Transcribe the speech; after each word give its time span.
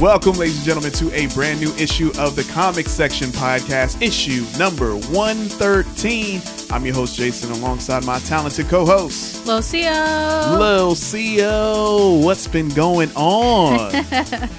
Welcome, 0.00 0.32
ladies 0.34 0.56
and 0.56 0.64
gentlemen, 0.66 0.92
to 0.92 1.10
a 1.14 1.26
brand 1.28 1.58
new 1.58 1.72
issue 1.76 2.12
of 2.18 2.36
the 2.36 2.44
Comic 2.52 2.86
Section 2.86 3.30
Podcast, 3.30 4.02
issue 4.02 4.44
number 4.58 4.94
113. 4.94 6.42
I'm 6.70 6.84
your 6.84 6.94
host, 6.94 7.16
Jason, 7.16 7.50
alongside 7.52 8.04
my 8.04 8.18
talented 8.18 8.66
co 8.68 8.84
host, 8.84 9.46
Lucio. 9.46 9.80
Lil 10.58 10.94
Xio. 10.94 12.22
What's 12.22 12.46
been 12.46 12.68
going 12.70 13.10
on? 13.14 14.04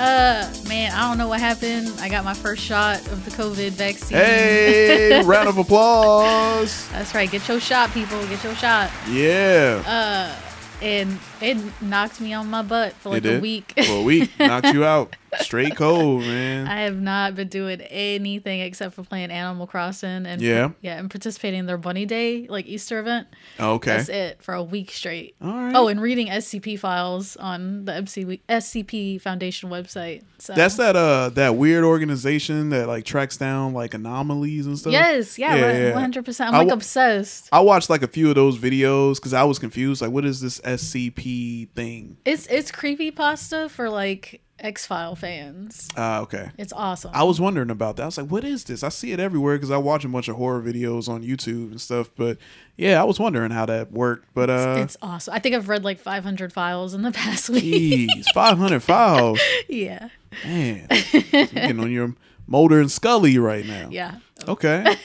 Uh, 0.00 0.50
man, 0.66 0.90
I 0.92 1.06
don't 1.06 1.18
know 1.18 1.28
what 1.28 1.40
happened. 1.40 1.92
I 2.00 2.08
got 2.08 2.24
my 2.24 2.32
first 2.32 2.62
shot 2.62 3.06
of 3.08 3.22
the 3.26 3.30
COVID 3.32 3.72
vaccine. 3.72 4.16
hey, 4.16 5.22
round 5.26 5.46
of 5.46 5.58
applause. 5.58 6.88
That's 6.88 7.14
right. 7.14 7.30
Get 7.30 7.46
your 7.46 7.60
shot, 7.60 7.90
people. 7.90 8.18
Get 8.28 8.42
your 8.42 8.54
shot. 8.54 8.90
Yeah. 9.10 9.82
Uh, 9.86 10.34
and 10.82 11.18
it 11.40 11.56
knocked 11.80 12.20
me 12.20 12.32
on 12.32 12.48
my 12.48 12.62
butt 12.62 12.92
for 12.94 13.10
like 13.10 13.18
it 13.18 13.20
did. 13.22 13.38
a 13.38 13.40
week. 13.40 13.72
For 13.76 14.00
a 14.00 14.02
week. 14.02 14.30
Knocked 14.38 14.72
you 14.74 14.84
out. 14.96 15.16
Straight 15.38 15.76
cold, 15.76 16.22
man. 16.22 16.66
I 16.66 16.82
have 16.82 17.00
not 17.00 17.34
been 17.34 17.48
doing 17.48 17.80
anything 17.82 18.60
except 18.60 18.94
for 18.94 19.02
playing 19.04 19.30
Animal 19.30 19.66
Crossing 19.66 20.26
and 20.26 20.40
Yeah? 20.42 20.70
yeah, 20.80 20.98
and 20.98 21.10
participating 21.10 21.60
in 21.60 21.66
their 21.66 21.78
Bunny 21.78 22.04
Day 22.06 22.46
like 22.48 22.66
Easter 22.66 22.98
event. 22.98 23.28
okay. 23.58 23.96
That's 23.96 24.08
it 24.08 24.42
for 24.42 24.54
a 24.54 24.62
week 24.62 24.90
straight. 24.90 25.36
All 25.42 25.50
right. 25.52 25.74
Oh, 25.74 25.88
and 25.88 26.00
reading 26.00 26.28
SCP 26.28 26.78
files 26.78 27.36
on 27.36 27.84
the 27.84 27.94
MC- 27.94 28.40
SCP 28.48 29.20
Foundation 29.20 29.70
website. 29.70 30.22
So 30.38 30.54
That's 30.54 30.76
that 30.76 30.96
uh 30.96 31.28
that 31.34 31.56
weird 31.56 31.84
organization 31.84 32.70
that 32.70 32.88
like 32.88 33.04
tracks 33.04 33.36
down 33.36 33.72
like 33.74 33.94
anomalies 33.94 34.66
and 34.66 34.78
stuff. 34.78 34.92
Yes, 34.92 35.38
yeah, 35.38 35.52
right, 35.52 35.74
yeah. 35.82 35.92
100%. 35.92 36.46
I'm 36.46 36.54
I 36.54 36.58
like 36.58 36.70
obsessed. 36.72 37.48
I 37.52 37.60
watched 37.60 37.90
like 37.90 38.02
a 38.02 38.08
few 38.08 38.30
of 38.30 38.34
those 38.36 38.58
videos 38.58 39.16
because 39.16 39.34
I 39.34 39.44
was 39.44 39.58
confused. 39.58 40.00
Like, 40.02 40.10
what 40.12 40.24
is 40.24 40.40
this 40.40 40.58
SCP 40.60 41.68
thing? 41.74 42.16
It's 42.24 42.46
it's 42.46 42.70
creepy 42.72 43.10
pasta 43.10 43.68
for 43.68 43.90
like 43.90 44.40
X 44.60 44.86
File 44.86 45.14
fans. 45.16 45.88
Ah, 45.96 46.20
okay. 46.20 46.50
It's 46.58 46.72
awesome. 46.72 47.10
I 47.14 47.24
was 47.24 47.40
wondering 47.40 47.70
about 47.70 47.96
that. 47.96 48.02
I 48.02 48.06
was 48.06 48.18
like, 48.18 48.28
what 48.28 48.44
is 48.44 48.64
this? 48.64 48.82
I 48.82 48.88
see 48.90 49.12
it 49.12 49.20
everywhere 49.20 49.56
because 49.56 49.70
I 49.70 49.76
watch 49.78 50.04
a 50.04 50.08
bunch 50.08 50.28
of 50.28 50.36
horror 50.36 50.60
videos 50.62 51.08
on 51.08 51.22
YouTube 51.22 51.70
and 51.70 51.80
stuff. 51.80 52.10
But 52.16 52.38
yeah, 52.76 53.00
I 53.00 53.04
was 53.04 53.18
wondering 53.18 53.50
how 53.50 53.66
that 53.66 53.92
worked. 53.92 54.26
But 54.34 54.50
uh, 54.50 54.76
it's 54.78 54.96
awesome. 55.02 55.34
I 55.34 55.38
think 55.38 55.54
I've 55.54 55.68
read 55.68 55.84
like 55.84 55.98
500 55.98 56.52
files 56.52 56.94
in 56.94 57.02
the 57.02 57.12
past 57.12 57.48
week. 57.50 57.62
geez, 57.62 58.26
500 58.34 58.82
files. 58.82 59.40
yeah, 59.68 60.08
Man, 60.44 60.86
you're 61.12 61.22
getting 61.46 61.80
on 61.80 61.90
your 61.90 62.14
Mulder 62.46 62.80
and 62.80 62.90
Scully 62.90 63.38
right 63.38 63.64
now. 63.64 63.88
yeah. 63.90 64.16
Okay. 64.48 64.96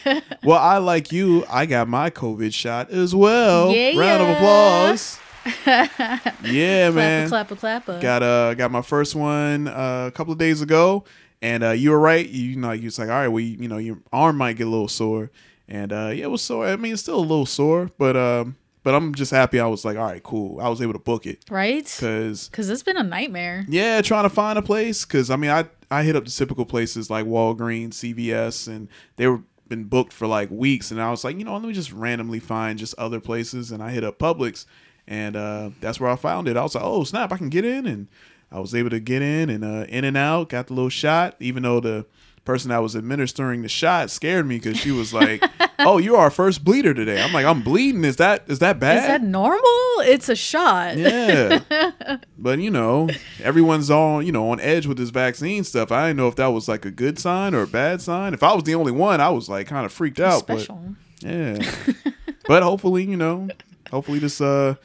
Well, 0.44 0.58
I 0.60 0.78
like 0.78 1.12
you. 1.12 1.46
I 1.50 1.66
got 1.66 1.88
my 1.90 2.10
COVID 2.10 2.54
shot 2.54 2.90
as 2.90 3.14
well. 3.14 3.72
Yeah. 3.72 4.00
Round 4.00 4.24
of 4.24 4.30
applause. 4.30 5.20
yeah, 5.66 6.90
man. 6.90 7.30
Clappa, 7.30 7.56
clappa, 7.56 7.86
clappa. 7.86 8.02
Got 8.02 8.24
uh 8.24 8.54
got 8.56 8.72
my 8.72 8.82
first 8.82 9.16
one 9.16 9.68
uh, 9.68 10.06
a 10.08 10.12
couple 10.12 10.34
of 10.34 10.40
days 10.40 10.62
ago, 10.62 11.04
and 11.42 11.64
uh, 11.64 11.72
you 11.72 11.92
were 11.92 12.00
right. 12.00 12.28
You, 12.28 12.44
you 12.52 12.56
know, 12.58 12.72
you 12.72 12.86
was 12.86 12.98
like, 13.00 13.10
all 13.10 13.16
right, 13.16 13.28
well, 13.28 13.42
you, 13.42 13.58
you 13.60 13.68
know, 13.68 13.78
your 13.78 13.98
arm 14.12 14.38
might 14.38 14.54
get 14.58 14.68
a 14.68 14.70
little 14.70 14.88
sore, 14.88 15.32
and 15.68 15.94
uh, 15.94 16.12
yeah, 16.14 16.26
it 16.26 16.32
was 16.32 16.42
sore. 16.42 16.68
I 16.68 16.76
mean, 16.76 16.94
it's 16.94 17.02
still 17.02 17.20
a 17.20 17.22
little 17.22 17.46
sore, 17.46 17.90
but 17.98 18.18
um, 18.18 18.56
but 18.84 18.96
I'm 18.96 19.14
just 19.14 19.32
happy. 19.32 19.60
I 19.60 19.68
was 19.68 19.86
like, 19.86 19.98
all 19.98 20.06
right, 20.06 20.24
cool. 20.24 20.60
I 20.60 20.70
was 20.70 20.82
able 20.82 20.94
to 20.94 21.00
book 21.00 21.26
it 21.26 21.44
right? 21.50 21.84
because 21.84 22.50
Because 22.50 22.70
it's 22.70 22.84
been 22.84 22.98
a 22.98 23.04
nightmare. 23.04 23.66
yeah, 23.68 24.02
trying 24.02 24.24
to 24.24 24.30
find 24.30 24.58
a 24.58 24.62
place 24.64 25.06
because 25.06 25.30
I 25.30 25.36
mean, 25.36 25.52
I 25.52 25.66
I 25.92 26.04
hit 26.04 26.16
up 26.16 26.26
the 26.26 26.32
typical 26.32 26.66
places 26.66 27.10
like 27.10 27.26
Walgreens, 27.26 27.94
CVS, 27.94 28.68
and 28.68 28.88
they 29.18 29.28
were 29.28 29.42
been 29.68 29.86
booked 29.86 30.14
for 30.14 30.28
like 30.28 30.50
weeks, 30.52 30.92
and 30.92 31.02
I 31.02 31.10
was 31.10 31.24
like, 31.24 31.38
you 31.38 31.44
know, 31.44 31.54
let 31.54 31.64
me 31.64 31.74
just 31.74 31.92
randomly 31.92 32.40
find 32.40 32.78
just 32.78 32.94
other 33.00 33.20
places, 33.20 33.72
and 33.72 33.82
I 33.82 33.90
hit 33.90 34.04
up 34.04 34.20
Publix, 34.20 34.66
and 35.08 35.36
uh, 35.36 35.70
that's 35.82 36.00
where 36.00 36.10
I 36.10 36.16
found 36.16 36.48
it. 36.48 36.58
I 36.58 36.64
was 36.64 36.76
like, 36.76 36.84
oh 36.84 37.04
snap, 37.04 37.32
I 37.32 37.38
can 37.38 37.50
get 37.50 37.66
in, 37.66 37.86
and 37.86 38.08
I 38.52 38.60
was 38.60 38.74
able 38.74 38.90
to 38.92 39.00
get 39.00 39.22
in 39.22 39.50
and 39.50 39.64
uh, 39.64 39.86
in 39.90 40.04
and 40.04 40.18
out, 40.18 40.50
got 40.50 40.68
the 40.68 40.74
little 40.74 40.90
shot, 40.90 41.36
even 41.40 41.64
though 41.64 41.80
the 41.80 42.06
person 42.46 42.70
that 42.70 42.78
was 42.78 42.96
administering 42.96 43.64
the 43.64 43.68
shot 43.68 44.12
scared 44.12 44.46
me 44.46 44.58
because 44.58 44.78
she 44.78 44.92
was 44.92 45.14
like, 45.14 45.44
"Oh, 45.80 45.98
you're 45.98 46.18
our 46.18 46.30
first 46.30 46.64
bleeder 46.64 46.94
today." 46.94 47.22
I'm 47.22 47.34
like, 47.34 47.46
"I'm 47.46 47.64
bleeding. 47.64 48.06
Is 48.06 48.18
that 48.18 48.44
is 48.48 48.60
that 48.60 48.80
bad?" 48.80 48.98
Is 48.98 49.08
that 49.08 49.24
normal? 49.24 49.62
It's 50.00 50.30
a 50.30 50.36
shot. 50.36 50.98
Yeah. 50.98 51.60
but 52.38 52.60
you 52.60 52.70
know, 52.70 53.10
everyone's 53.44 53.90
on, 53.90 54.26
you 54.26 54.32
know, 54.32 54.52
on 54.52 54.60
edge 54.60 54.86
with 54.86 54.98
this 54.98 55.10
vaccine 55.10 55.64
stuff. 55.64 55.92
I 55.92 56.08
didn't 56.08 56.18
know 56.18 56.28
if 56.28 56.36
that 56.36 56.48
was 56.48 56.68
like 56.68 56.86
a 56.86 56.92
good 56.92 57.20
sign 57.20 57.56
or 57.56 57.64
a 57.64 57.68
bad 57.68 58.02
sign. 58.02 58.34
If 58.34 58.44
I 58.44 58.54
was 58.54 58.64
the 58.64 58.76
only 58.76 58.92
one, 58.92 59.20
I 59.20 59.30
was 59.30 59.50
like 59.50 59.68
kind 59.68 59.86
of 59.86 59.92
freaked 59.92 60.20
out. 60.20 60.40
Special. 60.40 60.96
But 61.22 61.30
yeah. 61.30 61.72
but 62.48 62.64
hopefully, 62.64 63.04
you 63.04 63.18
know, 63.18 63.50
hopefully 63.90 64.20
this 64.20 64.40
uh 64.40 64.76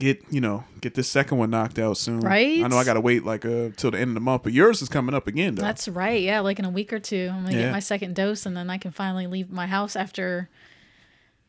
get, 0.00 0.24
you 0.30 0.40
know, 0.40 0.64
get 0.80 0.94
this 0.94 1.06
second 1.08 1.38
one 1.38 1.50
knocked 1.50 1.78
out 1.78 1.96
soon. 1.96 2.18
Right? 2.20 2.64
I 2.64 2.66
know 2.66 2.76
I 2.78 2.84
gotta 2.84 3.00
wait 3.00 3.24
like 3.24 3.44
uh 3.44 3.68
till 3.76 3.92
the 3.92 3.98
end 4.00 4.08
of 4.10 4.14
the 4.14 4.20
month, 4.20 4.42
but 4.42 4.52
yours 4.52 4.82
is 4.82 4.88
coming 4.88 5.14
up 5.14 5.28
again 5.28 5.54
though. 5.54 5.62
That's 5.62 5.86
right. 5.86 6.20
Yeah, 6.20 6.40
like 6.40 6.58
in 6.58 6.64
a 6.64 6.70
week 6.70 6.92
or 6.92 6.98
two, 6.98 7.30
I'm 7.32 7.44
gonna 7.44 7.56
Yeah. 7.56 7.62
get 7.66 7.72
my 7.72 7.78
second 7.80 8.16
dose, 8.16 8.44
and 8.46 8.56
then 8.56 8.68
I 8.68 8.78
can 8.78 8.90
finally 8.90 9.28
leave 9.28 9.50
my 9.50 9.66
house 9.68 9.94
after. 9.94 10.48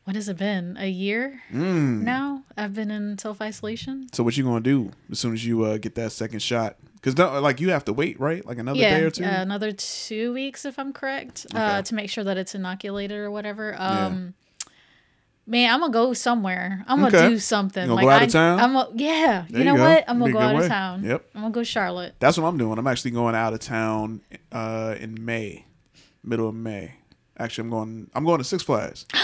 What 0.04 0.16
has 0.16 0.28
it 0.28 0.36
been? 0.36 0.76
A 0.80 0.88
year 0.88 1.42
Mm. 1.52 2.02
now? 2.02 2.42
I've 2.56 2.74
been 2.74 2.90
in 2.90 3.18
self 3.18 3.40
isolation. 3.40 4.08
so 4.12 4.24
what 4.24 4.36
you 4.36 4.42
gonna 4.44 4.60
do 4.60 4.90
as 5.10 5.18
soon 5.20 5.32
as 5.32 5.46
you 5.46 5.62
uh, 5.64 5.78
get 5.78 5.94
that 5.94 6.10
second 6.12 6.40
shot? 6.42 6.76
Because 7.00 7.16
like 7.18 7.60
you 7.60 7.70
have 7.70 7.84
to 7.86 7.92
wait, 7.92 8.18
right? 8.20 8.44
Like 8.44 8.58
another 8.58 8.78
yeah, 8.80 8.98
day 8.98 9.04
or 9.04 9.10
two. 9.10 9.24
uh, 9.24 9.28
another 9.42 9.70
two 9.72 10.32
weeks 10.32 10.64
if 10.64 10.78
I'm 10.78 10.92
correct, 10.92 11.46
Okay. 11.54 11.62
uh, 11.62 11.82
to 11.82 11.94
make 11.94 12.10
sure 12.10 12.24
that 12.24 12.36
it's 12.36 12.54
inoculated 12.54 13.16
or 13.16 13.30
whatever. 13.30 13.74
Um, 13.80 14.34
man, 15.46 15.72
I'm 15.72 15.80
gonna 15.80 15.92
go 15.92 16.12
somewhere. 16.12 16.84
I'm 16.86 17.00
gonna 17.00 17.30
do 17.30 17.38
something. 17.38 17.82
Gonna 17.86 17.94
like 17.94 18.04
go 18.04 18.10
out 18.10 18.22
I, 18.22 18.24
of 18.26 18.32
town? 18.32 18.60
I'm 18.60 18.76
a, 18.76 18.90
yeah. 18.94 19.44
There 19.48 19.58
you 19.58 19.64
know 19.64 19.74
you 19.74 19.80
what? 19.80 20.04
I'm 20.08 20.18
gonna 20.18 20.32
go 20.32 20.38
out 20.38 20.56
way. 20.56 20.62
of 20.62 20.68
town. 20.68 21.04
Yep. 21.04 21.30
I'm 21.34 21.40
gonna 21.42 21.54
go 21.54 21.62
Charlotte. 21.62 22.14
That's 22.18 22.38
what 22.38 22.46
I'm 22.48 22.58
doing. 22.58 22.78
I'm 22.78 22.86
actually 22.86 23.12
going 23.12 23.34
out 23.34 23.52
of 23.52 23.60
town 23.60 24.20
uh, 24.50 24.94
in 24.98 25.24
May, 25.24 25.66
middle 26.24 26.48
of 26.48 26.54
May. 26.54 26.94
Actually, 27.38 27.64
I'm 27.64 27.70
going. 27.70 28.10
I'm 28.14 28.24
going 28.24 28.38
to 28.38 28.44
Six 28.44 28.62
Flags. 28.62 29.06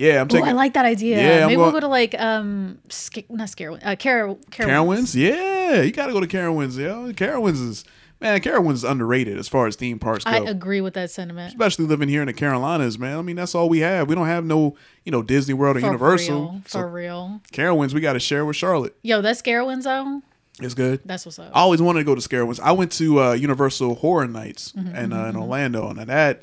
Yeah, 0.00 0.20
I'm 0.20 0.28
taking 0.28 0.46
I 0.46 0.52
like 0.52 0.74
that 0.74 0.84
idea. 0.84 1.16
Yeah, 1.16 1.40
I'm 1.40 1.46
Maybe 1.48 1.56
we'll 1.56 1.72
going- 1.72 1.74
go 1.74 1.80
to 1.80 1.88
like 1.88 2.14
um, 2.20 2.78
Sca- 2.88 3.24
not 3.30 3.48
Scarewin, 3.48 3.84
uh, 3.84 3.96
Carol, 3.96 4.38
Carowinds. 4.52 5.16
Yeah, 5.16 5.82
you 5.82 5.90
got 5.90 6.06
to 6.06 6.12
go 6.12 6.20
to 6.20 6.28
Carowinds. 6.28 6.78
Yeah, 6.78 7.10
Carowinds 7.14 7.60
is 7.68 7.84
man. 8.20 8.40
Carowinds 8.40 8.74
is 8.74 8.84
underrated 8.84 9.38
as 9.38 9.48
far 9.48 9.66
as 9.66 9.76
theme 9.76 9.98
parks 9.98 10.24
go. 10.24 10.30
I 10.30 10.38
agree 10.38 10.80
with 10.80 10.94
that 10.94 11.10
sentiment. 11.10 11.48
Especially 11.48 11.86
living 11.86 12.08
here 12.08 12.20
in 12.22 12.26
the 12.26 12.32
Carolinas, 12.32 12.98
man. 12.98 13.18
I 13.18 13.22
mean, 13.22 13.36
that's 13.36 13.54
all 13.54 13.68
we 13.68 13.80
have. 13.80 14.08
We 14.08 14.14
don't 14.14 14.26
have 14.26 14.44
no, 14.44 14.76
you 15.04 15.12
know, 15.12 15.22
Disney 15.22 15.54
World 15.54 15.76
or 15.76 15.80
For 15.80 15.86
Universal. 15.86 16.40
real, 16.40 16.60
for 16.64 16.68
So 16.70 16.80
real. 16.80 17.40
Carowinds, 17.52 17.94
we 17.94 18.00
got 18.00 18.14
to 18.14 18.20
share 18.20 18.44
with 18.44 18.56
Charlotte. 18.56 18.96
Yo, 19.02 19.20
that's 19.20 19.40
Scarowinds 19.42 19.84
though. 19.84 20.22
It's 20.60 20.74
good. 20.74 21.00
That's 21.04 21.24
what's 21.24 21.38
up. 21.38 21.52
I 21.54 21.60
always 21.60 21.80
wanted 21.80 22.00
to 22.00 22.04
go 22.04 22.16
to 22.16 22.20
Scarowinds. 22.20 22.58
I 22.60 22.72
went 22.72 22.90
to 22.92 23.20
uh, 23.22 23.32
Universal 23.34 23.94
Horror 23.96 24.26
Nights 24.26 24.72
Mm-hmm, 24.72 24.94
and 24.96 25.14
uh, 25.14 25.26
in 25.26 25.36
Orlando, 25.36 25.88
and 25.88 25.98
that 26.08 26.42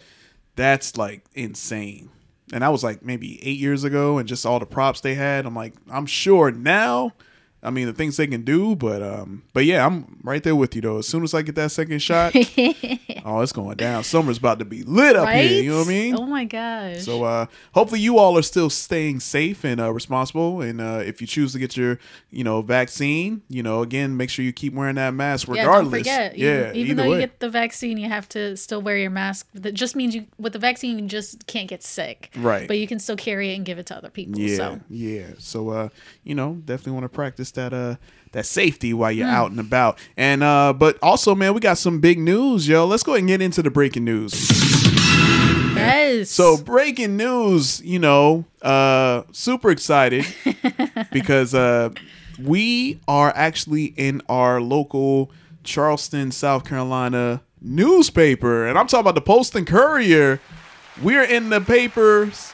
that's 0.56 0.98
like 0.98 1.24
insane. 1.34 2.10
And 2.54 2.62
that 2.62 2.70
was 2.72 2.84
like 2.84 3.04
maybe 3.04 3.44
eight 3.46 3.58
years 3.60 3.84
ago, 3.84 4.18
and 4.18 4.28
just 4.28 4.46
all 4.46 4.60
the 4.60 4.66
props 4.66 5.02
they 5.02 5.16
had. 5.16 5.46
I'm 5.46 5.56
like, 5.56 5.74
I'm 5.92 6.06
sure 6.06 6.52
now. 6.52 7.12
I 7.66 7.72
mean, 7.72 7.88
the 7.88 7.94
things 7.94 8.18
they 8.18 8.28
can 8.28 8.44
do, 8.44 8.76
but 8.76 9.02
um, 9.02 9.44
but 9.54 9.66
yeah, 9.66 9.86
I'm 9.86 10.20
right 10.24 10.44
there 10.44 10.56
with 10.56 10.76
you 10.76 10.82
though. 10.82 11.00
As 11.00 11.08
soon 11.08 11.24
as 11.24 11.34
I 11.34 11.42
get 11.42 11.56
that 11.56 11.72
second 11.72 12.00
shot, 12.00 12.34
oh, 13.26 13.42
it's 13.42 13.52
going 13.52 13.78
down. 13.78 14.04
Summer's 14.04 14.38
about 14.38 14.60
to 14.60 14.66
be 14.66 14.84
lit 14.84 15.16
up 15.16 15.26
right? 15.26 15.50
here. 15.50 15.64
You 15.64 15.72
know 15.72 15.78
what 15.80 15.88
I 15.88 15.90
mean? 15.90 16.16
Oh 16.16 16.26
my 16.26 16.46
gosh. 16.46 17.02
So 17.02 17.24
uh, 17.24 17.48
hopefully 17.74 18.02
you 18.02 18.20
all 18.20 18.38
are 18.38 18.44
still 18.44 18.70
staying 18.70 19.20
safe 19.20 19.64
and 19.64 19.82
uh, 19.82 19.92
responsible. 19.92 20.62
And 20.62 20.80
uh, 20.80 21.02
if 21.04 21.22
you 21.22 21.28
choose 21.28 21.54
to 21.54 21.60
get 21.60 21.76
your, 21.76 22.00
you 22.30 22.44
know, 22.44 22.62
vaccine, 22.62 23.42
you 23.50 23.64
know, 23.64 23.82
again, 23.82 24.16
make 24.16 24.30
sure 24.30 24.46
you 24.46 24.54
keep 24.54 24.74
wearing 24.74 24.96
that 24.96 25.14
mask 25.14 25.48
regardless. 25.48 26.06
yeah, 26.06 26.20
don't 26.20 26.32
forget. 26.32 26.38
Yeah, 26.38 26.70
even, 26.70 26.76
even 26.76 26.98
though 26.98 27.10
way. 27.10 27.16
you 27.16 27.22
get 27.22 27.40
the 27.40 27.50
vaccine, 27.50 27.98
you 27.98 28.10
have 28.10 28.30
to 28.30 28.56
still 28.56 28.82
wear 28.82 28.98
your 28.98 29.10
mask. 29.10 29.48
That 29.56 29.74
just 29.74 29.96
means 29.96 30.14
you 30.14 30.28
with 30.38 30.54
the 30.54 30.60
vaccine, 30.60 31.00
you 31.00 31.08
just 31.08 31.48
can't 31.48 31.68
get 31.68 31.82
sick. 31.84 32.30
Right. 32.36 32.68
But 32.68 32.78
you 32.78 32.88
can 32.88 33.00
still 33.00 33.18
carry 33.18 33.52
it 33.52 33.56
and 33.56 33.66
give 33.66 33.80
it 33.80 33.88
to 33.88 33.98
other 33.98 34.10
people. 34.10 34.40
yeah, 34.40 34.58
So 34.58 34.80
yeah. 34.90 35.28
So 35.40 35.70
uh, 35.70 35.90
you 36.24 36.36
know, 36.36 36.62
definitely 36.66 36.94
want 36.94 37.06
to 37.06 37.10
practice 37.10 37.52
that 37.56 37.74
uh 37.74 37.96
that 38.32 38.46
safety 38.46 38.94
while 38.94 39.12
you're 39.12 39.28
out 39.28 39.52
and 39.52 39.60
about. 39.60 39.98
And 40.18 40.44
uh, 40.44 40.74
but 40.74 40.98
also, 41.02 41.34
man, 41.36 41.54
we 41.54 41.62
got 41.62 41.78
some 41.78 42.00
big 42.00 42.20
news, 42.20 42.68
yo. 42.68 42.86
Let's 42.86 43.04
go 43.04 43.14
ahead 43.14 43.20
and 43.22 43.28
get 43.30 43.42
into 43.42 43.64
the 43.64 43.72
breaking 43.72 44.04
news. 44.04 44.34
news. 45.74 46.30
So 46.30 46.58
breaking 46.58 47.18
news, 47.18 47.82
you 47.82 48.00
know, 48.00 48.46
uh 48.62 49.24
super 49.32 49.72
excited 49.72 50.26
because 51.12 51.54
uh 51.54 51.90
we 52.42 53.00
are 53.08 53.32
actually 53.36 53.86
in 53.86 54.22
our 54.28 54.62
local 54.62 55.32
Charleston, 55.64 56.32
South 56.32 56.66
Carolina 56.66 57.42
newspaper. 57.62 58.68
And 58.68 58.78
I'm 58.78 58.88
talking 58.88 59.02
about 59.02 59.16
the 59.16 59.22
Post 59.22 59.56
and 59.56 59.66
Courier. 59.66 60.40
We're 61.02 61.24
in 61.24 61.50
the 61.50 61.60
papers 61.62 62.54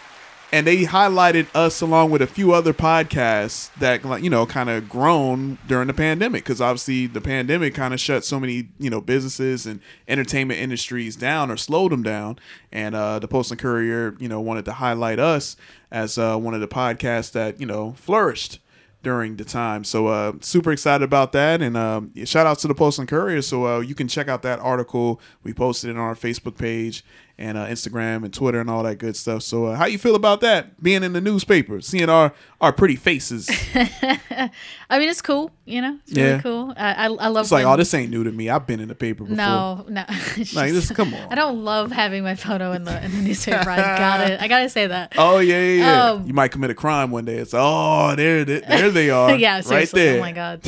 and 0.52 0.68
they 0.68 0.84
highlighted 0.84 1.48
us 1.56 1.82
along 1.82 2.12
with 2.12 2.22
a 2.22 2.28
few 2.28 2.54
other 2.54 2.74
podcasts 2.74 3.74
that 3.76 4.04
you 4.22 4.30
know 4.30 4.46
kind 4.46 4.70
of 4.70 4.90
grown 4.90 5.58
during 5.68 5.88
the 5.88 5.94
pandemic 5.94 6.44
because 6.44 6.60
obviously 6.60 7.08
the 7.08 7.22
pandemic 7.22 7.74
kind 7.74 7.94
of 7.94 8.00
shut 8.00 8.26
so 8.26 8.40
many 8.40 8.70
you 8.78 8.90
know 8.90 9.02
businesses 9.02 9.66
and 9.66 9.80
entertainment 10.08 10.60
industries 10.60 11.16
down 11.16 11.50
or 11.50 11.58
slowed 11.58 11.92
them 11.92 12.04
down 12.04 12.38
and 12.72 12.96
uh, 12.96 13.20
the 13.20 13.28
post 13.28 13.52
and 13.52 13.60
courier 13.60 14.16
you 14.20 14.28
know 14.28 14.42
wanted 14.42 14.66
to 14.66 14.74
highlight 14.74 15.20
us 15.20 15.56
as 15.92 16.18
uh, 16.18 16.38
one 16.38 16.54
of 16.54 16.62
the 16.62 16.68
podcasts 16.68 17.32
that 17.32 17.60
you 17.60 17.66
know 17.66 17.94
flourished 17.94 18.60
during 19.04 19.36
the 19.36 19.44
time. 19.44 19.84
So 19.84 20.08
uh, 20.08 20.34
super 20.42 20.72
excited 20.72 21.04
about 21.04 21.32
that, 21.32 21.62
and 21.62 21.76
um, 21.76 22.14
shout 22.26 22.46
out 22.46 22.60
to 22.60 22.68
the 22.68 22.76
Post 22.76 23.00
and 23.00 23.08
Courier. 23.08 23.42
So 23.42 23.66
uh, 23.66 23.80
you 23.80 23.96
can 23.96 24.08
check 24.08 24.28
out 24.28 24.44
that 24.44 24.60
article 24.60 25.20
we 25.44 25.54
posted 25.54 25.90
it 25.90 25.94
on 25.94 26.04
our 26.04 26.16
Facebook 26.16 26.56
page 26.56 27.04
and 27.38 27.58
uh, 27.58 27.66
Instagram 27.68 28.24
and 28.24 28.34
Twitter 28.34 28.60
and 28.60 28.70
all 28.70 28.84
that 28.84 28.98
good 28.98 29.16
stuff. 29.16 29.44
So 29.44 29.66
uh, 29.66 29.76
how 29.76 29.86
you 29.86 29.98
feel 29.98 30.16
about 30.16 30.42
that? 30.42 30.82
Being 30.82 31.04
in 31.04 31.14
the 31.14 31.22
newspaper, 31.22 31.82
seeing 31.82 32.10
our 32.10 32.34
our 32.60 32.72
pretty 32.72 32.96
faces. 32.96 33.50
I 33.76 35.00
mean, 35.00 35.10
it's 35.10 35.22
cool. 35.22 35.52
You 35.66 35.82
know, 35.82 36.00
it's 36.08 36.18
Yeah. 36.18 36.24
really 36.32 36.42
cool. 36.42 36.74
I 36.78 36.94
I, 36.94 37.06
I 37.06 37.28
love. 37.28 37.46
It's 37.46 37.52
like, 37.52 37.66
when- 37.66 37.74
oh, 37.74 37.78
this 37.78 37.94
ain't 37.94 38.12
new 38.12 38.24
to 38.24 38.32
me. 38.32 38.50
I've 38.50 38.68
been 38.68 38.80
in 38.80 38.88
the 38.90 38.96
paper 38.96 39.24
before. 39.24 39.36
No, 39.38 39.86
no. 39.90 40.04
It's 40.38 40.54
Like, 40.56 40.72
just- 40.74 40.90
this- 40.90 40.96
come 40.98 41.14
on. 41.14 41.28
I 41.32 41.36
don't 41.36 41.64
love 41.64 41.92
having 41.92 42.24
my 42.24 42.36
photo 42.36 42.72
in 42.74 42.84
the 42.84 43.04
in 43.04 43.12
the 43.12 43.22
newspaper. 43.22 43.70
I 43.70 43.78
got 43.98 44.30
it. 44.30 44.42
I 44.42 44.48
gotta 44.48 44.70
say 44.70 44.88
that. 44.88 45.14
Oh 45.18 45.40
yeah, 45.40 45.60
yeah, 45.62 45.78
yeah. 45.84 46.10
Um, 46.12 46.28
you 46.28 46.34
might 46.34 46.50
commit 46.52 46.70
a 46.70 46.76
crime 46.76 47.12
one 47.12 47.26
day. 47.26 47.38
It's 47.38 47.54
oh, 47.56 48.14
there, 48.16 48.44
there, 48.46 48.62
there 48.62 48.92
they 48.92 49.10
are. 49.10 49.36
yeah, 49.36 49.62
right 49.70 49.90
there. 49.92 50.18
Oh 50.18 50.22
my 50.22 50.32
god. 50.32 50.62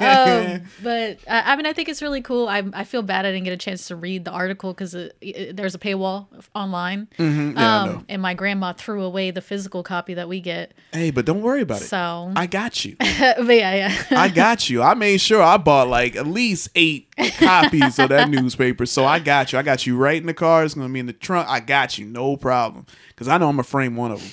um, 0.00 0.62
but 0.82 1.18
uh, 1.26 1.42
I 1.44 1.56
mean, 1.56 1.66
I 1.66 1.72
think 1.72 1.88
it's 1.88 2.02
really 2.02 2.22
cool. 2.22 2.48
I 2.48 2.62
I 2.72 2.84
feel 2.84 3.02
bad 3.02 3.26
I 3.26 3.32
didn't 3.32 3.44
get 3.44 3.52
a 3.52 3.56
chance 3.56 3.88
to 3.88 3.96
read 3.96 4.24
the 4.24 4.30
article 4.32 4.72
because 4.72 4.92
there's 4.92 5.74
a 5.74 5.78
paywall 5.78 6.05
online. 6.54 7.08
Mm-hmm. 7.18 7.58
yeah, 7.58 7.82
um, 7.82 8.04
and 8.08 8.22
my 8.22 8.34
grandma 8.34 8.72
threw 8.72 9.02
away 9.02 9.30
the 9.30 9.40
physical 9.40 9.82
copy 9.82 10.14
that 10.14 10.28
we 10.28 10.40
get. 10.40 10.72
Hey, 10.92 11.10
but 11.10 11.24
don't 11.24 11.42
worry 11.42 11.62
about 11.62 11.80
it. 11.80 11.84
So, 11.84 12.32
I 12.36 12.46
got 12.46 12.84
you. 12.84 12.96
but 12.98 13.08
yeah, 13.48 13.74
yeah. 13.74 14.04
I 14.10 14.28
got 14.28 14.68
you. 14.68 14.82
I 14.82 14.94
made 14.94 15.20
sure 15.20 15.42
I 15.42 15.56
bought 15.56 15.88
like 15.88 16.16
at 16.16 16.26
least 16.26 16.68
eight 16.74 17.08
copies 17.38 17.98
of 17.98 18.08
that 18.10 18.28
newspaper. 18.28 18.86
So 18.86 19.04
I 19.04 19.18
got 19.18 19.52
you. 19.52 19.58
I 19.58 19.62
got 19.62 19.86
you 19.86 19.96
right 19.96 20.16
in 20.16 20.26
the 20.26 20.34
car. 20.34 20.64
It's 20.64 20.74
gonna 20.74 20.92
be 20.92 21.00
in 21.00 21.06
the 21.06 21.12
trunk. 21.12 21.48
I 21.48 21.60
got 21.60 21.98
you, 21.98 22.06
no 22.06 22.36
problem. 22.36 22.86
Because 23.08 23.28
I 23.28 23.38
know 23.38 23.48
I'm 23.48 23.56
gonna 23.56 23.64
frame 23.64 23.96
one 23.96 24.12
of 24.12 24.20
them. 24.20 24.30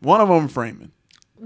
One 0.00 0.20
of 0.20 0.28
them 0.28 0.48
framing. 0.48 0.92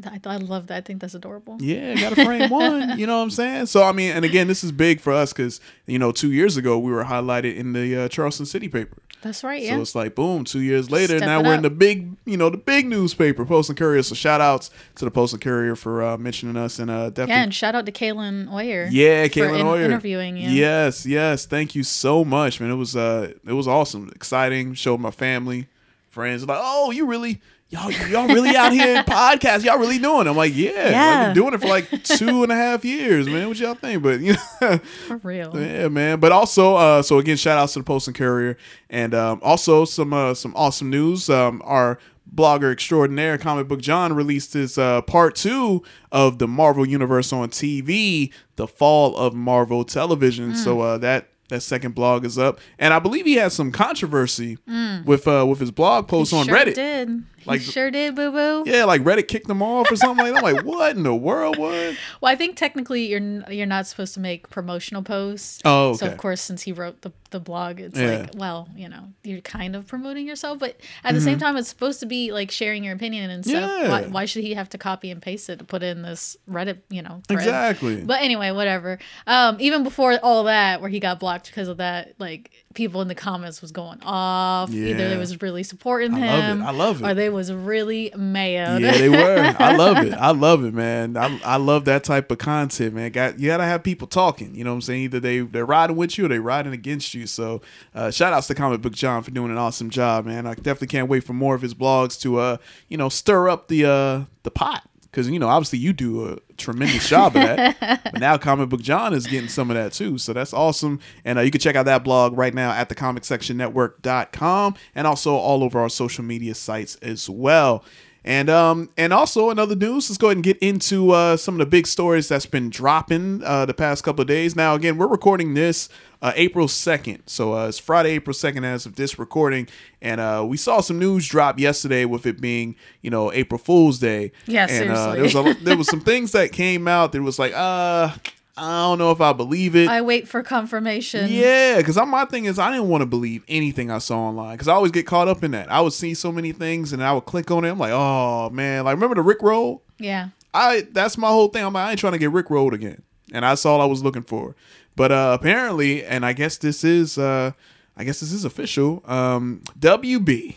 I, 0.05 0.21
I 0.27 0.37
love 0.37 0.67
that. 0.67 0.77
I 0.77 0.81
think 0.83 1.01
that's 1.01 1.15
adorable. 1.15 1.57
Yeah, 1.61 1.95
gotta 1.95 2.25
frame 2.25 2.51
one. 2.51 2.77
You 2.99 3.07
know 3.07 3.19
what 3.19 3.25
I'm 3.25 3.31
saying? 3.31 3.67
So 3.67 3.83
I 3.83 3.93
mean, 3.93 4.13
and 4.13 4.25
again, 4.25 4.47
this 4.47 4.63
is 4.65 4.73
big 4.73 5.01
for 5.01 5.13
us 5.13 5.33
because 5.33 5.61
you 5.87 5.99
know, 5.99 6.13
two 6.13 6.33
years 6.33 6.57
ago 6.57 6.79
we 6.79 6.93
were 6.93 7.05
highlighted 7.05 7.57
in 7.57 7.73
the 7.73 7.97
uh, 7.97 8.09
Charleston 8.09 8.47
City 8.47 8.69
paper. 8.69 8.99
That's 9.23 9.43
right. 9.43 9.61
So 9.63 9.69
Yeah. 9.69 9.81
it's 9.81 9.95
like 9.95 10.15
boom, 10.15 10.45
two 10.45 10.61
years 10.61 10.91
later, 10.91 11.17
Step 11.19 11.27
now 11.27 11.43
we're 11.43 11.55
in 11.55 11.63
the 11.63 11.71
big, 11.71 12.13
you 12.27 12.37
know, 12.37 12.49
the 12.49 12.57
big 12.59 12.87
newspaper, 12.87 13.45
Post 13.45 13.71
and 13.71 13.79
Courier. 13.79 14.03
So 14.05 14.15
shout 14.15 14.41
outs 14.41 14.71
to 14.97 15.05
the 15.05 15.11
Post 15.11 15.33
and 15.33 15.43
Courier 15.43 15.75
for 15.75 16.03
uh, 16.03 16.17
mentioning 16.17 16.57
us 16.57 16.79
and 16.79 16.91
uh, 16.91 17.09
definitely 17.11 17.35
yeah, 17.35 17.43
and 17.43 17.55
shout 17.55 17.75
out 17.75 17.87
to 17.87 17.93
Kaylin 17.93 18.53
Oyer. 18.53 18.89
Yeah, 18.91 19.25
for 19.25 19.29
Caitlin 19.41 19.61
in- 19.61 19.67
Hoyer. 19.67 19.85
interviewing 19.85 20.37
you. 20.37 20.49
Yes, 20.51 21.07
yes. 21.07 21.45
Thank 21.47 21.75
you 21.75 21.83
so 21.83 22.25
much, 22.25 22.61
man. 22.61 22.71
It 22.71 22.75
was 22.77 22.95
uh 22.95 23.33
it 23.47 23.53
was 23.55 23.67
awesome. 23.67 24.11
Exciting. 24.15 24.75
Showed 24.75 25.01
my 25.01 25.11
family, 25.11 25.67
friends 26.11 26.47
like, 26.47 26.59
oh, 26.61 26.91
you 26.93 27.07
really 27.07 27.41
y'all 27.69 27.91
y'all 27.91 28.29
really 28.29 28.57
out 28.57 28.73
here 28.73 28.97
in 28.97 29.05
podcast. 29.05 29.65
Y'all 29.65 29.79
really 29.79 29.99
doing 29.99 30.27
it. 30.27 30.31
I'm 30.31 30.37
like, 30.37 30.55
yeah. 30.55 31.27
I've 31.29 31.35
been 31.35 31.43
doing 31.43 31.55
it 31.55 31.61
for 31.61 31.69
like 31.69 31.91
two 32.05 32.43
and 32.43 32.53
a 32.53 32.55
half 32.55 32.85
years, 32.85 33.27
man. 33.29 33.49
What 33.49 33.59
y'all 33.59 33.75
think? 33.75 34.03
But 34.03 34.21
you 34.21 34.35
know 34.61 34.79
For 35.07 35.17
real. 35.19 35.53
yeah, 35.59 35.89
man. 35.89 36.21
But 36.21 36.33
also, 36.33 36.77
uh, 36.77 37.03
so 37.03 37.19
again, 37.19 37.37
shout 37.37 37.59
outs 37.59 37.75
to 37.75 37.81
the 37.81 37.85
Post 37.85 38.09
and 38.09 38.17
Courier, 38.17 38.57
and 38.91 39.15
um, 39.15 39.41
also 39.43 39.85
some 39.85 40.13
uh, 40.13 40.35
some 40.35 40.53
awesome 40.57 40.91
news. 40.91 41.29
Um, 41.29 41.63
our 41.65 41.99
blogger 42.33 42.73
extraordinaire, 42.73 43.39
Comic 43.39 43.69
Book 43.69 43.81
John, 43.81 44.13
released 44.13 44.53
his 44.53 44.79
uh, 44.79 45.03
part 45.03 45.37
two 45.37 45.83
of 46.13 46.39
the 46.39 46.49
Marvel 46.49 46.87
Universe 46.87 47.33
on 47.33 47.49
TV, 47.51 48.33
the 48.57 48.67
fall 48.67 49.17
of 49.17 49.35
Marvel 49.35 49.85
Television. 49.85 50.55
So 50.55 50.81
uh, 50.81 50.99
that 50.99 51.29
that 51.49 51.63
second 51.63 51.95
blog 51.95 52.25
is 52.25 52.39
up, 52.39 52.61
and 52.79 52.93
I 52.93 52.99
believe 52.99 53.25
he 53.27 53.35
had 53.35 53.53
some 53.53 53.71
controversy 53.73 54.59
with 55.05 55.27
uh, 55.29 55.47
with 55.49 55.61
his 55.61 55.71
blog 55.71 56.09
post 56.09 56.31
He 56.33 56.39
on 56.39 56.47
sure 56.47 56.57
Reddit. 56.57 56.75
Did. 56.75 57.23
Like- 57.47 57.61
he 57.61 57.71
sure 57.71 57.93
did, 57.93 58.17
boo 58.17 58.33
boo. 58.33 58.65
Yeah, 58.67 58.85
like 58.87 59.03
Reddit 59.03 59.29
kicked 59.29 59.49
him 59.49 59.63
off 59.63 59.89
or 59.91 59.95
something 59.95 60.25
like 60.25 60.35
that. 60.35 60.45
I'm 60.45 60.55
like, 60.57 60.65
what 60.65 60.97
in 60.97 61.05
the 61.05 61.15
world? 61.15 61.57
What? 61.59 61.97
Well, 62.21 62.33
I 62.33 62.35
think 62.35 62.57
technically 62.57 63.07
you're 63.07 63.21
you're 63.51 63.67
not 63.67 63.87
supposed 63.87 64.15
to 64.15 64.21
make 64.21 64.51
promotional 64.51 65.03
posts. 65.03 65.61
Oh, 65.65 65.95
So 65.95 66.07
of 66.07 66.17
course, 66.17 66.41
since 66.41 66.63
he 66.63 66.73
wrote 66.73 67.03
the 67.03 67.13
the 67.37 67.41
blog, 67.41 67.81
it's 67.81 67.99
Yeah. 67.99 68.19
like, 68.21 68.31
well, 68.35 68.69
you 68.75 68.89
know, 68.89 69.05
you're 69.23 69.41
kind 69.43 69.77
of 69.77 69.87
promoting 69.87 70.27
yourself, 70.27 70.59
but 70.59 70.81
at 71.05 71.15
the 71.15 71.21
same 71.21 71.39
time, 71.39 71.57
it's 71.57 71.69
supposed 71.69 72.01
to 72.01 72.07
be 72.07 72.33
like 72.33 72.51
sharing 72.51 72.83
your 72.83 72.95
opinion 72.95 73.31
and 73.31 73.45
stuff. 73.45 73.71
Mm-hmm. 73.71 73.83
Yeah. 73.85 73.89
Why, 73.91 74.03
why 74.05 74.25
should 74.25 74.43
he 74.45 74.55
have 74.55 74.69
to 74.71 74.79
copy 74.79 75.11
and 75.11 75.21
paste 75.21 75.51
it 75.51 75.59
to 75.59 75.65
put 75.65 75.83
in 75.83 76.03
this 76.03 76.37
Reddit, 76.51 76.79
you 76.89 77.03
know? 77.03 77.21
thread? 77.29 77.41
Exactly. 77.41 77.97
But 78.03 78.23
anyway, 78.23 78.51
whatever. 78.53 78.99
Um, 79.27 79.59
even 79.61 79.83
before 79.85 80.19
all 80.23 80.45
that, 80.45 80.81
where 80.81 80.91
he 80.91 80.99
got 81.01 81.21
blocked 81.21 81.47
because 81.47 81.69
of 81.69 81.77
that, 81.77 82.15
like 82.19 82.51
people 82.77 83.03
in 83.03 83.09
the 83.09 83.15
comments 83.15 83.61
was 83.61 83.73
going 83.73 83.99
off. 84.03 84.71
Either 84.73 85.09
they 85.09 85.17
was 85.17 85.43
really 85.43 85.65
supporting 85.65 86.15
I 86.15 86.21
love 86.21 86.39
it. 86.39 86.43
him, 86.43 86.63
I 86.63 86.71
love 86.71 87.03
it. 87.03 87.07
or 87.07 87.15
they 87.15 87.31
was 87.31 87.53
really 87.53 88.13
mad. 88.17 88.81
Yeah, 88.81 88.93
they 88.93 89.09
were. 89.09 89.57
I 89.59 89.75
love 89.75 90.05
it. 90.05 90.13
I 90.13 90.31
love 90.33 90.65
it, 90.65 90.75
man. 90.75 91.17
I, 91.17 91.41
I 91.45 91.57
love 91.57 91.87
that 91.87 92.05
type 92.05 92.31
of 92.31 92.39
content, 92.39 92.95
man. 92.95 93.11
Got 93.11 93.41
you 93.41 93.49
gotta 93.49 93.65
have 93.65 93.83
people 93.83 94.07
talking. 94.07 94.55
You 94.55 94.63
know 94.63 94.71
what 94.71 94.77
I'm 94.77 94.83
saying? 94.83 95.03
Either 95.03 95.19
they 95.19 95.41
they're 95.41 95.67
riding 95.67 95.97
with 95.97 96.17
you 96.19 96.27
or 96.27 96.29
they 96.29 96.39
riding 96.39 96.73
against 96.73 97.15
you. 97.15 97.27
So 97.27 97.63
uh, 97.95 98.11
shout 98.13 98.33
outs 98.33 98.47
to 98.49 98.55
Comic 98.55 98.83
Book 98.83 98.93
John 98.95 99.23
for 99.25 99.33
doing 99.33 99.51
an 99.51 99.59
awesome 99.59 99.91
job, 99.91 100.27
man. 100.27 100.47
I 100.47 100.55
definitely 100.55 100.89
can't 100.89 101.09
wait 101.09 101.25
for 101.25 101.33
more 101.33 101.55
of 101.55 101.63
his 101.63 101.75
blogs 101.75 102.21
to 102.21 102.39
uh 102.39 102.57
you 102.89 102.97
know 102.97 103.09
stir 103.09 103.49
up 103.49 103.69
the 103.69 103.85
uh 103.87 104.25
the 104.43 104.51
pot. 104.51 104.87
Because 105.17 105.31
you 105.31 105.39
know, 105.39 105.49
obviously, 105.49 105.79
you 105.79 105.95
do 105.95 106.29
a 106.29 106.39
tremendous 106.59 107.09
job 107.09 107.35
of 107.37 107.43
that. 107.43 107.81
but 108.05 108.21
now, 108.21 108.37
Comic 108.37 108.69
Book 108.69 108.83
John 108.83 109.15
is 109.15 109.27
getting 109.27 109.49
some 109.49 109.71
of 109.71 109.75
that 109.75 109.95
too, 109.95 110.19
so 110.19 110.35
that's 110.35 110.53
awesome. 110.53 111.01
And 111.25 111.39
uh, 111.39 111.43
you 111.43 111.51
can 111.51 111.59
check 111.59 111.75
out 111.75 111.87
that 111.87 112.05
blog 112.05 112.37
right 112.37 112.53
now 112.53 112.73
at 112.73 112.91
thecomicsectionnetwork.com 112.91 114.75
and 114.95 115.07
also 115.07 115.35
all 115.35 115.65
over 115.65 115.81
our 115.81 115.89
social 115.89 116.23
media 116.23 116.55
sites 116.55 116.97
as 116.97 117.31
well. 117.31 117.83
And 118.27 118.51
um 118.51 118.91
and 118.97 119.13
also 119.13 119.51
another 119.51 119.77
news. 119.77 120.11
Let's 120.11 120.19
go 120.19 120.27
ahead 120.27 120.39
and 120.39 120.45
get 120.45 120.59
into 120.59 121.13
uh, 121.13 121.37
some 121.37 121.55
of 121.55 121.59
the 121.61 121.67
big 121.67 121.87
stories 121.87 122.27
that's 122.27 122.45
been 122.45 122.71
dropping 122.71 123.45
uh, 123.45 123.67
the 123.67 123.75
past 123.75 124.03
couple 124.03 124.23
of 124.23 124.27
days. 124.27 124.57
Now 124.57 124.75
again, 124.75 124.99
we're 124.99 125.07
recording 125.07 125.55
this 125.55 125.89
uh, 126.21 126.33
April 126.35 126.67
second, 126.67 127.23
so 127.27 127.55
uh, 127.55 127.69
it's 127.69 127.79
Friday, 127.79 128.11
April 128.11 128.35
second, 128.35 128.65
as 128.65 128.85
of 128.85 128.97
this 128.97 129.17
recording. 129.17 129.69
And 130.03 130.21
uh, 130.21 130.45
we 130.47 130.57
saw 130.57 130.81
some 130.81 130.99
news 130.99 131.29
drop 131.29 131.61
yesterday 131.61 132.05
with 132.05 132.27
it 132.27 132.41
being 132.41 132.75
you 133.01 133.11
know 133.11 133.33
April 133.33 133.59
Fool's 133.59 134.01
Day. 134.01 134.33
Yeah, 134.47 134.67
and, 134.69 134.91
uh, 134.91 135.13
seriously. 135.13 135.13
there 135.13 135.45
was 135.45 135.57
a, 135.57 135.65
there 135.65 135.77
was 135.77 135.87
some 135.89 136.01
things 136.11 136.33
that 136.33 136.51
came 136.51 136.89
out 136.89 137.13
that 137.13 137.23
was 137.23 137.39
like 137.39 137.53
uh 137.55 138.11
I 138.57 138.83
don't 138.85 138.99
know 138.99 139.11
if 139.11 139.21
I 139.21 139.33
believe 139.35 139.77
it. 139.77 139.89
I 139.89 140.01
wait 140.01 140.27
for 140.27 140.43
confirmation. 140.43 141.27
Yeah, 141.29 141.77
because 141.77 141.97
my 142.07 142.25
thing 142.25 142.47
is 142.47 142.59
I 142.59 142.71
didn't 142.71 142.89
want 142.89 143.03
to 143.03 143.07
believe 143.07 143.45
anything 143.49 143.91
I 143.91 143.99
saw 143.99 144.29
online 144.29 144.55
because 144.55 144.69
I 144.69 144.73
always 144.73 144.93
get 144.93 145.07
caught 145.07 145.29
up 145.29 145.45
in 145.45 145.51
that. 145.51 145.71
I 145.71 145.81
would 145.81 145.93
see 145.93 146.15
so 146.15 146.33
many 146.33 146.53
things 146.53 146.93
and 146.93 147.03
I 147.03 147.13
would 147.13 147.27
click 147.27 147.51
on 147.51 147.65
it. 147.65 147.71
I'm 147.71 147.79
like, 147.79 147.93
oh 147.93 148.49
man, 148.51 148.85
like 148.85 148.95
remember 148.95 149.15
the 149.15 149.23
Rick 149.23 149.43
roll? 149.43 149.83
Yeah. 149.99 150.29
I 150.55 150.87
that's 150.91 151.19
my 151.19 151.29
whole 151.29 151.49
thing. 151.49 151.65
I'm 151.65 151.75
like, 151.75 151.87
I 151.87 151.91
ain't 151.91 152.01
trying 152.01 152.15
to 152.15 152.19
get 152.19 152.31
Rick 152.31 152.49
rolled 152.49 152.73
again, 152.73 153.03
and 153.33 153.43
that's 153.43 153.67
all 153.67 153.81
I 153.83 153.85
was 153.85 154.03
looking 154.03 154.23
for. 154.23 154.57
But 154.95 155.13
uh 155.13 155.37
apparently, 155.39 156.03
and 156.03 156.25
I 156.25 156.33
guess 156.33 156.57
this 156.57 156.83
is 156.83 157.19
uh 157.19 157.53
I 157.95 158.05
guess 158.05 158.21
this 158.21 158.33
is 158.33 158.47
official. 158.47 159.03
Um 159.05 159.63
WB 159.79 160.57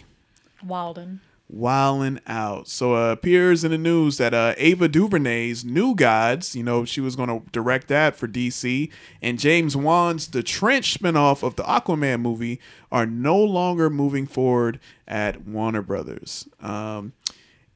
Walden. 0.66 1.20
Wilding 1.50 2.20
out. 2.28 2.68
So 2.68 2.96
uh, 2.96 3.12
appears 3.12 3.64
in 3.64 3.72
the 3.72 3.78
news 3.78 4.18
that 4.18 4.34
uh, 4.34 4.54
Ava 4.58 4.88
DuVernay's 4.88 5.66
New 5.66 5.96
Gods, 5.96 6.56
you 6.56 6.64
know, 6.64 6.86
she 6.86 7.02
was 7.02 7.16
going 7.16 7.30
to 7.30 7.50
direct 7.52 7.88
that 7.88 8.16
for 8.16 8.28
DC, 8.28 8.92
and 9.22 9.40
James 9.40 9.76
Wan's 9.76 10.28
The 10.28 10.44
Trench 10.44 10.98
spinoff 10.98 11.44
of 11.44 11.56
the 11.56 11.64
Aquaman 11.64 12.22
movie 12.22 12.60
are 12.92 13.06
no 13.06 13.38
longer 13.38 13.90
moving 13.90 14.28
forward 14.28 14.80
at 15.08 15.46
Warner 15.46 15.82
Brothers. 15.82 16.48
Um, 16.62 17.14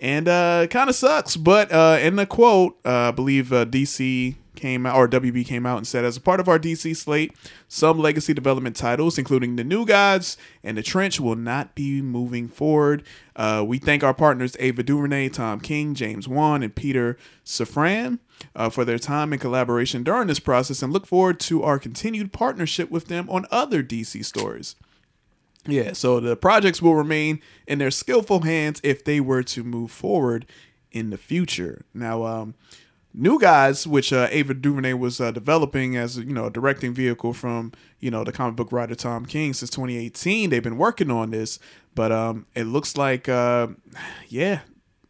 and 0.04 0.28
uh, 0.28 0.68
kind 0.68 0.90
of 0.90 0.96
sucks, 0.98 1.38
but 1.38 1.72
uh, 1.72 1.98
in 2.02 2.18
the 2.18 2.26
quote, 2.26 2.78
uh, 2.86 3.08
I 3.08 3.12
believe 3.12 3.54
uh, 3.54 3.66
DC 3.66 4.36
came 4.54 4.86
out 4.86 4.98
or 4.98 5.08
WB 5.08 5.46
came 5.46 5.66
out 5.66 5.78
and 5.78 5.88
said, 5.88 6.04
as 6.04 6.18
a 6.18 6.22
part 6.22 6.42
of 6.42 6.50
our 6.50 6.60
DC 6.60 6.94
slate, 6.98 7.34
some 7.70 8.00
legacy 8.00 8.34
development 8.34 8.76
titles, 8.76 9.18
including 9.18 9.56
the 9.56 9.64
New 9.64 9.86
Gods 9.86 10.36
and 10.62 10.78
the 10.78 10.84
Trench, 10.84 11.22
will 11.22 11.38
not 11.38 11.74
be 11.74 12.02
moving 12.02 12.50
forward. 12.50 13.04
Uh, 13.34 13.64
we 13.66 13.78
thank 13.80 14.04
our 14.04 14.14
partners 14.14 14.58
Ava 14.60 14.84
DuVernay, 14.84 15.30
Tom 15.30 15.62
King, 15.62 15.96
James 15.96 16.28
Wan, 16.28 16.64
and 16.64 16.76
Peter 16.76 17.18
Safran 17.46 18.20
uh, 18.58 18.70
for 18.70 18.84
their 18.84 19.00
time 19.00 19.32
and 19.32 19.42
collaboration 19.42 20.04
during 20.04 20.28
this 20.28 20.40
process, 20.40 20.84
and 20.84 20.92
look 20.92 21.08
forward 21.08 21.40
to 21.40 21.64
our 21.64 21.80
continued 21.80 22.34
partnership 22.34 22.92
with 22.92 23.08
them 23.08 23.30
on 23.30 23.46
other 23.52 23.82
DC 23.82 24.26
stories. 24.26 24.76
Yeah, 25.66 25.94
so 25.94 26.20
the 26.20 26.36
projects 26.36 26.82
will 26.82 26.96
remain 26.96 27.42
in 27.68 27.80
their 27.80 27.92
skillful 27.92 28.42
hands 28.42 28.82
if 28.84 29.04
they 29.04 29.20
were 29.20 29.44
to 29.44 29.64
move 29.64 29.92
forward 29.92 30.46
in 30.92 31.10
the 31.10 31.18
future. 31.18 31.86
Now, 31.94 32.26
um, 32.26 32.56
New 33.14 33.40
Gods, 33.40 33.86
which 33.86 34.12
uh, 34.12 34.28
Ava 34.32 34.56
DuVernay 34.56 34.94
was 34.94 35.22
uh, 35.22 35.32
developing 35.32 35.96
as 35.96 36.18
you 36.18 36.34
know 36.34 36.46
a 36.46 36.52
directing 36.52 36.94
vehicle 36.94 37.34
from 37.34 37.72
you 38.00 38.10
know 38.10 38.24
the 38.24 38.32
comic 38.32 38.56
book 38.56 38.72
writer 38.72 38.96
Tom 38.96 39.26
King 39.26 39.54
since 39.54 39.70
2018, 39.70 40.50
they've 40.50 40.64
been 40.64 40.78
working 40.78 41.12
on 41.12 41.32
this, 41.32 41.60
but 41.96 42.12
um, 42.12 42.48
it 42.56 42.66
looks 42.66 42.98
like 42.98 43.30
uh, 43.30 43.68
yeah, 44.28 44.62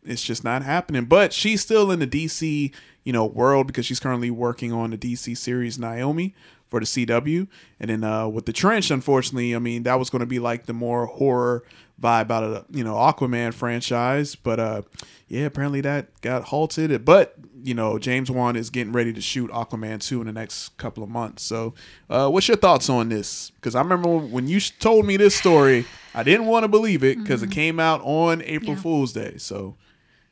it's 0.04 0.24
just 0.24 0.44
not 0.44 0.64
happening. 0.64 1.06
But 1.06 1.34
she's 1.34 1.62
still 1.62 1.92
in 1.92 2.00
the 2.00 2.08
DC 2.08 2.74
you 3.04 3.14
know 3.14 3.26
world 3.26 3.68
because 3.68 3.86
she's 3.86 4.00
currently 4.00 4.30
working 4.30 4.74
on 4.74 4.92
the 4.92 4.98
DC 4.98 5.38
series 5.38 5.80
Naomi 5.80 6.36
for 6.74 6.80
the 6.80 6.88
CW, 6.88 7.48
and 7.80 7.92
then 7.92 8.04
uh, 8.04 8.28
with 8.28 8.48
the 8.48 8.52
Trench, 8.54 8.90
unfortunately, 8.90 9.56
I 9.56 9.60
mean 9.60 9.84
that 9.84 10.00
was 10.00 10.10
going 10.10 10.22
to 10.22 10.26
be 10.26 10.40
like 10.40 10.66
the 10.66 10.74
more 10.74 11.06
horror 11.06 11.64
vibe 12.02 12.32
out 12.32 12.44
of 12.44 12.52
the 12.52 12.66
you 12.76 12.84
know 12.84 12.96
Aquaman 12.96 13.54
franchise, 13.54 14.34
but 14.34 14.60
uh, 14.60 14.82
yeah, 15.28 15.44
apparently 15.46 15.82
that 15.82 16.20
got 16.22 16.46
halted. 16.46 17.06
But 17.06 17.36
you 17.64 17.76
know 17.76 18.00
James 18.00 18.32
Wan 18.32 18.56
is 18.56 18.72
getting 18.72 18.92
ready 18.92 19.14
to 19.14 19.22
shoot 19.22 19.52
Aquaman 19.52 20.00
two 20.02 20.20
in 20.20 20.26
the 20.26 20.34
next 20.34 20.76
couple 20.80 21.04
of 21.04 21.10
months. 21.12 21.44
So, 21.44 21.76
uh, 22.10 22.28
what's 22.32 22.48
your 22.48 22.58
thoughts 22.58 22.90
on 22.90 23.10
this? 23.10 23.52
Because 23.52 23.76
I 23.76 23.82
remember 23.82 24.18
when 24.18 24.48
you 24.48 24.60
told 24.60 25.06
me 25.06 25.16
this 25.16 25.36
story, 25.36 25.86
I 26.16 26.24
didn't 26.24 26.48
want 26.48 26.64
to 26.64 26.68
believe 26.70 27.04
it 27.04 27.20
because 27.20 27.44
it 27.44 27.52
came 27.52 27.80
out 27.80 28.02
on 28.04 28.42
April 28.42 28.74
Yeah. 28.74 28.82
Fool's 28.82 29.14
Day. 29.14 29.36
So, 29.38 29.76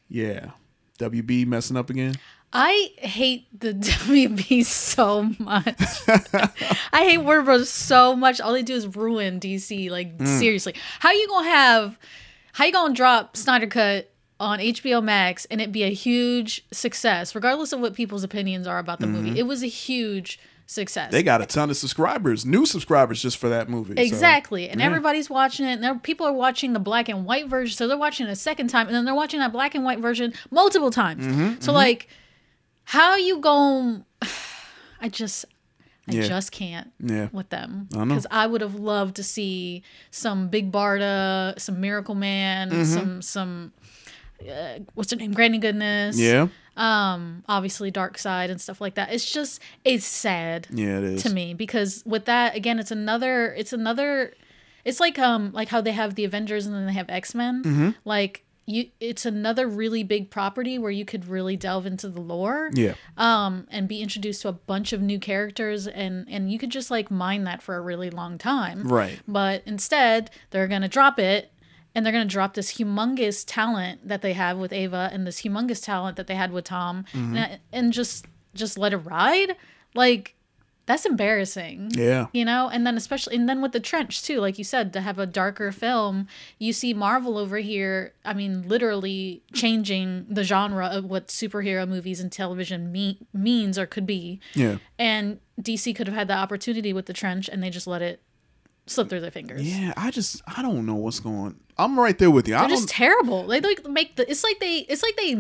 yeah, 0.10 0.54
WB 0.98 1.46
messing 1.46 1.78
up 1.78 1.92
again. 1.92 2.16
I 2.54 2.92
hate 2.98 3.48
the 3.58 3.74
WB 3.74 4.66
so 4.66 5.24
much. 5.40 5.66
I 6.94 7.04
hate 7.04 7.20
Warner 7.20 7.44
Bros. 7.44 7.70
so 7.70 8.16
much. 8.16 8.42
All 8.42 8.54
they 8.54 8.64
do 8.64 8.74
is 8.76 8.88
ruin 8.96 9.40
DC. 9.40 9.90
Like 9.90 10.18
Mm. 10.18 10.40
seriously, 10.40 10.76
how 11.00 11.12
you 11.12 11.28
gonna 11.28 11.50
have? 11.50 11.98
How 12.54 12.66
you 12.66 12.74
gonna 12.74 12.94
drop 12.94 13.38
Snyder 13.38 13.68
Cut 13.68 14.12
on 14.40 14.60
HBO 14.60 15.02
Max 15.04 15.46
and 15.46 15.62
it 15.62 15.72
be 15.72 15.84
a 15.84 15.94
huge 15.94 16.66
success, 16.72 17.34
regardless 17.36 17.72
of 17.74 17.80
what 17.80 17.94
people's 17.94 18.24
opinions 18.24 18.68
are 18.68 18.80
about 18.80 19.00
the 19.00 19.08
movie? 19.08 19.40
It 19.40 19.44
was 19.44 19.64
a 19.64 19.68
huge 19.68 20.38
success. 20.66 21.06
Mm-hmm. 21.06 21.12
They 21.14 21.24
got 21.24 21.42
a 21.42 21.46
ton 21.46 21.70
of 21.70 21.78
subscribers, 21.78 22.46
new 22.46 22.66
subscribers 22.66 23.22
just 23.22 23.38
for 23.38 23.48
that 23.50 23.70
movie. 23.70 23.96
so- 23.96 24.02
Exactly. 24.02 24.68
And 24.70 24.80
yeah. 24.80 24.86
everybody's 24.88 25.30
watching 25.30 25.66
it. 25.66 25.74
And 25.74 25.84
there, 25.84 25.96
people 25.96 26.26
are 26.26 26.34
watching 26.34 26.74
the 26.74 26.80
black 26.80 27.08
and 27.08 27.26
white 27.26 27.48
version. 27.48 27.76
So 27.78 27.88
they're 27.88 27.98
watching 27.98 28.28
it 28.28 28.30
a 28.32 28.36
second 28.36 28.68
time. 28.70 28.88
And 28.88 28.96
then 28.96 29.06
they're 29.06 29.16
watching 29.16 29.40
that 29.42 29.52
black 29.54 29.76
and 29.76 29.84
white 29.86 30.00
version 30.00 30.34
multiple 30.50 30.90
times. 30.92 31.26
Mm-hmm, 31.26 31.62
so, 31.62 31.72
like, 31.74 32.08
how 32.86 33.16
you 33.16 33.40
going 33.40 34.06
I 35.02 35.10
just. 35.10 35.46
I 36.08 36.14
Yeah. 36.14 36.28
just 36.28 36.52
can't 36.52 36.92
Yeah. 37.00 37.30
with 37.32 37.50
them 37.50 37.88
I 37.96 38.04
because 38.06 38.26
I 38.32 38.48
would 38.48 38.62
have 38.62 38.74
loved 38.76 39.16
to 39.18 39.24
see 39.24 39.84
some 40.10 40.48
Big 40.50 40.72
Barda, 40.72 41.58
some 41.60 41.80
Miracle 41.80 42.16
Man, 42.16 42.70
Mm-hmm. 42.72 42.84
some 42.84 43.22
some 43.22 43.72
uh, 44.42 44.80
what's 44.96 45.12
her 45.12 45.18
name, 45.18 45.32
Granny 45.32 45.60
Goodness, 45.60 46.18
Yeah, 46.18 46.48
um, 46.76 47.44
obviously 47.48 47.92
Darkseid 47.92 48.50
and 48.50 48.60
stuff 48.60 48.82
like 48.82 48.96
that. 48.96 49.14
It's 49.14 49.32
just 49.32 49.62
it's 49.86 50.06
sad 50.06 50.68
yeah, 50.74 50.98
it 50.98 51.04
is. 51.04 51.24
to 51.24 51.30
me 51.30 51.54
because 51.54 52.02
with 52.06 52.26
that 52.26 52.56
again 52.56 52.80
it's 52.80 52.92
another 52.92 53.54
it's 53.54 53.72
another 53.72 54.34
it's 54.84 55.00
like 55.00 55.20
um 55.20 55.52
like 55.54 55.68
how 55.70 55.82
they 55.82 55.92
have 55.92 56.16
the 56.16 56.26
avengers 56.26 56.66
and 56.66 56.74
then 56.76 56.88
they 56.88 56.94
have 56.94 57.10
x-men 57.10 57.62
Mm-hmm. 57.64 57.90
like 58.06 58.44
you 58.66 58.88
it's 59.00 59.26
another 59.26 59.68
really 59.68 60.04
big 60.04 60.30
property 60.30 60.78
where 60.78 60.92
you 60.92 61.04
could 61.06 61.26
really 61.28 61.58
delve 61.58 61.86
into 61.86 62.08
the 62.10 62.22
lore. 62.22 62.70
Yeah, 62.74 62.94
um 63.18 63.68
and 63.72 63.88
be 63.88 64.02
introduced 64.02 64.44
to 64.44 64.50
a 64.50 64.54
bunch 64.54 64.94
of 64.94 65.02
new 65.02 65.20
characters 65.20 65.88
and 65.88 66.28
and 66.30 66.52
you 66.52 66.60
could 66.60 66.70
just 66.70 66.92
like 66.92 67.10
mine 67.10 67.44
that 67.46 67.62
for 67.62 67.76
a 67.76 67.82
really 67.82 68.10
long 68.10 68.38
time. 68.38 68.88
Right. 68.88 69.20
but 69.28 69.64
instead 69.66 70.32
they're 70.52 70.68
gonna 70.68 70.88
drop 70.88 71.20
it 71.20 71.52
and 71.94 72.06
they're 72.06 72.14
gonna 72.14 72.26
drop 72.26 72.54
this 72.54 72.74
humongous 72.76 73.44
talent 73.46 74.08
that 74.08 74.22
they 74.22 74.34
have 74.34 74.58
with 74.58 74.72
ava 74.72 75.10
and 75.12 75.26
this 75.26 75.42
humongous 75.42 75.84
talent 75.84 76.16
that 76.18 76.28
they 76.28 76.36
had 76.36 76.52
with 76.52 76.66
tom. 76.66 77.06
Mm-hmm. 77.14 77.36
and, 77.36 77.60
and 77.74 77.94
just 77.94 78.26
just 78.54 78.78
let 78.78 78.94
it 78.94 78.98
ride? 78.98 79.56
Like 79.96 80.36
that's 80.88 81.06
embarrassing 81.06 81.90
Yeah, 81.94 82.28
you 82.34 82.44
know 82.44 82.70
and 82.72 82.86
then 82.86 82.98
especially 82.98 83.36
and 83.36 83.48
then 83.48 83.62
with 83.62 83.72
the 83.72 83.80
trench 83.80 84.24
too 84.24 84.40
like 84.40 84.58
you 84.58 84.64
said 84.64 84.92
to 84.94 85.02
have 85.02 85.20
a 85.20 85.26
darker 85.26 85.72
film 85.72 86.28
you 86.60 86.74
see 86.74 86.94
marvel 86.94 87.38
over 87.38 87.58
here 87.58 88.14
i 88.26 88.34
mean 88.34 88.68
literally 88.68 89.42
changing 89.54 90.26
the 90.30 90.44
genre 90.44 90.88
of 90.88 91.06
what 91.06 91.28
superhero 91.28 91.88
movies 91.88 92.20
and 92.20 92.32
television 92.32 92.92
me- 92.92 93.20
means 93.34 93.78
or 93.78 93.86
could 93.86 94.06
be 94.06 94.40
yeah, 94.54 94.78
and 95.00 95.40
dc 95.62 95.96
could 95.96 96.08
have 96.08 96.16
had 96.16 96.28
the 96.28 96.34
opportunity 96.36 96.92
with 96.94 97.06
the 97.06 97.14
trench 97.14 97.48
and 97.48 97.62
they 97.64 97.70
just 97.70 97.88
let 97.88 98.02
it 98.02 98.22
slip 98.88 99.08
through 99.10 99.22
their 99.22 99.32
fingers 99.32 99.62
yeah. 99.62 99.94
I 99.96 100.10
just 100.12 100.42
I 100.58 100.62
don't 100.64 100.86
know 100.86 100.96
what's 100.96 101.20
going. 101.20 101.36
On. 101.38 101.60
I'm 101.78 102.00
right 102.00 102.18
there 102.18 102.32
with 102.32 102.48
you. 102.48 102.56
I 102.56 102.60
they're 102.62 102.70
don't. 102.70 102.78
just 102.78 102.90
terrible 102.90 103.48
they 103.48 103.62
like 103.62 103.88
make 103.88 104.16
the 104.16 104.30
it's 104.30 104.44
like 104.44 104.60
they 104.60 104.80
it's 104.90 105.04
like 105.04 105.16
they 105.16 105.36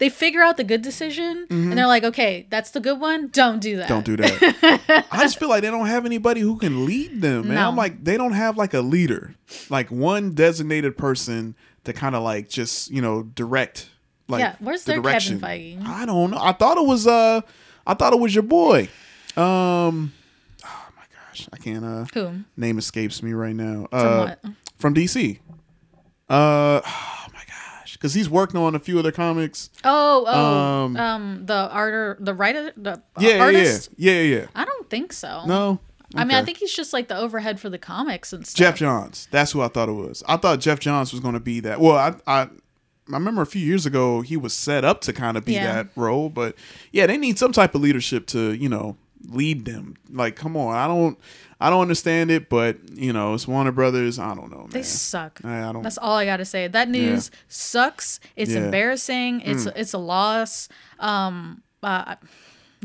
they 0.00 0.08
figure 0.08 0.42
out 0.42 0.56
the 0.56 0.64
good 0.64 0.82
decision 0.82 1.46
and 1.48 1.72
they're 1.78 1.86
like 1.86 2.02
okay 2.04 2.46
that's 2.50 2.72
the 2.72 2.80
good 2.80 2.98
one 2.98 3.28
don't 3.28 3.60
do 3.60 3.76
that 3.76 3.88
Mm-hmm. 3.88 3.94
don't 3.94 4.04
do 4.04 4.16
that. 4.16 5.06
I 5.12 5.22
just 5.22 5.38
feel 5.38 5.48
like 5.48 5.62
they 5.62 5.70
don't 5.70 5.86
have 5.86 6.04
anybody 6.04 6.40
who 6.40 6.56
can 6.58 6.84
lead 6.84 7.20
them, 7.22 7.46
man. 7.46 7.54
No. 7.56 7.68
I'm 7.68 7.76
like 7.76 8.02
they 8.02 8.16
don't 8.16 8.32
have 8.32 8.56
like 8.56 8.74
a 8.74 8.80
leader, 8.80 9.34
like 9.68 9.90
one 9.90 10.34
designated 10.34 10.98
person 10.98 11.54
to 11.84 11.92
kind 11.92 12.14
of 12.16 12.22
like 12.24 12.48
just 12.48 12.90
you 12.90 13.00
know 13.00 13.22
direct. 13.22 13.88
Like 14.28 14.40
Yeah, 14.40 14.56
where's 14.60 14.84
the 14.84 14.92
their 14.94 15.02
Kevin 15.02 15.38
direction. 15.38 15.40
Feige? 15.40 15.86
I 15.86 16.06
don't 16.06 16.30
know. 16.30 16.38
I 16.40 16.52
thought 16.52 16.76
it 16.76 16.86
was 16.86 17.06
uh, 17.06 17.40
I 17.86 17.94
thought 17.94 18.12
it 18.12 18.20
was 18.20 18.34
your 18.34 18.42
boy. 18.44 18.88
Um, 19.36 20.12
oh 20.64 20.88
my 20.96 21.02
gosh, 21.14 21.48
I 21.52 21.56
can't 21.56 21.84
uh 21.84 22.04
who 22.14 22.44
name 22.56 22.78
escapes 22.78 23.22
me 23.22 23.32
right 23.32 23.54
now. 23.56 23.86
from 23.90 23.98
Uh, 24.00 24.18
what 24.26 24.40
from 24.78 24.94
DC. 24.94 25.38
Uh, 26.28 26.80
gosh, 27.90 27.96
because 27.98 28.14
he's 28.14 28.28
working 28.30 28.60
on 28.60 28.74
a 28.74 28.78
few 28.78 28.98
other 28.98 29.12
comics. 29.12 29.70
Oh, 29.84 30.24
oh, 30.26 30.84
Um, 30.84 30.96
um, 30.96 31.46
the 31.46 31.68
art, 31.70 32.18
the 32.24 32.34
writer, 32.34 32.72
the 32.76 33.02
Yeah, 33.18 33.36
yeah, 33.36 33.42
artist. 33.42 33.90
yeah, 33.96 34.12
yeah, 34.14 34.36
yeah. 34.40 34.46
I 34.54 34.64
don't 34.64 34.88
think 34.90 35.12
so. 35.12 35.44
No, 35.46 35.78
I 36.14 36.24
mean, 36.24 36.36
I 36.36 36.44
think 36.44 36.58
he's 36.58 36.72
just 36.72 36.92
like 36.92 37.08
the 37.08 37.16
overhead 37.16 37.60
for 37.60 37.68
the 37.70 37.78
comics 37.78 38.32
and 38.32 38.46
stuff. 38.46 38.58
Geoff 38.58 38.76
Johns. 38.76 39.28
That's 39.30 39.52
who 39.52 39.60
I 39.62 39.68
thought 39.68 39.88
it 39.88 39.92
was. 39.92 40.22
I 40.26 40.36
thought 40.36 40.60
Geoff 40.60 40.80
Johns 40.80 41.12
was 41.12 41.20
going 41.20 41.34
to 41.34 41.40
be 41.40 41.60
that. 41.60 41.80
Well, 41.80 41.96
I, 41.96 42.14
I, 42.26 42.42
I 42.42 42.48
remember 43.06 43.42
a 43.42 43.46
few 43.46 43.64
years 43.64 43.86
ago 43.86 44.20
he 44.20 44.36
was 44.36 44.52
set 44.52 44.84
up 44.84 45.00
to 45.02 45.12
kind 45.12 45.36
of 45.36 45.44
be 45.44 45.54
Yeah. 45.54 45.74
that 45.74 45.88
role, 45.96 46.28
but 46.28 46.54
yeah, 46.92 47.06
they 47.06 47.16
need 47.16 47.38
some 47.38 47.52
type 47.52 47.74
of 47.74 47.80
leadership 47.80 48.26
to 48.28 48.52
you 48.54 48.68
know 48.68 48.96
lead 49.28 49.64
them. 49.66 49.96
Like, 50.10 50.34
come 50.36 50.56
on, 50.56 50.74
I 50.76 50.86
don't, 50.88 51.18
I 51.60 51.68
don't 51.70 51.82
understand 51.82 52.30
it, 52.30 52.48
but 52.48 52.78
you 52.94 53.12
know, 53.12 53.34
it's 53.34 53.46
Warner 53.46 53.72
Brothers. 53.72 54.18
I 54.18 54.34
don't 54.34 54.50
know, 54.50 54.58
man. 54.60 54.70
They 54.70 54.82
suck. 54.82 55.40
I, 55.44 55.68
I 55.68 55.72
don't. 55.72 55.82
That's 55.82 55.98
all 55.98 56.16
I 56.16 56.24
gotta 56.24 56.44
say. 56.46 56.68
That 56.68 56.88
news 56.88 57.30
sucks. 57.48 58.18
It's 58.36 58.50
Yeah. 58.52 58.60
Mm. 58.60 58.64
embarrassing. 58.66 59.40
It's 59.42 59.66
it's 59.66 59.92
a 59.92 59.98
loss. 59.98 60.68
Um, 60.98 61.62
uh, 61.82 62.16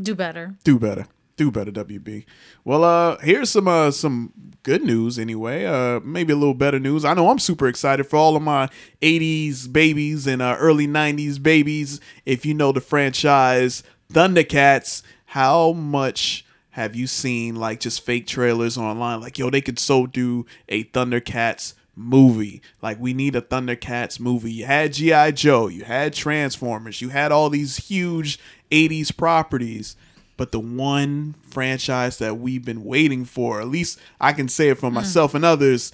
do 0.00 0.14
better. 0.14 0.54
do 0.64 0.78
better 0.78 1.06
do 1.36 1.50
better 1.50 1.70
wb 1.70 2.24
well 2.64 2.82
uh 2.82 3.18
here's 3.18 3.50
some 3.50 3.68
uh 3.68 3.90
some 3.90 4.32
good 4.62 4.82
news 4.82 5.18
anyway 5.18 5.66
uh 5.66 6.00
maybe 6.00 6.32
a 6.32 6.36
little 6.36 6.54
better 6.54 6.78
news 6.80 7.04
i 7.04 7.12
know 7.12 7.28
i'm 7.28 7.38
super 7.38 7.68
excited 7.68 8.04
for 8.04 8.16
all 8.16 8.36
of 8.36 8.42
my 8.42 8.70
80s 9.02 9.70
babies 9.70 10.26
and 10.26 10.40
uh, 10.40 10.56
early 10.58 10.86
90s 10.88 11.42
babies 11.42 12.00
if 12.24 12.46
you 12.46 12.54
know 12.54 12.72
the 12.72 12.80
franchise 12.80 13.82
thundercats 14.10 15.02
how 15.26 15.72
much 15.72 16.45
have 16.76 16.94
you 16.94 17.06
seen 17.06 17.56
like 17.56 17.80
just 17.80 18.04
fake 18.04 18.26
trailers 18.26 18.76
online? 18.76 19.22
Like 19.22 19.38
yo 19.38 19.48
they 19.48 19.62
could 19.62 19.78
so 19.78 20.06
do 20.06 20.44
a 20.68 20.84
thundercats 20.84 21.72
movie. 21.96 22.60
Like 22.82 23.00
we 23.00 23.14
need 23.14 23.34
a 23.34 23.40
thundercats 23.40 24.20
movie. 24.20 24.52
You 24.52 24.66
had 24.66 24.92
gi 24.92 25.32
joe 25.32 25.68
you 25.68 25.84
had 25.84 26.12
transformers 26.12 27.00
you 27.00 27.08
had 27.08 27.32
all 27.32 27.48
these 27.48 27.78
huge 27.78 28.38
80s 28.70 29.16
properties. 29.16 29.96
But 30.36 30.52
the 30.52 30.60
one 30.60 31.34
franchise 31.48 32.18
that 32.18 32.36
we've 32.36 32.62
been 32.62 32.84
waiting 32.84 33.24
for, 33.24 33.58
at 33.58 33.68
least 33.68 33.98
I 34.20 34.34
can 34.34 34.46
say 34.46 34.68
it 34.68 34.76
for 34.76 34.90
hmm. 34.90 34.96
myself 34.96 35.34
and 35.34 35.46
others, 35.46 35.92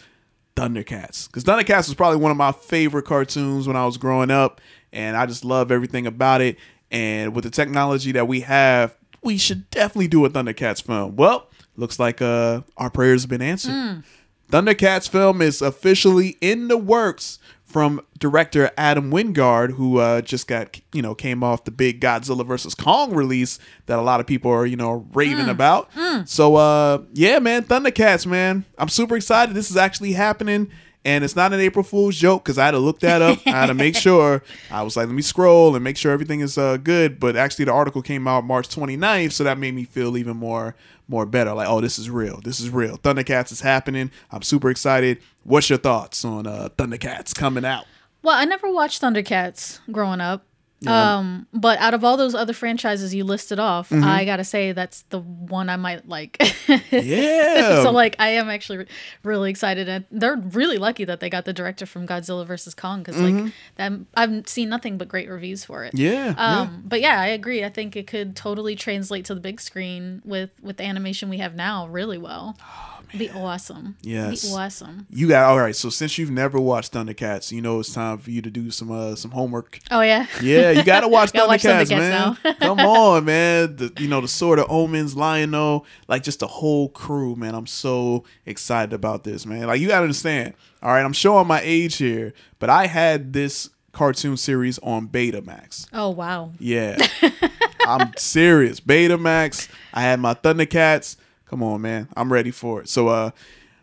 Thundercats. 0.57 1.29
Because 1.29 1.45
Thundercats 1.45 1.87
was 1.87 1.95
probably 1.95 2.19
one 2.19 2.33
of 2.33 2.37
my 2.37 2.51
favorite 2.51 3.05
cartoons 3.05 3.69
when 3.69 3.77
I 3.77 3.87
was 3.87 3.99
growing 3.99 4.33
up, 4.33 4.61
and 4.93 5.17
I 5.17 5.27
just 5.27 5.45
love 5.45 5.71
everything 5.71 6.09
about 6.09 6.41
it. 6.41 6.59
And 6.91 7.37
with 7.37 7.45
the 7.45 7.51
technology 7.51 8.11
that 8.11 8.27
we 8.27 8.41
have, 8.41 8.97
we 9.23 9.39
should 9.39 9.71
definitely 9.71 10.09
do 10.09 10.25
a 10.25 10.31
Thundercats 10.31 10.83
film. 10.83 11.17
Well, 11.17 11.49
looks 11.77 11.99
like 11.99 12.21
uh, 12.21 12.63
our 12.77 12.91
prayers 12.91 13.23
have 13.23 13.31
been 13.31 13.43
answered. 13.43 14.03
Thundercats 14.51 15.09
film 15.09 15.41
is 15.41 15.63
officially 15.63 16.37
in 16.41 16.69
the 16.69 16.77
works 16.77 17.39
from 17.65 18.03
director 18.19 18.71
Adam 18.77 19.11
Wingard, 19.11 19.73
who 19.73 19.97
uh, 19.97 20.21
just 20.21 20.47
got 20.47 20.79
you 20.93 21.01
know 21.01 21.15
came 21.15 21.43
off 21.43 21.65
the 21.65 21.71
big 21.71 22.01
Godzilla 22.03 22.45
vs 22.47 22.75
Kong 22.75 23.15
release 23.15 23.59
that 23.87 23.99
a 23.99 24.03
lot 24.03 24.21
of 24.21 24.27
people 24.27 24.51
are 24.51 24.67
you 24.67 24.77
know 24.77 25.07
raving 25.15 25.49
about. 25.49 25.89
So 26.27 26.57
uh, 26.57 27.03
yeah, 27.15 27.39
man, 27.39 27.63
Thundercats, 27.65 28.27
man, 28.27 28.67
I'm 28.77 28.89
super 28.91 29.17
excited. 29.17 29.55
This 29.55 29.71
is 29.71 29.77
actually 29.79 30.13
happening, 30.13 30.71
And 31.05 31.25
it's 31.25 31.35
not 31.35 31.53
an 31.53 31.59
April 31.61 31.83
Fool's 31.83 32.17
joke 32.17 32.45
because 32.45 32.59
I 32.59 32.65
had 32.67 32.71
to 32.73 32.79
look 32.79 33.01
that 33.01 33.23
up. 33.23 33.41
I 33.47 33.51
had 33.51 33.67
to 33.67 33.75
make 33.75 33.97
sure. 33.97 34.43
I 34.71 34.83
was 34.83 34.97
like, 34.97 35.07
let 35.07 35.15
me 35.15 35.23
scroll 35.23 35.75
and 35.75 35.83
make 35.83 35.97
sure 35.97 36.13
everything 36.13 36.41
is 36.41 36.57
uh, 36.57 36.77
good. 36.77 37.19
But 37.19 37.37
actually, 37.37 37.65
the 37.65 37.73
article 37.73 38.03
came 38.03 38.29
out 38.29 38.45
March 38.45 38.69
29th, 38.69 39.33
so 39.33 39.45
that 39.45 39.59
made 39.59 39.75
me 39.75 39.85
feel 39.85 40.17
even 40.17 40.37
more 40.37 40.77
more 41.09 41.27
better. 41.27 41.53
Like, 41.53 41.69
oh, 41.69 41.81
this 41.81 41.99
is 41.99 42.09
real. 42.09 42.41
This 42.43 42.61
is 42.61 42.71
real. 42.71 42.97
Thundercats 42.99 43.53
is 43.53 43.61
happening. 43.61 44.11
I'm 44.31 44.43
super 44.43 44.71
excited. 44.71 45.21
What's 45.45 45.69
your 45.69 45.79
thoughts 45.79 46.25
on 46.25 46.47
uh, 46.47 46.69
Thundercats 46.79 47.35
coming 47.35 47.65
out? 47.65 47.85
Well, 48.23 48.37
I 48.37 48.45
never 48.45 48.73
watched 48.73 49.03
Thundercats 49.03 49.81
growing 49.91 50.21
up. 50.21 50.45
Um, 50.91 51.47
but 51.53 51.79
out 51.79 51.95
of 51.95 52.05
all 52.05 52.17
those 52.17 52.35
other 52.35 52.53
franchises 52.53 53.15
you 53.15 53.25
listed 53.25 53.59
off, 53.59 53.91
Mm-hmm. 53.91 54.05
I 54.05 54.25
gotta 54.25 54.45
say 54.45 54.73
that's 54.73 55.03
the 55.11 55.21
one 55.21 55.69
I 55.69 55.77
might 55.77 56.09
like. 56.09 56.37
Yeah. 56.91 57.83
so 57.83 57.91
like 57.91 58.17
I 58.19 58.31
am 58.31 58.49
actually 58.49 58.79
re- 58.79 58.87
really 59.23 59.51
excited, 59.51 59.89
and 59.89 60.05
they're 60.11 60.37
really 60.37 60.79
lucky 60.79 61.05
that 61.05 61.21
they 61.21 61.29
got 61.31 61.45
the 61.45 61.53
director 61.53 61.87
from 61.87 62.07
Godzilla 62.07 62.47
vs 62.47 62.75
Kong 62.75 63.03
because 63.03 63.21
like 63.21 63.53
that, 63.77 63.93
I've 64.15 64.49
seen 64.49 64.69
nothing 64.69 64.99
but 64.99 65.09
great 65.09 65.29
reviews 65.29 65.65
for 65.65 65.85
it. 65.85 65.95
Mm-hmm. 65.95 66.05
yeah. 66.05 66.35
yeah. 66.37 66.61
Um, 66.61 66.83
but 66.87 67.01
yeah, 67.01 67.21
I 67.21 67.27
agree. 67.29 67.65
I 67.65 67.69
think 67.69 67.97
it 67.97 68.07
could 68.07 68.35
totally 68.35 68.77
translate 68.77 69.25
to 69.27 69.35
the 69.35 69.41
big 69.41 69.61
screen 69.61 70.23
with 70.25 70.51
with 70.63 70.79
the 70.79 70.85
animation 70.85 71.29
we 71.29 71.39
have 71.39 71.55
now 71.55 71.87
really 71.89 72.19
well. 72.19 72.57
Be 73.17 73.31
awesome. 73.31 73.97
Yes. 74.03 74.45
Be 74.45 74.55
awesome. 74.55 75.07
You 75.11 75.29
got 75.29 75.51
all 75.51 75.59
right. 75.59 75.77
So 75.77 75.91
since 75.91 76.17
you've 76.19 76.31
never 76.31 76.59
watched 76.61 76.93
Thundercats, 76.93 77.53
you 77.53 77.61
know 77.61 77.81
it's 77.81 77.93
time 77.93 78.19
for 78.19 78.31
you 78.31 78.41
to 78.43 78.51
do 78.51 78.71
some 78.71 78.91
uh, 78.91 79.15
some 79.17 79.31
homework. 79.31 79.79
Oh 79.91 80.01
yeah. 80.01 80.27
Yeah, 80.41 80.71
you 80.71 80.83
gotta 80.83 81.09
watch 81.09 81.33
Gotta 81.33 81.49
watch 81.49 81.63
Thundercats, 81.63 81.91
Thundercats 81.91 82.45
man. 82.45 82.57
Come 82.61 82.81
on, 82.81 83.25
man. 83.25 83.77
The, 83.77 83.93
you 83.99 84.09
know 84.09 84.21
the 84.21 84.29
Sword 84.29 84.59
of 84.59 84.71
Omens, 84.71 85.15
Lion-O, 85.15 85.85
like 86.09 86.23
just 86.23 86.41
the 86.41 86.47
whole 86.47 86.89
crew, 86.89 87.37
man. 87.37 87.55
I'm 87.55 87.67
so 87.67 88.25
excited 88.47 88.93
about 88.93 89.25
this, 89.25 89.45
man. 89.47 89.67
Like 89.67 89.81
you 89.81 89.89
gotta 89.89 90.03
understand. 90.03 90.55
All 90.83 90.91
right, 90.91 91.05
I'm 91.05 91.13
showing 91.13 91.47
my 91.47 91.61
age 91.63 91.97
here, 91.97 92.33
but 92.59 92.71
I 92.71 92.87
had 92.87 93.33
this 93.33 93.69
cartoon 93.93 94.37
series 94.37 94.79
on 94.79 95.07
Betamax. 95.09 95.87
Oh 95.93 96.11
wow. 96.11 96.53
Yeah, 96.59 96.97
I'm 97.87 98.13
serious. 98.17 98.81
Betamax. 98.81 99.69
I 99.93 100.01
had 100.03 100.19
my 100.19 100.35
Thundercats. 100.35 101.17
Come 101.53 101.63
on, 101.63 101.83
man. 101.83 102.09
I'm 102.17 102.33
ready 102.33 102.51
for 102.51 102.81
it. 102.81 102.89
So, 102.89 103.09
uh, 103.09 103.31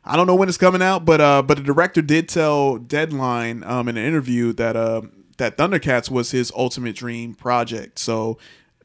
I 0.04 0.16
don't 0.16 0.26
know 0.26 0.34
when 0.34 0.50
it's 0.50 0.58
coming 0.58 0.82
out, 0.82 1.06
but 1.06 1.22
uh, 1.22 1.44
but 1.44 1.58
the 1.58 1.64
director 1.64 2.02
did 2.02 2.28
tell 2.28 2.78
Deadline 2.80 3.64
um 3.64 3.88
in 3.88 3.96
an 3.96 4.04
interview 4.04 4.54
that 4.54 4.76
uh 4.76 5.04
that 5.38 5.56
Thundercats 5.56 6.10
was 6.10 6.32
his 6.32 6.52
ultimate 6.56 6.96
dream 6.96 7.34
project. 7.36 8.00
So. 8.00 8.38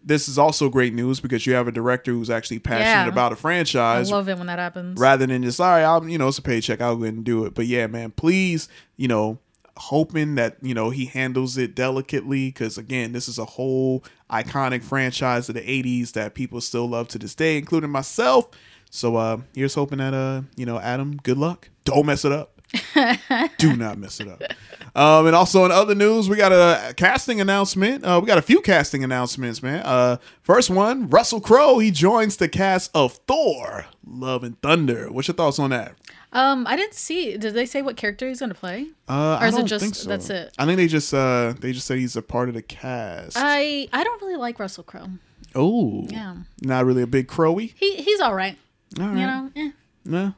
This 0.07 0.29
is 0.29 0.37
also 0.37 0.69
great 0.69 0.93
news 0.93 1.19
because 1.19 1.47
you 1.47 1.55
have 1.55 1.67
a 1.67 1.73
director 1.73 2.13
who's 2.13 2.29
actually 2.29 2.59
passionate 2.59 3.05
Yeah. 3.07 3.09
about 3.09 3.33
a 3.33 3.37
franchise 3.37 4.13
I 4.13 4.15
love 4.15 4.29
it 4.29 4.37
when 4.37 4.49
that 4.49 4.59
happens. 4.59 5.01
rather 5.01 5.27
than 5.27 5.43
just 5.43 5.57
sorry, 5.57 5.83
I'm 5.83 6.11
you 6.11 6.19
know 6.19 6.29
it's 6.29 6.37
a 6.37 6.43
paycheck, 6.43 6.83
I'll 6.83 6.97
go 6.97 7.05
ahead 7.05 7.15
and 7.15 7.25
do 7.25 7.47
it. 7.47 7.55
But 7.55 7.69
yeah, 7.69 7.87
man, 7.87 8.11
please, 8.11 8.69
you 8.99 9.09
know, 9.09 9.39
hoping 9.79 10.35
that 10.35 10.59
you 10.61 10.75
know 10.75 10.91
he 10.91 11.07
handles 11.07 11.57
it 11.57 11.75
delicately 11.75 12.49
because 12.51 12.77
again, 12.77 13.13
this 13.13 13.29
is 13.31 13.39
a 13.39 13.47
whole 13.47 14.05
iconic 14.31 14.83
franchise 14.85 15.49
of 15.49 15.55
the 15.55 15.63
'80s 15.63 16.13
that 16.13 16.35
people 16.35 16.61
still 16.61 16.87
love 16.87 17.09
to 17.09 17.19
this 17.19 17.35
day, 17.35 17.57
including 17.57 17.89
myself. 17.89 18.49
So 18.95 19.17
uh 19.17 19.39
here's 19.57 19.75
hoping 19.75 19.99
that 19.99 20.15
uh 20.15 20.43
you 20.57 20.67
know 20.67 20.79
Adam, 20.79 21.17
good 21.23 21.37
luck. 21.37 21.69
Don't 21.85 22.07
mess 22.07 22.25
it 22.25 22.31
up. 22.31 22.53
Do 23.59 23.77
not 23.77 23.99
mess 23.99 24.21
it 24.21 24.29
up. 24.29 24.41
Um, 24.97 25.27
and 25.27 25.35
also 25.37 25.65
in 25.65 25.71
other 25.73 25.95
news, 25.95 26.29
we 26.29 26.37
got 26.37 26.53
a 26.53 26.95
casting 26.95 27.41
announcement. 27.41 28.05
Uh, 28.05 28.21
we 28.23 28.27
got 28.29 28.39
a 28.39 28.43
few 28.43 28.61
casting 28.61 29.03
announcements, 29.05 29.63
man. 29.63 29.81
Uh, 29.85 30.17
first 30.43 30.71
one, 30.71 31.09
Russell 31.11 31.41
Crowe. 31.41 31.79
He 31.81 31.91
joins 31.91 32.37
the 32.37 32.49
cast 32.49 32.91
of 32.95 33.15
Thor: 33.29 33.87
Love 34.07 34.45
and 34.45 34.61
Thunder. 34.63 35.11
What's 35.11 35.27
your 35.29 35.35
thoughts 35.35 35.59
on 35.59 35.71
that? 35.71 35.95
Um, 36.33 36.65
I 36.67 36.77
didn't 36.77 36.95
see. 36.95 37.37
Did 37.37 37.55
they 37.55 37.67
say 37.67 37.83
what 37.83 37.97
character 37.97 38.29
he's 38.29 38.41
gonna 38.41 38.55
play? 38.55 38.87
Uh, 39.09 39.39
Or 39.41 39.45
I 39.45 39.49
is 39.49 39.55
it 39.55 39.59
don't 39.59 39.67
just- 39.67 39.83
think 39.83 39.95
so. 39.97 40.09
that's 40.09 40.31
it? 40.31 40.53
I 40.59 40.65
think 40.67 40.77
they 40.77 40.87
just 40.89 41.13
uh 41.13 41.55
they 41.61 41.73
just 41.73 41.87
said 41.89 41.99
he's 41.99 42.17
a 42.17 42.23
part 42.23 42.49
of 42.49 42.55
the 42.55 42.63
cast. 42.63 43.37
I 43.39 43.89
I 43.93 44.05
don't 44.05 44.23
really 44.23 44.37
like 44.37 44.59
Russell 44.61 44.85
Crowe. 44.85 45.09
oh, 45.57 46.07
Yeah, 46.11 46.37
not 46.63 46.85
really 46.87 47.03
a 47.03 47.07
big 47.09 47.27
Crowy. 47.29 47.73
he 47.77 47.97
he's 47.97 48.21
all 48.21 48.35
right. 48.35 48.57
Right. 48.99 49.17
You 49.19 49.27
know, 49.27 49.51
eh. 49.57 49.71
Nah. 50.05 50.33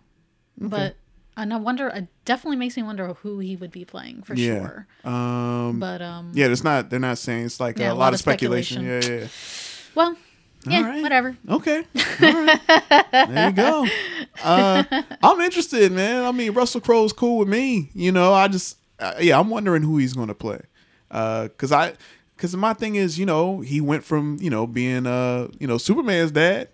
but 0.58 0.96
and 1.36 1.52
I 1.52 1.56
wonder. 1.58 1.88
It 1.88 2.06
definitely 2.24 2.56
makes 2.56 2.76
me 2.76 2.82
wonder 2.82 3.12
who 3.14 3.38
he 3.40 3.56
would 3.56 3.70
be 3.70 3.84
playing 3.84 4.22
for 4.22 4.34
Yeah. 4.34 4.60
sure. 4.60 4.86
Um. 5.12 5.78
But 5.78 6.00
um, 6.02 6.32
yeah, 6.34 6.46
it's 6.46 6.64
not. 6.64 6.88
They're 6.90 6.98
not 7.00 7.18
saying 7.18 7.46
it's 7.46 7.60
like 7.60 7.78
Yeah, 7.78 7.92
a, 7.92 7.94
lot, 7.94 8.12
of 8.14 8.18
speculation. 8.18 8.84
Yeah, 8.84 9.00
yeah. 9.04 9.26
well, 9.94 10.16
yeah, 10.66 10.82
right. 10.88 11.02
whatever. 11.02 11.36
Okay. 11.48 11.84
Right. 12.20 12.60
there 13.12 13.48
you 13.50 13.52
go. 13.54 13.86
Uh, 14.42 14.82
I'm 15.22 15.40
interested, 15.40 15.92
man. 15.92 16.24
I 16.24 16.32
mean, 16.32 16.52
Russell 16.52 16.80
Crowe's 16.80 17.12
cool 17.12 17.38
with 17.38 17.48
me. 17.48 17.90
You 17.94 18.10
know, 18.12 18.32
I 18.32 18.48
just, 18.48 18.78
uh, 18.98 19.14
yeah, 19.20 19.38
I'm 19.38 19.50
wondering 19.50 19.82
who 19.82 19.98
he's 19.98 20.14
going 20.14 20.28
to 20.28 20.34
play. 20.34 20.60
Uh, 21.10 21.48
cause 21.58 21.72
I, 21.72 21.92
cause 22.38 22.56
my 22.56 22.72
thing 22.72 22.96
is, 22.96 23.18
you 23.18 23.26
know, 23.26 23.60
he 23.60 23.80
went 23.80 24.02
from, 24.04 24.38
you 24.40 24.48
know, 24.50 24.66
being, 24.66 25.06
uh, 25.06 25.48
you 25.60 25.66
know, 25.66 25.76
Superman's 25.78 26.30
dad 26.32 26.68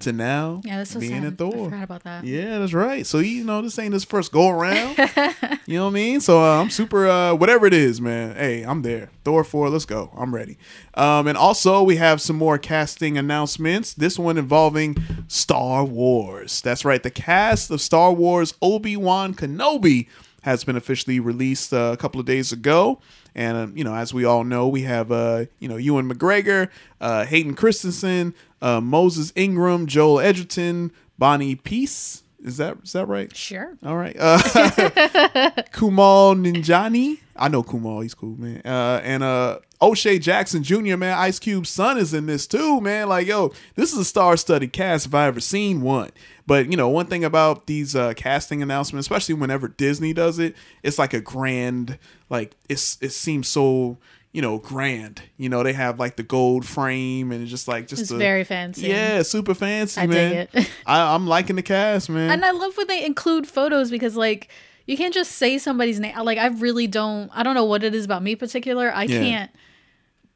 to 0.00 0.12
now 0.12 0.60
Yeah, 0.64 0.78
that's 0.78 0.90
so 0.90 1.00
being 1.00 1.22
sad. 1.22 1.24
a 1.24 1.28
I 1.28 1.30
Thor. 1.50 1.70
forgot 1.70 1.82
about 1.84 2.04
that. 2.04 2.24
Yeah, 2.24 2.58
that's 2.58 2.72
right. 2.74 3.06
So 3.06 3.18
you 3.18 3.44
know, 3.44 3.62
this 3.62 3.78
ain't 3.78 3.94
his 3.94 4.04
first 4.04 4.30
go 4.32 4.48
around. 4.50 4.96
you 5.66 5.78
know 5.78 5.84
what 5.84 5.90
I 5.90 5.94
mean? 5.94 6.20
So 6.20 6.38
uh, 6.42 6.60
I'm 6.60 6.70
super. 6.70 7.06
Uh, 7.08 7.34
whatever 7.34 7.66
it 7.66 7.72
is, 7.74 8.00
man. 8.00 8.36
Hey, 8.36 8.62
I'm 8.62 8.82
there. 8.82 9.10
Thor 9.24 9.42
four. 9.44 9.70
Let's 9.70 9.86
go. 9.86 10.10
I'm 10.16 10.34
ready. 10.34 10.58
Um, 10.94 11.26
and 11.26 11.38
also 11.38 11.82
we 11.82 11.96
have 11.96 12.20
some 12.20 12.36
more 12.36 12.58
casting 12.58 13.16
announcements. 13.16 13.94
This 13.94 14.18
one 14.18 14.36
involving 14.38 14.96
Star 15.28 15.84
Wars. 15.84 16.60
That's 16.60 16.84
right. 16.84 17.02
The 17.02 17.10
cast 17.10 17.70
of 17.70 17.80
Star 17.80 18.12
Wars 18.12 18.54
Obi 18.60 18.96
Wan 18.96 19.34
Kenobi 19.34 20.08
has 20.46 20.62
been 20.62 20.76
officially 20.76 21.18
released 21.18 21.74
uh, 21.74 21.90
a 21.92 21.96
couple 21.96 22.20
of 22.20 22.24
days 22.24 22.52
ago. 22.52 23.00
And 23.34 23.56
um, 23.56 23.76
you 23.76 23.84
know, 23.84 23.94
as 23.94 24.14
we 24.14 24.24
all 24.24 24.44
know, 24.44 24.68
we 24.68 24.82
have 24.82 25.12
uh, 25.12 25.46
you 25.58 25.68
know 25.68 25.76
Ewan 25.76 26.08
McGregor, 26.08 26.70
uh, 27.00 27.26
Hayden 27.26 27.54
Christensen, 27.54 28.32
uh, 28.62 28.80
Moses 28.80 29.32
Ingram, 29.34 29.86
Joel 29.86 30.20
Edgerton, 30.20 30.92
Bonnie 31.18 31.56
Piesse. 31.56 32.22
Is 32.44 32.58
that 32.58 32.78
is 32.84 32.92
that 32.92 33.06
right? 33.06 33.34
Sure. 33.36 33.76
All 33.84 33.96
right. 33.96 34.16
Uh, 34.18 34.38
Kumail 35.72 36.40
Nanjiani. 36.40 37.18
I 37.34 37.48
know 37.48 37.64
Kumail. 37.64 38.02
He's 38.02 38.14
cool, 38.14 38.36
man. 38.38 38.62
Uh, 38.64 39.00
and 39.02 39.24
uh, 39.24 39.58
O'Shea 39.82 40.18
Jackson 40.18 40.62
Jr., 40.62 40.96
man. 40.96 41.18
Ice 41.18 41.40
Cube's 41.40 41.68
son 41.68 41.98
is 41.98 42.14
in 42.14 42.26
this 42.26 42.46
too, 42.46 42.80
man. 42.80 43.08
Like, 43.08 43.26
yo, 43.26 43.52
this 43.74 43.92
is 43.92 43.98
a 43.98 44.04
star-studded 44.04 44.72
cast 44.72 45.06
if 45.06 45.14
I 45.14 45.26
ever 45.26 45.40
seen 45.40 45.82
one. 45.82 46.10
But 46.46 46.70
you 46.70 46.76
know, 46.76 46.88
one 46.88 47.06
thing 47.06 47.24
about 47.24 47.66
these 47.66 47.96
uh, 47.96 48.14
casting 48.14 48.62
announcements, 48.62 49.04
especially 49.06 49.34
whenever 49.34 49.68
Disney 49.68 50.12
does 50.12 50.38
it, 50.38 50.54
it's 50.82 50.98
like 50.98 51.12
a 51.12 51.20
grand, 51.20 51.98
like 52.30 52.54
it's 52.68 52.98
it 53.00 53.10
seems 53.12 53.48
so 53.48 53.98
you 54.32 54.42
know 54.42 54.58
grand. 54.58 55.22
You 55.38 55.48
know, 55.48 55.62
they 55.64 55.72
have 55.72 55.98
like 55.98 56.16
the 56.16 56.22
gold 56.22 56.64
frame 56.64 57.32
and 57.32 57.42
it's 57.42 57.50
just 57.50 57.66
like 57.66 57.88
just 57.88 58.02
It's 58.02 58.10
a- 58.12 58.16
very 58.16 58.44
fancy. 58.44 58.86
Yeah, 58.86 59.22
super 59.22 59.54
fancy, 59.54 60.00
I 60.00 60.06
dig 60.06 60.12
man. 60.32 60.48
it. 60.52 60.70
I, 60.86 61.14
I'm 61.14 61.26
liking 61.26 61.56
the 61.56 61.62
cast, 61.62 62.08
man. 62.10 62.30
And 62.30 62.44
I 62.44 62.52
love 62.52 62.76
when 62.76 62.86
they 62.86 63.04
include 63.04 63.48
photos 63.48 63.90
because 63.90 64.14
like 64.16 64.48
you 64.86 64.96
can't 64.96 65.12
just 65.14 65.32
say 65.32 65.58
somebody's 65.58 65.98
name. 65.98 66.16
Like 66.22 66.38
I 66.38 66.46
really 66.46 66.86
don't. 66.86 67.28
I 67.34 67.42
don't 67.42 67.54
know 67.56 67.64
what 67.64 67.82
it 67.82 67.92
is 67.92 68.04
about 68.04 68.22
me 68.22 68.32
in 68.32 68.38
particular. 68.38 68.92
I 68.94 69.02
Yeah. 69.04 69.18
can't 69.18 69.50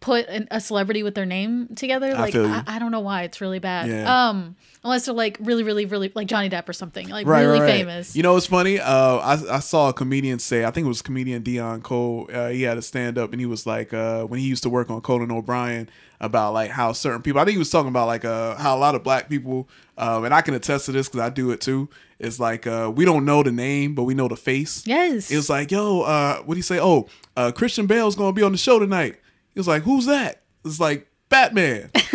put 0.01 0.27
an, 0.29 0.49
a 0.51 0.61
celebrity 0.61 1.03
with 1.03 1.15
their 1.15 1.27
name 1.27 1.69
together. 1.77 2.15
Like 2.15 2.35
you. 2.35 2.47
I, 2.47 2.65
I 2.67 2.79
don't 2.81 2.91
know 2.91 3.01
why 3.01 3.23
it's 3.23 3.41
really 3.41 3.59
bad. 3.61 3.89
Yeah. 3.89 4.29
Um, 4.31 4.57
unless 4.83 5.07
they're 5.07 5.15
like 5.15 5.37
really, 5.41 5.63
really, 5.63 5.87
really 5.87 6.11
like 6.15 6.27
Johnny 6.27 6.49
Depp 6.49 6.69
or 6.69 6.73
something. 6.73 7.09
Like 7.09 7.27
right, 7.27 7.43
really 7.43 7.61
right, 7.61 7.67
right. 7.67 7.73
famous. 7.73 8.17
You 8.17 8.23
know 8.23 8.35
what's 8.35 8.47
funny? 8.47 8.81
Uh, 8.81 9.17
I 9.17 9.57
I 9.57 9.59
saw 9.61 9.89
a 9.89 9.93
comedian 9.93 10.39
say, 10.39 10.65
I 10.65 10.71
think 10.71 10.85
it 10.85 10.89
was 10.89 11.03
comedian 11.03 11.43
Deon 11.43 11.83
Cole. 11.83 12.29
Uh, 12.33 12.49
he 12.49 12.63
had 12.63 12.79
a 12.79 12.83
stand 12.83 13.19
up 13.19 13.33
and 13.33 13.41
he 13.41 13.47
was 13.47 13.67
like, 13.67 13.93
uh, 13.93 14.25
when 14.25 14.41
he 14.41 14.47
used 14.47 14.63
to 14.63 14.71
work 14.71 14.91
on 14.91 15.01
Conan 15.01 15.31
O'Brien 15.31 15.89
about 16.21 16.53
like 16.53 16.71
how 16.71 16.93
certain 16.93 17.23
people. 17.23 17.41
I 17.41 17.45
think 17.45 17.55
he 17.55 17.59
was 17.59 17.71
talking 17.71 17.89
about 17.89 18.07
like 18.07 18.25
uh 18.25 18.55
how 18.57 18.77
a 18.77 18.79
lot 18.79 18.95
of 18.95 19.03
black 19.03 19.29
people, 19.29 19.69
um, 19.99 20.25
and 20.25 20.35
I 20.35 20.43
can 20.43 20.55
attest 20.55 20.87
to 20.87 20.93
this 20.93 21.09
because 21.09 21.21
I 21.21 21.31
do 21.31 21.51
it 21.51 21.61
too. 21.61 21.89
It's 22.19 22.39
like 22.39 22.67
uh, 22.67 22.93
we 22.95 23.05
don't 23.05 23.25
know 23.25 23.43
the 23.43 23.53
name, 23.53 23.95
but 23.95 24.05
we 24.05 24.15
know 24.15 24.29
the 24.29 24.37
face. 24.37 24.87
yes. 24.87 25.31
It 25.31 25.37
was 25.37 25.49
like, 25.49 25.71
yo, 25.71 26.03
uh, 26.03 26.43
what 26.43 26.55
do 26.55 26.59
you 26.59 26.63
say? 26.63 26.79
Oh, 26.79 27.09
uh, 27.37 27.51
Christian 27.53 27.87
Bale's 27.87 28.17
gonna 28.17 28.33
be 28.33 28.43
on 28.43 28.53
the 28.53 28.59
show 28.59 28.79
tonight. 28.79 29.17
He 29.55 29.59
was 29.59 29.67
like, 29.67 29.83
who's 29.83 30.07
that? 30.07 30.43
It's 30.65 30.79
like 30.79 31.09
Batman. 31.31 31.91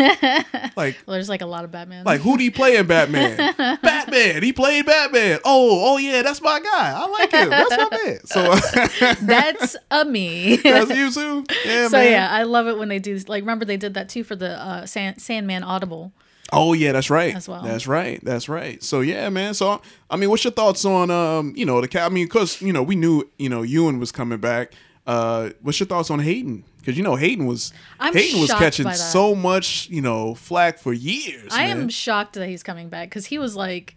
like 0.75 0.97
well, 1.06 1.13
there's 1.13 1.30
like 1.30 1.41
a 1.41 1.45
lot 1.45 1.63
of 1.63 1.71
Batman. 1.71 2.04
like 2.04 2.21
who 2.21 2.38
do 2.38 2.43
he 2.43 2.51
play 2.51 2.75
in 2.75 2.86
Batman? 2.86 3.38
Batman. 3.82 4.43
He 4.43 4.54
played 4.54 4.86
Batman. 4.86 5.39
Oh, 5.45 5.93
oh 5.93 5.97
yeah, 5.97 6.21
that's 6.21 6.41
my 6.41 6.60
guy. 6.60 6.93
I 6.95 7.08
like 7.08 7.32
him. 7.32 7.49
That's 7.49 7.71
my 7.71 7.89
man. 7.91 8.19
So 8.25 9.21
that's 9.25 9.78
a 9.89 10.06
me. 10.06 10.58
that's 10.58 10.91
you 10.91 11.12
too. 11.12 11.45
Yeah, 11.65 11.88
so 11.88 11.97
man. 11.97 12.12
yeah, 12.12 12.30
I 12.30 12.43
love 12.43 12.67
it 12.67 12.78
when 12.78 12.89
they 12.89 12.99
do. 12.99 13.17
Like 13.28 13.41
remember 13.41 13.63
they 13.63 13.78
did 13.78 13.93
that 13.93 14.10
too 14.10 14.25
for 14.25 14.36
the 14.36 14.62
uh, 14.62 14.86
Sand, 14.86 15.21
Sandman 15.21 15.63
Audible. 15.63 16.12
Oh 16.51 16.73
yeah, 16.73 16.91
that's 16.91 17.10
right. 17.10 17.34
As 17.34 17.47
well. 17.47 17.62
That's 17.63 17.88
right. 17.88 18.19
That's 18.21 18.49
right. 18.49 18.84
So 18.84 18.99
yeah, 18.99 19.30
man. 19.30 19.54
So 19.54 19.82
I 20.10 20.17
mean, 20.17 20.30
what's 20.30 20.43
your 20.43 20.51
thoughts 20.51 20.84
on 20.84 21.10
um, 21.10 21.54
you 21.56 21.65
know, 21.65 21.80
the 21.80 21.88
cat? 21.88 22.04
I 22.04 22.13
mean, 22.13 22.25
because 22.25 22.62
you 22.62 22.73
know, 22.73 22.84
we 22.84 22.95
knew 22.95 23.23
you 23.39 23.47
know 23.47 23.62
Ewan 23.62 23.97
was 23.97 24.12
coming 24.12 24.39
back. 24.39 24.73
Uh, 25.08 25.51
what's 25.62 25.80
your 25.80 25.88
thoughts 25.88 26.10
on 26.10 26.19
Hayden? 26.19 26.63
Because 26.86 27.00
you 27.00 27.04
know 27.04 27.15
Hayden 27.15 27.48
was 27.48 27.74
I'm 28.00 28.13
Hayden 28.13 28.39
was 28.39 28.52
catching 28.52 28.91
so 28.91 29.34
much 29.34 29.89
you 29.89 30.02
know 30.02 30.36
flack 30.36 30.78
for 30.78 30.93
years. 30.93 31.52
I 31.52 31.67
man. 31.67 31.82
am 31.82 31.89
shocked 31.89 32.34
that 32.34 32.48
he's 32.48 32.62
coming 32.62 32.89
back 32.89 33.10
because 33.10 33.26
he 33.26 33.39
was 33.39 33.56
like 33.56 33.95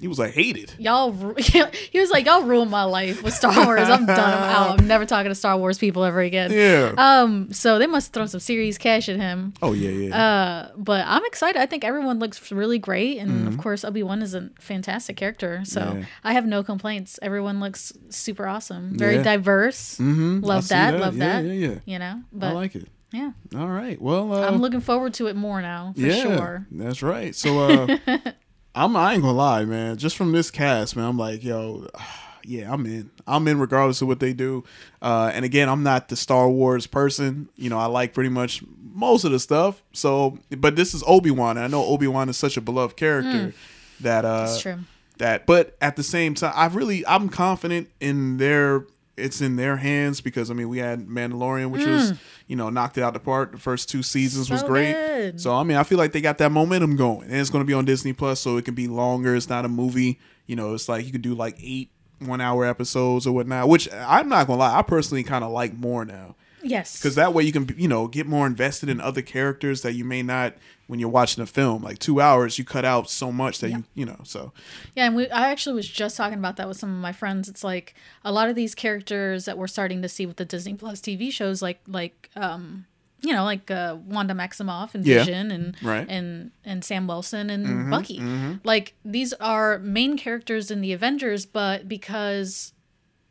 He 0.00 0.08
was 0.08 0.18
like 0.18 0.32
hated. 0.32 0.72
y'all 0.78 1.12
he 1.38 2.00
was 2.00 2.10
like 2.10 2.24
y'all 2.26 2.42
ruined 2.42 2.70
my 2.70 2.84
life 2.84 3.22
with 3.22 3.34
star 3.34 3.52
wars 3.66 3.88
i'm 3.88 4.06
done 4.06 4.18
i'm 4.18 4.42
out 4.56 4.80
i'm 4.80 4.86
never 4.88 5.04
talking 5.04 5.30
to 5.30 5.34
star 5.34 5.56
wars 5.58 5.76
people 5.78 6.04
ever 6.04 6.20
again 6.20 6.50
Yeah. 6.50 6.94
um 6.96 7.52
so 7.52 7.78
they 7.78 7.86
must 7.86 8.12
throw 8.12 8.26
some 8.26 8.40
serious 8.40 8.78
cash 8.78 9.08
at 9.08 9.16
him 9.16 9.52
oh 9.62 9.72
yeah, 9.74 9.90
yeah. 9.90 10.16
uh 10.22 10.68
but 10.76 11.04
i'm 11.06 11.24
excited 11.26 11.60
i 11.60 11.66
think 11.66 11.84
everyone 11.84 12.18
looks 12.18 12.50
really 12.50 12.78
great 12.78 13.18
and 13.18 13.48
of 13.48 13.54
Mhm. 13.54 13.58
course 13.62 13.84
obi-wan 13.84 14.22
is 14.22 14.34
a 14.34 14.48
fantastic 14.58 15.16
character 15.16 15.60
so 15.64 15.96
Yeah. 15.98 16.04
i 16.24 16.32
have 16.32 16.46
no 16.46 16.62
complaints 16.62 17.18
everyone 17.20 17.60
looks 17.60 17.92
super 18.08 18.46
awesome 18.46 18.96
very 18.96 19.16
Yeah. 19.16 19.22
diverse 19.22 19.98
Mhm. 19.98 20.42
Love 20.42 20.68
that, 20.68 20.92
that. 20.92 21.00
love 21.00 21.16
Yeah, 21.16 21.42
that 21.42 21.48
yeah, 21.48 21.68
yeah. 21.68 21.74
you 21.84 21.98
know 21.98 22.20
But 22.32 22.46
I 22.48 22.52
like 22.52 22.74
it. 22.74 22.88
yeah 23.12 23.32
All 23.56 23.68
right. 23.68 24.00
Well, 24.00 24.32
uh, 24.32 24.46
i'm 24.48 24.60
looking 24.62 24.80
forward 24.80 25.12
to 25.14 25.26
it 25.26 25.36
more 25.36 25.60
now 25.60 25.92
for 25.94 26.00
yeah, 26.00 26.22
sure 26.22 26.66
That's 26.70 27.02
right. 27.02 27.34
So 27.34 27.58
uh 27.58 27.98
I'm 28.74 28.96
I 28.96 29.14
ain't 29.14 29.22
gonna 29.22 29.36
lie, 29.36 29.64
man. 29.64 29.96
Just 29.96 30.16
from 30.16 30.32
this 30.32 30.50
cast, 30.50 30.96
man, 30.96 31.06
I'm 31.06 31.18
like, 31.18 31.42
yo, 31.42 31.88
yeah, 32.44 32.72
I'm 32.72 32.86
in. 32.86 33.10
I'm 33.26 33.46
in 33.48 33.58
regardless 33.58 34.00
of 34.02 34.08
what 34.08 34.20
they 34.20 34.32
do. 34.32 34.64
Uh 35.02 35.30
and 35.34 35.44
again, 35.44 35.68
I'm 35.68 35.82
not 35.82 36.08
the 36.08 36.16
Star 36.16 36.48
Wars 36.48 36.86
person. 36.86 37.48
You 37.56 37.70
know, 37.70 37.78
I 37.78 37.86
like 37.86 38.14
pretty 38.14 38.30
much 38.30 38.62
most 38.92 39.24
of 39.24 39.32
the 39.32 39.38
stuff. 39.40 39.82
So 39.92 40.38
but 40.56 40.76
this 40.76 40.94
is 40.94 41.02
Obi-Wan. 41.06 41.56
And 41.56 41.64
I 41.64 41.68
know 41.68 41.84
Obi-Wan 41.84 42.28
is 42.28 42.36
such 42.36 42.56
a 42.56 42.60
beloved 42.60 42.96
character 42.96 43.30
Mm. 43.48 43.54
that 44.00 44.24
uh 44.24 44.46
That's 44.46 44.60
true. 44.60 44.78
that 45.18 45.46
but 45.46 45.76
at 45.80 45.96
the 45.96 46.02
same 46.02 46.34
time 46.34 46.52
I 46.56 46.66
really 46.66 47.06
I'm 47.06 47.28
confident 47.28 47.88
in 48.00 48.36
their 48.38 48.84
it's 49.20 49.40
in 49.40 49.56
their 49.56 49.76
hands 49.76 50.20
because 50.20 50.50
I 50.50 50.54
mean 50.54 50.68
we 50.68 50.78
had 50.78 51.06
Mandalorian 51.06 51.70
which 51.70 51.86
was 51.86 52.12
Mm. 52.12 52.18
you 52.48 52.56
know 52.56 52.70
knocked 52.70 52.98
it 52.98 53.02
out 53.02 53.12
the 53.14 53.20
park. 53.20 53.52
The 53.52 53.58
first 53.58 53.88
two 53.88 54.02
seasons 54.02 54.50
was 54.50 54.62
great. 54.62 54.92
good. 54.92 55.40
so 55.40 55.54
I 55.54 55.62
mean 55.62 55.76
I 55.76 55.82
feel 55.84 55.98
like 55.98 56.12
they 56.12 56.20
got 56.20 56.38
that 56.38 56.50
momentum 56.52 56.96
going 56.96 57.24
and 57.30 57.34
it's 57.36 57.50
going 57.50 57.62
to 57.62 57.66
be 57.66 57.74
on 57.74 57.84
Disney 57.84 58.12
Plus 58.12 58.40
so 58.40 58.56
it 58.56 58.64
can 58.64 58.74
be 58.74 58.88
longer. 58.88 59.34
It's 59.36 59.48
not 59.48 59.64
a 59.64 59.68
movie 59.68 60.18
you 60.46 60.56
know 60.56 60.74
it's 60.74 60.88
like 60.88 61.04
you 61.06 61.12
could 61.12 61.22
do 61.22 61.34
like 61.34 61.56
eight 61.62 61.90
one 62.18 62.40
hour 62.40 62.66
episodes 62.66 63.26
or 63.26 63.32
whatnot 63.32 63.68
which 63.68 63.88
I'm 63.92 64.28
not 64.28 64.46
gonna 64.46 64.58
lie 64.58 64.78
I 64.78 64.82
personally 64.82 65.22
kind 65.22 65.44
of 65.44 65.50
like 65.52 65.74
more 65.74 66.04
now. 66.04 66.36
Yes. 66.62 66.98
Because 66.98 67.14
that 67.14 67.32
way 67.32 67.42
you 67.44 67.52
can 67.52 67.72
you 67.78 67.88
know 67.88 68.06
get 68.08 68.26
more 68.26 68.46
invested 68.46 68.88
in 68.90 69.00
other 69.00 69.22
characters 69.22 69.82
that 69.82 69.94
you 69.94 70.04
may 70.04 70.22
not 70.22 70.54
when 70.90 70.98
you're 71.00 71.08
watching 71.08 71.42
a 71.42 71.46
film 71.46 71.82
like 71.82 71.98
two 71.98 72.20
hours 72.20 72.58
you 72.58 72.64
cut 72.64 72.84
out 72.84 73.08
so 73.08 73.30
much 73.32 73.60
that 73.60 73.70
you 73.70 73.84
you 73.94 74.04
know 74.04 74.20
so 74.24 74.52
Yeah, 74.94 75.06
and 75.06 75.16
we 75.16 75.28
I 75.30 75.50
actually 75.50 75.76
was 75.76 75.88
just 75.88 76.16
talking 76.16 76.38
about 76.38 76.56
that 76.56 76.68
with 76.68 76.76
some 76.76 76.90
of 76.90 76.98
my 77.00 77.12
friends. 77.12 77.48
It's 77.48 77.64
like 77.64 77.94
a 78.24 78.32
lot 78.32 78.48
of 78.48 78.56
these 78.56 78.74
characters 78.74 79.44
that 79.46 79.56
we're 79.56 79.68
starting 79.68 80.02
to 80.02 80.08
see 80.08 80.26
with 80.26 80.36
the 80.36 80.44
Disney 80.44 80.74
Plus 80.74 81.00
TV 81.00 81.30
shows, 81.32 81.62
like 81.62 81.80
like 81.86 82.28
um 82.36 82.86
you 83.22 83.32
know 83.34 83.44
like 83.44 83.70
uh, 83.70 83.96
Wanda 84.06 84.34
Maximoff 84.34 84.94
and 84.94 85.04
Yeah. 85.06 85.18
Vision 85.24 85.50
and 85.50 85.76
Right. 85.82 86.06
and 86.08 86.50
and 86.64 86.84
Sam 86.84 87.06
Wilson 87.06 87.50
and 87.50 87.66
Mhm, 87.66 87.90
Bucky. 87.90 88.18
mhm. 88.18 88.60
Like 88.64 88.94
these 89.04 89.32
are 89.34 89.78
main 89.78 90.16
characters 90.18 90.70
in 90.70 90.80
the 90.80 90.92
Avengers, 90.92 91.46
but 91.46 91.86
because 91.88 92.72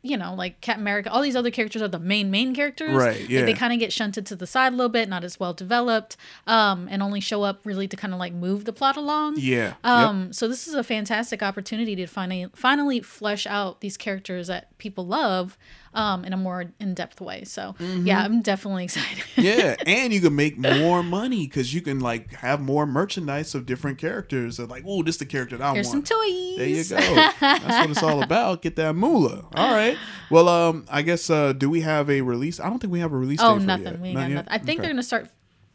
you 0.02 0.16
know, 0.16 0.34
like 0.34 0.60
Captain 0.60 0.82
America, 0.82 1.10
all 1.12 1.20
these 1.20 1.36
other 1.36 1.50
characters 1.50 1.82
are 1.82 1.88
the 1.88 1.98
main 1.98 2.30
main 2.30 2.54
characters. 2.54 2.94
Right, 2.94 3.20
Like, 3.20 3.28
yeah. 3.28 3.44
they 3.44 3.52
kind 3.52 3.72
of 3.72 3.78
get 3.78 3.92
shunted 3.92 4.24
to 4.26 4.36
the 4.36 4.46
side 4.46 4.72
a 4.72 4.76
little 4.76 4.88
bit, 4.88 5.08
not 5.08 5.24
as 5.24 5.38
well 5.38 5.52
developed, 5.52 6.16
um, 6.46 6.88
and 6.90 7.02
only 7.02 7.20
show 7.20 7.42
up 7.42 7.60
really 7.64 7.86
to 7.88 7.96
kind 7.96 8.14
of 8.14 8.20
like 8.20 8.32
move 8.32 8.64
the 8.64 8.72
plot 8.72 8.96
along. 8.96 9.34
Yeah, 9.38 9.68
yep. 9.68 9.84
Um. 9.84 10.32
So 10.32 10.48
this 10.48 10.66
is 10.66 10.74
a 10.74 10.82
fantastic 10.82 11.42
opportunity 11.42 11.94
to 11.96 12.06
finally 12.06 12.46
finally 12.54 13.00
flesh 13.00 13.46
out 13.46 13.80
these 13.80 13.96
characters 13.96 14.46
that 14.46 14.76
people 14.78 15.06
love, 15.06 15.58
um, 15.92 16.24
in 16.24 16.32
a 16.32 16.36
more 16.36 16.66
in 16.78 16.94
depth 16.94 17.20
way. 17.20 17.44
So 17.44 17.74
yeah, 17.80 18.22
I'm 18.22 18.42
definitely 18.42 18.84
excited. 18.90 19.24
yeah, 19.36 19.74
and 19.86 20.12
you 20.12 20.20
can 20.20 20.36
make 20.36 20.56
more 20.58 21.02
money 21.02 21.46
because 21.46 21.74
you 21.74 21.80
can 21.80 22.00
like 22.00 22.32
have 22.34 22.60
more 22.60 22.86
merchandise 22.86 23.54
of 23.54 23.66
different 23.66 23.98
characters. 23.98 24.56
They're 24.58 24.66
like, 24.66 24.84
oh, 24.86 25.02
this 25.02 25.16
is 25.16 25.18
the 25.18 25.26
character 25.26 25.56
that 25.56 25.64
I 25.64 25.74
Here's 25.74 25.88
want. 25.88 26.06
some 26.06 26.18
toys. 26.18 26.56
There 26.56 26.66
you 26.68 26.84
go. 26.84 26.96
That's 27.40 27.40
what 27.80 27.90
it's 27.90 28.02
all 28.02 28.22
about. 28.30 28.62
Get 28.62 28.76
that 28.76 28.94
moolah. 28.94 29.46
All 29.54 29.72
right. 29.74 29.96
Well, 30.30 30.48
um, 30.48 30.84
I 30.88 31.02
guess 31.02 31.28
uh, 31.30 31.52
do 31.52 31.68
we 31.68 31.80
have 31.80 32.08
a 32.08 32.20
release? 32.20 32.60
I 32.60 32.68
don't 32.70 32.78
think 32.78 32.92
we 32.92 33.00
have 33.00 33.12
a 33.12 33.16
release. 33.18 33.40
Oh, 33.42 33.54
date 33.54 33.58
for 33.58 33.62
it 33.62 33.66
nothing. 33.66 33.84
yet. 33.86 34.00
We 34.00 34.08
ain't 34.08 34.14
Not 34.14 34.20
got 34.22 34.28
yet? 34.28 34.34
nothing. 34.36 34.52
I 34.52 34.58
think 34.58 34.68
Okay. 34.78 34.86
they're 34.86 34.92
gonna 34.92 35.02
start 35.02 35.28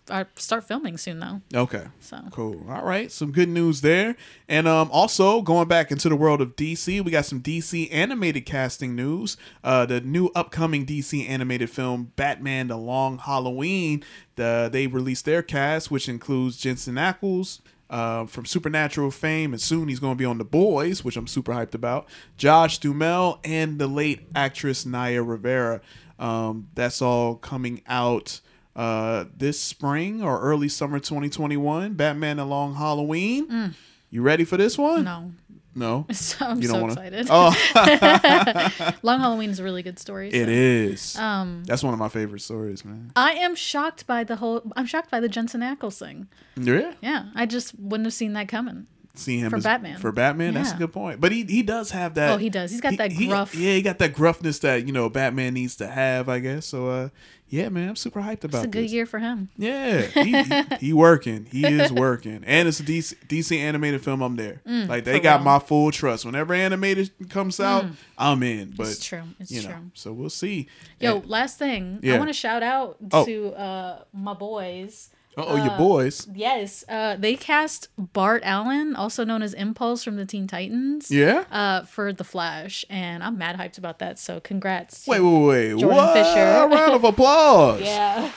uh, 0.10 0.26
start 0.36 0.64
filming 0.64 0.98
soon 0.98 1.20
though. 1.20 1.42
Okay. 1.54 1.86
So 2.00 2.20
Cool. 2.32 2.64
All 2.70 2.84
right. 2.84 3.12
Some 3.12 3.32
good 3.32 3.50
news 3.50 3.82
there. 3.82 4.16
And 4.48 4.68
um, 4.68 4.90
also 4.92 5.42
going 5.42 5.68
back 5.68 5.92
into 5.92 6.10
the 6.10 6.16
world 6.16 6.42
of 6.42 6.56
DC, 6.56 7.04
we 7.04 7.12
got 7.12 7.26
some 7.26 7.42
DC 7.42 7.90
animated 7.92 8.46
casting 8.46 8.96
news. 8.96 9.38
Uh, 9.64 9.86
the 9.86 10.02
new 10.02 10.30
upcoming 10.36 10.86
DC 10.86 11.28
animated 11.28 11.70
film 11.70 12.12
Batman: 12.16 12.68
The 12.68 12.78
Long 12.78 13.18
Halloween. 13.18 14.04
The 14.36 14.70
they 14.72 14.88
released 14.88 15.26
their 15.26 15.42
cast, 15.42 15.90
which 15.90 16.08
includes 16.08 16.58
Jensen 16.58 16.96
Ackles. 16.96 17.62
Uh, 17.88 18.26
from 18.26 18.46
Supernatural 18.46 19.12
fame, 19.12 19.54
and 19.54 19.62
soon 19.62 19.88
he's 19.90 20.00
going 20.00 20.14
to 20.14 20.18
be 20.18 20.26
on 20.26 20.40
The 20.40 20.44
Boys, 20.44 21.04
which 21.04 21.16
I'm 21.16 21.28
super 21.28 21.54
hyped 21.54 21.76
about. 21.76 22.08
Josh 22.36 22.80
Duhamel 22.80 23.40
and 23.44 23.78
the 23.78 23.86
late 23.86 24.28
actress 24.36 24.88
Naya 24.88 25.22
Rivera. 25.22 25.82
Um, 26.18 26.70
that's 26.74 27.00
all 27.00 27.36
coming 27.36 27.84
out 27.88 28.42
uh, 28.76 29.26
this 29.36 29.60
spring 29.60 30.22
or 30.24 30.40
early 30.42 30.70
summer 30.70 31.00
2021. 31.00 31.94
Batman: 31.94 32.40
A 32.40 32.46
Long 32.46 32.76
Halloween. 32.76 33.74
You 34.10 34.22
ready 34.22 34.46
for 34.46 34.58
this 34.58 34.78
one? 34.78 35.02
Mm. 35.02 35.06
no. 35.06 35.32
No. 35.78 36.06
So 36.14 36.46
I'm 36.46 36.62
You 36.62 36.70
don't 36.70 36.76
so 36.90 37.02
wanna- 37.02 37.18
excited. 37.18 37.28
Oh. 37.30 38.94
Long 39.04 39.20
Halloween 39.20 39.50
is 39.50 39.60
a 39.60 39.64
really 39.64 39.84
good 39.84 40.00
story. 40.00 40.30
It 40.30 40.46
so. 40.46 40.52
is. 40.52 41.18
Um, 41.18 41.64
That's 41.66 41.84
one 41.84 41.94
of 41.94 42.00
my 42.00 42.08
favorite 42.08 42.40
stories, 42.42 42.86
man. 42.86 43.12
I 43.16 43.34
am 43.34 43.56
shocked 43.56 44.08
by 44.08 44.24
the 44.24 44.38
whole. 44.38 44.62
I'm 44.78 44.86
shocked 44.86 45.12
by 45.12 45.20
the 45.20 45.28
Jensen 45.28 45.60
Ackles 45.62 46.00
thing. 46.00 46.28
Yeah. 46.56 46.94
Yeah, 47.02 47.26
I 47.36 47.46
just 47.46 47.78
wouldn't 47.78 48.06
have 48.08 48.14
seen 48.14 48.34
that 48.34 48.48
coming. 48.48 48.88
See 49.16 49.40
him 49.40 49.50
For 49.50 49.56
as- 49.58 49.64
Batman. 49.64 50.00
For 50.00 50.12
Batman, 50.12 50.54
that's 50.54 50.72
a 50.74 50.76
good 50.76 50.92
point. 50.94 51.22
But 51.22 51.32
he 51.32 51.44
he 51.44 51.64
does 51.64 51.92
have 51.92 52.16
that. 52.16 52.32
Oh, 52.32 52.38
he 52.38 52.50
does. 52.50 52.72
He's 52.72 52.82
got 52.82 52.98
that 52.98 53.12
he- 53.12 53.28
gruff- 53.28 53.56
Yeah, 53.56 53.74
he 53.74 53.82
got 53.82 53.98
that 54.00 54.14
gruffness 54.14 54.60
that 54.62 54.86
you 54.86 54.92
know 54.94 55.10
Batman 55.10 55.54
needs 55.54 55.76
to 55.78 55.88
have, 55.88 56.28
I 56.30 56.40
guess. 56.40 56.66
So, 56.66 56.88
uh, 56.90 57.10
yeah, 57.48 57.70
man, 57.70 57.90
I'm 57.90 57.96
super 57.96 58.22
hyped 58.22 58.44
about 58.44 58.58
It's 58.60 58.66
a 58.66 58.70
good 58.70 58.86
this. 58.86 58.92
year 58.92 59.06
for 59.06 59.20
him. 59.20 59.50
Yeah, 59.58 60.02
he, 60.24 60.42
he, 60.44 60.64
he 60.88 60.94
working. 60.94 61.46
He 61.50 61.64
is 61.66 61.92
working, 61.94 62.44
and 62.46 62.68
it's 62.68 62.80
a 62.80 62.84
DC, 62.84 63.16
DC 63.28 63.58
animated 63.58 64.04
film. 64.04 64.22
I'm 64.22 64.36
there. 64.36 64.62
Mm, 64.68 64.90
like 64.90 65.04
they 65.06 65.20
got 65.20 65.38
real. 65.38 65.46
my 65.46 65.60
full 65.60 65.92
trust. 65.92 66.26
Whenever 66.26 66.54
animated 66.54 67.12
comes 67.30 67.60
out, 67.60 67.86
Mm. 67.86 67.92
I'm 68.18 68.44
in. 68.44 68.72
But 68.76 68.88
It's 68.88 69.06
true. 69.06 69.22
It's 69.40 69.52
you 69.52 69.62
know, 69.64 69.70
true. 69.70 69.92
so 69.94 70.12
we'll 70.12 70.30
see. 70.30 70.68
Yo, 71.00 71.18
And- 71.18 71.26
last 71.30 71.58
thing. 71.60 72.00
Yeah. 72.02 72.16
I 72.16 72.18
want 72.18 72.30
to 72.30 72.34
shout 72.34 72.64
out 72.64 72.98
Oh. 73.12 73.26
to 73.26 73.54
uh, 73.54 74.04
my 74.14 74.34
boys. 74.34 75.10
Uh-oh, 75.38 75.56
your 75.58 75.72
Uh, 75.72 75.78
boys. 75.78 76.28
Yes. 76.34 76.84
Uh, 76.88 77.16
they 77.18 77.36
cast 77.36 77.90
Bart 77.98 78.42
Allen, 78.46 78.96
also 78.96 79.24
known 79.26 79.42
as 79.42 79.54
Impulse 79.54 80.04
from 80.04 80.16
the 80.16 80.26
Teen 80.26 80.48
Titans. 80.48 81.12
Yeah? 81.12 81.44
Uh, 81.52 81.82
for 81.84 82.14
The 82.14 82.24
Flash. 82.24 82.86
And 82.90 83.24
I'm 83.24 83.38
mad 83.38 83.58
hyped 83.58 83.78
about 83.78 84.00
that. 84.00 84.18
So 84.20 84.40
congrats. 84.40 85.06
Wait, 85.08 85.20
wait, 85.20 85.46
wait. 85.46 85.70
Jordan 85.80 85.90
what? 85.98 86.14
Fisher. 86.14 86.40
A 86.40 86.68
round 86.68 86.94
of 86.94 87.04
applause. 87.12 87.82
Yeah. 87.82 88.32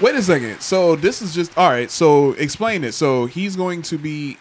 Wait 0.00 0.14
a 0.14 0.22
second. 0.22 0.60
So 0.60 0.94
this 0.96 1.20
is 1.22 1.34
just 1.34 1.56
all 1.58 1.68
right. 1.68 1.90
So 1.90 2.32
explain 2.32 2.84
it. 2.84 2.92
So 2.92 3.26
he's 3.26 3.56
going 3.56 3.82
to 3.82 3.98
be 3.98 4.36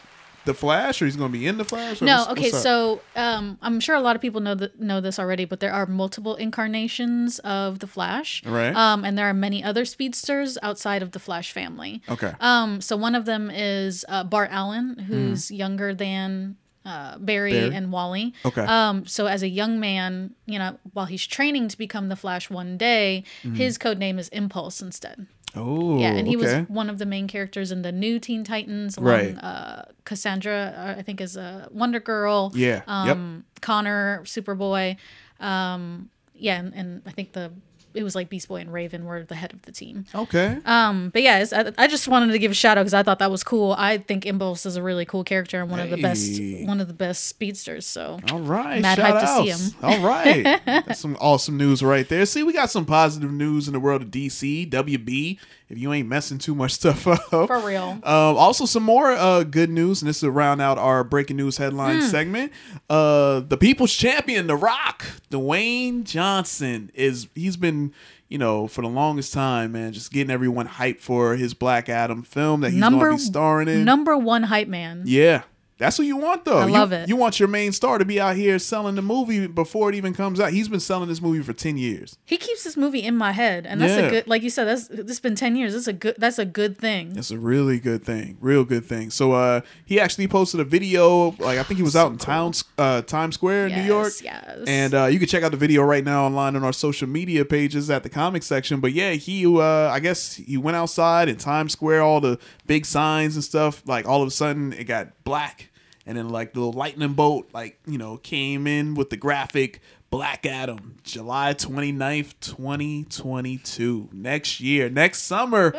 the 0.47 0.55
Flash, 0.55 0.99
or 1.01 1.05
he's 1.05 1.15
going 1.15 1.31
to 1.31 1.37
be 1.37 1.45
in 1.45 1.59
the 1.59 1.63
Flash? 1.63 2.01
or 2.01 2.05
No, 2.05 2.17
what's- 2.17 2.31
okay, 2.31 2.49
what's 2.51 2.63
so 2.63 3.01
um, 3.15 3.59
I'm 3.61 3.79
sure 3.79 3.95
a 3.95 4.01
lot 4.01 4.15
of 4.15 4.21
people 4.23 4.41
know 4.41 4.57
know 4.79 4.99
this 4.99 5.19
already, 5.19 5.45
but 5.45 5.59
there 5.59 5.71
are 5.71 5.85
multiple 5.85 6.35
incarnations 6.35 7.37
of 7.39 7.79
the 7.79 7.87
Flash, 7.87 8.43
Right. 8.45 8.75
Um, 8.75 9.05
and 9.05 9.15
there 9.17 9.27
are 9.29 9.33
many 9.33 9.63
other 9.63 9.85
speedsters 9.85 10.57
outside 10.63 11.03
of 11.03 11.11
the 11.11 11.19
Flash 11.19 11.51
family. 11.51 12.01
Okay. 12.09 12.33
Um, 12.39 12.81
so 12.81 12.97
one 12.97 13.13
of 13.13 13.25
them 13.25 13.51
is 13.53 14.03
uh, 14.09 14.23
Bart 14.23 14.49
Allen, 14.51 14.97
who's 15.07 15.51
younger 15.51 15.93
than 15.93 16.55
uh, 16.85 17.17
Barry, 17.17 17.51
Barry. 17.51 17.75
and 17.75 17.91
Wally. 17.91 18.33
Okay. 18.45 18.61
Um, 18.63 19.05
so 19.05 19.25
as 19.27 19.43
a 19.43 19.49
young 19.49 19.77
man, 19.79 20.33
you 20.45 20.57
know, 20.57 20.77
while 20.93 21.05
he's 21.05 21.27
training 21.27 21.67
to 21.67 21.77
become 21.77 22.07
the 22.07 22.15
Flash 22.15 22.49
one 22.49 22.77
day, 22.77 23.23
Mhm. 23.43 23.57
his 23.57 23.77
code 23.77 23.97
name 23.97 24.17
is 24.17 24.29
Impulse 24.29 24.81
instead. 24.81 25.27
Oh, 25.57 25.99
Yeah, 25.99 26.13
and 26.13 26.27
he 26.27 26.37
okay. 26.37 26.61
was 26.61 26.69
one 26.69 26.89
of 26.89 26.97
the 26.99 27.05
main 27.05 27.27
characters 27.27 27.71
in 27.71 27.81
the 27.81 27.91
new 27.91 28.19
Teen 28.19 28.43
Titans. 28.43 28.97
Along, 28.97 29.07
Right. 29.13 29.37
Uh, 29.43 29.83
Cassandra, 30.05 30.73
uh, 30.77 30.99
I 30.99 31.01
think, 31.01 31.19
is 31.21 31.35
a 31.35 31.67
Wonder 31.71 31.99
Girl. 31.99 32.51
Yeah, 32.55 32.81
yep. 33.05 33.15
Um, 33.15 33.43
Connor, 33.61 34.21
Superboy. 34.23 34.97
Um, 35.39 36.09
yeah, 36.33 36.59
and, 36.59 36.73
and 36.73 37.01
I 37.05 37.11
think 37.11 37.33
the 37.33 37.51
it 37.93 38.03
was 38.03 38.15
like 38.15 38.29
Beast 38.29 38.47
Boy 38.47 38.57
and 38.57 38.71
Raven 38.71 39.05
were 39.05 39.23
the 39.23 39.35
head 39.35 39.53
of 39.53 39.63
the 39.63 39.71
team. 39.71 40.05
Okay. 40.13 40.59
Um, 40.65 41.09
but 41.09 41.21
yeah, 41.21 41.39
it's, 41.39 41.51
I, 41.53 41.71
I 41.77 41.87
just 41.87 42.07
wanted 42.07 42.31
to 42.31 42.39
give 42.39 42.51
a 42.51 42.53
shout 42.53 42.77
out 42.77 42.83
because 42.83 42.93
I 42.93 43.03
thought 43.03 43.19
that 43.19 43.31
was 43.31 43.43
cool. 43.43 43.73
I 43.77 43.97
think 43.97 44.25
Impulse 44.25 44.65
is 44.65 44.75
a 44.75 44.83
really 44.83 45.05
cool 45.05 45.23
character 45.23 45.61
and 45.61 45.71
one 45.71 45.79
of 45.79 45.89
the 45.89 46.01
best 46.01 46.39
one 46.67 46.79
of 46.79 46.87
the 46.87 46.93
best 46.93 47.25
speedsters. 47.25 47.85
So 47.85 48.19
All 48.31 48.39
right, 48.39 48.81
mad 48.81 48.97
shout 48.97 49.15
hyped 49.15 49.21
to 49.21 49.55
see 49.55 49.65
him. 49.65 49.75
All 49.81 49.99
right, 50.05 50.43
that's 50.65 50.99
some 50.99 51.17
awesome 51.19 51.57
news 51.57 51.81
right 51.81 52.07
there. 52.07 52.25
See, 52.25 52.43
we 52.43 52.53
got 52.53 52.69
some 52.69 52.85
positive 52.85 53.31
news 53.31 53.67
in 53.67 53.73
the 53.73 53.79
world 53.79 54.01
of 54.01 54.09
DC, 54.09 54.69
WB. 54.69 55.39
If 55.69 55.77
you 55.77 55.91
ain't 55.91 56.07
messing 56.07 56.37
too 56.37 56.55
much 56.55 56.71
stuff 56.75 57.05
up, 57.07 57.47
For 57.47 57.59
real. 57.59 57.99
Um, 58.01 58.01
also, 58.03 58.65
some 58.65 58.83
more 58.83 59.11
uh, 59.11 59.43
good 59.43 59.69
news, 59.69 60.01
and 60.01 60.07
this 60.07 60.17
is 60.17 60.21
to 60.21 60.31
round 60.31 60.61
out 60.61 60.77
our 60.77 61.03
breaking 61.03 61.35
news 61.37 61.57
headline 61.57 61.99
Mm. 61.99 62.09
segment. 62.09 62.51
Uh, 62.89 63.41
the 63.41 63.57
People's 63.57 63.93
Champion, 63.93 64.47
The 64.47 64.55
Rock, 64.55 65.05
Dwayne 65.29 66.03
Johnson, 66.05 66.91
is 66.93 67.27
he's 67.35 67.57
been. 67.57 67.93
You 68.29 68.37
know, 68.37 68.67
for 68.67 68.81
the 68.81 68.89
longest 68.89 69.31
time, 69.33 69.71
man, 69.71 69.93
just 69.93 70.11
getting 70.11 70.31
everyone 70.31 70.67
hyped 70.67 70.99
for 70.99 71.37
his 71.37 71.53
Black 71.53 71.87
Adam 71.87 72.23
film 72.23 72.59
that 72.59 72.71
he's 72.71 72.79
number 72.81 73.05
going 73.05 73.17
to 73.17 73.23
be 73.23 73.25
starring 73.25 73.67
in. 73.69 73.85
number 73.85 74.17
one 74.17 74.43
hype 74.43 74.67
man. 74.67 75.03
Yeah, 75.05 75.43
That's 75.77 75.99
what 75.99 76.07
you 76.07 76.17
want, 76.17 76.43
though. 76.45 76.57
I 76.57 76.65
You- 76.67 76.73
love 76.73 76.91
it. 76.91 77.07
You 77.07 77.15
want 77.15 77.39
your 77.39 77.47
main 77.47 77.71
star 77.71 77.97
to 77.99 78.05
be 78.05 78.19
out 78.19 78.35
here 78.35 78.57
selling 78.57 78.95
the 78.95 79.01
movie 79.03 79.45
before 79.45 79.89
it 79.89 79.95
even 79.95 80.13
comes 80.13 80.39
out. 80.39 80.51
He's 80.51 80.67
been 80.67 80.79
selling 80.79 81.07
this 81.07 81.21
movie 81.21 81.43
for 81.43 81.53
ten 81.53 81.77
years. 81.77 82.17
He 82.25 82.37
keeps 82.37 82.63
this 82.63 82.75
movie 82.75 83.03
in 83.03 83.15
my 83.15 83.31
head, 83.31 83.65
and 83.67 83.79
that's 83.79 83.93
Yeah. 83.93 84.07
a 84.07 84.09
good. 84.09 84.27
Like 84.27 84.41
you 84.41 84.49
said, 84.49 84.65
that's 84.65 84.89
it's 84.89 85.19
been 85.19 85.35
ten 85.35 85.55
years. 85.55 85.73
That's 85.73 85.87
a 85.87 85.93
good. 85.93 86.15
That's 86.17 86.39
a 86.39 86.45
good 86.45 86.77
thing. 86.79 87.13
It's 87.15 87.29
a 87.31 87.37
really 87.37 87.79
good 87.79 88.03
thing, 88.03 88.37
real 88.41 88.63
good 88.65 88.85
thing. 88.85 89.11
So, 89.11 89.33
uh, 89.33 89.61
he 89.85 89.99
actually 89.99 90.27
posted 90.27 90.59
a 90.59 90.63
video. 90.63 91.35
Like 91.39 91.59
I 91.59 91.63
think 91.63 91.77
he 91.77 91.83
was 91.83 91.95
out 91.95 92.11
in 92.11 92.17
Towns, 92.17 92.63
uh, 92.79 93.01
Times 93.03 93.35
Square 93.35 93.67
in 93.67 93.75
New 93.75 93.83
York. 93.83 94.13
Yes, 94.23 94.43
yes. 94.47 94.59
And 94.67 94.93
uh, 94.95 95.05
you 95.05 95.19
can 95.19 95.27
check 95.27 95.43
out 95.43 95.51
the 95.51 95.57
video 95.57 95.83
right 95.83 96.03
now 96.03 96.25
online 96.25 96.55
on 96.55 96.63
our 96.63 96.73
social 96.73 97.07
media 97.07 97.45
pages 97.45 97.89
at 97.91 98.01
the 98.03 98.09
comic 98.09 98.41
section. 98.43 98.79
But 98.79 98.93
yeah, 98.93 99.11
he 99.11 99.45
uh, 99.45 99.61
I 99.89 99.99
guess 99.99 100.33
he 100.33 100.57
went 100.57 100.75
outside 100.75 101.29
in 101.29 101.35
Times 101.37 101.73
Square, 101.73 102.01
all 102.01 102.19
the 102.19 102.39
big 102.65 102.85
signs 102.85 103.35
and 103.35 103.43
stuff. 103.43 103.83
Like 103.85 104.07
all 104.07 104.21
of 104.23 104.27
a 104.27 104.31
sudden, 104.31 104.73
it 104.73 104.85
got 104.85 105.09
black, 105.23 105.66
and 106.07 106.17
then 106.17 106.29
like 106.29 106.53
the 106.53 106.61
lightning 106.61 107.13
bolt, 107.13 107.49
like 107.53 107.77
you 107.85 107.97
know, 107.97 108.17
came 108.17 108.65
in 108.65 108.95
with 108.95 109.11
the 109.11 109.17
graphic 109.17 109.81
Black 110.09 110.45
Adam, 110.45 110.95
July 111.03 111.53
29th, 111.53 112.33
2022. 112.39 114.09
Next 114.13 114.61
year, 114.61 114.89
next 114.89 115.23
summer, 115.23 115.75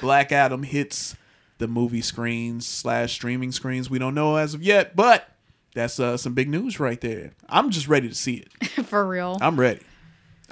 Black 0.00 0.30
Adam 0.30 0.62
hits 0.62 1.16
the 1.58 1.66
movie 1.66 2.00
screens 2.00 2.66
slash 2.66 3.12
streaming 3.12 3.50
screens. 3.50 3.90
We 3.90 3.98
don't 3.98 4.14
know 4.14 4.36
as 4.36 4.54
of 4.54 4.62
yet, 4.62 4.94
but 4.94 5.28
that's 5.74 5.98
uh, 5.98 6.16
some 6.16 6.32
big 6.32 6.48
news 6.48 6.78
right 6.78 7.00
there. 7.00 7.32
I'm 7.48 7.70
just 7.70 7.88
ready 7.88 8.08
to 8.08 8.14
see 8.14 8.34
it. 8.34 8.66
For 8.86 9.04
real. 9.04 9.36
I'm 9.40 9.58
ready. 9.58 9.80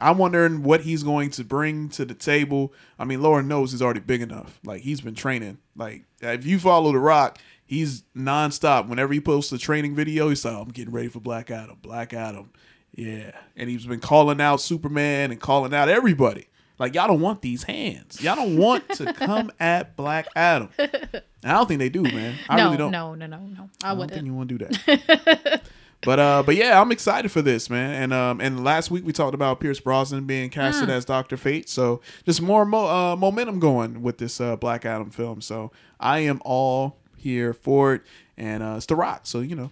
I'm 0.01 0.19
wondering 0.19 0.63
what 0.63 0.81
he's 0.81 1.03
going 1.03 1.31
to 1.33 1.45
bring 1.45 1.89
to 1.91 2.05
the 2.05 2.15
table. 2.15 2.73
I 2.99 3.05
mean, 3.05 3.23
Lauren 3.23 3.47
knows 3.47 3.73
he's 3.73 3.83
already 3.83 4.01
big 4.01 4.23
enough. 4.23 4.59
Like 4.65 4.81
he's 4.81 5.03
been 5.03 5.15
training. 5.15 5.59
Like 5.77 6.05
if 6.21 6.47
you 6.47 6.59
follow 6.59 6.91
The 6.93 6.99
Rock, 6.99 7.39
he's 7.71 8.03
nonstop. 8.17 8.89
Whenever 8.89 9.13
he 9.15 9.21
posts 9.21 9.53
a 9.53 9.59
training 9.59 9.95
video, 9.95 10.29
he's 10.29 10.45
like, 10.45 10.55
"I'm 10.55 10.69
getting 10.69 10.93
ready 10.93 11.09
for 11.09 11.21
Black 11.21 11.51
Adam." 11.51 11.79
Black 11.81 12.13
Adam, 12.13 12.51
yeah. 12.95 13.31
And 13.57 13.71
he's 13.71 13.87
been 13.87 14.01
calling 14.01 14.41
out 14.41 14.61
Superman 14.61 15.31
and 15.31 15.41
calling 15.41 15.73
out 15.73 15.89
everybody. 15.89 16.49
Like 16.79 16.95
y'all 16.95 17.09
don't 17.09 17.21
want 17.21 17.43
these 17.43 17.63
hands. 17.65 18.21
Y'all 18.23 18.37
don't 18.37 18.57
want 18.57 18.89
to 18.91 19.13
come 19.15 19.51
at 19.61 19.97
Black 19.97 20.27
Adam. 20.35 20.71
And 20.79 21.23
I 21.45 21.53
don't 21.53 21.67
think 21.69 21.79
they 21.79 21.91
do, 21.91 22.03
man. 22.03 22.37
I 22.49 22.57
no, 22.57 22.65
really 22.67 22.77
don't. 22.79 22.91
no, 22.91 23.15
no, 23.15 23.27
no, 23.27 23.39
no. 23.39 23.71
I 23.85 23.93
I 23.93 23.95
don't 23.95 23.99
think 24.09 24.11
wouldn't. 24.11 24.27
you 24.27 24.35
want 24.35 24.49
to 24.49 24.59
do 24.59 24.65
that. 24.67 25.63
but 26.03 26.19
uh, 26.19 26.43
but 26.45 26.57
yeah, 26.57 26.81
I'm 26.81 26.91
excited 26.91 27.31
for 27.31 27.43
this, 27.43 27.69
man. 27.69 28.03
And 28.03 28.13
um, 28.15 28.41
and 28.41 28.65
last 28.65 28.91
week 28.91 29.05
we 29.05 29.13
talked 29.13 29.35
about 29.35 29.61
Pierce 29.61 29.79
Brosnan 29.79 30.25
being 30.25 30.49
casted 30.49 30.89
Mm. 30.89 30.93
as 30.93 31.05
Doctor 31.05 31.37
Fate, 31.37 31.69
so 31.69 32.01
just 32.25 32.41
more 32.41 32.65
mo- 32.65 32.89
uh, 32.89 33.15
momentum 33.17 33.61
going 33.61 34.01
with 34.03 34.17
this 34.17 34.41
uh, 34.41 34.57
Black 34.57 34.87
Adam 34.87 35.11
film. 35.11 35.43
So 35.43 35.71
I 36.01 36.21
am 36.21 36.41
all 36.47 36.97
here 37.21 37.53
for 37.53 37.95
it, 37.95 38.03
and 38.37 38.63
uh, 38.63 38.75
it's 38.77 38.87
The 38.87 38.97
Rock, 38.97 39.23
so 39.25 39.41
you 39.41 39.55
know, 39.55 39.71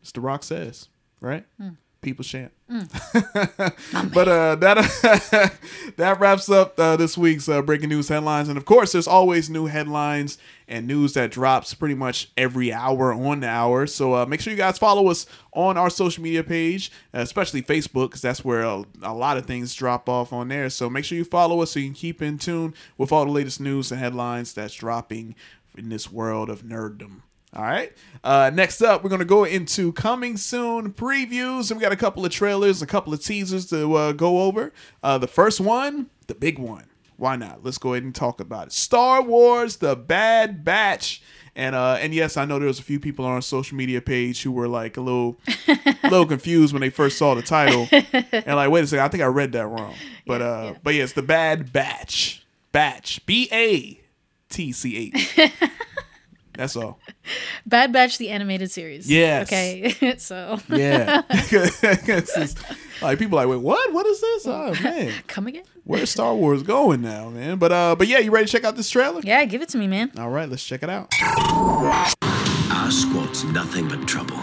it's 0.00 0.12
The 0.12 0.20
Rock 0.20 0.42
says, 0.42 0.88
right? 1.20 1.44
Mm. 1.60 1.76
People 2.00 2.24
chant. 2.24 2.52
but 2.70 4.28
uh, 4.28 4.54
that 4.54 5.52
that 5.96 6.20
wraps 6.20 6.48
up 6.48 6.78
uh, 6.78 6.96
this 6.96 7.18
week's 7.18 7.48
uh, 7.48 7.60
breaking 7.60 7.88
news 7.88 8.08
headlines, 8.08 8.48
and 8.48 8.56
of 8.56 8.64
course, 8.64 8.92
there's 8.92 9.08
always 9.08 9.50
new 9.50 9.66
headlines 9.66 10.38
and 10.68 10.86
news 10.86 11.14
that 11.14 11.32
drops 11.32 11.74
pretty 11.74 11.96
much 11.96 12.30
every 12.36 12.72
hour 12.72 13.12
on 13.12 13.40
the 13.40 13.48
hour. 13.48 13.88
So 13.88 14.14
uh, 14.14 14.24
make 14.24 14.40
sure 14.40 14.52
you 14.52 14.56
guys 14.56 14.78
follow 14.78 15.08
us 15.08 15.26
on 15.52 15.76
our 15.76 15.90
social 15.90 16.22
media 16.22 16.44
page, 16.44 16.92
especially 17.12 17.60
Facebook, 17.60 18.10
because 18.10 18.22
that's 18.22 18.44
where 18.44 18.62
a, 18.62 18.84
a 19.02 19.12
lot 19.12 19.36
of 19.36 19.46
things 19.46 19.74
drop 19.74 20.08
off 20.08 20.32
on 20.32 20.46
there. 20.46 20.70
So 20.70 20.88
make 20.88 21.04
sure 21.04 21.18
you 21.18 21.24
follow 21.24 21.60
us 21.60 21.72
so 21.72 21.80
you 21.80 21.86
can 21.86 21.94
keep 21.94 22.22
in 22.22 22.38
tune 22.38 22.72
with 22.96 23.10
all 23.10 23.24
the 23.24 23.32
latest 23.32 23.60
news 23.60 23.90
and 23.90 24.00
headlines 24.00 24.54
that's 24.54 24.74
dropping 24.74 25.34
in 25.76 25.88
this 25.88 26.10
world 26.10 26.50
of 26.50 26.62
nerddom. 26.62 27.22
All 27.54 27.64
right. 27.64 27.92
Uh, 28.22 28.50
next 28.54 28.80
up, 28.80 29.02
we're 29.02 29.10
going 29.10 29.20
to 29.20 29.24
go 29.24 29.42
into 29.44 29.92
coming 29.92 30.36
soon 30.36 30.92
previews. 30.92 31.70
And 31.70 31.80
we 31.80 31.82
got 31.82 31.92
a 31.92 31.96
couple 31.96 32.24
of 32.24 32.30
trailers, 32.30 32.80
a 32.80 32.86
couple 32.86 33.12
of 33.12 33.22
teasers 33.24 33.66
to 33.70 33.92
uh, 33.94 34.12
go 34.12 34.42
over. 34.42 34.72
Uh, 35.02 35.18
the 35.18 35.26
first 35.26 35.60
one, 35.60 36.10
the 36.28 36.34
big 36.34 36.58
one. 36.58 36.84
Why 37.16 37.36
not? 37.36 37.64
Let's 37.64 37.76
go 37.76 37.92
ahead 37.92 38.04
and 38.04 38.14
talk 38.14 38.40
about 38.40 38.68
it. 38.68 38.72
Star 38.72 39.20
Wars: 39.20 39.76
The 39.76 39.94
Bad 39.94 40.64
Batch. 40.64 41.22
And 41.56 41.74
uh, 41.74 41.98
and 42.00 42.14
yes, 42.14 42.36
I 42.36 42.44
know 42.44 42.58
there 42.58 42.68
was 42.68 42.78
a 42.78 42.84
few 42.84 43.00
people 43.00 43.26
on 43.26 43.32
our 43.32 43.42
social 43.42 43.76
media 43.76 44.00
page 44.00 44.42
who 44.42 44.52
were 44.52 44.68
like 44.68 44.96
a 44.96 45.00
little, 45.00 45.38
a 45.68 45.96
little 46.04 46.24
confused 46.24 46.72
when 46.72 46.80
they 46.80 46.88
first 46.88 47.18
saw 47.18 47.34
the 47.34 47.42
title, 47.42 47.88
and 47.92 48.56
like, 48.56 48.70
wait 48.70 48.84
a 48.84 48.86
second, 48.86 49.04
I 49.04 49.08
think 49.08 49.22
I 49.22 49.26
read 49.26 49.52
that 49.52 49.66
wrong. 49.66 49.94
But 50.26 50.40
uh, 50.40 50.74
but 50.82 50.94
yes, 50.94 51.12
the 51.12 51.22
Bad 51.22 51.72
Batch, 51.72 52.46
Batch, 52.72 53.26
B 53.26 53.48
A 53.52 53.99
T 54.50 54.72
C 54.72 55.12
H. 55.14 55.38
That's 56.54 56.76
all. 56.76 57.00
Bad 57.64 57.90
Batch, 57.92 58.18
the 58.18 58.28
animated 58.28 58.70
series. 58.70 59.10
Yes. 59.10 59.48
Okay. 59.48 60.14
so 60.18 60.58
Yeah. 60.68 61.22
Just, 61.48 62.58
like 63.00 63.18
people 63.18 63.38
are 63.38 63.46
like, 63.46 63.52
wait, 63.56 63.62
what? 63.62 63.92
What 63.94 64.04
is 64.06 64.20
this? 64.20 64.46
Oh 64.46 64.74
man. 64.82 65.12
come 65.26 65.46
again. 65.46 65.64
Where's 65.84 66.10
Star 66.10 66.34
Wars 66.34 66.62
going 66.62 67.00
now, 67.00 67.30
man? 67.30 67.56
But 67.58 67.72
uh 67.72 67.96
but 67.96 68.08
yeah, 68.08 68.18
you 68.18 68.30
ready 68.30 68.44
to 68.46 68.52
check 68.52 68.64
out 68.64 68.76
this 68.76 68.90
trailer? 68.90 69.20
Yeah, 69.24 69.42
give 69.46 69.62
it 69.62 69.70
to 69.70 69.78
me, 69.78 69.86
man. 69.86 70.12
All 70.18 70.28
right, 70.28 70.48
let's 70.50 70.64
check 70.64 70.82
it 70.82 70.90
out. 70.90 71.10
Our 71.22 72.90
squad's 72.90 73.44
nothing 73.44 73.88
but 73.88 74.06
trouble. 74.06 74.36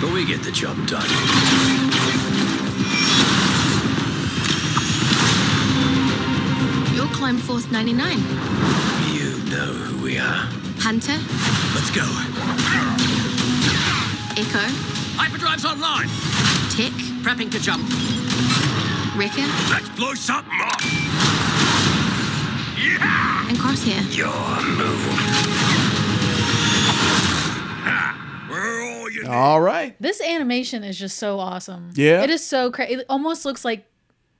But 0.00 0.12
we 0.14 0.24
get 0.24 0.42
the 0.42 0.50
job 0.50 0.76
done. 0.88 1.06
Force 7.50 7.68
99. 7.72 8.16
You 9.12 9.50
know 9.50 9.66
who 9.66 10.04
we 10.04 10.18
are. 10.18 10.46
Hunter, 10.78 11.18
Let's 11.74 11.90
go. 11.90 12.06
Echo, 14.38 14.62
Hyperdrive's 15.18 15.64
online. 15.64 16.06
Tech, 16.70 16.92
Prepping 17.24 17.50
to 17.50 17.58
jump. 17.58 17.82
Wrecker, 19.18 19.50
Let's 19.68 19.88
blow 19.98 20.14
something 20.14 20.60
up. 20.62 20.80
Yeah! 22.78 23.48
And 23.48 23.58
Crosshair. 23.58 24.16
Your 24.16 24.28
move. 24.78 25.02
We're 28.48 28.80
all 28.80 29.10
you 29.10 29.26
All 29.26 29.60
right. 29.60 29.96
This 30.00 30.20
animation 30.20 30.84
is 30.84 30.96
just 30.96 31.18
so 31.18 31.40
awesome. 31.40 31.90
Yeah? 31.94 32.22
It 32.22 32.30
is 32.30 32.46
so 32.46 32.70
crazy. 32.70 32.94
It 32.94 33.06
almost 33.08 33.44
looks 33.44 33.64
like 33.64 33.86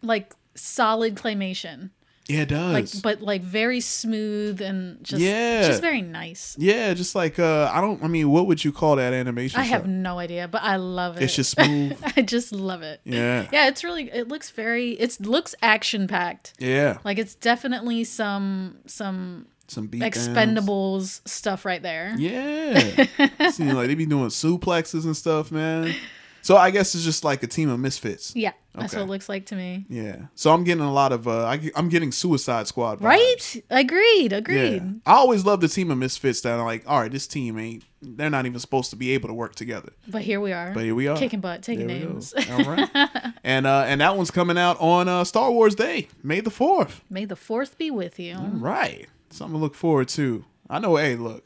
like 0.00 0.32
solid 0.54 1.16
claymation. 1.16 1.90
Yeah, 2.30 2.42
it 2.42 2.48
does. 2.48 2.94
Like 2.94 3.02
but 3.02 3.22
like 3.22 3.42
very 3.42 3.80
smooth 3.80 4.60
and 4.60 5.02
just 5.02 5.20
Yeah. 5.20 5.66
just 5.66 5.80
very 5.82 6.00
nice. 6.02 6.54
yeah, 6.58 6.94
just 6.94 7.14
like 7.14 7.38
uh 7.38 7.70
I 7.72 7.80
don't 7.80 8.02
I 8.04 8.06
mean, 8.06 8.30
what 8.30 8.46
would 8.46 8.64
you 8.64 8.72
call 8.72 8.96
that 8.96 9.12
animation? 9.12 9.58
I 9.58 9.64
have 9.64 9.86
no 9.86 10.18
idea, 10.18 10.46
but 10.48 10.62
I 10.62 10.76
love 10.76 11.16
it. 11.16 11.22
It's 11.24 11.34
just 11.34 11.50
smooth. 11.58 11.98
I 12.16 12.22
just 12.22 12.52
love 12.52 12.82
it. 12.82 13.00
Yeah. 13.04 13.48
Yeah, 13.52 13.68
it's 13.68 13.82
really 13.82 14.10
it 14.10 14.28
looks 14.28 14.50
very 14.50 14.92
it 14.92 15.20
looks 15.20 15.54
action 15.62 16.06
packed. 16.06 16.54
Yeah. 16.58 16.98
Like 17.04 17.18
it's 17.18 17.34
definitely 17.34 18.04
some 18.04 18.78
some 18.86 19.46
Some 19.66 19.86
beat 19.88 20.02
expendables 20.02 21.26
stuff 21.28 21.64
right 21.64 21.82
there. 21.82 22.14
Yeah. 22.18 23.06
Seems 23.50 23.72
like 23.74 23.88
they 23.88 23.94
be 23.94 24.06
doing 24.06 24.28
suplexes 24.28 25.04
and 25.04 25.16
stuff, 25.16 25.50
man. 25.50 25.94
So 26.42 26.56
I 26.56 26.70
guess 26.70 26.94
it's 26.94 27.04
just 27.04 27.24
like 27.24 27.42
a 27.42 27.46
team 27.46 27.68
of 27.68 27.78
misfits. 27.80 28.34
Yeah, 28.34 28.52
that's 28.74 28.92
Okay. 28.94 29.02
what 29.02 29.08
it 29.08 29.10
looks 29.12 29.28
like 29.28 29.46
to 29.46 29.54
me. 29.56 29.84
Yeah. 29.88 30.16
So 30.34 30.52
I'm 30.52 30.64
getting 30.64 30.82
a 30.84 30.92
lot 30.92 31.12
of 31.12 31.28
uh 31.28 31.44
I, 31.44 31.70
am 31.76 31.88
getting 31.88 32.12
Suicide 32.12 32.66
Squad 32.66 33.00
vibes. 33.00 33.04
Right? 33.04 33.64
Agreed. 33.70 34.32
Yeah. 34.32 34.38
Agreed. 34.38 35.00
I 35.04 35.12
always 35.14 35.44
love 35.44 35.60
the 35.60 35.68
team 35.68 35.90
of 35.90 35.98
misfits 35.98 36.40
that 36.42 36.58
are 36.58 36.64
like, 36.64 36.84
all 36.88 37.00
right, 37.00 37.10
this 37.12 37.26
team 37.26 37.58
ain't 37.58 37.84
they're 38.02 38.30
not 38.30 38.46
even 38.46 38.58
supposed 38.58 38.88
to 38.90 38.96
be 38.96 39.10
able 39.10 39.28
to 39.28 39.34
work 39.34 39.54
together. 39.54 39.92
But 40.08 40.22
here 40.22 40.40
we 40.40 40.52
are. 40.52 40.72
But 40.72 40.84
here 40.84 40.94
we 40.94 41.06
are. 41.08 41.16
Kicking 41.16 41.40
butt, 41.40 41.62
taking 41.62 41.86
There 41.86 41.96
we 41.98 42.02
go. 42.04 42.08
names. 42.10 42.32
All 42.50 42.64
right. 42.64 42.88
and 43.44 43.66
uh 43.66 43.84
and 43.86 44.00
that 44.00 44.16
one's 44.16 44.30
coming 44.30 44.56
out 44.56 44.80
on 44.80 45.08
uh 45.08 45.24
Star 45.24 45.50
Wars 45.50 45.74
Day, 45.74 46.08
May 46.22 46.40
the 46.40 46.50
4th. 46.50 47.00
May 47.10 47.26
the 47.26 47.36
fourth 47.36 47.76
be 47.76 47.90
with 47.90 48.18
you. 48.18 48.38
Right. 48.38 49.06
Something 49.30 49.56
to 49.58 49.60
look 49.60 49.74
forward 49.74 50.08
to. 50.10 50.44
I 50.70 50.78
know, 50.78 50.96
hey, 50.96 51.16
look. 51.16 51.44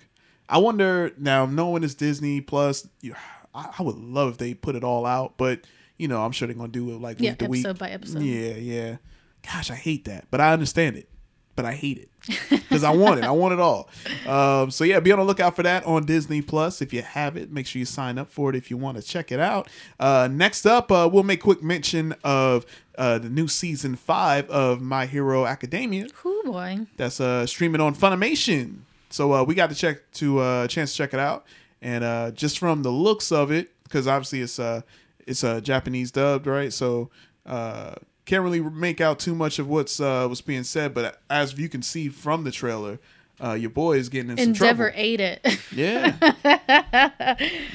I 0.48 0.58
wonder 0.58 1.10
now 1.18 1.46
knowing 1.46 1.82
it's 1.82 1.94
Disney 1.94 2.40
plus 2.42 2.86
you, 3.00 3.14
I, 3.54 3.74
I 3.78 3.82
would 3.82 3.96
love 3.96 4.32
if 4.32 4.38
they 4.38 4.54
put 4.54 4.74
it 4.76 4.84
all 4.84 5.06
out, 5.06 5.34
but 5.36 5.60
you 5.96 6.08
know, 6.08 6.22
I'm 6.24 6.32
sure 6.32 6.46
they're 6.48 6.56
gonna 6.56 6.68
do 6.68 6.90
it 6.90 7.00
like 7.00 7.20
Yeah, 7.20 7.30
week 7.30 7.38
to 7.38 7.46
week. 7.46 7.60
episode 7.64 7.78
by 7.78 7.90
episode. 7.90 8.22
Yeah, 8.22 8.54
yeah. 8.54 8.96
Gosh, 9.42 9.70
I 9.70 9.74
hate 9.76 10.06
that. 10.06 10.26
But 10.30 10.40
I 10.40 10.52
understand 10.52 10.96
it. 10.96 11.08
But 11.56 11.64
I 11.66 11.72
hate 11.72 11.98
it. 11.98 12.08
Because 12.50 12.82
I 12.82 12.90
want 12.90 13.18
it. 13.20 13.24
I 13.24 13.30
want 13.30 13.52
it 13.54 13.60
all. 13.60 13.88
Um, 14.26 14.72
so 14.72 14.82
yeah, 14.82 14.98
be 14.98 15.12
on 15.12 15.18
the 15.20 15.24
lookout 15.24 15.54
for 15.54 15.62
that 15.62 15.84
on 15.84 16.04
Disney 16.04 16.42
Plus. 16.42 16.82
If 16.82 16.92
you 16.92 17.02
have 17.02 17.36
it, 17.36 17.52
make 17.52 17.66
sure 17.68 17.78
you 17.78 17.84
sign 17.84 18.18
up 18.18 18.28
for 18.28 18.50
it 18.50 18.56
if 18.56 18.70
you 18.72 18.76
want 18.76 18.96
to 18.96 19.04
check 19.04 19.30
it 19.30 19.38
out. 19.38 19.68
Uh, 20.00 20.28
next 20.32 20.66
up, 20.66 20.90
uh, 20.90 21.08
we'll 21.12 21.22
make 21.22 21.40
quick 21.42 21.62
mention 21.62 22.12
of 22.24 22.66
uh, 22.98 23.18
the 23.18 23.28
new 23.28 23.46
season 23.46 23.94
five 23.94 24.50
of 24.50 24.80
My 24.80 25.06
Hero 25.06 25.46
Academia 25.46 26.06
Ooh 26.26 26.42
boy. 26.44 26.86
that's 26.96 27.20
uh 27.20 27.46
streaming 27.46 27.80
on 27.80 27.94
Funimation. 27.94 28.78
So 29.10 29.32
uh, 29.32 29.44
we 29.44 29.54
got 29.54 29.68
to 29.70 29.76
check 29.76 30.10
to 30.14 30.40
uh, 30.40 30.66
chance 30.66 30.90
to 30.92 30.96
check 30.96 31.14
it 31.14 31.20
out, 31.20 31.44
and 31.84 32.02
uh, 32.02 32.30
just 32.32 32.58
from 32.58 32.82
the 32.82 32.90
looks 32.90 33.30
of 33.30 33.52
it, 33.52 33.70
because 33.84 34.08
obviously 34.08 34.40
it's 34.40 34.58
uh 34.58 34.80
it's 35.26 35.44
uh, 35.44 35.60
Japanese 35.60 36.10
dubbed, 36.10 36.46
right? 36.48 36.72
So 36.72 37.10
uh, 37.46 37.94
can't 38.26 38.42
really 38.42 38.60
make 38.60 39.00
out 39.00 39.18
too 39.18 39.34
much 39.34 39.58
of 39.58 39.68
what's 39.68 40.00
uh 40.00 40.26
what's 40.26 40.40
being 40.40 40.64
said, 40.64 40.94
but 40.94 41.20
as 41.30 41.56
you 41.58 41.68
can 41.68 41.82
see 41.82 42.08
from 42.08 42.44
the 42.44 42.50
trailer, 42.50 42.98
uh, 43.42 43.52
your 43.52 43.70
boy 43.70 43.96
is 43.98 44.08
getting 44.08 44.30
in 44.30 44.36
some 44.38 44.46
Endeavor 44.48 44.90
trouble. 44.90 45.02
ate 45.04 45.20
it. 45.20 45.58
Yeah, 45.72 46.14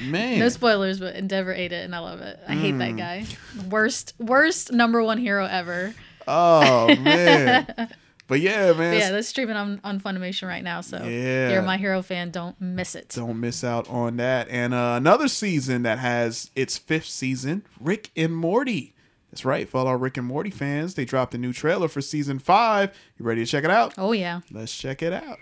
man. 0.02 0.38
no 0.38 0.48
spoilers, 0.48 0.98
but 1.00 1.14
Endeavor 1.16 1.52
ate 1.52 1.72
it, 1.72 1.84
and 1.84 1.94
I 1.94 1.98
love 2.00 2.20
it. 2.20 2.38
I 2.48 2.54
hate 2.54 2.74
Mm. 2.74 2.78
that 2.78 2.96
guy. 2.96 3.24
Worst, 3.68 4.14
worst 4.18 4.72
number 4.72 5.02
one 5.02 5.18
hero 5.18 5.44
ever. 5.46 5.94
oh 6.26 6.94
man. 6.96 7.88
But 8.30 8.40
yeah, 8.40 8.66
man. 8.72 8.92
But 8.92 8.98
yeah, 8.98 9.10
that's 9.10 9.28
streaming 9.28 9.56
on, 9.56 9.80
on 9.84 10.00
Funimation 10.00 10.48
right 10.48 10.64
now. 10.64 10.80
So 10.80 10.96
Yeah. 10.98 11.04
if 11.48 11.52
you're 11.52 11.60
a 11.62 11.66
My 11.66 11.76
Hero 11.76 12.00
fan, 12.00 12.30
don't 12.30 12.58
miss 12.60 12.94
it. 12.94 13.08
Don't 13.14 13.40
miss 13.40 13.62
out 13.62 13.90
on 13.90 14.16
that. 14.18 14.48
And 14.48 14.72
uh, 14.72 14.94
another 14.96 15.28
season 15.28 15.82
that 15.82 15.98
has 15.98 16.50
its 16.54 16.78
fifth 16.78 17.06
season, 17.08 17.64
Rick 17.78 18.10
and 18.16 18.34
Morty. 18.34 18.94
That's 19.32 19.44
right. 19.44 19.68
For 19.68 19.78
all 19.78 19.86
our 19.88 19.98
Rick 19.98 20.16
and 20.16 20.26
Morty 20.26 20.50
fans, 20.50 20.94
they 20.94 21.04
dropped 21.04 21.34
a 21.34 21.38
new 21.38 21.52
trailer 21.52 21.88
for 21.88 22.00
season 22.00 22.38
five. 22.38 22.96
You 23.18 23.24
ready 23.24 23.44
to 23.44 23.50
check 23.50 23.64
it 23.64 23.70
out? 23.70 23.94
Oh 23.98 24.12
yeah. 24.12 24.40
Let's 24.50 24.76
check 24.76 25.02
it 25.02 25.12
out. 25.12 25.38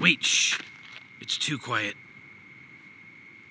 Wait, 0.00 0.22
shh. 0.24 0.60
It's 1.20 1.38
too 1.38 1.56
quiet. 1.58 1.94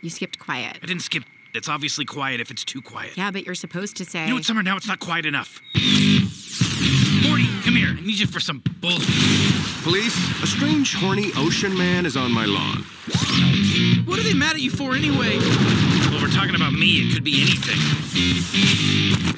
You 0.02 0.10
skipped 0.10 0.40
quiet. 0.40 0.78
I 0.84 0.86
didn't 0.86 1.04
skip. 1.04 1.24
It's 1.54 1.68
obviously 1.70 2.06
quiet 2.06 2.40
if 2.42 2.52
it's 2.52 2.64
too 2.64 2.82
quiet. 2.82 3.18
Yeah, 3.18 3.32
but 3.32 3.46
you're 3.46 3.56
supposed 3.56 3.98
to 3.98 4.06
say. 4.06 4.24
You 4.24 4.30
know 4.30 4.36
what, 4.36 4.44
Summer? 4.46 4.62
Now 4.62 4.78
it's 4.78 4.88
not 4.88 5.00
quiet 5.00 5.26
enough. 5.26 5.62
Morty, 7.68 7.82
come 7.82 7.96
here. 7.96 8.04
I 8.04 8.06
need 8.06 8.20
you 8.20 8.28
for 8.28 8.40
some 8.40 8.64
bull. 8.82 8.98
Police, 9.84 10.16
a 10.44 10.48
strange, 10.48 10.94
horny 10.96 11.32
ocean 11.36 11.78
man 11.78 12.06
is 12.06 12.16
on 12.16 12.32
my 12.32 12.46
lawn. 12.46 12.86
What 14.06 14.20
are 14.20 14.24
they 14.24 14.34
mad 14.34 14.56
at 14.56 14.62
you 14.62 14.70
for 14.72 14.96
anyway? 14.96 15.38
Well, 15.38 16.22
we're 16.22 16.30
talking 16.30 16.56
about 16.56 16.74
me. 16.74 17.08
It 17.08 17.14
could 17.14 17.24
be 17.24 17.42
anything. 17.42 17.78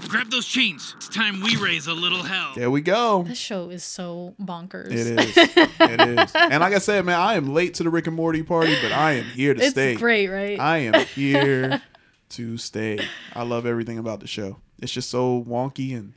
Grab 0.09 0.29
those 0.29 0.45
chains. 0.45 0.95
It's 0.97 1.09
time 1.09 1.41
we 1.41 1.55
raise 1.57 1.87
a 1.87 1.93
little 1.93 2.23
hell. 2.23 2.53
There 2.55 2.71
we 2.71 2.81
go. 2.81 3.23
This 3.23 3.37
show 3.37 3.69
is 3.69 3.83
so 3.83 4.35
bonkers. 4.41 4.91
It 4.91 5.19
is. 5.19 5.37
it 5.37 6.01
is. 6.01 6.35
And 6.35 6.61
like 6.61 6.73
I 6.73 6.79
said, 6.79 7.05
man, 7.05 7.19
I 7.19 7.35
am 7.35 7.53
late 7.53 7.75
to 7.75 7.83
the 7.83 7.89
Rick 7.89 8.07
and 8.07 8.15
Morty 8.15 8.43
party, 8.43 8.75
but 8.81 8.91
I 8.91 9.13
am 9.13 9.25
here 9.25 9.53
to 9.53 9.61
It's 9.61 9.71
stay. 9.71 9.95
great, 9.95 10.27
right? 10.27 10.59
I 10.59 10.79
am 10.79 10.93
here 11.15 11.81
to 12.29 12.57
stay. 12.57 12.99
I 13.35 13.43
love 13.43 13.65
everything 13.65 13.97
about 13.97 14.19
the 14.19 14.27
show. 14.27 14.57
It's 14.79 14.91
just 14.91 15.09
so 15.09 15.43
wonky 15.47 15.95
and 15.95 16.13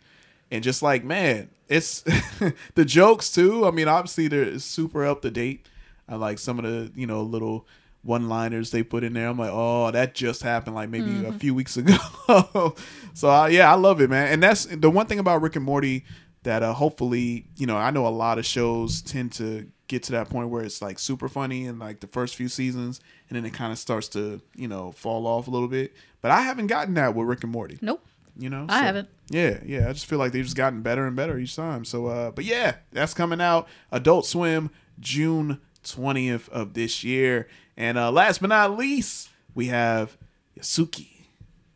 and 0.53 0.63
just 0.63 0.83
like 0.83 1.03
man, 1.03 1.51
it's 1.69 2.03
the 2.75 2.85
jokes 2.85 3.33
too. 3.33 3.67
I 3.67 3.73
mean, 3.73 3.89
obviously 3.89 4.29
they're 4.29 4.59
super 4.61 5.05
up 5.05 5.23
to 5.23 5.31
date. 5.31 5.67
I 6.09 6.17
like 6.17 6.39
some 6.39 6.59
of 6.59 6.65
the 6.65 6.93
you 6.95 7.07
know 7.07 7.23
little 7.23 7.67
one 8.05 8.29
liners 8.29 8.71
they 8.71 8.83
put 8.83 9.05
in 9.05 9.13
there. 9.13 9.29
I'm 9.29 9.39
like, 9.39 9.51
oh, 9.53 9.91
that 9.91 10.15
just 10.15 10.43
happened 10.43 10.75
like 10.77 10.89
maybe 10.91 11.25
a 11.25 11.33
few 11.33 11.55
weeks 11.55 11.77
ago. 11.79 12.75
so 13.15 13.47
yeah, 13.47 13.73
I 13.73 13.75
love 13.77 14.01
it, 14.01 14.11
man. 14.11 14.33
And 14.33 14.43
that's 14.43 14.67
the 14.67 14.91
one 14.91 15.07
thing 15.07 15.19
about 15.19 15.41
Rick 15.43 15.57
and 15.57 15.65
Morty 15.65 16.05
that 16.43 16.63
uh, 16.63 16.73
hopefully 16.73 17.47
you 17.57 17.67
know 17.67 17.77
I 17.77 17.91
know 17.91 18.07
a 18.07 18.09
lot 18.09 18.39
of 18.39 18.45
shows 18.47 19.01
tend 19.03 19.33
to 19.35 19.69
get 19.89 20.03
to 20.05 20.13
that 20.13 20.31
point 20.31 20.49
where 20.49 20.65
it's 20.65 20.81
like 20.83 20.99
super 20.99 21.29
funny 21.29 21.67
in 21.67 21.79
like 21.79 22.01
the 22.01 22.07
first 22.07 22.35
few 22.35 22.49
seasons 22.49 23.01
and 23.29 23.37
then 23.37 23.45
it 23.45 23.53
kind 23.53 23.71
of 23.73 23.79
starts 23.79 24.09
to 24.09 24.41
you 24.57 24.67
know 24.67 24.91
fall 24.93 25.27
off 25.27 25.47
a 25.49 25.51
little 25.51 25.69
bit 25.69 25.93
but 26.23 26.31
i 26.31 26.41
haven't 26.41 26.69
gotten 26.69 26.95
that 26.95 27.15
with 27.15 27.27
rick 27.29 27.43
and 27.43 27.53
morty 27.53 27.79
Nope. 27.83 28.03
You 28.39 28.49
know? 28.49 28.67
I 28.69 28.79
haven't. 28.81 29.09
yeah 29.31 29.61
yeah 29.65 29.89
i 29.89 29.93
just 29.93 30.07
feel 30.07 30.19
like 30.19 30.33
they've 30.33 30.45
just 30.45 30.57
gotten 30.57 30.81
better 30.83 31.07
and 31.07 31.15
better 31.15 31.39
each 31.39 31.55
time. 31.57 31.85
So 31.85 32.07
uh 32.07 32.31
but 32.31 32.45
yeah 32.45 32.77
that's 32.93 33.15
coming 33.15 33.41
out. 33.41 33.69
Adult 33.91 34.27
swim 34.27 34.71
june 35.01 35.61
20th 35.85 36.49
of 36.49 36.75
this 36.75 37.05
year. 37.05 37.49
And 37.77 37.99
uh 37.99 38.11
last 38.11 38.41
but 38.41 38.49
not 38.49 38.77
least 38.79 39.29
we 39.55 39.67
have 39.67 40.17
Yasuke 40.59 41.07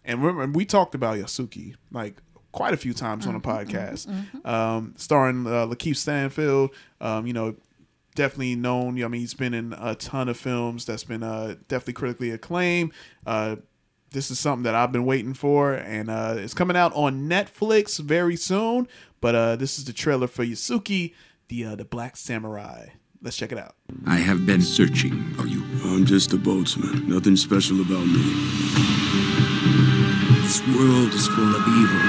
and 0.05 0.23
remember 0.23 0.57
we 0.59 0.65
talked 0.65 0.95
about 0.95 1.19
Yasuke 1.19 1.75
like 1.91 2.23
quite 2.53 2.73
a 2.73 2.77
few 2.79 2.95
times 2.95 3.27
on 3.27 3.35
the 3.35 3.41
podcast. 3.41 4.07
um 4.47 4.95
starring 4.97 5.47
uh, 5.47 5.67
lakeith 5.67 5.97
stanfield. 5.97 6.71
Um 7.01 7.27
you 7.27 7.33
know 7.33 7.55
definitely 8.15 8.57
known. 8.57 9.03
I 9.05 9.09
mean, 9.09 9.21
he's 9.21 9.35
been 9.35 9.53
in 9.53 9.75
a 9.79 9.95
ton 9.95 10.31
of 10.31 10.39
films 10.39 10.87
that's 10.87 11.05
been 11.05 11.23
uh, 11.23 11.57
definitely 11.69 11.93
critically 11.93 12.31
acclaimed. 12.31 12.93
Uh, 13.27 13.57
this 14.11 14.31
is 14.31 14.39
something 14.39 14.63
that 14.65 14.75
I've 14.75 14.93
been 14.93 15.05
waiting 15.05 15.35
for, 15.35 15.75
and 15.75 16.09
uh, 16.11 16.35
it's 16.39 16.55
coming 16.55 16.77
out 16.77 16.93
on 16.95 17.29
Netflix 17.29 17.99
very 17.99 18.37
soon. 18.37 18.89
But 19.21 19.35
uh, 19.35 19.57
this 19.57 19.79
is 19.79 19.85
the 19.85 19.93
trailer 19.93 20.27
for 20.27 20.45
Yasuke, 20.45 21.15
the 21.49 21.65
uh, 21.65 21.77
the 21.77 21.85
Black 21.85 22.17
Samurai. 22.17 22.89
Let's 23.23 23.37
check 23.37 23.51
it 23.51 23.59
out. 23.59 23.75
I 24.07 24.17
have 24.17 24.47
been 24.47 24.61
searching 24.61 25.35
for 25.35 25.47
you. 25.47 25.65
I'm 25.85 26.05
just 26.05 26.33
a 26.33 26.37
boatsman. 26.37 27.09
Nothing 27.09 27.37
special 27.37 27.81
about 27.81 28.07
me. 28.07 28.23
This 30.43 30.61
world 30.69 31.13
is 31.13 31.27
full 31.27 31.55
of 31.57 31.63
evil. 31.67 32.01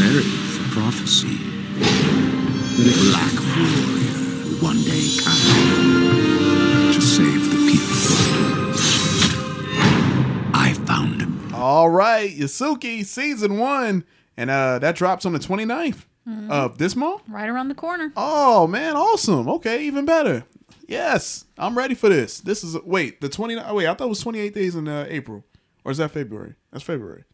There 0.00 0.20
is 0.20 0.56
a 0.56 0.64
prophecy 0.70 1.36
that 2.78 2.86
a 2.86 2.98
black 3.10 3.34
warrior 3.58 4.16
will 4.44 4.62
one 4.62 4.82
day 4.84 5.08
come 5.22 6.17
All 11.68 11.90
right, 11.90 12.34
Yasuke 12.34 13.04
season 13.04 13.58
one, 13.58 14.04
and 14.38 14.48
uh, 14.48 14.78
that 14.78 14.96
drops 14.96 15.26
on 15.26 15.34
the 15.34 15.38
29th 15.38 16.06
of 16.48 16.78
this 16.78 16.96
month. 16.96 17.20
Right 17.28 17.46
around 17.46 17.68
the 17.68 17.74
corner. 17.74 18.10
Oh 18.16 18.66
man, 18.66 18.96
awesome. 18.96 19.46
Okay, 19.50 19.84
even 19.84 20.06
better. 20.06 20.44
Yes, 20.86 21.44
I'm 21.58 21.76
ready 21.76 21.94
for 21.94 22.08
this. 22.08 22.40
This 22.40 22.64
is 22.64 22.74
wait 22.84 23.20
the 23.20 23.28
29. 23.28 23.62
Oh, 23.68 23.74
wait, 23.74 23.86
I 23.86 23.92
thought 23.92 24.06
it 24.06 24.08
was 24.08 24.22
28 24.22 24.54
days 24.54 24.76
in 24.76 24.88
uh, 24.88 25.04
April, 25.10 25.44
or 25.84 25.92
is 25.92 25.98
that 25.98 26.10
February? 26.10 26.54
That's 26.72 26.84
February. 26.84 27.24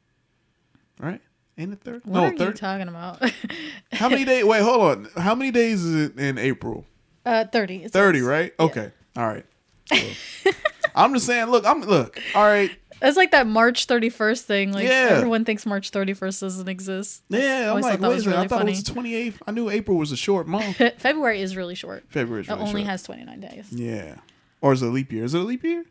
All 1.01 1.11
right, 1.11 1.21
ain't 1.57 1.73
it 1.73 1.83
third? 1.83 2.03
What 2.05 2.37
no, 2.37 2.45
are 2.45 2.49
you 2.49 2.53
talking 2.55 2.89
about? 2.89 3.23
How 3.93 4.09
many 4.09 4.25
days? 4.25 4.45
Wait, 4.45 4.63
hold 4.63 4.81
on. 4.81 5.09
How 5.17 5.37
many 5.37 5.53
days 5.53 5.85
is 5.85 6.09
it 6.11 6.19
in 6.19 6.39
April? 6.39 6.85
uh, 7.25 7.45
thirty. 7.45 7.87
30, 7.87 8.21
right? 8.23 8.53
Okay. 8.59 8.91
All 9.17 9.29
right. 9.29 9.47
So, 9.95 10.51
I'm 10.97 11.15
just 11.15 11.27
saying. 11.27 11.47
Look, 11.47 11.65
I'm 11.65 11.83
look. 11.83 12.19
All 12.35 12.43
right. 12.43 12.71
It's 13.03 13.17
like 13.17 13.33
that 13.33 13.47
March 13.47 13.85
thirty 13.87 14.09
first 14.09 14.47
thing. 14.47 14.73
Like 14.73 14.85
Yeah. 14.85 15.09
everyone 15.11 15.45
thinks 15.45 15.67
March 15.67 15.91
thirty 15.91 16.15
first 16.15 16.41
doesn't 16.41 16.69
exist. 16.69 17.23
Yeah, 17.29 17.73
I'm 17.75 17.81
like, 17.81 18.01
wait 18.01 18.25
a 18.25 18.29
minute. 18.29 18.37
I 18.39 18.47
thought 18.49 18.63
it 18.63 18.67
was 18.67 18.83
the 18.85 18.93
28th. 18.93 19.35
I 19.47 19.51
knew 19.51 19.69
April 19.71 19.97
was 19.99 20.13
a 20.13 20.17
short 20.17 20.47
month. 20.47 20.77
February 20.99 21.41
is 21.43 21.57
really 21.57 21.75
short. 21.75 22.05
February 22.09 22.43
is 22.43 22.49
It 22.49 22.53
only 22.53 22.83
short. 22.83 22.85
has 22.87 23.03
twenty 23.03 23.25
nine 23.25 23.41
days. 23.41 23.67
Yeah. 23.71 24.17
Or 24.61 24.73
is 24.73 24.83
it 24.83 24.87
a 24.87 24.91
leap 24.91 25.13
year? 25.13 25.25
Is 25.25 25.35
it 25.35 25.41
a 25.41 25.45
leap 25.45 25.63
year? 25.65 25.85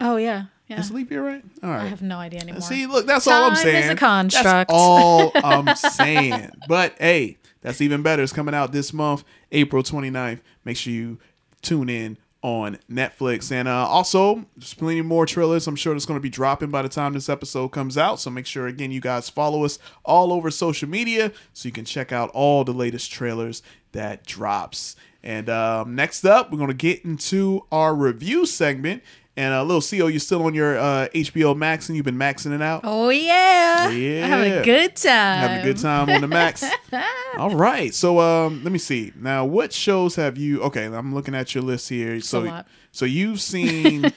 Oh 0.00 0.16
yeah, 0.16 0.46
yeah. 0.66 0.78
It's 0.80 0.90
a 0.90 0.94
leap 0.94 1.10
year, 1.10 1.24
right? 1.24 1.44
All 1.62 1.70
right. 1.70 1.82
I 1.82 1.86
have 1.86 2.02
no 2.02 2.16
idea 2.18 2.40
anymore. 2.40 2.62
See, 2.62 2.86
look, 2.86 3.06
that's 3.06 3.26
all 3.26 3.44
I'm 3.44 3.54
Time 3.54 3.62
saying. 3.62 3.84
is 3.84 3.90
a 3.90 3.94
construct. 3.96 4.44
That's 4.46 4.72
all 4.72 5.30
I'm 5.34 5.76
saying. 5.76 6.50
But 6.68 6.94
hey, 6.98 7.36
that's 7.60 7.80
even 7.80 8.02
better. 8.02 8.22
It's 8.22 8.32
coming 8.32 8.54
out 8.54 8.72
this 8.72 8.92
month, 8.92 9.24
April 9.52 9.82
29th. 9.82 10.40
Make 10.64 10.76
sure 10.78 10.92
you 10.92 11.18
tune 11.62 11.88
in 11.90 12.16
on 12.42 12.78
Netflix. 12.90 13.52
And 13.52 13.68
uh, 13.68 13.86
also, 13.86 14.46
there's 14.56 14.74
plenty 14.74 15.02
more 15.02 15.26
trailers. 15.26 15.66
I'm 15.66 15.76
sure 15.76 15.94
it's 15.94 16.06
going 16.06 16.18
to 16.18 16.22
be 16.22 16.30
dropping 16.30 16.70
by 16.70 16.82
the 16.82 16.88
time 16.88 17.12
this 17.12 17.28
episode 17.28 17.68
comes 17.68 17.98
out. 17.98 18.20
So 18.20 18.30
make 18.30 18.46
sure, 18.46 18.66
again, 18.66 18.90
you 18.90 19.00
guys 19.00 19.28
follow 19.28 19.64
us 19.64 19.78
all 20.04 20.32
over 20.32 20.50
social 20.50 20.88
media 20.88 21.32
so 21.52 21.68
you 21.68 21.72
can 21.72 21.84
check 21.84 22.12
out 22.12 22.30
all 22.30 22.64
the 22.64 22.72
latest 22.72 23.12
trailers 23.12 23.62
that 23.92 24.24
drops. 24.24 24.96
And 25.22 25.50
um, 25.50 25.94
next 25.94 26.24
up, 26.24 26.50
we're 26.50 26.58
going 26.58 26.68
to 26.68 26.74
get 26.74 27.04
into 27.04 27.66
our 27.70 27.94
review 27.94 28.46
segment. 28.46 29.02
And 29.40 29.54
uh, 29.54 29.62
Lil 29.64 29.80
Xio, 29.80 30.10
you're 30.10 30.20
still 30.20 30.42
on 30.44 30.52
your 30.54 30.78
uh, 30.78 31.08
HBO 31.14 31.56
Max 31.56 31.88
and 31.88 31.96
you've 31.96 32.04
been 32.04 32.18
maxing 32.18 32.52
it 32.54 32.60
out. 32.60 32.82
Oh 32.84 33.08
yeah, 33.08 33.88
Yeah. 33.88 34.26
having 34.26 34.52
a 34.52 34.62
good 34.62 34.96
time. 34.96 35.38
Having 35.38 35.58
a 35.60 35.62
good 35.64 35.78
time 35.78 36.10
on 36.10 36.20
the 36.20 36.28
Max. 36.28 36.62
All 37.38 37.54
right. 37.56 37.94
So 37.94 38.20
um 38.20 38.62
let 38.64 38.70
me 38.72 38.78
see. 38.78 39.12
Now 39.16 39.46
what 39.46 39.72
shows 39.72 40.16
have 40.16 40.36
you 40.36 40.60
okay, 40.64 40.84
I'm 40.84 41.14
looking 41.14 41.34
at 41.34 41.54
your 41.54 41.64
list 41.64 41.88
here. 41.88 42.20
So 42.20 42.62
so 42.92 43.06
you've 43.06 43.40
seen 43.52 44.12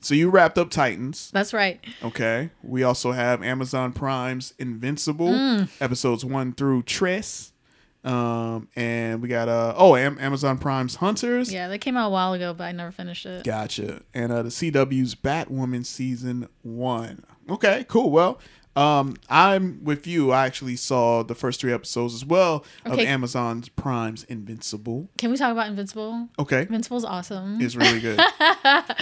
so 0.00 0.14
you 0.14 0.28
wrapped 0.28 0.58
up 0.58 0.68
Titans. 0.70 1.30
That's 1.32 1.54
right. 1.54 1.80
Okay. 2.04 2.50
We 2.62 2.82
also 2.82 3.12
have 3.12 3.42
Amazon 3.42 3.92
Prime's 3.92 4.52
Invincible, 4.58 5.28
Mm. 5.30 5.68
episodes 5.80 6.22
one 6.24 6.52
through 6.52 6.82
Tress. 6.82 7.52
Um 8.06 8.68
and 8.76 9.20
we 9.20 9.28
got 9.28 9.48
uh 9.48 9.74
oh 9.76 9.96
Am- 9.96 10.18
Amazon 10.20 10.58
Prime's 10.58 10.94
Hunters. 10.96 11.52
Yeah, 11.52 11.68
that 11.68 11.80
came 11.80 11.96
out 11.96 12.06
a 12.06 12.10
while 12.10 12.32
ago, 12.34 12.54
but 12.54 12.64
I 12.64 12.72
never 12.72 12.92
finished 12.92 13.26
it. 13.26 13.44
Gotcha. 13.44 14.02
And 14.14 14.30
uh, 14.32 14.42
the 14.42 14.48
CW's 14.50 15.14
Batwoman 15.16 15.84
season 15.84 16.48
one. 16.62 17.24
Okay, 17.50 17.84
cool. 17.88 18.10
Well, 18.10 18.38
um, 18.76 19.16
I'm 19.30 19.82
with 19.84 20.06
you. 20.06 20.32
I 20.32 20.44
actually 20.46 20.76
saw 20.76 21.22
the 21.22 21.34
first 21.34 21.60
three 21.60 21.72
episodes 21.72 22.14
as 22.14 22.24
well 22.26 22.64
of 22.84 22.92
Okay. 22.92 23.06
Amazon 23.06 23.64
Prime's 23.74 24.22
Invincible. 24.24 25.08
Can 25.16 25.30
we 25.30 25.36
talk 25.38 25.50
about 25.50 25.68
Invincible? 25.68 26.28
Okay. 26.38 26.60
Invincible's 26.62 27.04
awesome. 27.04 27.58
It's 27.60 27.74
really 27.74 28.00
good. 28.00 28.20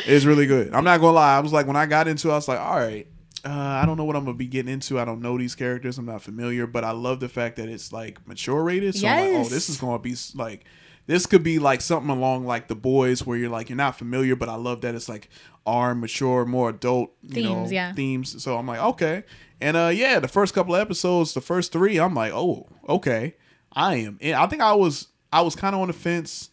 it's 0.07 0.24
really 0.24 0.46
good. 0.46 0.72
I'm 0.72 0.84
not 0.84 1.00
gonna 1.00 1.12
lie. 1.14 1.36
I 1.36 1.40
was 1.40 1.52
like, 1.52 1.66
when 1.66 1.76
I 1.76 1.86
got 1.86 2.07
into, 2.09 2.28
it, 2.28 2.32
I 2.32 2.36
was 2.36 2.46
like, 2.48 2.61
all 2.61 2.76
right. 2.76 3.07
Uh, 3.45 3.51
I 3.82 3.84
don't 3.84 3.97
know 3.99 4.05
what 4.05 4.16
I'm 4.16 4.24
gonna 4.24 4.36
be 4.36 4.47
getting 4.47 4.72
into. 4.72 4.99
I 4.99 5.05
don't 5.05 5.20
know 5.20 5.36
these 5.36 5.55
characters. 5.55 5.99
I'm 5.99 6.07
not 6.07 6.22
familiar, 6.22 6.66
but 6.66 6.82
I 6.84 6.92
love 6.92 7.20
the 7.20 7.28
fact 7.28 7.57
that 7.57 7.68
it's 7.68 7.92
like 7.92 8.26
mature 8.26 8.62
rated. 8.62 8.95
So 8.95 9.07
I'm 9.07 9.34
like, 9.34 9.47
oh, 9.47 9.49
this 9.49 9.68
is 9.68 9.76
gonna 9.76 9.99
be 9.99 10.14
like 10.34 10.64
This 11.07 11.26
could 11.26 11.42
be 11.42 11.59
like 11.59 11.82
something 11.82 12.09
along 12.11 12.47
like 12.47 12.68
the 12.68 12.74
boys, 12.74 13.26
where 13.26 13.36
you're 13.36 13.51
like 13.51 13.68
you're 13.68 13.76
not 13.76 13.99
familiar, 13.99 14.34
but 14.34 14.49
I 14.49 14.55
love 14.55 14.80
that 14.80 14.95
it's 14.95 15.09
like 15.09 15.28
R 15.66 15.95
mature, 15.95 16.47
more 16.47 16.70
adult 16.70 17.12
you 17.22 17.42
know, 17.42 17.55
Themes, 17.57 17.72
yeah. 17.72 17.92
themes. 17.92 18.42
So 18.42 18.57
I'm 18.57 18.66
like, 18.66 18.80
okay, 18.80 19.24
and 19.61 19.76
uh, 19.76 19.90
yeah, 19.92 20.18
the 20.20 20.28
first 20.28 20.55
couple 20.55 20.74
of 20.74 20.80
episodes, 20.80 21.34
the 21.34 21.42
first 21.42 21.72
three, 21.72 21.99
I'm 21.99 22.14
like, 22.14 22.32
oh, 22.32 22.66
okay, 22.88 23.34
I 23.72 23.97
am. 23.97 24.16
In. 24.20 24.34
I 24.34 24.47
think 24.47 24.62
I 24.62 24.72
was 24.72 25.09
I 25.30 25.42
was 25.42 25.55
kind 25.55 25.74
of 25.74 25.82
on 25.82 25.88
the 25.88 25.95
fence 25.95 26.49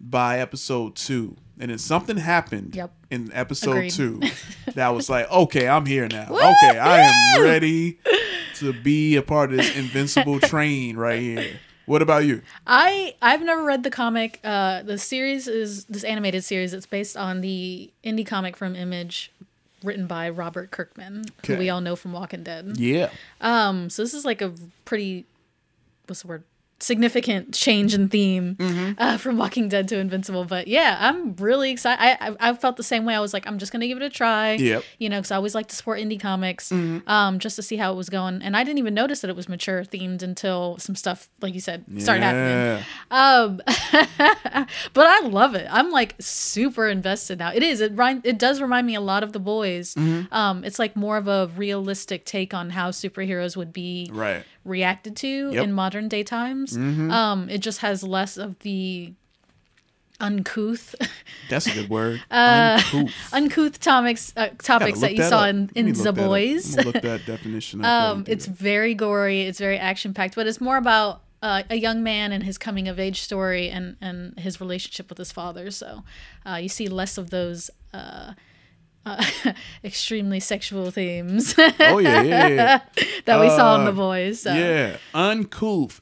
by 0.00 0.40
episode 0.40 0.96
two, 0.96 1.36
and 1.62 1.70
then 1.70 1.78
something 1.78 2.16
happened 2.18 2.74
Yep. 2.74 2.92
in 3.10 3.30
episode 3.32 3.70
Agreed. 3.76 3.90
two 3.92 4.20
that 4.74 4.88
was 4.88 5.08
like, 5.08 5.30
okay, 5.30 5.68
I'm 5.68 5.86
here 5.86 6.08
now. 6.08 6.26
Okay, 6.30 6.78
I 6.78 7.00
am 7.00 7.42
ready 7.42 7.98
to 8.56 8.72
be 8.72 9.16
a 9.16 9.22
part 9.22 9.50
of 9.50 9.56
this 9.56 9.74
invincible 9.76 10.40
train 10.52 10.96
right 10.96 11.20
here. 11.20 11.58
What 11.86 12.02
about 12.02 12.24
you? 12.24 12.42
I 12.66 13.14
I've 13.22 13.42
never 13.42 13.62
read 13.64 13.82
the 13.84 13.90
comic. 13.90 14.40
Uh, 14.44 14.82
the 14.82 14.98
series 14.98 15.48
is 15.48 15.84
this 15.86 16.04
animated 16.04 16.44
series. 16.44 16.74
It's 16.74 16.86
based 16.86 17.16
on 17.16 17.40
the 17.40 17.90
indie 18.04 18.26
comic 18.26 18.56
from 18.56 18.76
Image, 18.76 19.32
written 19.82 20.06
by 20.06 20.30
Robert 20.30 20.70
Kirkman, 20.70 21.24
who 21.46 21.56
we 21.56 21.70
all 21.70 21.80
know 21.80 21.96
from 21.96 22.12
Walking 22.12 22.42
Dead. 22.44 22.76
Yeah. 22.76 23.10
Um. 23.40 23.90
So 23.90 24.02
this 24.02 24.14
is 24.14 24.24
like 24.24 24.40
a 24.42 24.52
pretty, 24.84 25.26
what's 26.06 26.22
the 26.22 26.28
word? 26.28 26.44
Significant 26.82 27.54
change 27.54 27.94
in 27.94 28.08
theme 28.08 28.56
Mm-hmm. 28.56 28.92
uh, 28.98 29.16
from 29.16 29.38
Walking 29.38 29.68
Dead 29.68 29.86
to 29.88 29.98
Invincible. 29.98 30.44
But 30.44 30.66
yeah, 30.66 30.96
I'm 31.00 31.34
really 31.36 31.70
excited. 31.70 32.02
I, 32.02 32.30
I 32.30 32.50
I 32.50 32.54
felt 32.54 32.76
the 32.76 32.82
same 32.82 33.04
way. 33.04 33.14
I 33.14 33.20
was 33.20 33.32
like, 33.32 33.46
I'm 33.46 33.58
just 33.58 33.70
gonna 33.72 33.86
give 33.86 33.98
it 33.98 34.02
a 34.02 34.10
try. 34.10 34.54
Yep. 34.54 34.82
You 34.98 35.08
know, 35.08 35.18
because 35.18 35.30
I 35.30 35.36
always 35.36 35.54
like 35.54 35.68
to 35.68 35.76
support 35.76 36.00
indie 36.00 36.18
comics, 36.20 36.70
Mhm. 36.70 37.06
um, 37.08 37.38
just 37.38 37.54
to 37.56 37.62
see 37.62 37.76
how 37.76 37.92
it 37.92 37.96
was 37.96 38.08
going. 38.08 38.42
And 38.42 38.56
I 38.56 38.64
didn't 38.64 38.78
even 38.80 38.94
notice 38.94 39.20
that 39.20 39.30
it 39.30 39.36
was 39.36 39.48
mature 39.48 39.84
themed 39.84 40.22
until 40.22 40.76
some 40.78 40.96
stuff, 40.96 41.28
like 41.40 41.54
you 41.54 41.60
said, 41.60 41.84
started 41.98 42.22
happening. 42.24 42.84
Um, 43.10 43.60
but 44.92 45.06
I 45.06 45.20
love 45.20 45.54
it. 45.54 45.66
I'm 45.70 45.90
like 45.90 46.14
super 46.18 46.88
invested 46.88 47.38
now. 47.38 47.52
It 47.54 47.62
is. 47.62 47.80
It 47.80 47.92
remind, 47.92 48.26
It 48.26 48.38
does 48.38 48.60
remind 48.60 48.86
me 48.86 48.94
a 48.94 49.00
lot 49.00 49.22
of 49.22 49.32
the 49.32 49.38
boys. 49.40 49.94
Mhm. 49.94 50.32
Um, 50.32 50.64
it's 50.64 50.78
like 50.78 50.96
more 50.96 51.16
of 51.16 51.28
a 51.28 51.48
realistic 51.56 52.24
take 52.24 52.54
on 52.54 52.70
how 52.70 52.90
superheroes 52.90 53.56
would 53.56 53.72
be 53.72 54.10
Right. 54.12 54.44
Reacted 54.64 55.16
to 55.16 55.50
Yep. 55.52 55.64
in 55.64 55.72
modern 55.72 56.08
day 56.08 56.22
times. 56.22 56.76
Mhm. 56.76 57.10
Um, 57.10 57.48
it 57.50 57.58
just 57.58 57.80
has 57.80 58.02
less 58.04 58.36
of 58.36 58.58
the 58.60 59.12
uncouth, 60.20 60.94
That's 61.50 61.66
a 61.66 61.72
good 61.72 61.90
word. 61.90 62.22
uh, 62.30 62.80
Uncouth. 62.94 63.12
uncouth 63.32 63.80
topics 63.80 64.32
uh, 64.36 64.50
topics 64.62 65.00
that 65.00 65.14
you 65.16 65.22
saw 65.24 65.40
up. 65.42 65.48
in, 65.50 65.70
in 65.74 65.92
the 65.92 66.02
that 66.04 66.14
boys. 66.14 66.76
Look 66.76 67.00
that 67.02 67.26
definition. 67.26 67.84
Um, 67.84 68.24
it's 68.28 68.46
very 68.46 68.94
gory. 68.94 69.42
It's 69.42 69.58
very 69.58 69.78
action 69.78 70.14
packed, 70.14 70.36
but 70.36 70.46
it's 70.46 70.60
more 70.60 70.76
about 70.76 71.22
uh, 71.42 71.64
a 71.70 71.76
young 71.76 72.04
man 72.04 72.30
and 72.30 72.44
his 72.44 72.56
coming 72.56 72.86
of 72.86 73.00
age 73.00 73.20
story 73.20 73.68
and 73.68 73.96
and 74.00 74.38
his 74.38 74.60
relationship 74.60 75.08
with 75.08 75.18
his 75.18 75.32
father. 75.32 75.70
So 75.72 76.04
uh, 76.46 76.54
you 76.56 76.68
see 76.68 76.88
less 76.88 77.18
of 77.18 77.30
those. 77.30 77.70
Uh, 79.04 79.24
uh, 79.44 79.52
extremely 79.84 80.40
sexual 80.40 80.90
themes. 80.90 81.54
Oh 81.80 81.98
yeah, 81.98 82.22
yeah, 82.22 82.48
yeah. 82.48 82.80
that 83.24 83.40
we 83.40 83.48
saw 83.48 83.74
in 83.76 83.82
Uh, 83.82 83.84
the 83.86 83.92
boys. 83.92 84.42
So. 84.42 84.54
Yeah, 84.54 84.96
uncouth, 85.14 86.00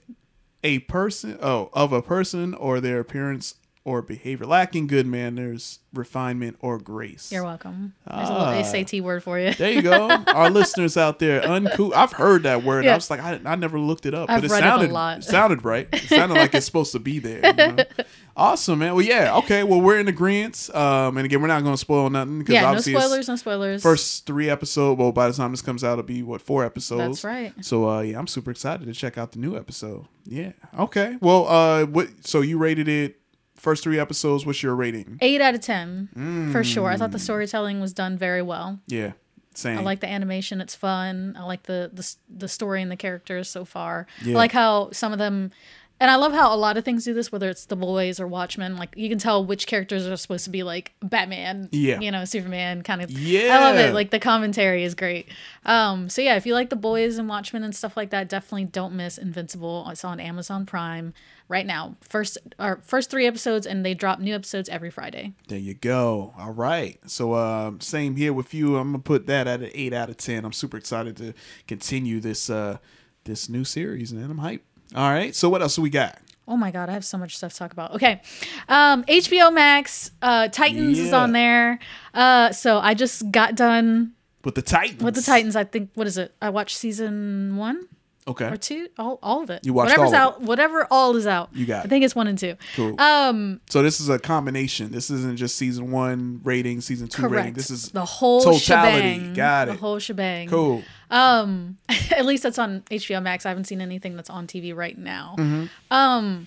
a 0.62 0.80
person, 0.80 1.38
oh, 1.40 1.70
of 1.72 1.92
a 1.92 2.02
person 2.02 2.54
or 2.54 2.80
their 2.80 3.00
appearance 3.00 3.54
or 3.82 4.02
behavior 4.02 4.44
lacking 4.46 4.86
good 4.86 5.06
manners, 5.06 5.78
refinement, 5.94 6.56
or 6.60 6.78
grace. 6.78 7.32
You're 7.32 7.44
welcome. 7.44 7.94
There's 8.06 8.28
a 8.28 8.32
Ah. 8.32 8.50
little 8.50 8.64
SAT 8.64 9.00
word 9.00 9.22
for 9.22 9.38
you. 9.40 9.54
There 9.54 9.70
you 9.72 9.80
go. 9.82 10.08
Our 10.28 10.50
listeners 10.60 10.98
out 10.98 11.18
there, 11.18 11.42
uncouth. 11.46 11.92
I've 11.96 12.12
heard 12.12 12.42
that 12.42 12.62
word. 12.62 12.84
Yeah. 12.84 12.92
I 12.92 12.94
was 12.96 13.08
like, 13.08 13.20
I, 13.20 13.40
I 13.44 13.56
never 13.56 13.80
looked 13.80 14.04
it 14.04 14.12
up, 14.14 14.28
I've 14.28 14.42
but 14.42 14.50
it 14.50 14.54
a 14.54 14.58
sounded 14.58 14.92
lot. 14.92 15.18
it 15.18 15.24
sounded 15.24 15.64
right. 15.64 15.88
It 15.92 16.02
sounded 16.02 16.34
like 16.34 16.54
it's 16.54 16.66
supposed 16.66 16.92
to 16.92 16.98
be 16.98 17.18
there. 17.20 17.40
you 17.44 17.52
know? 17.76 17.76
Awesome, 18.36 18.78
man. 18.78 18.94
Well, 18.94 19.04
yeah. 19.04 19.36
Okay. 19.38 19.64
Well, 19.64 19.82
we're 19.82 19.98
in 19.98 20.08
agreement. 20.08 20.70
Um, 20.74 21.18
and 21.18 21.26
again, 21.26 21.42
we're 21.42 21.48
not 21.48 21.62
going 21.62 21.74
to 21.74 21.78
spoil 21.78 22.08
nothing 22.08 22.38
because 22.38 22.54
Yeah, 22.54 22.62
no 22.62 22.68
obviously 22.68 22.94
spoilers, 22.94 23.28
no 23.28 23.36
spoilers. 23.36 23.82
First 23.82 24.24
three 24.24 24.48
episode. 24.48 24.98
Well, 24.98 25.12
by 25.12 25.28
the 25.28 25.34
time 25.34 25.50
this 25.50 25.60
comes 25.60 25.84
out, 25.84 25.94
it'll 25.94 26.04
be 26.04 26.22
what 26.22 26.40
four 26.40 26.64
episodes. 26.64 27.20
That's 27.20 27.24
right. 27.24 27.52
So, 27.62 27.90
uh, 27.90 28.00
yeah, 28.00 28.18
I'm 28.18 28.28
super 28.28 28.50
excited 28.50 28.86
to 28.86 28.94
check 28.94 29.18
out 29.18 29.32
the 29.32 29.40
new 29.40 29.56
episode. 29.58 30.06
Yeah. 30.24 30.52
Okay. 30.78 31.18
Well, 31.20 31.48
uh, 31.48 31.84
what? 31.84 32.08
So 32.26 32.40
you 32.40 32.56
rated 32.56 32.88
it 32.88 33.19
first 33.60 33.82
three 33.84 33.98
episodes. 33.98 34.44
What's 34.46 34.62
your 34.62 34.74
rating? 34.74 35.18
Eight 35.20 35.40
out 35.40 35.54
of 35.54 35.60
ten 35.60 36.08
for 36.52 36.64
sure. 36.64 36.88
I 36.90 36.94
Mm. 36.94 36.98
thought 36.98 37.12
the 37.12 37.18
storytelling 37.18 37.80
was 37.80 37.92
done 37.92 38.16
very 38.18 38.42
well. 38.42 38.80
Yeah. 38.86 39.12
Same. 39.54 39.78
I 39.78 39.82
like 39.82 40.00
the 40.00 40.08
animation; 40.08 40.60
it's 40.60 40.74
fun. 40.74 41.36
I 41.38 41.42
like 41.44 41.64
the 41.64 41.90
the, 41.92 42.14
the 42.28 42.48
story 42.48 42.82
and 42.82 42.90
the 42.90 42.96
characters 42.96 43.48
so 43.48 43.64
far. 43.64 44.06
Yeah. 44.24 44.34
I 44.34 44.36
like 44.38 44.52
how 44.52 44.90
some 44.92 45.12
of 45.12 45.18
them, 45.18 45.50
and 45.98 46.08
I 46.08 46.14
love 46.14 46.32
how 46.32 46.54
a 46.54 46.56
lot 46.56 46.76
of 46.76 46.84
things 46.84 47.04
do 47.04 47.12
this. 47.12 47.32
Whether 47.32 47.50
it's 47.50 47.66
the 47.66 47.74
boys 47.74 48.20
or 48.20 48.28
Watchmen, 48.28 48.76
like 48.76 48.94
you 48.96 49.08
can 49.08 49.18
tell 49.18 49.44
which 49.44 49.66
characters 49.66 50.06
are 50.06 50.16
supposed 50.16 50.44
to 50.44 50.50
be 50.50 50.62
like 50.62 50.92
Batman, 51.02 51.68
Yeah. 51.72 51.98
you 51.98 52.12
know, 52.12 52.24
Superman, 52.24 52.82
kind 52.82 53.02
of. 53.02 53.10
Yeah, 53.10 53.58
I 53.58 53.60
love 53.60 53.76
it. 53.76 53.92
Like 53.92 54.10
the 54.10 54.20
commentary 54.20 54.84
is 54.84 54.94
great. 54.94 55.26
Um, 55.66 56.08
so 56.08 56.22
yeah, 56.22 56.36
if 56.36 56.46
you 56.46 56.54
like 56.54 56.70
the 56.70 56.76
boys 56.76 57.18
and 57.18 57.28
Watchmen 57.28 57.64
and 57.64 57.74
stuff 57.74 57.96
like 57.96 58.10
that, 58.10 58.28
definitely 58.28 58.66
don't 58.66 58.94
miss 58.94 59.18
Invincible. 59.18 59.86
It's 59.90 60.04
on 60.04 60.20
Amazon 60.20 60.64
Prime 60.64 61.12
right 61.50 61.66
now. 61.66 61.96
First, 62.00 62.38
our 62.58 62.80
first 62.82 63.10
three 63.10 63.26
episodes, 63.26 63.66
and 63.66 63.84
they 63.84 63.92
drop 63.92 64.20
new 64.20 64.34
episodes 64.34 64.68
every 64.70 64.88
Friday. 64.90 65.34
There 65.48 65.58
you 65.58 65.74
go. 65.74 66.32
All 66.38 66.52
right. 66.52 66.98
So 67.06 67.34
um, 67.34 67.80
same 67.80 68.16
here 68.16 68.32
with 68.32 68.54
you. 68.54 68.76
I'm 68.78 68.92
gonna 68.92 69.02
put 69.02 69.26
that 69.26 69.46
at 69.46 69.60
an 69.60 69.70
eight 69.74 69.92
out 69.92 70.08
of 70.08 70.16
ten. 70.16 70.44
I'm 70.46 70.52
super 70.54 70.78
excited 70.78 71.16
to 71.18 71.34
continue 71.66 72.20
this 72.20 72.48
uh 72.48 72.78
this 73.24 73.48
new 73.50 73.64
series, 73.64 74.14
man. 74.14 74.30
I'm 74.30 74.38
hyped. 74.38 74.60
All 74.94 75.10
right. 75.10 75.34
So 75.34 75.50
what 75.50 75.60
else 75.60 75.76
do 75.76 75.82
we 75.82 75.90
got? 75.90 76.18
Oh 76.48 76.56
my 76.56 76.70
god, 76.70 76.88
I 76.88 76.92
have 76.92 77.04
so 77.04 77.16
much 77.18 77.36
stuff 77.36 77.52
to 77.52 77.58
talk 77.58 77.72
about. 77.72 77.94
Okay. 77.94 78.22
Um 78.68 79.04
HBO 79.04 79.52
Max, 79.52 80.10
uh 80.22 80.48
Titans 80.48 80.98
is 80.98 81.12
on 81.12 81.32
there. 81.32 81.78
Uh 82.14 82.50
so 82.52 82.78
I 82.78 82.94
just 82.94 83.30
got 83.30 83.54
done 83.54 84.12
With 84.44 84.54
the 84.54 84.62
Titans. 84.62 85.02
with 85.02 85.14
the 85.14 85.22
Titans. 85.22 85.54
I 85.54 85.64
think 85.64 85.90
what 85.94 86.06
is 86.06 86.16
it? 86.18 86.34
I 86.40 86.50
watched 86.50 86.76
season 86.76 87.56
1 87.56 87.88
Okay. 88.30 88.46
or 88.46 88.56
2, 88.56 88.88
all 88.98 89.18
all 89.22 89.42
of 89.42 89.50
it. 89.50 89.64
You 89.64 89.72
watched 89.72 89.90
Whatever's 89.90 90.12
all 90.12 90.18
out, 90.20 90.40
whatever 90.42 90.86
all 90.90 91.14
is 91.16 91.26
out. 91.26 91.50
You 91.52 91.66
got 91.66 91.84
I 91.84 91.88
think 91.88 92.04
it's 92.04 92.14
1 92.14 92.26
and 92.26 92.38
2. 92.38 92.56
Cool. 92.76 93.00
Um 93.00 93.60
So 93.70 93.82
this 93.82 94.00
is 94.00 94.08
a 94.08 94.18
combination. 94.18 94.90
This 94.92 95.10
isn't 95.10 95.36
just 95.36 95.56
season 95.56 95.90
one 95.90 96.40
rating, 96.44 96.80
season 96.80 97.08
two 97.08 97.28
rating. 97.28 97.54
This 97.54 97.70
is 97.70 97.90
the 97.90 98.04
whole 98.04 98.42
totality. 98.42 99.14
shebang. 99.18 99.34
Got 99.34 99.68
it. 99.68 99.72
The 99.72 99.78
whole 99.78 99.98
shebang. 99.98 100.48
Cool. 100.48 100.82
Um 101.10 101.76
at 102.10 102.24
least 102.24 102.42
that's 102.42 102.58
on 102.58 102.82
HBO 102.90 103.22
Max. 103.22 103.44
I 103.46 103.50
haven't 103.50 103.64
seen 103.64 103.80
anything 103.80 104.16
that's 104.16 104.30
on 104.30 104.46
TV 104.46 104.74
right 104.74 104.96
now. 104.96 105.34
Mhm. 105.38 105.68
Um 105.90 106.46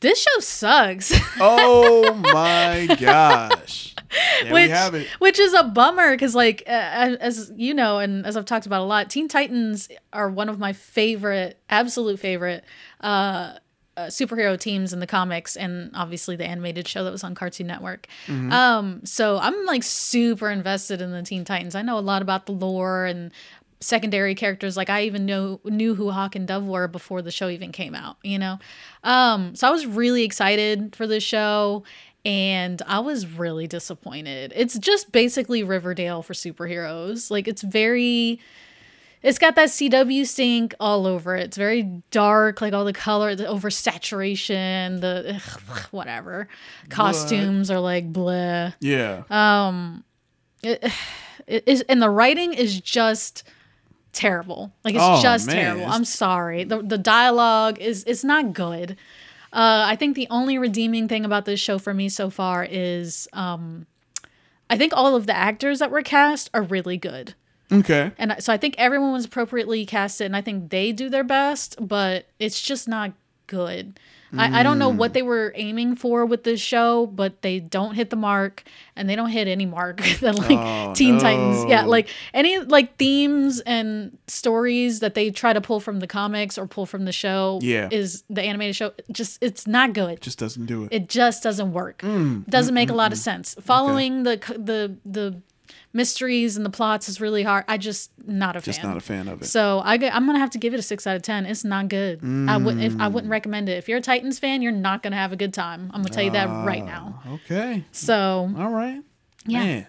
this 0.00 0.20
show 0.22 0.40
sucks. 0.40 1.12
Oh 1.40 2.12
my 2.14 2.96
gosh. 3.00 3.91
There 4.42 4.52
which, 4.52 4.64
we 4.64 4.70
have 4.70 4.94
it. 4.94 5.06
which 5.18 5.38
is 5.38 5.54
a 5.54 5.62
bummer 5.64 6.10
because 6.12 6.34
like 6.34 6.62
uh, 6.66 6.70
as 7.20 7.52
you 7.56 7.72
know 7.74 7.98
and 7.98 8.26
as 8.26 8.36
i've 8.36 8.44
talked 8.44 8.66
about 8.66 8.82
a 8.82 8.84
lot 8.84 9.08
teen 9.10 9.28
titans 9.28 9.88
are 10.12 10.28
one 10.28 10.48
of 10.48 10.58
my 10.58 10.72
favorite 10.72 11.58
absolute 11.70 12.18
favorite 12.18 12.64
uh, 13.00 13.54
uh 13.96 14.06
superhero 14.06 14.58
teams 14.58 14.92
in 14.92 15.00
the 15.00 15.06
comics 15.06 15.56
and 15.56 15.90
obviously 15.94 16.34
the 16.36 16.44
animated 16.46 16.86
show 16.88 17.04
that 17.04 17.12
was 17.12 17.24
on 17.24 17.34
cartoon 17.34 17.66
network 17.66 18.06
Mhm. 18.26 18.50
um 18.52 19.00
so 19.04 19.38
i'm 19.38 19.64
like 19.66 19.82
super 19.82 20.50
invested 20.50 21.00
in 21.00 21.10
the 21.12 21.22
teen 21.22 21.44
titans 21.44 21.74
i 21.74 21.82
know 21.82 21.98
a 21.98 22.00
lot 22.00 22.20
about 22.22 22.46
the 22.46 22.52
lore 22.52 23.04
and 23.06 23.30
secondary 23.80 24.34
characters 24.36 24.76
like 24.76 24.88
i 24.90 25.02
even 25.02 25.26
know 25.26 25.60
knew 25.64 25.94
who 25.94 26.10
hawk 26.10 26.36
and 26.36 26.46
dove 26.46 26.64
were 26.64 26.86
before 26.86 27.20
the 27.20 27.32
show 27.32 27.48
even 27.48 27.72
came 27.72 27.94
out 27.96 28.16
you 28.22 28.38
know 28.38 28.58
um 29.04 29.54
so 29.56 29.66
i 29.66 29.70
was 29.70 29.86
really 29.86 30.22
excited 30.22 30.94
for 30.94 31.06
this 31.06 31.22
show 31.24 31.82
and 32.24 32.82
i 32.86 32.98
was 33.00 33.26
really 33.26 33.66
disappointed 33.66 34.52
it's 34.54 34.78
just 34.78 35.10
basically 35.12 35.62
riverdale 35.62 36.22
for 36.22 36.34
superheroes 36.34 37.30
like 37.30 37.48
it's 37.48 37.62
very 37.62 38.38
it's 39.22 39.38
got 39.38 39.54
that 39.54 39.68
CW 39.68 40.26
stink 40.26 40.74
all 40.80 41.06
over 41.06 41.36
it. 41.36 41.44
It's 41.44 41.56
very 41.56 41.84
dark, 42.10 42.60
like 42.60 42.72
all 42.72 42.84
the 42.84 42.92
color, 42.92 43.36
the 43.36 43.44
oversaturation, 43.44 45.00
the 45.00 45.36
ugh, 45.36 45.80
whatever. 45.92 46.48
Costumes 46.88 47.70
are 47.70 47.78
like 47.78 48.12
bleh. 48.12 48.74
Yeah. 48.80 49.22
Um, 49.30 50.02
it, 50.62 50.84
it 51.46 51.64
is, 51.66 51.82
and 51.82 52.02
the 52.02 52.10
writing 52.10 52.52
is 52.52 52.80
just 52.80 53.44
terrible. 54.12 54.72
Like 54.84 54.94
it's 54.94 55.04
Oh, 55.06 55.22
just 55.22 55.46
man, 55.46 55.76
terrible. 55.76 55.92
I'm 55.92 56.04
sorry. 56.04 56.64
The 56.64 56.82
the 56.82 56.98
dialogue 56.98 57.78
is 57.78 58.02
it's 58.08 58.24
not 58.24 58.52
good. 58.52 58.96
Uh, 59.52 59.84
I 59.86 59.96
think 59.96 60.16
the 60.16 60.28
only 60.30 60.56
redeeming 60.56 61.08
thing 61.08 61.24
about 61.24 61.44
this 61.44 61.60
show 61.60 61.78
for 61.78 61.92
me 61.92 62.08
so 62.08 62.30
far 62.30 62.66
is 62.68 63.28
um, 63.34 63.86
I 64.70 64.78
think 64.78 64.92
all 64.94 65.14
of 65.14 65.26
the 65.26 65.36
actors 65.36 65.80
that 65.80 65.90
were 65.90 66.02
cast 66.02 66.48
are 66.54 66.62
really 66.62 66.96
good. 66.96 67.34
Okay. 67.70 68.12
And 68.18 68.34
so 68.38 68.52
I 68.52 68.56
think 68.56 68.74
everyone 68.78 69.12
was 69.12 69.24
appropriately 69.24 69.84
casted, 69.86 70.26
and 70.26 70.36
I 70.36 70.40
think 70.40 70.70
they 70.70 70.92
do 70.92 71.08
their 71.08 71.24
best, 71.24 71.76
but 71.80 72.26
it's 72.38 72.60
just 72.60 72.88
not 72.88 73.12
good. 73.46 73.98
I, 74.36 74.60
I 74.60 74.62
don't 74.62 74.78
know 74.78 74.90
Mm. 74.90 74.96
what 74.96 75.12
they 75.14 75.22
were 75.22 75.52
aiming 75.56 75.96
for 75.96 76.24
with 76.24 76.44
this 76.44 76.60
show, 76.60 77.06
but 77.06 77.42
they 77.42 77.60
don't 77.60 77.94
hit 77.94 78.08
the 78.10 78.16
mark, 78.16 78.62
and 78.96 79.08
they 79.08 79.14
don't 79.16 79.28
hit 79.30 79.46
any 79.46 79.66
mark 79.66 80.00
that 80.20 80.36
like 80.38 80.58
Oh, 80.58 80.94
Teen 80.94 81.18
Titans. 81.18 81.64
Yeah, 81.68 81.84
like 81.84 82.08
any 82.32 82.58
like 82.58 82.96
themes 82.96 83.60
and 83.60 84.16
stories 84.26 85.00
that 85.00 85.14
they 85.14 85.30
try 85.30 85.52
to 85.52 85.60
pull 85.60 85.80
from 85.80 86.00
the 86.00 86.06
comics 86.06 86.56
or 86.56 86.66
pull 86.66 86.86
from 86.86 87.04
the 87.04 87.12
show. 87.12 87.58
Yeah. 87.62 87.88
is 87.90 88.24
the 88.30 88.42
animated 88.42 88.76
show 88.76 88.92
just 89.10 89.38
it's 89.42 89.66
not 89.66 89.92
good. 89.92 90.20
Just 90.20 90.38
doesn't 90.38 90.66
do 90.66 90.84
it. 90.84 90.88
It 90.92 91.08
just 91.08 91.42
doesn't 91.42 91.72
work. 91.72 91.98
Mm, 91.98 92.46
doesn't 92.48 92.72
mm, 92.72 92.74
make 92.74 92.90
a 92.90 92.92
mm, 92.92 92.96
lot 92.96 93.12
of 93.12 93.18
mm. 93.18 93.22
sense. 93.22 93.54
Following 93.60 94.22
the 94.22 94.36
the 94.56 94.96
the 95.04 95.40
mysteries 95.92 96.56
and 96.56 96.64
the 96.64 96.70
plots 96.70 97.08
is 97.08 97.20
really 97.20 97.42
hard. 97.42 97.64
I 97.68 97.76
just 97.78 98.10
not 98.26 98.56
a 98.56 98.60
Just 98.60 98.80
fan. 98.80 98.90
not 98.90 98.96
a 98.96 99.00
fan 99.00 99.28
of 99.28 99.42
it. 99.42 99.46
So 99.46 99.80
I 99.84 99.94
am 99.94 100.26
gonna 100.26 100.38
have 100.38 100.50
to 100.50 100.58
give 100.58 100.72
it 100.74 100.78
a 100.80 100.82
six 100.82 101.06
out 101.06 101.16
of 101.16 101.22
ten. 101.22 101.46
It's 101.46 101.64
not 101.64 101.88
good. 101.88 102.20
I 102.22 102.56
wouldn't 102.56 102.82
if 102.84 102.94
I 103.00 103.08
Mm. 103.08 103.12
wouldn't 103.12 103.30
recommend 103.30 103.68
it. 103.68 103.78
If 103.78 103.88
you're 103.88 103.98
a 103.98 104.02
Titans 104.02 104.38
fan, 104.38 104.62
you're 104.62 104.72
not 104.72 105.02
gonna 105.02 105.16
have 105.16 105.32
a 105.32 105.36
good 105.36 105.52
time. 105.54 105.90
I'm 105.92 106.02
gonna 106.02 106.14
tell 106.14 106.24
you 106.24 106.30
that 106.32 106.48
right 106.64 106.84
now. 106.84 107.20
Okay. 107.28 107.84
So 107.92 108.52
All 108.58 108.70
right. 108.70 109.02
yeah, 109.46 109.58
Man. 109.58 109.86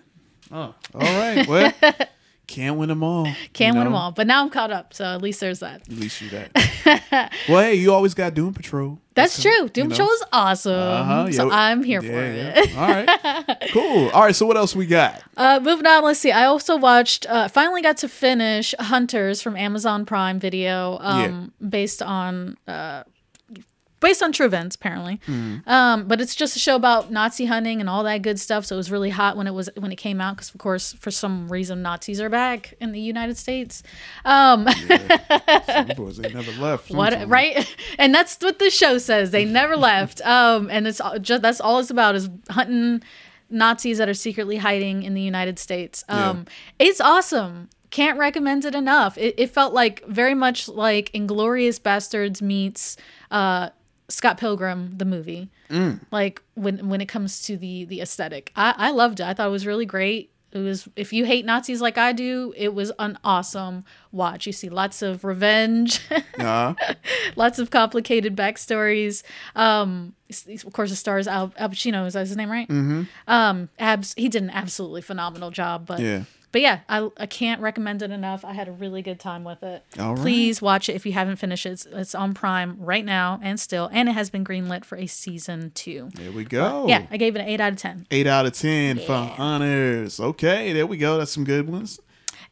Oh, 0.51 0.75
all 0.93 1.17
right. 1.19 1.47
Well, 1.47 1.71
can't 2.47 2.77
win 2.77 2.89
them 2.89 3.03
all. 3.03 3.27
can't 3.53 3.75
win 3.75 3.85
them 3.85 3.95
all. 3.95 4.11
But 4.11 4.27
now 4.27 4.41
I'm 4.43 4.49
caught 4.49 4.71
up. 4.71 4.93
So 4.93 5.05
at 5.05 5.21
least 5.21 5.39
there's 5.39 5.59
that. 5.59 5.81
At 5.81 5.89
least 5.89 6.21
you 6.21 6.29
that. 6.29 7.31
well, 7.49 7.61
hey, 7.63 7.75
you 7.75 7.93
always 7.93 8.13
got 8.13 8.33
Doom 8.33 8.53
Patrol. 8.53 8.99
That's 9.15 9.41
true. 9.41 9.69
Doom 9.69 9.83
you 9.85 9.89
know. 9.89 9.95
Patrol 9.95 10.09
is 10.09 10.23
awesome. 10.33 10.73
Uh-huh, 10.73 11.31
So. 11.31 11.49
I'm 11.51 11.83
here 11.83 12.01
for 12.01 12.07
Yeah, 12.07 12.21
it. 12.21 12.69
yeah. 12.71 12.81
All 12.81 12.87
right. 12.89 13.69
Cool. 13.71 14.09
All 14.09 14.21
right. 14.23 14.35
So 14.35 14.45
what 14.45 14.57
else 14.57 14.75
we 14.75 14.85
got? 14.85 15.21
Uh, 15.37 15.59
moving 15.63 15.85
on, 15.85 16.03
let's 16.03 16.19
see. 16.19 16.31
I 16.31 16.45
also 16.45 16.75
watched, 16.77 17.25
uh, 17.29 17.47
finally 17.47 17.81
got 17.81 17.97
to 17.97 18.09
finish 18.09 18.73
Hunters 18.79 19.41
from 19.41 19.55
Amazon 19.55 20.05
Prime 20.05 20.39
Video, 20.39 20.97
um, 20.99 21.53
based 21.67 22.01
on, 22.03 22.57
uh, 22.67 23.03
based 24.03 24.21
on 24.21 24.31
true 24.31 24.45
events, 24.45 24.75
apparently. 24.75 25.19
Mm-hmm. 25.27 25.67
Um, 25.67 26.07
but 26.07 26.21
it's 26.21 26.35
just 26.35 26.55
a 26.55 26.59
show 26.59 26.75
about 26.75 27.11
Nazi 27.11 27.45
hunting 27.45 27.79
and 27.79 27.89
all 27.89 28.03
that 28.03 28.21
good 28.21 28.39
stuff. 28.39 28.65
So 28.65 28.75
it 28.75 28.77
was 28.77 28.91
really 28.91 29.09
hot 29.09 29.35
when 29.35 29.47
it 29.47 29.53
was 29.53 29.69
when 29.77 29.91
it 29.91 29.95
came 29.95 30.21
out, 30.21 30.35
because 30.35 30.53
of 30.53 30.59
course, 30.59 30.93
for 30.93 31.09
some 31.09 31.49
reason, 31.51 31.81
Nazis 31.81 32.21
are 32.21 32.29
back 32.29 32.75
in 32.79 32.91
the 32.91 32.99
United 32.99 33.37
States. 33.37 33.81
Um, 34.25 34.67
Some 35.65 35.87
boys 35.97 36.19
ain't 36.19 36.35
never 36.35 36.51
left. 36.61 36.91
what 36.91 37.27
right 37.27 37.75
and 37.97 38.13
that's 38.13 38.37
what 38.41 38.59
the 38.59 38.69
show 38.69 38.97
says 38.97 39.31
they 39.31 39.45
never 39.45 39.75
left 39.75 40.21
um 40.25 40.69
and 40.69 40.87
it's 40.87 41.01
just 41.21 41.41
that's 41.41 41.61
all 41.61 41.79
it's 41.79 41.89
about 41.89 42.15
is 42.15 42.29
hunting 42.49 43.01
nazis 43.49 43.97
that 43.97 44.09
are 44.09 44.13
secretly 44.13 44.57
hiding 44.57 45.03
in 45.03 45.13
the 45.13 45.21
united 45.21 45.59
states 45.59 46.03
um 46.09 46.45
it's 46.79 46.99
awesome 47.01 47.69
can't 47.89 48.17
recommend 48.17 48.65
it 48.65 48.75
enough 48.75 49.17
it, 49.17 49.35
it 49.37 49.49
felt 49.49 49.73
like 49.73 50.05
very 50.07 50.33
much 50.33 50.67
like 50.67 51.09
inglorious 51.13 51.79
bastards 51.79 52.41
meets 52.41 52.97
uh 53.31 53.69
scott 54.13 54.37
pilgrim 54.37 54.93
the 54.97 55.05
movie 55.05 55.49
Mm. 55.69 55.99
like 56.11 56.41
when 56.53 56.87
when 56.89 57.01
it 57.01 57.07
comes 57.07 57.41
to 57.47 57.57
the 57.57 57.85
the 57.85 57.99
aesthetic. 58.01 58.51
I 58.55 58.75
i 58.77 58.91
loved 58.91 59.19
it. 59.19 59.25
I 59.25 59.33
thought 59.33 59.47
it 59.47 59.51
was 59.59 59.65
really 59.65 59.85
great. 59.87 60.29
It 60.51 60.59
was 60.59 60.87
if 60.95 61.11
you 61.11 61.25
hate 61.25 61.45
nazis 61.45 61.81
like 61.81 61.97
i 61.97 62.11
do 62.13 62.53
it 62.55 62.75
was 62.75 62.91
an 62.99 63.17
awesome 63.23 63.85
watch. 64.11 64.45
You 64.45 64.53
see 64.53 64.69
lots 64.69 65.01
of 65.01 65.23
revenge 65.23 65.99
Uh, 66.37 66.75
lots 67.35 67.57
of 67.57 67.71
complicated 67.71 68.35
backstories. 68.35 69.23
Um 69.55 70.13
of 70.65 70.73
course 70.73 70.91
the 70.91 70.95
stars 70.95 71.27
al, 71.27 71.51
al 71.57 71.69
pacino. 71.69 72.05
Is 72.05 72.13
that 72.13 72.27
his 72.27 72.37
name 72.37 72.51
right? 72.51 72.67
Mhm. 72.69 73.07
um 73.27 73.69
abs 73.79 74.13
he 74.15 74.29
did 74.29 74.43
an 74.43 74.51
absolutely 74.51 75.01
phenomenal 75.01 75.49
job 75.49 75.87
but 75.87 75.99
Yeah. 76.01 76.23
But 76.53 76.61
yeah 76.61 76.79
I, 76.87 77.09
I 77.17 77.25
can't 77.25 77.59
recommend 77.59 78.01
it 78.01 78.11
enough 78.11 78.45
i 78.45 78.53
had 78.53 78.69
a 78.69 78.71
really 78.71 79.01
good 79.01 79.19
time 79.19 79.43
with 79.43 79.61
it 79.63 79.83
All 79.99 80.13
right. 80.15 80.21
please 80.21 80.61
watch 80.61 80.87
it 80.87 80.93
if 80.95 81.05
you 81.05 81.11
haven't 81.11 81.35
finished 81.35 81.65
it 81.65 81.71
it's, 81.71 81.85
it's 81.87 82.15
on 82.15 82.33
prime 82.33 82.77
right 82.79 83.03
now 83.03 83.41
and 83.43 83.59
still 83.59 83.89
and 83.91 84.07
it 84.07 84.13
has 84.13 84.29
been 84.29 84.45
greenlit 84.45 84.85
for 84.85 84.97
a 84.97 85.07
season 85.07 85.71
two 85.75 86.09
there 86.15 86.31
we 86.31 86.45
go. 86.45 86.87
yeah 86.87 87.05
i 87.11 87.17
gave 87.17 87.35
it 87.35 87.39
an 87.39 87.47
8 87.49 87.59
out 87.59 87.73
of 87.73 87.79
10 87.79 88.07
Eight 88.11 88.27
out 88.27 88.45
of 88.45 88.53
ten 88.53 88.99
for 88.99 89.13
honors. 89.37 90.19
Okay, 90.19 90.71
there 90.71 90.85
we 90.85 90.97
go. 90.97 91.17
That's 91.17 91.31
some 91.31 91.43
good 91.43 91.67
ones. 91.67 91.99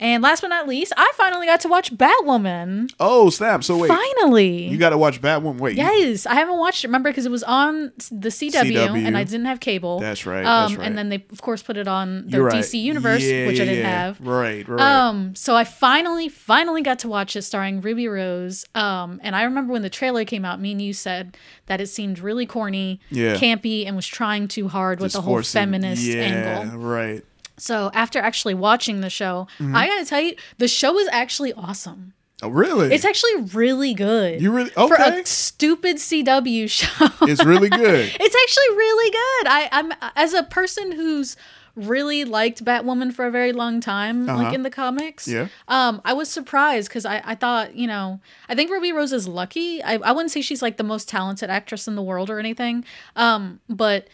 And 0.02 0.22
last 0.22 0.42
but 0.42 0.50
not 0.50 0.68
least 0.68 0.92
i 0.98 1.10
finally 1.16 1.46
got 1.48 1.62
to 1.62 1.70
watch 1.70 1.96
batwoman 1.96 2.92
Oh 3.00 3.30
snap! 3.30 3.64
So 3.64 3.78
wait, 3.78 3.88
finally 3.88 4.68
you 4.68 4.78
got 4.78 4.90
to 4.90 4.98
watch 4.98 5.22
Batwoman. 5.22 5.58
Wait, 5.60 5.78
you- 5.78 5.84
Yes, 5.84 6.26
I 6.26 6.36
haven't 6.36 6.58
watched 6.58 6.84
it. 6.84 6.88
Remember, 6.88 7.10
because 7.10 7.26
it 7.26 7.32
was 7.32 7.44
on 7.44 7.92
the 8.12 8.30
CW, 8.30 8.52
CW. 8.74 9.06
and 9.06 9.18
I 9.18 9.24
didn't 9.24 9.46
have 9.46 9.60
cable. 9.60 10.00
That's 10.00 10.26
right, 10.26 10.46
Um, 10.46 10.70
that's 10.72 10.76
right. 10.80 10.88
And 10.88 10.98
then 10.98 11.10
they, 11.10 11.24
of 11.32 11.42
course, 11.42 11.64
put 11.64 11.78
it 11.78 11.88
on 11.88 12.28
the 12.28 12.42
right. 12.44 12.56
DC 12.56 12.80
universe, 12.82 13.24
Yeah, 13.24 13.48
which 13.48 13.60
I 13.60 13.66
didn't 13.66 13.80
yeah. 13.80 13.90
have. 14.06 14.20
Right, 14.22 14.68
right. 14.68 14.82
Um, 14.82 15.36
so 15.36 15.56
I 15.56 15.64
finally, 15.64 16.30
finally 16.30 16.82
got 16.82 17.00
to 17.00 17.08
watch 17.08 17.36
it, 17.36 17.42
starring 17.44 17.82
Ruby 17.82 18.08
Rose. 18.08 18.66
Um, 18.76 19.20
and 19.24 19.36
I 19.36 19.44
remember 19.44 19.74
when 19.74 19.82
the 19.82 19.90
trailer 19.90 20.26
came 20.26 20.46
out, 20.46 20.60
me 20.62 20.72
and 20.72 20.82
you 20.82 20.94
said 20.94 21.38
that 21.68 21.82
it 21.82 21.88
seemed 21.88 22.20
really 22.20 22.46
corny, 22.46 23.00
Yeah. 23.10 23.36
campy, 23.36 23.86
and 23.88 23.96
was 23.96 24.08
trying 24.08 24.48
too 24.48 24.68
hard 24.68 25.00
with 25.00 25.08
Just 25.12 25.16
the 25.16 25.22
whole 25.22 25.36
forcing- 25.36 25.60
feminist 25.62 26.04
yeah, 26.04 26.22
angle. 26.22 26.80
Right. 26.80 27.24
So 27.58 27.92
after 27.94 28.20
actually 28.20 28.54
watching 28.56 29.02
the 29.02 29.10
show, 29.10 29.48
Mhm. 29.60 29.76
I 29.76 29.88
gotta 29.88 30.06
tell 30.06 30.22
you, 30.22 30.36
the 30.58 30.68
show 30.68 30.98
is 31.00 31.08
actually 31.12 31.54
awesome. 31.54 32.14
Oh, 32.44 32.50
really? 32.50 32.92
It's 32.92 33.06
actually 33.06 33.36
really 33.54 33.94
good. 33.94 34.42
You 34.42 34.52
really 34.52 34.72
for 34.72 35.00
okay? 35.00 35.20
a 35.22 35.26
stupid 35.28 35.98
CW 35.98 36.68
show. 36.68 37.08
It's 37.22 37.46
really 37.46 37.70
good. 37.84 38.12
it's 38.20 38.36
actually 38.36 38.78
really 38.78 39.12
good. 39.12 39.48
I, 39.48 39.70
I'm 39.72 39.94
as 40.16 40.34
a 40.34 40.42
person 40.44 40.92
who's 40.92 41.38
really 41.76 42.26
liked 42.26 42.66
Batwoman 42.66 43.14
for 43.14 43.26
a 43.28 43.32
very 43.32 43.54
long 43.54 43.80
time, 43.80 44.28
Uh-huh. 44.28 44.44
like 44.44 44.54
in 44.56 44.64
the 44.64 44.70
comics. 44.72 45.26
Yeah. 45.28 45.48
Um, 45.68 46.02
I 46.04 46.14
was 46.14 46.30
surprised 46.30 46.90
because 46.90 47.06
I, 47.06 47.22
I 47.24 47.36
thought, 47.36 47.76
you 47.76 47.88
know, 47.88 48.20
I 48.50 48.56
think 48.56 48.72
Ruby 48.72 48.92
Rose 48.92 49.14
is 49.14 49.26
lucky. 49.28 49.82
I, 49.84 49.94
I 49.94 50.12
wouldn't 50.12 50.32
say 50.32 50.42
she's 50.42 50.62
like 50.64 50.76
the 50.78 50.84
most 50.84 51.08
talented 51.08 51.50
actress 51.52 51.88
in 51.88 51.96
the 51.96 52.02
world 52.02 52.30
or 52.30 52.40
anything. 52.40 52.84
Um, 53.16 53.60
but 53.70 54.08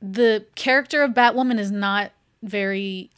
the 0.00 0.46
character 0.54 1.02
of 1.02 1.10
Batwoman 1.12 1.58
is 1.58 1.70
not 1.70 2.12
very 2.42 3.10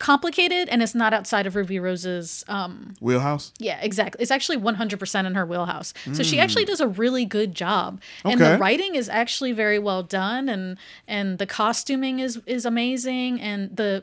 complicated 0.00 0.68
and 0.68 0.82
it's 0.82 0.94
not 0.94 1.14
outside 1.14 1.46
of 1.46 1.54
Ruby 1.54 1.78
Rose's 1.78 2.44
um 2.48 2.94
Wheelhouse. 3.00 3.52
yeah, 3.60 3.78
exactly. 3.80 4.20
It's 4.20 4.32
actually 4.32 4.56
100% 4.58 5.24
in 5.26 5.34
her 5.36 5.46
wheelhouse. 5.46 5.94
So 6.12 6.24
she 6.24 6.36
Mm. 6.36 6.40
actually 6.42 6.64
does 6.64 6.80
a 6.80 6.88
really 6.88 7.24
good 7.24 7.54
job. 7.54 8.00
And 8.24 8.40
Okay. 8.40 8.52
the 8.52 8.58
writing 8.58 8.96
is 8.96 9.08
actually 9.08 9.52
very 9.52 9.78
well 9.78 10.02
done 10.02 10.48
and 10.48 10.78
and 11.06 11.38
the 11.38 11.46
costuming 11.46 12.18
is 12.18 12.40
is 12.44 12.64
amazing 12.66 13.40
and 13.40 13.76
the 13.76 14.02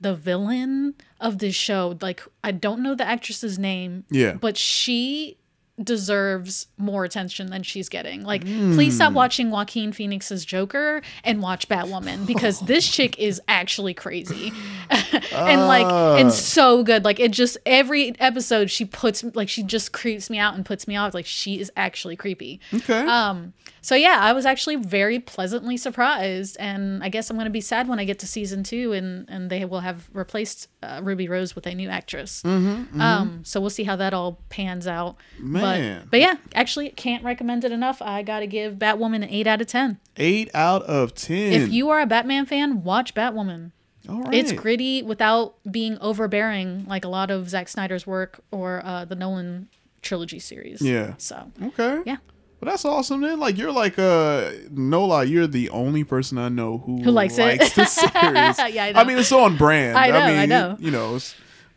the 0.00 0.14
villain 0.16 0.94
of 1.20 1.38
this 1.38 1.54
show 1.54 1.96
like 2.00 2.22
I 2.42 2.50
don't 2.50 2.82
know 2.82 2.94
the 2.96 3.06
actress's 3.06 3.58
name, 3.60 4.04
Yeah. 4.10 4.32
but 4.34 4.56
she 4.56 5.36
deserves 5.82 6.66
more 6.78 7.04
attention 7.04 7.48
than 7.48 7.62
she's 7.62 7.88
getting. 7.88 8.22
Like 8.22 8.42
please 8.42 8.94
stop 8.94 9.12
Mm. 9.12 9.16
watching 9.16 9.50
Joaquin 9.50 9.92
Phoenix's 9.92 10.44
Joker 10.44 11.02
and 11.24 11.42
watch 11.42 11.68
Batwoman 11.68 12.26
because 12.26 12.60
this 12.72 12.86
chick 12.88 13.18
is 13.18 13.40
actually 13.48 13.94
crazy. 13.94 14.52
and 14.90 15.60
like 15.66 15.86
Ah. 15.86 16.16
and 16.16 16.32
so 16.32 16.82
good. 16.82 17.04
Like 17.04 17.18
it 17.20 17.32
just 17.32 17.56
every 17.66 18.18
episode 18.20 18.70
she 18.70 18.84
puts 18.84 19.24
like 19.34 19.48
she 19.48 19.62
just 19.62 19.92
creeps 19.92 20.30
me 20.30 20.38
out 20.38 20.54
and 20.54 20.64
puts 20.64 20.86
me 20.88 20.96
off. 20.96 21.14
Like 21.14 21.26
she 21.26 21.60
is 21.60 21.70
actually 21.76 22.16
creepy. 22.16 22.60
Okay. 22.74 23.00
Um 23.06 23.52
so 23.82 23.94
yeah, 23.94 24.18
I 24.20 24.34
was 24.34 24.44
actually 24.44 24.76
very 24.76 25.18
pleasantly 25.18 25.76
surprised 25.78 26.56
and 26.60 27.02
I 27.02 27.08
guess 27.08 27.30
I'm 27.30 27.36
going 27.36 27.46
to 27.46 27.50
be 27.50 27.62
sad 27.62 27.88
when 27.88 27.98
I 27.98 28.04
get 28.04 28.18
to 28.18 28.26
season 28.26 28.62
2 28.62 28.92
and 28.92 29.28
and 29.30 29.48
they 29.50 29.64
will 29.64 29.80
have 29.80 30.08
replaced 30.12 30.68
uh, 30.82 31.00
Ruby 31.02 31.28
Rose 31.28 31.54
with 31.54 31.66
a 31.66 31.74
new 31.74 31.88
actress. 31.88 32.42
Mhm, 32.42 32.88
mhm. 32.92 33.00
Um 33.00 33.40
so 33.44 33.60
we'll 33.60 33.70
see 33.70 33.84
how 33.84 33.96
that 33.96 34.12
all 34.12 34.40
pans 34.50 34.86
out. 34.86 35.16
Man. 35.38 35.62
But 35.62 35.69
but 36.10 36.20
yeah, 36.20 36.34
actually 36.54 36.90
can't 36.90 37.22
recommend 37.24 37.64
it 37.64 37.72
enough. 37.72 38.00
I 38.02 38.22
got 38.22 38.40
to 38.40 38.46
give 38.46 38.74
Batwoman 38.74 39.16
an 39.16 39.24
8 39.30 39.46
out 39.46 39.60
of 39.60 39.66
10. 39.66 39.98
Eight 40.16 40.50
out 40.54 40.82
of 40.82 41.14
ten. 41.14 41.52
If 41.52 41.72
you 41.72 41.88
are 41.90 42.00
a 42.00 42.06
Batman 42.06 42.44
fan, 42.46 42.82
watch 42.84 43.14
Batwoman. 43.14 43.72
All 44.08 44.22
right. 44.22 44.34
It's 44.34 44.52
gritty 44.52 45.02
without 45.02 45.54
being 45.70 45.96
overbearing 46.00 46.84
like 46.86 47.04
a 47.04 47.08
lot 47.08 47.30
of 47.30 47.48
Zack 47.48 47.68
Snyder's 47.68 48.06
work 48.06 48.40
or 48.50 48.82
uh, 48.84 49.04
the 49.04 49.14
Nolan 49.14 49.68
trilogy 50.02 50.38
series. 50.38 50.82
Yeah. 50.82 51.14
So 51.18 51.50
Okay. 51.62 52.02
Yeah. 52.04 52.16
Well, 52.60 52.70
that's 52.70 52.84
awesome 52.84 53.22
then. 53.22 53.38
Like 53.40 53.56
you're 53.56 53.72
like 53.72 53.98
uh 53.98 54.50
no 54.70 55.06
lie, 55.06 55.22
you're 55.22 55.46
the 55.46 55.70
only 55.70 56.04
person 56.04 56.36
I 56.36 56.48
know 56.50 56.78
who, 56.78 57.02
Who 57.02 57.10
likes 57.10 57.38
it. 57.38 57.60
the 57.74 57.84
series. 57.86 58.74
Yeah, 58.74 58.84
I 58.86 58.92
know. 58.92 59.04
mean, 59.04 59.16
it's 59.18 59.32
on 59.32 59.56
brand. 59.56 59.96
I 59.96 60.08
know, 60.10 60.18
I 60.18 60.40
mean, 60.40 60.48
know. 60.50 60.76
You 60.78 60.90
know. 60.90 61.18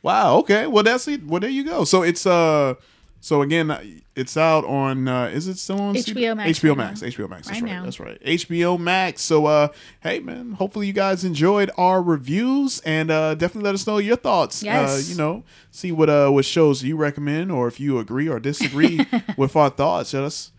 Wow. 0.02 0.40
Okay. 0.40 0.68
Well, 0.68 0.84
that's 0.84 1.08
it. 1.08 1.26
Well, 1.26 1.40
there 1.40 1.50
you 1.50 1.64
go. 1.64 1.86
So 1.86 2.04
it's 2.04 2.26
uh. 2.26 2.74
So 3.24 3.42
again, 3.42 4.04
it's 4.18 4.36
out 4.36 4.66
on. 4.66 5.08
uh 5.08 5.28
Is 5.28 5.48
it 5.48 5.58
still 5.58 5.80
on 5.80 5.96
HBO 5.96 6.36
Max 6.36 6.60
HBO 6.60 6.76
Max. 6.76 7.02
now. 7.02 7.08
HBO 7.08 7.30
Max. 7.30 7.48
That's 7.48 7.62
Right 7.62 7.72
right. 7.72 7.84
That's 7.86 8.00
right. 8.02 8.22
HBO 8.22 8.78
Max. 8.78 9.22
So 9.22 9.46
uh, 9.46 9.70
hey 10.02 10.20
man, 10.20 10.52
hopefully 10.52 10.88
you 10.88 10.94
guys 10.94 11.24
enjoyed 11.24 11.72
our 11.78 12.02
reviews 12.04 12.82
and 12.82 13.10
uh 13.10 13.36
definitely 13.36 13.64
let 13.70 13.76
us 13.76 13.88
know 13.88 13.98
your 13.98 14.18
thoughts. 14.18 14.62
Uh, 14.62 14.66
Yes. 14.66 15.10
you 15.10 15.16
know, 15.16 15.44
see 15.72 15.94
what 15.94 16.10
uh 16.10 16.30
what 16.32 16.44
shows 16.44 16.84
you 16.84 16.98
recommend 16.98 17.50
or 17.50 17.70
if 17.70 17.80
you 17.80 17.98
agree 17.98 18.28
or 18.28 18.42
disagree 18.42 19.00
with 19.38 19.56
our 19.56 19.70
thoughts. 19.70 20.12
That's 20.12 20.52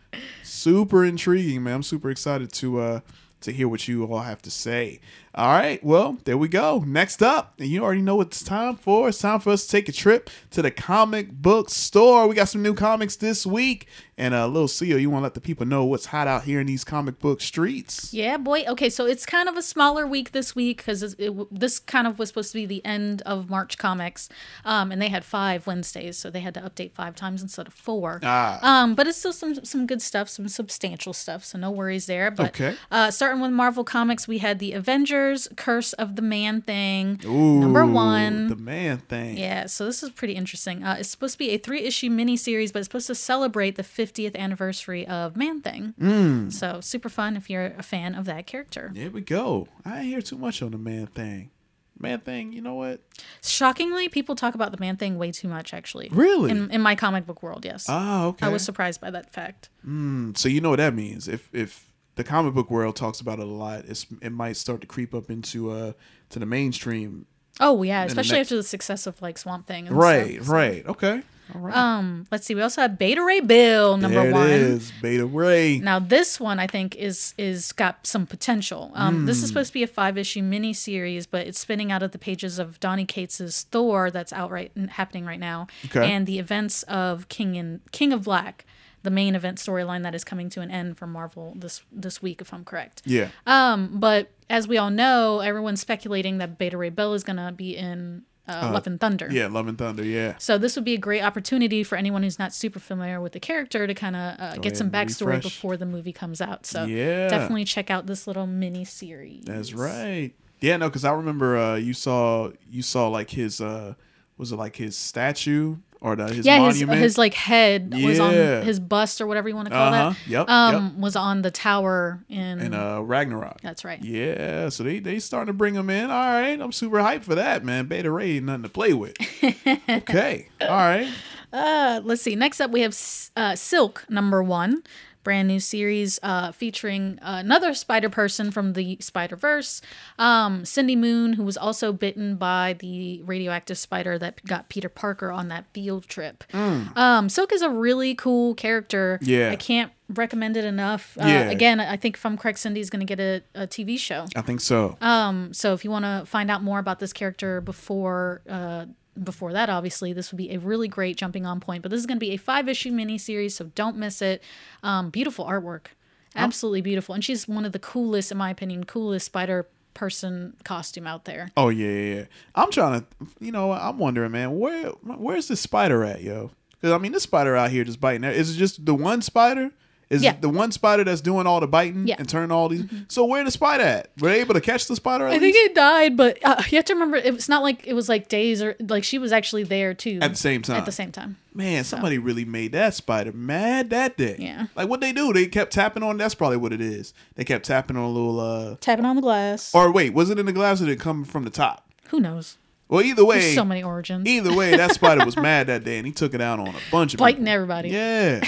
super 0.42 1.04
intriguing, 1.04 1.64
man. 1.64 1.74
I'm 1.74 1.82
super 1.82 2.08
excited 2.10 2.50
to 2.54 2.80
uh 2.80 3.00
to 3.42 3.52
hear 3.52 3.68
what 3.68 3.86
you 3.88 4.04
all 4.06 4.20
have 4.20 4.40
to 4.40 4.50
say. 4.50 5.00
All 5.36 5.48
right, 5.48 5.82
well, 5.82 6.18
there 6.24 6.38
we 6.38 6.46
go. 6.46 6.84
Next 6.86 7.20
up, 7.20 7.54
and 7.58 7.68
you 7.68 7.82
already 7.82 8.02
know 8.02 8.14
what 8.14 8.28
it's 8.28 8.44
time 8.44 8.76
for. 8.76 9.08
It's 9.08 9.18
time 9.18 9.40
for 9.40 9.50
us 9.50 9.64
to 9.66 9.70
take 9.72 9.88
a 9.88 9.92
trip 9.92 10.30
to 10.52 10.62
the 10.62 10.70
comic 10.70 11.32
book 11.32 11.70
store. 11.70 12.28
We 12.28 12.36
got 12.36 12.48
some 12.48 12.62
new 12.62 12.74
comics 12.74 13.16
this 13.16 13.44
week. 13.44 13.88
And 14.16 14.32
uh, 14.32 14.46
Lil 14.46 14.68
Xio, 14.68 15.00
you 15.00 15.10
want 15.10 15.22
to 15.22 15.24
let 15.24 15.34
the 15.34 15.40
people 15.40 15.66
know 15.66 15.84
what's 15.84 16.06
hot 16.06 16.28
out 16.28 16.44
here 16.44 16.60
in 16.60 16.68
these 16.68 16.84
comic 16.84 17.18
book 17.18 17.40
streets? 17.40 18.14
Yeah, 18.14 18.36
boy. 18.36 18.62
Okay, 18.68 18.88
so 18.88 19.06
it's 19.06 19.26
kind 19.26 19.48
of 19.48 19.56
a 19.56 19.62
smaller 19.62 20.06
week 20.06 20.30
this 20.30 20.54
week 20.54 20.76
because 20.76 21.16
this 21.50 21.80
kind 21.80 22.06
of 22.06 22.20
was 22.20 22.28
supposed 22.28 22.52
to 22.52 22.58
be 22.58 22.64
the 22.64 22.84
end 22.84 23.22
of 23.22 23.50
March 23.50 23.76
comics, 23.76 24.28
um, 24.64 24.92
and 24.92 25.02
they 25.02 25.08
had 25.08 25.24
five 25.24 25.66
Wednesdays, 25.66 26.16
so 26.16 26.30
they 26.30 26.38
had 26.38 26.54
to 26.54 26.60
update 26.60 26.92
five 26.92 27.16
times 27.16 27.42
instead 27.42 27.66
of 27.66 27.74
four. 27.74 28.20
Ah. 28.22 28.60
Um, 28.62 28.94
but 28.94 29.08
it's 29.08 29.18
still 29.18 29.32
some 29.32 29.64
some 29.64 29.84
good 29.84 30.00
stuff, 30.00 30.28
some 30.28 30.46
substantial 30.46 31.12
stuff, 31.12 31.44
so 31.44 31.58
no 31.58 31.72
worries 31.72 32.06
there. 32.06 32.30
But 32.30 32.50
Okay. 32.50 32.76
uh, 32.92 33.10
starting 33.10 33.40
with 33.40 33.50
Marvel 33.50 33.82
Comics, 33.82 34.28
we 34.28 34.38
had 34.38 34.60
the 34.60 34.74
Avengers: 34.74 35.23
Curse 35.56 35.92
of 35.94 36.16
the 36.16 36.22
Man 36.22 36.62
Thing, 36.62 37.20
Ooh, 37.24 37.60
number 37.60 37.84
one. 37.86 38.48
The 38.48 38.56
man 38.56 38.98
thing. 38.98 39.36
Yeah, 39.36 39.66
so 39.66 39.84
this 39.84 40.02
is 40.02 40.10
pretty 40.10 40.34
interesting. 40.34 40.82
Uh, 40.82 40.96
it's 40.98 41.08
supposed 41.08 41.34
to 41.34 41.38
be 41.38 41.50
a 41.50 41.58
three 41.58 41.82
issue 41.82 42.10
miniseries, 42.10 42.72
but 42.72 42.80
it's 42.80 42.86
supposed 42.86 43.06
to 43.08 43.14
celebrate 43.14 43.76
the 43.76 43.82
50th 43.82 44.36
anniversary 44.36 45.06
of 45.06 45.36
Man 45.36 45.60
Thing. 45.60 45.94
Mm. 46.00 46.52
So 46.52 46.80
super 46.80 47.08
fun 47.08 47.36
if 47.36 47.48
you're 47.48 47.66
a 47.78 47.82
fan 47.82 48.14
of 48.14 48.24
that 48.26 48.46
character. 48.46 48.90
There 48.94 49.10
we 49.10 49.20
go. 49.20 49.68
I 49.84 50.02
hear 50.02 50.22
too 50.22 50.38
much 50.38 50.62
on 50.62 50.72
the 50.72 50.78
man 50.78 51.06
thing. 51.06 51.50
Man 51.98 52.20
thing, 52.20 52.52
you 52.52 52.60
know 52.60 52.74
what? 52.74 53.00
Shockingly, 53.42 54.08
people 54.08 54.34
talk 54.34 54.54
about 54.56 54.72
the 54.72 54.78
Man 54.80 54.96
Thing 54.96 55.16
way 55.16 55.30
too 55.30 55.46
much, 55.46 55.72
actually. 55.72 56.08
Really? 56.10 56.50
In, 56.50 56.70
in 56.72 56.80
my 56.80 56.96
comic 56.96 57.24
book 57.24 57.40
world, 57.40 57.64
yes. 57.64 57.86
Oh, 57.88 58.28
okay. 58.28 58.46
I 58.46 58.48
was 58.48 58.64
surprised 58.64 59.00
by 59.00 59.12
that 59.12 59.32
fact. 59.32 59.68
Mm, 59.86 60.36
so 60.36 60.48
you 60.48 60.60
know 60.60 60.70
what 60.70 60.80
that 60.80 60.94
means. 60.94 61.28
If 61.28 61.48
if 61.52 61.88
the 62.16 62.24
comic 62.24 62.54
book 62.54 62.70
world 62.70 62.96
talks 62.96 63.20
about 63.20 63.38
it 63.38 63.46
a 63.46 63.50
lot, 63.50 63.84
it's 63.86 64.06
it 64.22 64.30
might 64.30 64.56
start 64.56 64.80
to 64.82 64.86
creep 64.86 65.14
up 65.14 65.30
into 65.30 65.70
uh 65.70 65.92
to 66.30 66.38
the 66.38 66.46
mainstream. 66.46 67.26
Oh 67.60 67.82
yeah, 67.82 68.02
in 68.02 68.08
the 68.08 68.12
especially 68.12 68.38
next- 68.38 68.46
after 68.48 68.56
the 68.56 68.62
success 68.62 69.06
of 69.06 69.20
like 69.22 69.38
Swamp 69.38 69.66
Thing. 69.66 69.86
And 69.88 69.96
Right, 69.96 70.34
stuff, 70.36 70.46
so. 70.46 70.52
right. 70.52 70.86
Okay. 70.86 71.22
All 71.54 71.60
right. 71.60 71.76
Um, 71.76 72.26
let's 72.32 72.46
see. 72.46 72.54
We 72.54 72.62
also 72.62 72.80
have 72.80 72.98
Beta 72.98 73.22
Ray 73.22 73.40
Bill 73.40 73.98
number 73.98 74.22
there 74.22 74.32
one. 74.32 74.46
it 74.48 74.60
is. 74.62 74.90
Beta 75.02 75.26
Ray. 75.26 75.78
Now 75.78 75.98
this 75.98 76.40
one 76.40 76.58
I 76.58 76.66
think 76.66 76.96
is 76.96 77.34
is 77.36 77.70
got 77.72 78.06
some 78.06 78.26
potential. 78.26 78.90
Um, 78.94 79.26
This 79.26 79.38
is 79.38 79.44
Mm. 79.44 79.48
supposed 79.48 79.68
to 79.68 79.74
be 79.74 79.82
a 79.82 79.86
five 79.86 80.16
issue 80.16 80.42
mini 80.42 80.72
series, 80.72 81.26
but 81.26 81.46
it's 81.46 81.58
spinning 81.60 81.92
out 81.92 82.02
of 82.02 82.12
the 82.12 82.18
pages 82.18 82.58
of 82.58 82.80
Donny 82.80 83.04
Cates's 83.04 83.64
Thor 83.70 84.10
that's 84.10 84.32
out 84.32 84.50
right 84.50 84.72
happening 84.92 85.26
right 85.26 85.38
now, 85.38 85.66
Okay. 85.84 86.10
and 86.10 86.26
the 86.26 86.38
events 86.38 86.82
of 86.84 87.28
King 87.28 87.58
and 87.58 87.80
King 87.92 88.14
of 88.14 88.24
Black, 88.24 88.64
the 89.04 89.10
main 89.10 89.34
event 89.36 89.58
storyline 89.58 90.02
that 90.02 90.14
is 90.14 90.24
coming 90.24 90.50
to 90.50 90.60
an 90.60 90.70
end 90.70 90.98
for 90.98 91.06
Marvel 91.06 91.52
this 91.56 91.82
this 91.92 92.20
week, 92.20 92.40
if 92.40 92.52
I'm 92.52 92.64
correct. 92.64 93.02
Yeah. 93.04 93.28
Um, 93.46 94.00
but 94.00 94.30
as 94.50 94.66
we 94.66 94.76
all 94.78 94.90
know, 94.90 95.38
everyone's 95.40 95.80
speculating 95.80 96.38
that 96.38 96.58
Beta 96.58 96.76
Ray 96.76 96.90
Bill 96.90 97.14
is 97.14 97.22
gonna 97.22 97.52
be 97.52 97.76
in 97.76 98.22
uh, 98.46 98.70
Love 98.74 98.86
and 98.86 99.00
Thunder. 99.00 99.28
Yeah, 99.30 99.46
Love 99.46 99.68
and 99.68 99.78
Thunder. 99.78 100.04
Yeah. 100.04 100.34
So 100.38 100.58
this 100.58 100.74
would 100.76 100.84
be 100.84 100.92
a 100.94 100.98
great 100.98 101.22
opportunity 101.22 101.82
for 101.82 101.96
anyone 101.96 102.22
who's 102.22 102.38
not 102.38 102.52
super 102.52 102.78
familiar 102.80 103.20
with 103.20 103.32
the 103.32 103.40
character 103.40 103.86
to 103.86 103.94
kind 103.94 104.16
of 104.16 104.40
uh, 104.40 104.56
get 104.56 104.76
some 104.76 104.90
backstory 104.90 105.36
refresh. 105.36 105.44
before 105.44 105.76
the 105.78 105.86
movie 105.86 106.12
comes 106.12 106.40
out. 106.42 106.66
So 106.66 106.84
Yeah. 106.84 107.28
definitely 107.28 107.64
check 107.64 107.90
out 107.90 108.06
this 108.06 108.26
little 108.26 108.46
mini 108.46 108.84
series. 108.84 109.44
That's 109.44 109.72
right. 109.72 110.32
Yeah, 110.60 110.76
no, 110.76 110.88
because 110.88 111.04
I 111.06 111.12
remember 111.12 111.56
uh, 111.56 111.76
you 111.76 111.92
saw 111.94 112.50
you 112.70 112.82
saw 112.82 113.08
like 113.08 113.30
his 113.30 113.60
uh, 113.62 113.94
was 114.36 114.52
it 114.52 114.56
like 114.56 114.76
his 114.76 114.96
statue 114.96 115.76
or 116.04 116.14
the, 116.16 116.26
his 116.32 116.44
yeah, 116.44 116.58
his, 116.66 116.74
monument? 116.74 117.00
his 117.00 117.16
like 117.18 117.32
head 117.34 117.92
was 117.94 118.20
on 118.20 118.34
Yeah. 118.34 118.60
his 118.60 118.78
bust 118.78 119.20
or 119.22 119.26
whatever 119.26 119.48
you 119.48 119.56
want 119.56 119.68
to 119.68 119.74
call 119.74 119.92
Uh-huh. 119.94 120.10
that. 120.10 120.30
Yep, 120.30 120.48
Um, 120.50 121.00
was 121.00 121.16
on 121.16 121.40
the 121.42 121.50
tower 121.50 122.22
in. 122.28 122.60
and 122.60 122.74
uh, 122.74 123.00
Ragnarok. 123.02 123.62
That's 123.62 123.84
right. 123.86 124.02
Yeah, 124.04 124.68
so 124.68 124.82
they 124.84 124.98
they 125.00 125.18
starting 125.18 125.46
to 125.46 125.52
bring 125.56 125.74
him 125.74 125.88
in. 125.88 126.10
All 126.10 126.16
right, 126.26 126.60
I'm 126.60 126.72
super 126.72 126.98
hyped 126.98 127.22
for 127.22 127.34
that, 127.34 127.64
man. 127.64 127.86
Beta 127.86 128.10
Ray 128.10 128.36
ain't 128.36 128.44
nothing 128.44 128.64
to 128.64 128.68
play 128.68 128.92
with. 128.92 129.16
okay, 129.88 130.48
all 130.60 130.68
right. 130.68 131.08
Uh, 131.52 132.00
let's 132.04 132.20
see. 132.20 132.34
Next 132.36 132.60
up, 132.60 132.70
we 132.70 132.80
have 132.82 132.96
uh, 133.36 133.54
Silk 133.54 134.04
number 134.08 134.42
one, 134.42 134.82
brand 135.24 135.48
new 135.48 135.58
series 135.58 136.20
uh, 136.22 136.52
featuring 136.52 137.18
another 137.22 137.74
Spider 137.74 138.08
Person 138.08 138.50
from 138.50 138.74
the 138.74 138.96
Spider 139.00 139.36
Verse, 139.36 139.82
um, 140.18 140.64
Cindy 140.64 140.94
Moon, 140.96 141.32
who 141.32 141.42
was 141.42 141.56
also 141.56 141.92
bitten 141.92 142.36
by 142.36 142.76
the 142.78 143.22
radioactive 143.22 143.78
spider 143.78 144.18
that 144.18 144.44
got 144.44 144.68
Peter 144.68 144.88
Parker 144.88 145.32
on 145.32 145.48
that 145.48 145.64
field 145.72 146.06
trip. 146.06 146.44
Mm. 146.52 146.96
Um, 146.96 147.28
Silk 147.28 147.52
is 147.52 147.62
a 147.62 147.70
really 147.70 148.14
cool 148.14 148.54
character. 148.54 149.18
Yeah. 149.22 149.50
I 149.50 149.56
can't 149.56 149.90
recommend 150.10 150.56
it 150.56 150.64
enough. 150.64 151.16
Uh, 151.18 151.26
Yeah. 151.26 151.50
Again, 151.50 151.80
I 151.80 151.96
think 151.96 152.16
if 152.16 152.26
I'm 152.26 152.36
correct, 152.36 152.58
Cindy's 152.58 152.90
going 152.90 153.04
to 153.04 153.16
get 153.16 153.20
a, 153.20 153.42
a 153.62 153.66
TV 153.66 153.98
show. 153.98 154.26
I 154.36 154.42
think 154.42 154.60
so. 154.60 154.96
Um, 155.00 155.52
so 155.54 155.72
if 155.72 155.84
you 155.84 155.90
want 155.90 156.04
to 156.04 156.24
find 156.26 156.50
out 156.50 156.62
more 156.62 156.78
about 156.78 156.98
this 156.98 157.12
character 157.12 157.60
before 157.62 158.42
uh, 158.48 158.86
before 159.22 159.52
that, 159.52 159.70
obviously 159.70 160.12
this 160.12 160.32
would 160.32 160.38
be 160.38 160.52
a 160.52 160.58
really 160.58 160.88
great 160.88 161.16
jumping 161.16 161.46
on 161.46 161.60
point. 161.60 161.82
But 161.82 161.90
this 161.90 162.00
is 162.00 162.06
going 162.06 162.16
to 162.16 162.26
be 162.26 162.32
a 162.32 162.36
five 162.36 162.68
issue 162.68 162.90
mini 162.90 163.18
series, 163.18 163.54
so 163.54 163.66
don't 163.74 163.96
miss 163.96 164.22
it. 164.22 164.42
Um, 164.82 165.10
beautiful 165.10 165.44
artwork, 165.44 165.86
absolutely 166.34 166.80
beautiful, 166.80 167.14
and 167.14 167.24
she's 167.24 167.46
one 167.46 167.64
of 167.64 167.72
the 167.72 167.78
coolest, 167.78 168.32
in 168.32 168.38
my 168.38 168.50
opinion, 168.50 168.84
coolest 168.84 169.26
Spider 169.26 169.68
Person 169.94 170.56
costume 170.64 171.06
out 171.06 171.24
there. 171.24 171.52
Oh 171.56 171.68
yeah, 171.68 171.88
yeah, 171.88 172.14
yeah. 172.16 172.24
I'm 172.56 172.72
trying 172.72 173.00
to, 173.00 173.06
you 173.38 173.52
know, 173.52 173.70
I'm 173.70 173.96
wondering, 173.96 174.32
man, 174.32 174.58
where 174.58 174.88
where's 174.88 175.46
this 175.46 175.60
spider 175.60 176.02
at, 176.02 176.20
yo? 176.20 176.50
Because 176.70 176.90
I 176.90 176.98
mean, 176.98 177.12
this 177.12 177.22
spider 177.22 177.54
out 177.54 177.70
here 177.70 177.84
just 177.84 178.00
biting. 178.00 178.24
Is 178.24 178.56
it 178.56 178.58
just 178.58 178.84
the 178.84 178.94
one 178.94 179.22
spider? 179.22 179.70
Is 180.10 180.22
Yeah. 180.22 180.32
it 180.32 180.42
the 180.42 180.48
one 180.48 180.70
spider 180.72 181.04
that's 181.04 181.20
doing 181.20 181.46
all 181.46 181.60
the 181.60 181.66
biting 181.66 182.06
Yeah. 182.06 182.16
and 182.18 182.28
turning 182.28 182.50
all 182.50 182.68
these? 182.68 182.84
So 183.08 183.24
where 183.24 183.42
the 183.44 183.50
spider 183.50 183.82
at? 183.84 184.10
Were 184.20 184.28
they 184.28 184.40
able 184.40 184.54
to 184.54 184.60
catch 184.60 184.86
the 184.86 184.96
spider? 184.96 185.26
At 185.26 185.32
I 185.34 185.38
think 185.38 185.56
it 185.56 185.74
died, 185.74 186.16
but 186.16 186.38
uh, 186.44 186.62
you 186.68 186.76
have 186.76 186.84
to 186.86 186.94
remember 186.94 187.16
it's 187.16 187.48
not 187.48 187.62
like 187.62 187.86
it 187.86 187.94
was 187.94 188.08
like 188.08 188.28
days 188.28 188.62
or 188.62 188.76
like 188.80 189.04
she 189.04 189.18
was 189.18 189.32
actually 189.32 189.62
there 189.64 189.94
too 189.94 190.18
At 190.22 190.30
the 190.32 190.36
same 190.38 190.62
time. 190.62 190.76
At 190.76 190.86
the 190.86 190.92
same 190.92 191.10
time. 191.12 191.36
Man, 191.54 191.84
somebody 191.84 192.18
really 192.18 192.44
made 192.44 192.72
that 192.72 192.94
spider 192.94 193.32
mad 193.32 193.90
that 193.90 194.16
day. 194.16 194.36
Yeah. 194.38 194.66
Like 194.76 194.88
what 194.88 195.00
they 195.00 195.12
do? 195.12 195.32
They 195.32 195.46
kept 195.46 195.72
tapping 195.72 196.02
on. 196.02 196.16
That's 196.16 196.34
probably 196.34 196.56
what 196.56 196.72
it 196.72 196.80
is. 196.80 197.14
They 197.36 197.44
kept 197.44 197.64
tapping 197.64 197.96
on 197.96 198.02
a 198.04 198.10
little. 198.10 198.40
uh 198.40 198.76
Tapping 198.80 199.04
on 199.04 199.16
the 199.16 199.22
glass. 199.22 199.74
Or 199.74 199.90
wait, 199.92 200.12
was 200.14 200.30
it 200.30 200.38
in 200.38 200.46
the 200.46 200.52
glass 200.52 200.80
or 200.82 200.86
did 200.86 200.92
it 200.92 201.00
come 201.00 201.24
from 201.24 201.44
the 201.44 201.50
top? 201.50 201.88
Who 202.08 202.20
knows? 202.20 202.56
Well, 202.88 203.02
either 203.02 203.24
way, 203.24 203.40
There's 203.40 203.54
so 203.54 203.64
many 203.64 203.82
origins. 203.82 204.26
Either 204.28 204.54
way, 204.54 204.76
that 204.76 204.92
spider 204.92 205.24
was 205.24 205.36
mad 205.36 205.68
that 205.68 205.84
day 205.84 205.98
and 205.98 206.06
he 206.06 206.12
took 206.12 206.34
it 206.34 206.40
out 206.40 206.58
on 206.60 206.68
a 206.68 206.74
bunch 206.92 207.14
of 207.14 207.18
Biting 207.20 207.38
people. 207.44 207.52
everybody. 207.54 207.88
Yeah. 207.88 208.40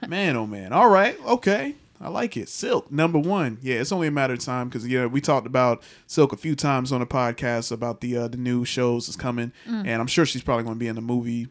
man, 0.08 0.36
oh 0.36 0.46
man. 0.46 0.72
All 0.72 0.88
right. 0.88 1.16
Okay. 1.24 1.74
I 2.00 2.08
like 2.08 2.36
it. 2.36 2.48
Silk, 2.48 2.90
number 2.90 3.18
one. 3.18 3.58
Yeah, 3.62 3.76
it's 3.76 3.92
only 3.92 4.08
a 4.08 4.10
matter 4.10 4.34
of 4.34 4.40
time 4.40 4.68
because 4.68 4.86
yeah, 4.86 5.06
we 5.06 5.20
talked 5.20 5.46
about 5.46 5.82
Silk 6.06 6.32
a 6.32 6.36
few 6.36 6.54
times 6.54 6.92
on 6.92 7.00
the 7.00 7.06
podcast 7.06 7.70
about 7.72 8.00
the 8.00 8.16
uh, 8.16 8.28
the 8.28 8.36
new 8.36 8.64
shows 8.64 9.06
that's 9.06 9.16
coming, 9.16 9.52
Mm. 9.66 9.86
and 9.86 10.00
I'm 10.02 10.06
sure 10.06 10.26
she's 10.26 10.42
probably 10.42 10.64
going 10.64 10.74
to 10.76 10.78
be 10.78 10.88
in 10.88 10.96
the 10.96 11.00
movie 11.00 11.48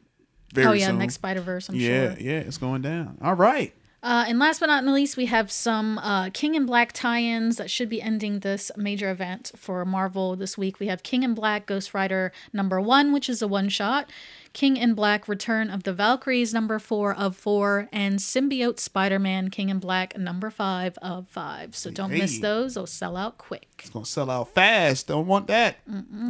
very 0.53 0.67
oh 0.67 0.71
yeah, 0.73 0.87
soon. 0.87 0.99
next 0.99 1.15
Spider 1.15 1.41
Verse. 1.41 1.69
I'm 1.69 1.75
yeah, 1.75 2.13
sure. 2.13 2.21
yeah, 2.23 2.39
it's 2.39 2.57
going 2.57 2.81
down. 2.83 3.17
All 3.23 3.33
right. 3.33 3.73
Uh, 4.03 4.25
and 4.27 4.37
last 4.37 4.59
but 4.59 4.65
not 4.65 4.83
the 4.83 4.91
least, 4.91 5.15
we 5.15 5.27
have 5.27 5.49
some 5.49 5.97
uh, 5.99 6.29
King 6.31 6.55
in 6.55 6.65
Black 6.65 6.91
tie-ins 6.91 7.55
that 7.55 7.71
should 7.71 7.87
be 7.87 8.01
ending 8.01 8.39
this 8.41 8.69
major 8.75 9.09
event 9.09 9.51
for 9.55 9.85
Marvel 9.85 10.35
this 10.35 10.57
week. 10.57 10.77
We 10.81 10.87
have 10.87 11.03
King 11.03 11.23
in 11.23 11.33
Black 11.33 11.65
Ghost 11.65 11.93
Rider 11.93 12.33
number 12.51 12.81
one, 12.81 13.13
which 13.13 13.29
is 13.29 13.41
a 13.41 13.47
one-shot. 13.47 14.09
King 14.51 14.75
in 14.75 14.93
Black 14.93 15.27
Return 15.29 15.69
of 15.69 15.83
the 15.83 15.93
Valkyries 15.93 16.53
number 16.53 16.79
four 16.79 17.15
of 17.15 17.35
four, 17.37 17.87
and 17.93 18.19
Symbiote 18.19 18.77
Spider-Man 18.79 19.49
King 19.49 19.69
in 19.69 19.79
Black 19.79 20.17
number 20.17 20.49
five 20.51 20.97
of 21.01 21.27
five. 21.29 21.73
So 21.75 21.89
don't 21.89 22.11
miss 22.11 22.39
those; 22.39 22.75
they'll 22.75 22.85
sell 22.85 23.15
out 23.17 23.37
quick. 23.37 23.67
It's 23.79 23.89
going 23.89 24.05
to 24.05 24.11
sell 24.11 24.29
out 24.29 24.53
fast. 24.53 25.07
Don't 25.07 25.25
want 25.27 25.47
that. 25.47 25.77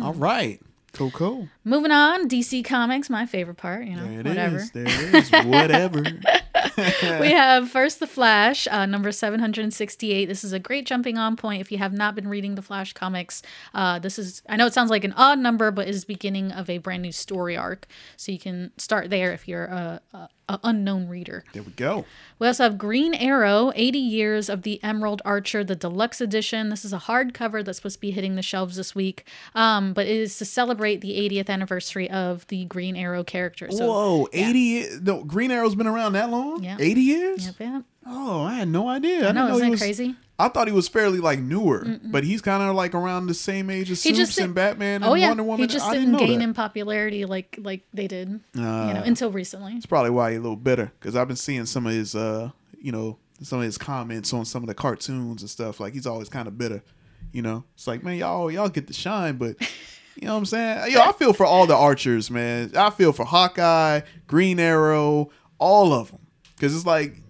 All 0.02 0.14
right. 0.14 0.62
Cool, 0.94 1.10
cool. 1.10 1.50
Moving 1.64 1.92
on, 1.92 2.30
DC 2.30 2.64
Comics, 2.64 3.10
my 3.10 3.26
favorite 3.26 3.58
part. 3.58 3.86
You 3.88 3.96
know, 3.96 4.04
There 4.08 4.20
it 4.20 4.26
whatever. 4.28 4.58
is. 4.58 4.72
There 4.72 4.86
it 4.86 5.16
is. 5.16 5.32
Whatever. 5.46 6.04
we 7.20 7.32
have 7.32 7.70
first 7.70 8.00
the 8.00 8.08
Flash, 8.08 8.68
uh, 8.70 8.86
number 8.86 9.12
768. 9.12 10.26
This 10.26 10.44
is 10.44 10.54
a 10.54 10.60
great 10.60 10.86
jumping 10.86 11.18
on 11.18 11.36
point 11.36 11.62
if 11.62 11.72
you 11.72 11.78
have 11.78 11.94
not 11.94 12.16
been 12.16 12.28
reading 12.28 12.56
the 12.56 12.62
Flash 12.62 12.94
comics. 12.94 13.42
Uh, 13.74 14.00
this 14.00 14.18
is, 14.18 14.42
I 14.48 14.56
know 14.56 14.66
it 14.66 14.74
sounds 14.74 14.90
like 14.90 15.04
an 15.04 15.14
odd 15.14 15.40
number, 15.40 15.72
but 15.72 15.88
is 15.88 16.06
beginning 16.06 16.52
of 16.52 16.70
a 16.70 16.78
brand 16.78 17.02
new 17.02 17.12
story 17.12 17.58
arc. 17.58 17.88
So 18.18 18.32
you 18.32 18.40
can 18.40 18.72
start 18.78 19.10
there 19.10 19.34
if 19.34 19.48
you're 19.48 19.66
a, 19.66 20.02
a, 20.14 20.30
a 20.50 20.60
unknown 20.64 21.08
reader. 21.08 21.44
There 21.54 21.64
we 21.64 21.72
go. 21.72 22.06
We 22.40 22.48
also 22.48 22.64
have 22.64 22.78
Green 22.78 23.14
Arrow, 23.14 23.72
80 23.76 24.00
Years 24.00 24.50
of 24.50 24.64
the 24.64 24.84
Emerald 24.84 25.22
Archer, 25.24 25.64
the 25.64 25.76
deluxe 25.76 26.20
edition. 26.20 26.70
This 26.70 26.84
is 26.84 26.92
a 26.94 26.98
hardcover 26.98 27.64
that's 27.64 27.78
supposed 27.78 27.96
to 27.96 28.02
be 28.02 28.12
hitting 28.12 28.36
the 28.36 28.42
shelves 28.42 28.76
this 28.76 28.94
week, 28.94 29.26
um, 29.56 29.94
but 29.94 30.06
it 30.06 30.18
is 30.18 30.38
to 30.40 30.46
celebrate 30.46 31.02
the 31.02 31.12
80th 31.12 31.50
anniversary 31.50 32.10
of 32.10 32.46
the 32.48 32.66
Green 32.66 32.96
Arrow 32.96 33.24
character. 33.24 33.70
So, 33.72 33.88
Whoa, 33.88 34.28
80 34.34 34.60
years? 34.60 35.02
No, 35.02 35.24
Green 35.24 35.52
Arrow's 35.52 35.76
been 35.76 35.88
around 35.88 36.14
that 36.14 36.30
long? 36.30 36.64
Yeah. 36.64 36.78
80 36.80 37.02
years? 37.02 37.46
Yep, 37.46 37.56
yep. 37.60 37.84
Oh, 38.06 38.42
I 38.42 38.56
had 38.56 38.68
no 38.68 38.90
idea. 38.90 39.26
I 39.26 39.30
I, 39.30 39.32
know 39.32 39.56
isn't 39.56 39.68
it 39.68 39.72
was 39.72 39.80
crazy? 39.80 40.16
I 40.40 40.48
thought 40.50 40.68
he 40.68 40.74
was 40.74 40.88
fairly 40.88 41.20
like 41.20 41.40
newer, 41.40 42.00
but 42.06 42.24
he's 42.24 42.42
kind 42.42 42.64
of 42.64 42.76
like 42.76 42.96
around 42.96 43.28
the 43.28 43.34
same 43.36 43.70
age 43.70 43.92
as 43.92 44.02
He 44.02 44.16
Supes 44.16 44.38
and 44.40 44.56
Batman 44.56 45.04
and 45.04 45.06
oh 45.06 45.14
yeah, 45.14 45.28
Wonder 45.28 45.44
Woman. 45.44 45.60
he 45.62 45.68
just 45.68 45.86
I 45.86 45.94
didn't, 45.94 46.14
didn't 46.14 46.28
gain 46.28 46.40
that. 46.40 46.44
in 46.46 46.54
popularity 46.54 47.26
like 47.26 47.56
like 47.62 47.82
they 47.94 48.08
did, 48.08 48.30
uh, 48.30 48.60
you 48.60 48.64
Uh, 48.64 48.94
know, 48.94 49.04
until 49.06 49.32
recently. 49.32 49.74
It's 49.74 49.86
probably 49.86 50.10
why 50.10 50.32
he's 50.32 50.40
a 50.40 50.42
little 50.42 50.56
bitter 50.56 50.92
because 51.00 51.16
I've 51.16 51.28
been 51.28 51.38
seeing 51.38 51.66
some 51.66 51.86
of 51.86 51.94
his, 51.94 52.16
uh, 52.16 52.50
you 52.82 52.92
know, 52.92 53.18
some 53.42 53.60
of 53.60 53.66
his 53.66 53.78
comments 53.78 54.34
on 54.34 54.46
some 54.46 54.64
of 54.64 54.68
the 54.68 54.74
cartoons 54.74 55.42
and 55.44 55.50
stuff. 55.50 55.80
Like 55.80 55.94
he's 55.94 56.08
always 56.08 56.30
kind 56.30 56.48
of 56.48 56.58
bitter. 56.58 56.82
You 57.32 57.42
know, 57.44 57.64
it's 57.76 57.86
like 57.88 58.04
man, 58.04 58.18
y'all 58.18 58.50
y'all 58.52 58.70
get 58.70 58.88
the 58.88 58.94
shine, 58.94 59.38
but 59.38 59.56
you 60.16 60.26
know 60.28 60.34
what 60.34 60.40
I'm 60.40 60.46
saying? 60.46 60.92
Yo, 60.94 61.00
I 61.00 61.12
feel 61.14 61.34
for 61.34 61.46
all 61.46 61.68
the 61.68 61.76
archers, 61.76 62.30
man. 62.32 62.72
I 62.76 62.90
feel 62.90 63.14
for 63.14 63.24
Hawkeye, 63.26 64.02
Green 64.28 64.60
Arrow, 64.60 65.30
all 65.60 65.94
of 65.94 66.10
them, 66.12 66.20
because 66.56 66.76
it's 66.76 66.86
like 66.86 67.22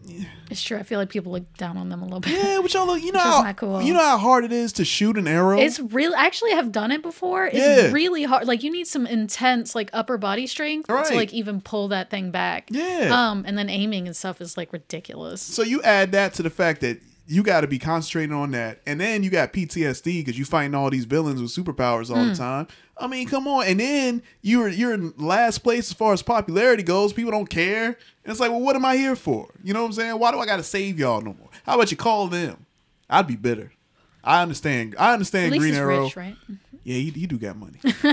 It's 0.49 0.61
true. 0.61 0.77
I 0.77 0.83
feel 0.83 0.99
like 0.99 1.09
people 1.09 1.31
look 1.31 1.51
down 1.57 1.77
on 1.77 1.89
them 1.89 2.01
a 2.01 2.05
little 2.05 2.19
bit. 2.19 2.31
yeah, 2.31 2.59
but 2.61 2.73
y'all 2.73 2.97
you 2.97 3.11
know, 3.11 3.19
Which 3.39 3.45
how, 3.45 3.53
cool. 3.53 3.81
you 3.81 3.93
know 3.93 3.99
how 4.03 4.17
hard 4.17 4.43
it 4.45 4.51
is 4.51 4.73
to 4.73 4.85
shoot 4.85 5.17
an 5.17 5.27
arrow. 5.27 5.57
It's 5.59 5.79
real. 5.79 6.13
Actually, 6.15 6.51
I 6.53 6.55
have 6.57 6.71
done 6.71 6.91
it 6.91 7.01
before. 7.01 7.45
It's 7.47 7.55
Yeah. 7.57 7.91
really 7.91 8.23
hard. 8.23 8.47
Like 8.47 8.61
you 8.63 8.71
need 8.71 8.85
some 8.87 9.07
intense, 9.07 9.73
like 9.75 9.89
upper 9.93 10.17
body 10.17 10.45
strength 10.47 10.89
Right. 10.89 11.05
to 11.05 11.15
like 11.15 11.33
even 11.33 11.61
pull 11.61 11.87
that 11.89 12.09
thing 12.09 12.29
back. 12.31 12.67
Yeah. 12.69 13.09
Um, 13.11 13.43
and 13.47 13.57
then 13.57 13.69
aiming 13.69 14.05
and 14.07 14.15
stuff 14.15 14.41
is 14.41 14.57
like 14.57 14.71
ridiculous. 14.73 15.41
So 15.41 15.63
you 15.63 15.81
add 15.81 16.11
that 16.11 16.33
to 16.35 16.43
the 16.43 16.49
fact 16.49 16.81
that 16.81 16.99
you 17.27 17.41
got 17.43 17.61
to 17.61 17.67
be 17.67 17.79
concentrating 17.79 18.33
on 18.35 18.51
that, 18.51 18.81
and 18.85 18.99
then 18.99 19.23
you 19.23 19.29
got 19.29 19.53
PTSD 19.53 20.19
because 20.25 20.37
you 20.37 20.45
fighting 20.45 20.75
all 20.75 20.89
these 20.89 21.05
villains 21.05 21.41
with 21.41 21.51
superpowers 21.51 22.09
all 22.09 22.21
Hmm. 22.23 22.29
the 22.29 22.35
time. 22.35 22.67
I 22.97 23.07
mean, 23.07 23.27
come 23.27 23.47
on, 23.47 23.65
and 23.65 23.79
then 23.79 24.21
you're 24.41 24.67
you're 24.67 24.93
in 24.93 25.13
last 25.17 25.59
place 25.59 25.89
as 25.89 25.93
far 25.93 26.13
as 26.13 26.21
popularity 26.21 26.83
goes. 26.83 27.11
People 27.13 27.31
don't 27.31 27.49
care, 27.49 27.85
and 27.85 27.95
it's 28.25 28.39
like, 28.39 28.51
well, 28.51 28.61
what 28.61 28.75
am 28.75 28.85
I 28.85 28.97
here 28.97 29.15
for? 29.15 29.49
You 29.63 29.73
know 29.73 29.81
what 29.81 29.87
I'm 29.87 29.93
saying? 29.93 30.19
Why 30.19 30.31
do 30.31 30.39
I 30.39 30.45
got 30.45 30.57
to 30.57 30.63
save 30.63 30.99
y'all 30.99 31.21
no 31.21 31.33
more? 31.33 31.49
How 31.65 31.75
about 31.75 31.89
you 31.91 31.97
call 31.97 32.27
them? 32.27 32.65
I'd 33.09 33.27
be 33.27 33.35
bitter. 33.35 33.71
I 34.23 34.41
understand. 34.41 34.95
I 34.99 35.13
understand 35.13 35.57
Green 35.57 35.73
Arrow. 35.75 36.03
rich, 36.05 36.15
right? 36.15 36.35
Yeah, 36.83 36.95
he, 36.95 37.09
he 37.11 37.25
do 37.27 37.37
got 37.37 37.55
money. 37.57 37.79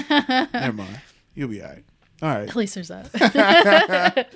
Never 0.52 0.72
mind. 0.72 1.00
You'll 1.34 1.48
be 1.48 1.62
all 1.62 1.68
right. 1.68 1.84
All 2.22 2.28
right. 2.28 2.48
At 2.48 2.56
least 2.56 2.74
there's 2.74 2.88
that. 2.88 3.10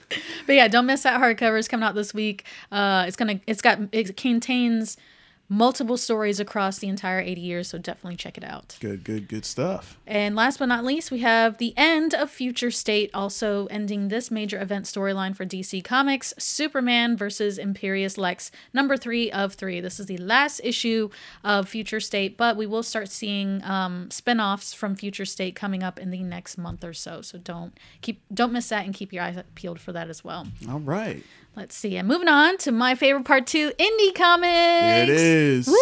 but 0.46 0.52
yeah, 0.52 0.68
don't 0.68 0.86
miss 0.86 1.02
that 1.02 1.20
hardcover. 1.20 1.58
It's 1.58 1.68
coming 1.68 1.84
out 1.84 1.94
this 1.94 2.14
week. 2.14 2.44
Uh, 2.72 3.04
it's 3.06 3.16
gonna. 3.16 3.40
It's 3.46 3.60
got. 3.60 3.78
It 3.92 4.16
contains 4.16 4.96
multiple 5.54 5.96
stories 5.96 6.40
across 6.40 6.78
the 6.78 6.88
entire 6.88 7.20
80 7.20 7.40
years, 7.40 7.68
so 7.68 7.78
definitely 7.78 8.16
check 8.16 8.36
it 8.36 8.42
out. 8.42 8.76
Good, 8.80 9.04
good, 9.04 9.28
good 9.28 9.44
stuff. 9.44 9.98
And 10.04 10.34
last 10.34 10.58
but 10.58 10.66
not 10.66 10.84
least, 10.84 11.12
we 11.12 11.20
have 11.20 11.58
the 11.58 11.72
end 11.76 12.12
of 12.12 12.28
Future 12.28 12.72
State, 12.72 13.10
also 13.14 13.66
ending 13.66 14.08
this 14.08 14.30
major 14.32 14.60
event 14.60 14.86
storyline 14.86 15.36
for 15.36 15.46
DC 15.46 15.84
Comics 15.84 16.34
Superman 16.38 17.16
versus 17.16 17.56
Imperius 17.58 18.18
Lex, 18.18 18.50
number 18.72 18.96
three 18.96 19.30
of 19.30 19.54
three. 19.54 19.80
This 19.80 20.00
is 20.00 20.06
the 20.06 20.16
last 20.16 20.60
issue 20.64 21.08
of 21.44 21.68
Future 21.68 22.00
State, 22.00 22.36
but 22.36 22.56
we 22.56 22.66
will 22.66 22.82
start 22.82 23.08
seeing 23.08 23.62
um, 23.62 24.10
spin 24.10 24.40
offs 24.40 24.74
from 24.74 24.96
Future 24.96 25.24
State 25.24 25.54
coming 25.54 25.84
up 25.84 26.00
in 26.00 26.10
the 26.10 26.24
next 26.24 26.58
month 26.58 26.82
or 26.82 26.92
so. 26.92 27.22
So 27.22 27.38
don't 27.38 27.78
keep 28.00 28.20
don't 28.32 28.52
miss 28.52 28.68
that 28.70 28.84
and 28.84 28.92
keep 28.92 29.12
your 29.12 29.22
eyes 29.22 29.40
peeled 29.54 29.80
for 29.80 29.92
that 29.92 30.08
as 30.08 30.24
well. 30.24 30.48
All 30.68 30.80
right. 30.80 31.22
Let's 31.56 31.74
see. 31.76 31.96
And 31.96 32.08
moving 32.08 32.28
on 32.28 32.58
to 32.58 32.72
my 32.72 32.94
favorite 32.94 33.24
part 33.24 33.46
two 33.46 33.70
indie 33.78 34.14
comics. 34.14 34.48
It 35.04 35.08
is. 35.10 35.66
Woo! 35.68 35.74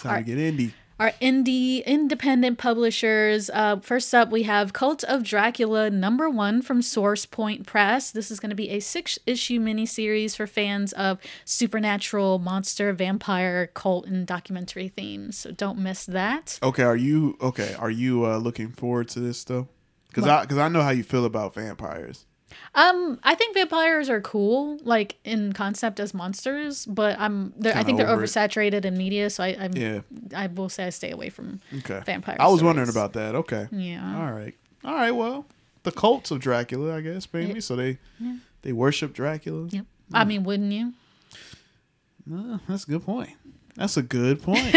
Time 0.00 0.12
Our- 0.12 0.18
to 0.18 0.24
get 0.24 0.38
indie. 0.38 0.72
our 0.98 1.10
indie 1.20 1.84
independent 1.84 2.56
publishers. 2.56 3.50
Uh, 3.52 3.80
first 3.80 4.14
up, 4.14 4.30
we 4.30 4.44
have 4.44 4.72
Cult 4.72 5.04
of 5.04 5.22
Dracula 5.24 5.90
number 5.90 6.30
one 6.30 6.62
from 6.62 6.80
Source 6.80 7.26
Point 7.26 7.66
Press. 7.66 8.10
This 8.12 8.30
is 8.30 8.40
going 8.40 8.50
to 8.50 8.56
be 8.56 8.70
a 8.70 8.80
six 8.80 9.18
issue 9.26 9.60
miniseries 9.60 10.34
for 10.36 10.46
fans 10.46 10.92
of 10.94 11.18
supernatural, 11.44 12.38
monster, 12.38 12.92
vampire, 12.92 13.66
cult, 13.74 14.06
and 14.06 14.26
documentary 14.26 14.88
themes. 14.88 15.36
So 15.36 15.50
don't 15.50 15.78
miss 15.78 16.06
that. 16.06 16.58
Okay, 16.62 16.82
are 16.82 16.96
you 16.96 17.36
okay? 17.40 17.74
Are 17.78 17.90
you 17.90 18.24
uh, 18.24 18.38
looking 18.38 18.68
forward 18.70 19.08
to 19.08 19.20
this 19.20 19.44
though? 19.44 19.68
Because 20.08 20.26
I 20.26 20.42
because 20.42 20.58
I 20.58 20.68
know 20.68 20.82
how 20.82 20.90
you 20.90 21.02
feel 21.02 21.24
about 21.24 21.54
vampires. 21.54 22.24
Um, 22.74 23.18
I 23.22 23.34
think 23.34 23.54
vampires 23.54 24.08
are 24.10 24.20
cool, 24.20 24.78
like 24.82 25.16
in 25.24 25.52
concept 25.52 26.00
as 26.00 26.12
monsters, 26.14 26.86
but 26.86 27.18
I'm 27.20 27.52
they're, 27.56 27.76
I 27.76 27.82
think 27.84 27.98
they're 27.98 28.08
over 28.08 28.24
it. 28.24 28.26
oversaturated 28.30 28.84
in 28.84 28.96
media, 28.96 29.30
so 29.30 29.44
I, 29.44 29.56
I'm 29.60 29.76
Yeah. 29.76 30.00
I 30.34 30.46
will 30.48 30.68
say 30.68 30.86
I 30.86 30.90
stay 30.90 31.10
away 31.10 31.28
from 31.30 31.60
Okay, 31.78 32.00
vampire. 32.04 32.36
I 32.40 32.48
was 32.48 32.62
wondering 32.62 32.88
about 32.88 33.12
that. 33.14 33.34
Okay, 33.34 33.68
Yeah. 33.70 34.02
All 34.26 34.32
right, 34.32 34.54
all 34.84 34.94
right. 34.94 35.12
Well, 35.12 35.46
the 35.84 35.92
cults 35.92 36.30
of 36.30 36.40
Dracula, 36.40 36.96
I 36.96 37.00
guess, 37.00 37.28
maybe. 37.32 37.54
Yeah. 37.54 37.60
So 37.60 37.76
they 37.76 37.98
Yeah. 38.18 38.36
they 38.62 38.72
worship 38.72 39.12
Dracula. 39.12 39.68
Yep. 39.70 39.86
I 40.12 40.24
mean, 40.24 40.44
wouldn't 40.44 40.72
you? 40.72 40.92
Uh, 42.32 42.58
that's 42.68 42.84
a 42.84 42.86
good 42.88 43.04
point. 43.04 43.30
That's 43.76 43.96
a 43.96 44.02
good 44.02 44.42
point. 44.48 44.74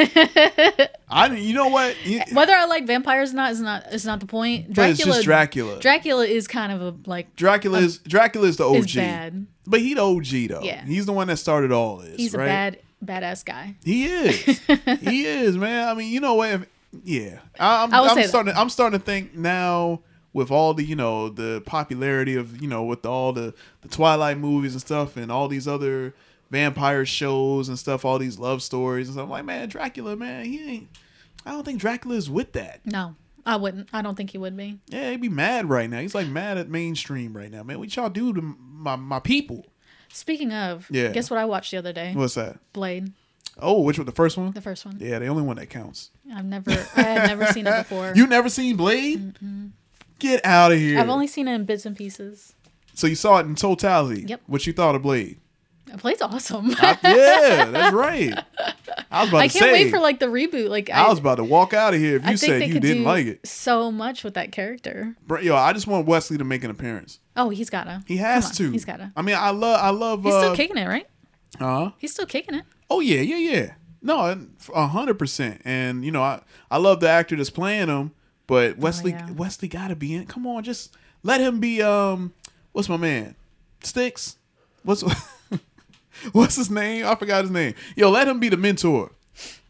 I 1.09 1.33
you 1.33 1.53
know 1.53 1.67
what? 1.67 1.95
Whether 2.33 2.53
I 2.53 2.65
like 2.65 2.85
vampires 2.85 3.31
or 3.31 3.35
not 3.35 3.51
is 3.51 3.61
not 3.61 3.93
is 3.93 4.05
not 4.05 4.19
the 4.19 4.25
point. 4.25 4.73
But 4.73 4.89
it's 4.89 5.03
just 5.03 5.23
Dracula. 5.23 5.79
Dracula 5.79 6.25
is 6.25 6.47
kind 6.47 6.71
of 6.71 6.81
a 6.81 7.09
like 7.09 7.35
Dracula 7.35 7.79
is 7.79 7.99
Dracula 7.99 8.47
is 8.47 8.57
the 8.57 8.65
OG. 8.65 8.75
is 8.75 8.95
bad. 8.95 9.47
But 9.65 9.79
he 9.79 9.93
the 9.93 10.01
OG 10.01 10.49
though. 10.49 10.63
Yeah. 10.63 10.83
He's 10.83 11.05
the 11.05 11.13
one 11.13 11.27
that 11.27 11.37
started 11.37 11.71
all 11.71 11.97
this. 11.97 12.17
He's 12.17 12.33
a 12.33 12.39
bad 12.39 12.79
badass 13.03 13.45
guy. 13.45 13.75
He 13.83 14.05
is. 14.05 14.59
he 15.01 15.25
is, 15.25 15.57
man. 15.57 15.87
I 15.87 15.93
mean, 15.93 16.11
you 16.11 16.19
know 16.19 16.35
what? 16.35 16.49
If, 16.49 16.67
yeah, 17.03 17.39
I'm, 17.59 17.93
I 17.93 18.15
that. 18.15 18.29
starting. 18.29 18.53
I'm 18.55 18.69
starting 18.69 18.99
to 18.99 19.05
think 19.05 19.33
now 19.33 20.01
with 20.33 20.51
all 20.51 20.73
the 20.73 20.83
you 20.83 20.95
know 20.95 21.29
the 21.29 21.61
popularity 21.65 22.35
of 22.35 22.61
you 22.61 22.67
know 22.67 22.83
with 22.83 23.05
all 23.05 23.33
the 23.33 23.53
the 23.81 23.87
Twilight 23.87 24.37
movies 24.37 24.73
and 24.73 24.81
stuff 24.81 25.15
and 25.15 25.31
all 25.31 25.47
these 25.47 25.67
other 25.67 26.13
vampire 26.49 27.05
shows 27.05 27.69
and 27.69 27.77
stuff, 27.77 28.05
all 28.05 28.19
these 28.19 28.39
love 28.39 28.61
stories 28.61 29.07
and 29.07 29.15
stuff. 29.15 29.25
I'm 29.25 29.29
like, 29.29 29.45
man, 29.45 29.69
Dracula, 29.69 30.15
man, 30.15 30.45
he 30.45 30.69
ain't. 30.69 30.89
I 31.45 31.51
don't 31.51 31.63
think 31.63 31.79
Dracula's 31.79 32.29
with 32.29 32.53
that. 32.53 32.81
No, 32.85 33.15
I 33.45 33.55
wouldn't. 33.55 33.89
I 33.93 34.01
don't 34.01 34.15
think 34.15 34.31
he 34.31 34.37
would 34.37 34.55
be. 34.57 34.79
Yeah, 34.87 35.11
he'd 35.11 35.21
be 35.21 35.29
mad 35.29 35.69
right 35.69 35.89
now. 35.89 35.99
He's 35.99 36.15
like 36.15 36.27
mad 36.27 36.57
at 36.57 36.69
mainstream 36.69 37.35
right 37.35 37.51
now, 37.51 37.63
man. 37.63 37.79
What 37.79 37.95
y'all 37.95 38.09
do 38.09 38.33
to 38.33 38.41
my 38.41 38.95
my 38.95 39.19
people? 39.19 39.65
Speaking 40.09 40.51
of, 40.53 40.87
Yeah. 40.89 41.09
guess 41.09 41.29
what 41.29 41.37
I 41.39 41.45
watched 41.45 41.71
the 41.71 41.77
other 41.77 41.93
day? 41.93 42.13
What's 42.15 42.35
that? 42.35 42.57
Blade, 42.73 43.11
Oh, 43.59 43.81
which 43.81 43.97
one? 43.97 44.05
The 44.05 44.11
first 44.11 44.37
one? 44.37 44.51
the 44.51 44.61
first 44.61 44.85
one. 44.85 44.97
Yeah, 44.99 45.19
the 45.19 45.27
only 45.27 45.43
one 45.43 45.57
that 45.57 45.69
counts. 45.69 46.11
I've 46.33 46.45
never, 46.45 46.71
I 46.95 47.01
had 47.01 47.27
never 47.27 47.45
seen 47.47 47.65
it 47.67 47.75
before. 47.77 48.13
You 48.15 48.27
never 48.27 48.49
seen 48.49 48.75
Blade? 48.77 49.37
Get 50.19 50.45
out 50.45 50.71
of 50.71 50.77
here. 50.77 50.99
I've 50.99 51.09
only 51.09 51.27
seen 51.27 51.47
it 51.47 51.53
in 51.55 51.65
bits 51.65 51.85
and 51.85 51.95
pieces. 51.95 52.53
So 52.93 53.05
you 53.07 53.15
saw 53.15 53.37
it 53.39 53.45
in 53.45 53.55
totality. 53.55 54.23
Yep. 54.27 54.41
What 54.47 54.65
you 54.67 54.73
thought 54.73 54.95
of 54.95 55.01
Blade? 55.03 55.39
Blade's 56.01 56.21
awesome. 56.21 56.69
Yeah, 56.69 57.65
that's 57.65 57.93
right. 57.95 58.33
I 59.09 59.21
was 59.21 59.29
about 59.29 59.41
I 59.41 59.47
to 59.47 59.53
can't 59.59 59.65
say. 59.65 59.71
wait 59.71 59.89
for 59.91 59.99
like 59.99 60.19
the 60.19 60.25
reboot. 60.27 60.69
Like 60.69 60.89
I 60.89 61.07
was 61.09 61.19
about 61.19 61.35
to 61.35 61.43
walk 61.43 61.73
out 61.73 61.93
of 61.93 61.99
here 61.99 62.17
if 62.17 62.25
you 62.25 62.37
said 62.37 62.67
you 62.67 62.79
didn't 62.79 63.03
like 63.03 63.25
it. 63.25 63.47
so 63.47 63.91
much 63.91 64.23
with 64.23 64.33
that 64.35 64.51
character. 64.51 65.15
Bro, 65.25 65.41
Yo, 65.41 65.55
I 65.55 65.73
just 65.73 65.87
want 65.87 66.05
Wesley 66.07 66.37
to 66.37 66.43
make 66.43 66.63
an 66.63 66.71
appearance. 66.71 67.19
Oh, 67.35 67.49
he's 67.49 67.69
gotta. 67.69 68.03
He 68.05 68.17
has 68.17 68.51
to. 68.57 68.71
He's 68.71 68.85
gotta. 68.85 69.11
I 69.15 69.21
mean, 69.21 69.35
I 69.35 69.51
love. 69.51 69.79
I 69.81 69.89
love. 69.91 70.23
He's 70.23 70.33
uh, 70.33 70.41
still 70.41 70.55
kicking 70.55 70.77
it, 70.77 70.87
right? 70.87 71.07
Huh? 71.59 71.91
He's 71.97 72.11
still 72.13 72.25
kicking 72.25 72.55
it. 72.55 72.65
Oh 72.89 72.99
yeah, 72.99 73.21
yeah, 73.21 73.37
yeah. 73.37 73.73
No, 74.01 74.47
a 74.73 74.87
hundred 74.87 75.17
percent. 75.19 75.61
And 75.65 76.03
you 76.05 76.11
know, 76.11 76.21
I 76.21 76.41
I 76.69 76.77
love 76.77 76.99
the 76.99 77.09
actor 77.09 77.35
that's 77.35 77.49
playing 77.49 77.87
him, 77.87 78.11
but 78.45 78.77
Wesley 78.77 79.13
Oh, 79.13 79.17
yeah. 79.17 79.31
Wesley 79.31 79.67
got 79.67 79.87
to 79.89 79.95
be 79.95 80.13
in. 80.15 80.25
Come 80.25 80.45
on, 80.47 80.63
just 80.63 80.95
let 81.23 81.41
him 81.41 81.59
be. 81.59 81.81
Um, 81.81 82.33
what's 82.73 82.89
my 82.89 82.97
man? 82.97 83.35
Sticks. 83.83 84.37
What's 84.83 85.03
what's 86.31 86.55
his 86.55 86.69
name? 86.69 87.05
I 87.05 87.15
forgot 87.15 87.43
his 87.43 87.51
name. 87.51 87.73
Yo, 87.95 88.09
let 88.09 88.27
him 88.27 88.39
be 88.39 88.49
the 88.49 88.57
mentor 88.57 89.11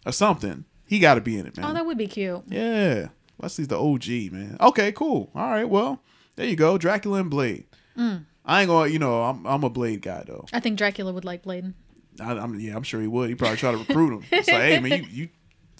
or 0.05 0.11
something. 0.11 0.65
He 0.85 0.99
got 0.99 1.15
to 1.15 1.21
be 1.21 1.37
in 1.37 1.45
it, 1.45 1.57
man. 1.57 1.65
Oh, 1.65 1.73
that 1.73 1.85
would 1.85 1.97
be 1.97 2.07
cute. 2.07 2.43
Yeah, 2.47 3.09
Wesley's 3.37 3.67
the 3.67 3.77
OG, 3.79 4.31
man. 4.31 4.57
Okay, 4.61 4.91
cool. 4.91 5.29
All 5.35 5.49
right, 5.49 5.67
well, 5.67 6.01
there 6.35 6.47
you 6.47 6.55
go. 6.55 6.77
Dracula 6.77 7.19
and 7.19 7.29
Blade. 7.29 7.65
Mm. 7.97 8.25
I 8.45 8.61
ain't 8.61 8.69
gonna, 8.69 8.89
you 8.89 8.99
know, 8.99 9.23
I'm 9.23 9.45
I'm 9.45 9.63
a 9.63 9.69
Blade 9.69 10.01
guy 10.01 10.23
though. 10.25 10.45
I 10.53 10.59
think 10.61 10.77
Dracula 10.77 11.11
would 11.11 11.25
like 11.25 11.43
Blade. 11.43 11.73
I, 12.21 12.31
I'm 12.31 12.57
yeah, 12.59 12.75
I'm 12.75 12.83
sure 12.83 13.01
he 13.01 13.07
would. 13.07 13.29
He 13.29 13.35
probably 13.35 13.57
try 13.57 13.71
to 13.71 13.77
recruit 13.77 14.13
him. 14.13 14.23
It's 14.31 14.47
like, 14.47 14.61
hey 14.61 14.79
man, 14.79 15.03
you 15.03 15.07
you 15.11 15.29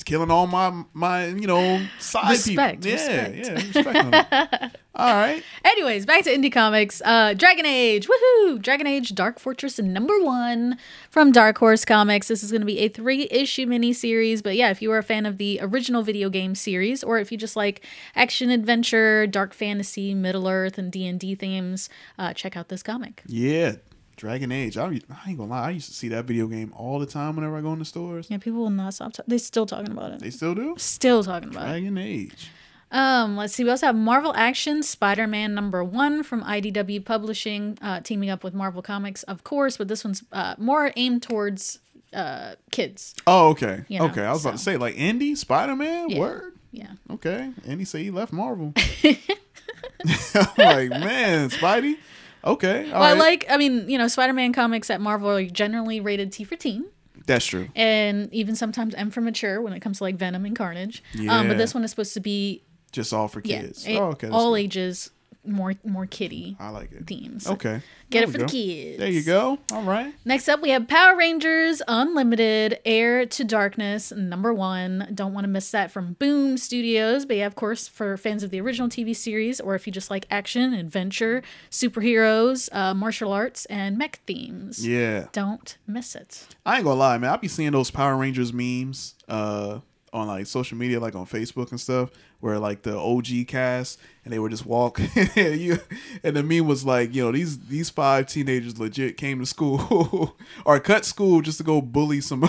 killing 0.04 0.32
all 0.32 0.48
my 0.48 0.84
my 0.94 1.28
you 1.28 1.48
know 1.48 1.86
side 2.00 2.32
Respect, 2.32 2.84
people. 2.84 3.00
Yeah, 3.00 3.28
respect. 3.30 3.76
yeah, 3.76 3.82
respect 3.82 4.78
all 4.96 5.14
right. 5.14 5.44
Anyways, 5.64 6.06
back 6.06 6.24
to 6.24 6.36
indie 6.36 6.52
comics. 6.52 7.02
Uh, 7.06 7.34
Dragon 7.34 7.66
Age, 7.66 8.08
woohoo! 8.08 8.62
Dragon 8.62 8.88
Age 8.88 9.14
Dark 9.14 9.40
Fortress 9.40 9.80
number 9.80 10.20
one 10.22 10.78
from 11.10 11.32
Dark 11.32 11.58
Horse 11.58 11.86
Comics. 11.86 12.28
This 12.28 12.44
is 12.44 12.52
going 12.52 12.62
to 12.62 12.66
be 12.66 12.80
a 12.80 12.90
three 12.90 13.28
issue 13.30 13.66
mini 13.68 13.94
series. 13.94 14.42
But 14.42 14.56
yeah, 14.56 14.70
if 14.72 14.82
you 14.82 14.92
are 14.92 14.98
a 14.98 15.04
fan 15.04 15.26
of 15.26 15.38
the 15.38 15.60
original 15.62 16.02
video 16.04 16.30
game 16.30 16.56
series, 16.56 17.04
or 17.04 17.20
if 17.20 17.32
you 17.32 17.38
just 17.38 17.56
like 17.56 17.86
action 18.16 18.50
adventure, 18.50 19.28
dark 19.28 19.54
fantasy, 19.54 20.14
Middle 20.14 20.48
Earth, 20.48 20.78
and 20.78 20.92
D 20.92 21.06
and 21.06 21.20
D 21.20 21.36
themes, 21.36 21.90
uh, 22.18 22.34
check 22.34 22.58
out 22.58 22.70
this 22.70 22.82
comic. 22.84 23.22
Yeah, 23.28 23.76
Dragon 24.18 24.52
Age. 24.52 24.78
I, 24.78 24.86
I 24.86 24.90
ain't 25.30 25.38
gonna 25.38 25.46
lie. 25.46 25.68
I 25.68 25.70
used 25.70 25.88
to 25.88 25.94
see 25.94 26.10
that 26.10 26.26
video 26.26 26.48
game 26.48 26.74
all 26.76 27.00
the 27.00 27.06
time 27.06 27.36
whenever 27.36 27.56
I 27.56 27.62
go 27.62 27.72
in 27.74 27.80
the 27.80 27.86
stores. 27.86 28.28
Yeah, 28.30 28.38
people 28.40 28.60
will 28.60 28.70
not 28.70 28.94
stop. 28.94 29.14
Ta- 29.14 29.24
they 29.28 29.38
still 29.38 29.66
talking 29.66 29.92
about 29.92 30.12
it. 30.12 30.20
They 30.20 30.32
still 30.32 30.56
do. 30.56 30.76
Still 30.78 31.24
talking 31.24 31.50
about 31.50 31.64
it. 31.64 31.70
Dragon 31.70 31.98
Age. 31.98 32.52
Um, 32.92 33.38
let's 33.38 33.54
see. 33.54 33.64
We 33.64 33.70
also 33.70 33.86
have 33.86 33.96
Marvel 33.96 34.34
Action 34.36 34.82
Spider-Man 34.82 35.54
number 35.54 35.84
one 35.84 36.24
from 36.24 36.44
IDW 36.44 37.04
Publishing, 37.04 37.78
uh, 37.82 38.00
teaming 38.00 38.30
up 38.30 38.44
with 38.44 38.54
Marvel 38.54 38.82
Comics, 38.82 39.24
of 39.24 39.44
course, 39.44 39.78
but 39.78 39.88
this 39.88 40.04
one's 40.04 40.24
uh, 40.32 40.56
more 40.58 40.92
aimed 40.96 41.22
towards 41.22 41.80
uh, 42.14 42.56
kids. 42.72 43.14
Oh, 43.28 43.50
okay. 43.50 43.84
You 43.90 44.00
know, 44.00 44.06
okay, 44.06 44.24
I 44.24 44.32
was 44.32 44.46
about 44.46 44.58
to 44.58 44.64
say 44.64 44.78
like 44.78 44.98
Indy, 44.98 45.36
Spider 45.36 45.76
Man. 45.76 46.10
Yeah. 46.10 46.20
Word. 46.20 46.54
Yeah. 46.72 46.92
Okay. 47.12 47.52
Andy 47.66 47.86
say 47.86 48.04
he 48.04 48.12
left 48.12 48.32
Marvel. 48.32 48.74
I'm 49.04 50.48
like, 50.58 50.90
man, 50.90 51.50
Spidey. 51.50 51.98
Okay. 52.46 52.90
well, 52.92 53.02
I 53.02 53.12
right. 53.14 53.20
like. 53.20 53.46
I 53.50 53.58
mean, 53.58 53.90
you 53.90 53.98
know, 53.98 54.08
Spider-Man 54.08 54.54
comics 54.54 54.90
at 54.90 55.02
Marvel 55.02 55.30
are 55.30 55.46
generally 55.46 56.00
rated 56.00 56.32
T 56.32 56.44
for 56.44 56.56
teen. 56.56 56.86
That's 57.26 57.46
true. 57.46 57.68
and 57.76 58.34
even 58.34 58.56
sometimes 58.56 58.96
M 58.96 59.12
for 59.12 59.20
mature 59.20 59.62
when 59.62 59.74
it 59.74 59.82
comes 59.82 59.98
to 59.98 60.06
like 60.06 60.16
Venom 60.16 60.46
and 60.46 60.56
Carnage. 60.56 61.04
Um, 61.16 61.24
Yeah. 61.26 61.48
but 61.48 61.58
this 61.58 61.74
one 61.74 61.84
is 61.84 61.90
supposed 61.90 62.14
to 62.14 62.22
be 62.22 62.64
Just 62.94 63.12
all 63.12 63.28
for 63.28 63.42
yeah, 63.44 63.62
kids. 63.64 63.86
a- 63.86 63.98
oh, 64.00 64.04
okay. 64.12 64.30
all 64.30 64.52
good. 64.54 64.60
ages, 64.62 65.12
more 65.48 65.74
more 65.84 66.06
kitty 66.06 66.56
I 66.60 66.70
like 66.70 66.92
it. 66.92 67.08
themes. 67.08 67.48
Okay. 67.48 67.82
Get 68.10 68.20
There 68.20 68.24
it 68.24 68.32
for 68.32 68.38
the 68.38 68.44
go. 68.46 68.48
kids. 68.48 68.98
There 69.00 69.10
you 69.10 69.24
go. 69.24 69.60
All 69.72 69.84
right. 69.84 70.14
Next 70.26 70.48
up, 70.48 70.62
we 70.62 70.70
have 70.70 70.88
Power 70.88 71.16
Rangers 71.18 71.82
Unlimited 71.88 72.80
Heir 72.86 73.26
to 73.26 73.44
Darkness, 73.44 74.12
number 74.14 74.54
one. 74.54 75.10
Don't 75.14 75.34
want 75.34 75.44
to 75.44 75.50
miss 75.50 75.72
that 75.72 75.92
from 75.92 76.14
Boom 76.14 76.58
Studios. 76.58 77.26
But 77.26 77.38
yeah, 77.38 77.46
of 77.48 77.56
course, 77.56 77.88
for 77.88 78.16
fans 78.18 78.44
of 78.44 78.50
the 78.52 78.62
original 78.62 78.88
TV 78.90 79.16
series, 79.16 79.60
or 79.60 79.76
if 79.76 79.86
you 79.88 79.92
just 79.94 80.10
like 80.10 80.26
action, 80.32 80.74
adventure, 80.74 81.44
superheroes, 81.70 82.70
uh, 82.72 82.94
martial 82.94 83.32
arts, 83.34 83.66
and 83.66 83.98
mech 83.98 84.20
themes. 84.28 84.86
Yeah. 84.88 85.28
Don't 85.32 85.78
miss 85.88 86.16
it. 86.16 86.48
I 86.66 86.76
ain't 86.78 86.84
gonna 86.86 87.00
lie, 87.00 87.18
man. 87.18 87.32
I 87.32 87.38
be 87.38 87.48
seeing 87.48 87.72
those 87.72 87.92
Power 87.92 88.16
Rangers 88.16 88.54
memes 88.54 89.16
uh 89.28 89.80
on 90.14 90.28
like 90.28 90.48
social 90.48 90.78
media, 90.78 91.00
like 91.00 91.16
on 91.16 91.26
Facebook 91.26 91.72
and 91.72 91.80
stuff, 91.80 92.10
where 92.40 92.60
like 92.60 92.84
the 92.84 92.98
OG 92.98 93.48
cast 93.48 94.00
and 94.24 94.34
they 94.34 94.40
would 94.40 94.52
just 94.52 94.66
walk 94.66 95.00
and 95.36 95.60
you 95.60 95.80
and 96.24 96.36
the 96.36 96.44
meme 96.44 96.68
was 96.68 96.86
like, 96.86 97.14
you 97.16 97.24
know, 97.24 97.32
these 97.32 97.60
these 97.68 97.90
five 97.90 98.28
teenagers 98.28 98.78
legit 98.80 99.18
came 99.18 99.40
to 99.40 99.46
school 99.46 100.36
or 100.66 100.80
cut 100.80 101.06
school 101.06 101.42
just 101.42 101.58
to 101.60 101.64
go 101.64 101.82
bully 101.82 102.22
some 102.22 102.42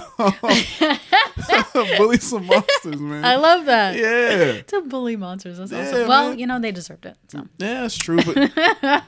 bully 1.97 2.19
some 2.19 2.47
monsters, 2.47 3.01
man. 3.01 3.25
I 3.25 3.37
love 3.37 3.67
that. 3.67 3.97
Yeah. 3.97 4.63
to 4.63 4.83
bully 4.83 5.17
monsters. 5.17 5.59
That's 5.59 5.71
Yeah, 5.71 5.81
awesome. 5.89 6.09
Well, 6.09 6.29
man. 6.31 6.39
you 6.39 6.47
know, 6.47 6.59
they 6.59 6.73
deserved 6.73 7.07
it. 7.07 7.17
So. 7.29 7.39
Yeah, 7.59 7.83
that's 7.83 7.97
true. 7.97 8.19
But 8.23 8.53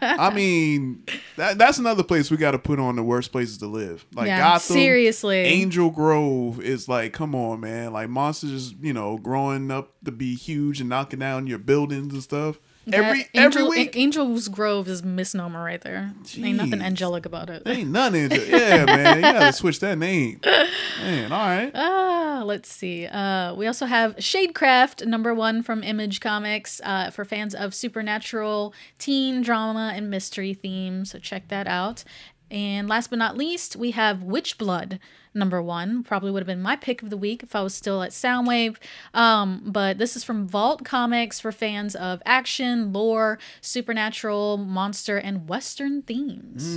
I 0.00 0.30
mean, 0.32 1.04
that, 1.36 1.58
that's 1.58 1.78
another 1.78 2.02
place 2.02 2.30
we 2.30 2.36
got 2.36 2.52
to 2.52 2.58
put 2.58 2.78
on 2.78 2.96
the 2.96 3.02
worst 3.02 3.32
places 3.32 3.58
to 3.58 3.66
live. 3.66 4.06
Like 4.14 4.28
Yeah, 4.28 4.38
Gotham, 4.38 4.74
seriously. 4.74 5.38
Angel 5.38 5.90
Grove 5.90 6.60
is 6.60 6.88
like, 6.88 7.12
come 7.12 7.34
on, 7.34 7.60
man. 7.60 7.92
Like 7.92 8.08
monsters, 8.08 8.72
you 8.80 8.92
know, 8.92 9.18
growing 9.18 9.70
up 9.70 9.92
to 10.04 10.12
be 10.12 10.34
huge 10.36 10.69
and 10.78 10.88
knocking 10.88 11.18
down 11.18 11.46
your 11.48 11.58
buildings 11.58 12.12
and 12.12 12.22
stuff. 12.22 12.60
Every 12.92 13.26
Angel, 13.34 13.62
every 13.62 13.64
week, 13.68 13.96
Angel's 13.96 14.48
Grove 14.48 14.88
is 14.88 15.02
misnomer 15.02 15.62
right 15.62 15.80
there. 15.80 16.12
Ain't 16.36 16.56
nothing 16.56 16.80
angelic 16.80 17.26
about 17.26 17.50
it. 17.50 17.62
ain't 17.66 17.90
nothing. 17.90 18.30
Yeah, 18.30 18.84
man, 18.86 19.16
you 19.16 19.22
gotta 19.22 19.52
switch 19.54 19.80
that 19.80 19.98
name. 19.98 20.40
Man, 21.00 21.30
all 21.30 21.38
right. 21.46 21.70
Ah, 21.74 22.42
let's 22.44 22.70
see. 22.72 23.06
Uh, 23.06 23.54
we 23.54 23.66
also 23.66 23.86
have 23.86 24.16
Shadecraft, 24.16 25.06
number 25.06 25.34
one 25.34 25.62
from 25.62 25.82
Image 25.82 26.20
Comics, 26.20 26.80
uh, 26.84 27.10
for 27.10 27.24
fans 27.24 27.54
of 27.54 27.74
supernatural, 27.74 28.74
teen 28.98 29.42
drama, 29.42 29.92
and 29.94 30.10
mystery 30.10 30.54
themes. 30.54 31.10
So 31.12 31.18
check 31.18 31.48
that 31.48 31.66
out. 31.68 32.02
And 32.50 32.88
last 32.88 33.10
but 33.10 33.18
not 33.18 33.36
least, 33.36 33.76
we 33.76 33.92
have 33.92 34.22
Witch 34.22 34.58
Blood, 34.58 34.98
number 35.32 35.62
one. 35.62 36.02
Probably 36.02 36.30
would 36.30 36.40
have 36.40 36.46
been 36.46 36.62
my 36.62 36.76
pick 36.76 37.02
of 37.02 37.10
the 37.10 37.16
week 37.16 37.42
if 37.42 37.54
I 37.54 37.62
was 37.62 37.74
still 37.74 38.02
at 38.02 38.10
Soundwave. 38.10 38.76
Um, 39.14 39.62
but 39.66 39.98
this 39.98 40.16
is 40.16 40.24
from 40.24 40.48
Vault 40.48 40.84
Comics 40.84 41.38
for 41.38 41.52
fans 41.52 41.94
of 41.94 42.20
action, 42.26 42.92
lore, 42.92 43.38
supernatural, 43.60 44.56
monster, 44.56 45.16
and 45.16 45.48
Western 45.48 46.02
themes. 46.02 46.76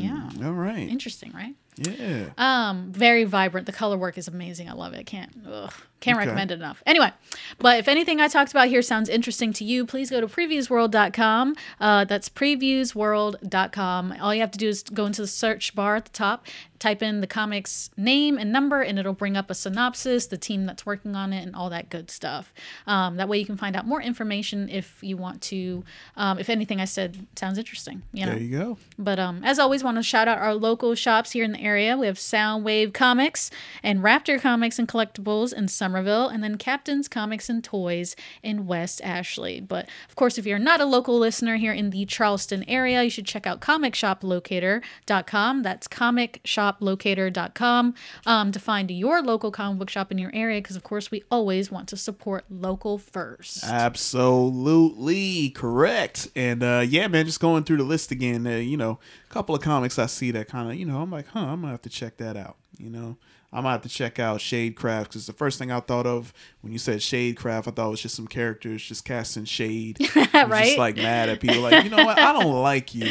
Yeah. 0.00 0.30
All 0.44 0.52
right. 0.52 0.88
Interesting, 0.88 1.32
right? 1.32 1.54
Yeah. 1.76 2.30
Um, 2.38 2.92
very 2.92 3.24
vibrant. 3.24 3.66
The 3.66 3.72
color 3.72 3.96
work 3.96 4.18
is 4.18 4.28
amazing. 4.28 4.68
I 4.68 4.72
love 4.72 4.94
it. 4.94 5.06
Can't 5.06 5.30
ugh, 5.48 5.72
can't 6.00 6.16
Okay. 6.16 6.26
recommend 6.26 6.50
it 6.50 6.54
enough. 6.54 6.82
Anyway, 6.86 7.10
but 7.58 7.78
if 7.78 7.88
anything 7.88 8.20
I 8.20 8.28
talked 8.28 8.50
about 8.52 8.68
here 8.68 8.82
sounds 8.82 9.08
interesting 9.08 9.52
to 9.54 9.64
you, 9.64 9.84
please 9.84 10.10
go 10.10 10.20
to 10.20 10.26
previewsworld.com. 10.28 11.56
Uh, 11.80 12.04
that's 12.04 12.28
previewsworld.com. 12.28 14.14
All 14.20 14.34
you 14.34 14.40
have 14.40 14.50
to 14.52 14.58
do 14.58 14.68
is 14.68 14.82
go 14.82 15.06
into 15.06 15.22
the 15.22 15.26
search 15.28 15.74
bar 15.74 15.96
at 15.96 16.04
the 16.06 16.10
top, 16.12 16.46
type 16.78 17.02
in 17.02 17.20
the 17.20 17.26
comic's 17.26 17.90
name 17.96 18.38
and 18.38 18.52
number, 18.52 18.80
and 18.82 18.98
it'll 18.98 19.12
bring 19.12 19.36
up 19.36 19.50
a 19.50 19.54
synopsis, 19.54 20.26
the 20.26 20.38
team 20.38 20.66
that's 20.66 20.86
working 20.86 21.16
on 21.16 21.32
it, 21.32 21.44
and 21.44 21.56
all 21.56 21.70
that 21.70 21.90
good 21.90 22.10
stuff. 22.10 22.52
Um, 22.86 23.16
that 23.16 23.28
way 23.28 23.38
you 23.38 23.46
can 23.46 23.56
find 23.56 23.74
out 23.74 23.86
more 23.86 24.00
information 24.00 24.68
if 24.68 24.98
you 25.02 25.16
want 25.16 25.42
to. 25.42 25.84
Um, 26.16 26.38
if 26.38 26.48
anything 26.48 26.80
I 26.80 26.84
said 26.84 27.26
sounds 27.36 27.58
interesting, 27.58 28.02
you 28.12 28.24
know. 28.24 28.32
There 28.32 28.40
you 28.40 28.56
go. 28.58 28.78
But 28.98 29.18
um, 29.18 29.42
as 29.44 29.58
always, 29.58 29.82
want 29.82 29.96
to 29.96 30.02
shout 30.02 30.28
out 30.28 30.38
our 30.38 30.54
local 30.54 30.94
shops 30.94 31.32
here 31.32 31.44
in 31.44 31.52
the 31.52 31.60
area. 31.60 31.96
We 31.96 32.06
have 32.06 32.16
Soundwave 32.18 32.94
Comics 32.94 33.50
and 33.82 34.00
Raptor 34.00 34.40
Comics 34.40 34.78
and 34.78 34.86
Collectibles 34.88 35.52
in 35.52 35.66
Summerville, 35.88 36.28
and 36.28 36.44
then 36.44 36.58
Captain's 36.58 37.08
Comics 37.08 37.48
and 37.48 37.64
Toys 37.64 38.14
in 38.42 38.66
West 38.66 39.00
Ashley. 39.02 39.58
But 39.58 39.88
of 40.08 40.16
course, 40.16 40.36
if 40.36 40.44
you're 40.44 40.58
not 40.58 40.82
a 40.82 40.84
local 40.84 41.18
listener 41.18 41.56
here 41.56 41.72
in 41.72 41.88
the 41.88 42.04
Charleston 42.04 42.62
area, 42.68 43.02
you 43.02 43.08
should 43.08 43.24
check 43.24 43.46
out 43.46 43.62
ComicShopLocator.com. 43.62 45.62
That's 45.62 45.88
ComicShopLocator.com 45.88 47.94
um, 48.26 48.52
to 48.52 48.60
find 48.60 48.90
your 48.90 49.22
local 49.22 49.50
comic 49.50 49.78
book 49.78 49.88
shop 49.88 50.12
in 50.12 50.18
your 50.18 50.30
area. 50.34 50.60
Because 50.60 50.76
of 50.76 50.82
course, 50.82 51.10
we 51.10 51.24
always 51.30 51.70
want 51.70 51.88
to 51.88 51.96
support 51.96 52.44
local 52.50 52.98
first. 52.98 53.64
Absolutely 53.64 55.48
correct. 55.50 56.28
And 56.36 56.62
uh, 56.62 56.84
yeah, 56.86 57.08
man, 57.08 57.24
just 57.24 57.40
going 57.40 57.64
through 57.64 57.78
the 57.78 57.84
list 57.84 58.10
again. 58.10 58.46
Uh, 58.46 58.56
you 58.56 58.76
know, 58.76 58.98
a 59.28 59.32
couple 59.32 59.54
of 59.54 59.62
comics 59.62 59.98
I 59.98 60.04
see 60.04 60.30
that 60.32 60.48
kind 60.48 60.70
of, 60.70 60.76
you 60.76 60.84
know, 60.84 61.00
I'm 61.00 61.10
like, 61.10 61.28
huh, 61.28 61.40
I'm 61.40 61.62
gonna 61.62 61.72
have 61.72 61.80
to 61.82 61.88
check 61.88 62.18
that 62.18 62.36
out. 62.36 62.58
You 62.76 62.90
know, 62.90 63.16
I'm 63.52 63.62
gonna 63.62 63.72
have 63.72 63.82
to 63.82 63.88
check 63.88 64.18
out 64.18 64.40
Shadecraft 64.40 65.04
because 65.04 65.26
the 65.26 65.32
first 65.32 65.58
thing 65.58 65.72
I 65.72 65.80
thought 65.80 66.06
of 66.06 66.34
when 66.60 66.72
you 66.72 66.78
said 66.78 66.98
Shadecraft, 66.98 67.68
I 67.68 67.70
thought 67.70 67.86
it 67.86 67.90
was 67.90 68.02
just 68.02 68.14
some 68.14 68.26
characters 68.26 68.82
just 68.82 69.04
casting 69.06 69.46
shade, 69.46 69.98
Right? 70.34 70.66
Just 70.66 70.78
like 70.78 70.96
mad 70.96 71.28
at 71.30 71.40
people, 71.40 71.60
like 71.62 71.84
you 71.84 71.90
know 71.90 72.04
what, 72.04 72.18
I 72.18 72.32
don't 72.34 72.52
like 72.62 72.94
you, 72.94 73.08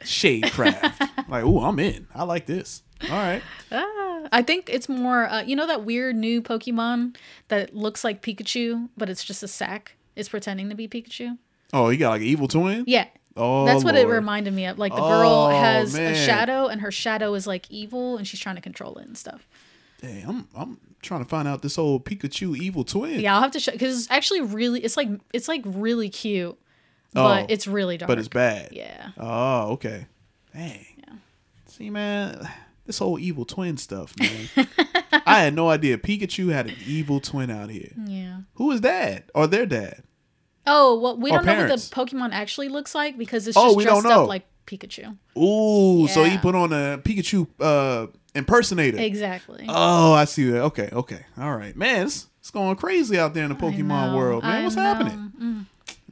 Shadecraft. 0.00 1.28
like, 1.28 1.44
ooh, 1.44 1.60
I'm 1.60 1.78
in. 1.78 2.06
I 2.14 2.24
like 2.24 2.46
this. 2.46 2.82
All 3.04 3.10
right. 3.10 3.42
Ah, 3.70 4.28
I 4.32 4.42
think 4.42 4.68
it's 4.68 4.88
more, 4.88 5.26
uh, 5.28 5.42
you 5.42 5.54
know, 5.54 5.66
that 5.66 5.84
weird 5.84 6.16
new 6.16 6.42
Pokemon 6.42 7.16
that 7.48 7.74
looks 7.74 8.02
like 8.04 8.22
Pikachu, 8.22 8.88
but 8.96 9.08
it's 9.08 9.22
just 9.24 9.42
a 9.42 9.48
sack. 9.48 9.94
It's 10.16 10.28
pretending 10.28 10.68
to 10.70 10.74
be 10.74 10.88
Pikachu. 10.88 11.38
Oh, 11.72 11.90
you 11.90 11.98
got 11.98 12.10
like 12.10 12.22
an 12.22 12.26
evil 12.26 12.48
twin. 12.48 12.84
Yeah. 12.86 13.06
Oh, 13.38 13.64
That's 13.64 13.84
what 13.84 13.94
it 13.94 14.06
reminded 14.08 14.52
me 14.52 14.66
of. 14.66 14.78
Like 14.78 14.92
the 14.94 15.00
girl 15.00 15.30
Oh, 15.30 15.48
has 15.50 15.94
man. 15.94 16.12
a 16.12 16.14
shadow, 16.14 16.66
and 16.66 16.80
her 16.80 16.90
shadow 16.90 17.34
is 17.34 17.46
like 17.46 17.70
evil, 17.70 18.16
and 18.16 18.26
she's 18.26 18.40
trying 18.40 18.56
to 18.56 18.60
control 18.62 18.96
it 18.98 19.06
and 19.06 19.16
stuff. 19.16 19.46
Hey, 20.02 20.24
I'm 20.26 20.46
I'm 20.56 20.78
trying 21.02 21.22
to 21.22 21.28
find 21.28 21.46
out 21.48 21.62
this 21.62 21.78
old 21.78 22.04
Pikachu 22.04 22.56
evil 22.56 22.84
twin. 22.84 23.20
Yeah, 23.20 23.34
I'll 23.36 23.42
have 23.42 23.52
to 23.52 23.60
show 23.60 23.72
because 23.72 23.98
it's 23.98 24.10
actually 24.10 24.40
really, 24.42 24.80
it's 24.80 24.96
like 24.96 25.08
it's 25.32 25.48
like 25.48 25.62
really 25.64 26.08
cute, 26.08 26.58
but 27.14 27.42
Oh, 27.42 27.46
it's 27.48 27.66
really 27.66 27.96
dark. 27.96 28.08
But 28.08 28.18
it's 28.18 28.28
bad. 28.28 28.68
Yeah. 28.72 29.10
Oh, 29.16 29.72
okay. 29.72 30.06
Dang. 30.54 30.86
Yeah. 30.98 31.14
See, 31.66 31.90
man, 31.90 32.48
this 32.86 32.98
whole 32.98 33.18
evil 33.18 33.44
twin 33.44 33.76
stuff, 33.76 34.14
man. 34.18 34.66
I 35.26 35.40
had 35.40 35.54
no 35.54 35.68
idea 35.68 35.98
Pikachu 35.98 36.52
had 36.52 36.66
an 36.68 36.74
evil 36.86 37.20
twin 37.20 37.50
out 37.50 37.70
here. 37.70 37.92
Yeah. 38.04 38.40
Who 38.54 38.70
is 38.72 38.80
that 38.82 39.30
or 39.34 39.46
their 39.46 39.66
dad? 39.66 40.02
Oh 40.68 40.98
well, 41.00 41.16
we 41.16 41.30
Or 41.30 41.38
don't 41.38 41.46
know 41.46 41.56
what 41.56 41.68
the 41.68 41.74
Pokemon 41.76 42.30
actually 42.32 42.68
looks 42.68 42.94
like 42.94 43.16
because 43.18 43.48
it's 43.48 43.56
Oh, 43.56 43.66
just 43.68 43.76
we 43.78 43.84
dressed 43.84 44.06
up 44.06 44.28
like 44.28 44.44
Pikachu. 44.66 45.16
Ooh, 45.38 46.06
so 46.08 46.24
he 46.24 46.36
put 46.38 46.54
on 46.54 46.72
a 46.72 46.98
Pikachu 46.98 47.46
uh, 47.60 48.06
impersonator. 48.34 48.98
Exactly. 48.98 49.64
Oh, 49.68 50.12
I 50.12 50.24
see 50.26 50.50
that. 50.50 50.60
Okay, 50.64 50.88
okay, 50.92 51.24
all 51.38 51.56
right, 51.56 51.74
man. 51.76 52.06
It's, 52.06 52.26
it's 52.40 52.50
going 52.50 52.76
crazy 52.76 53.18
out 53.18 53.34
there 53.34 53.44
in 53.44 53.50
the 53.50 53.56
Pokemon 53.56 54.14
world, 54.16 54.42
man. 54.44 54.60
I 54.60 54.64
What's 54.64 54.76
know. 54.76 54.82
happening, 54.82 55.32
Mm. 55.40 55.64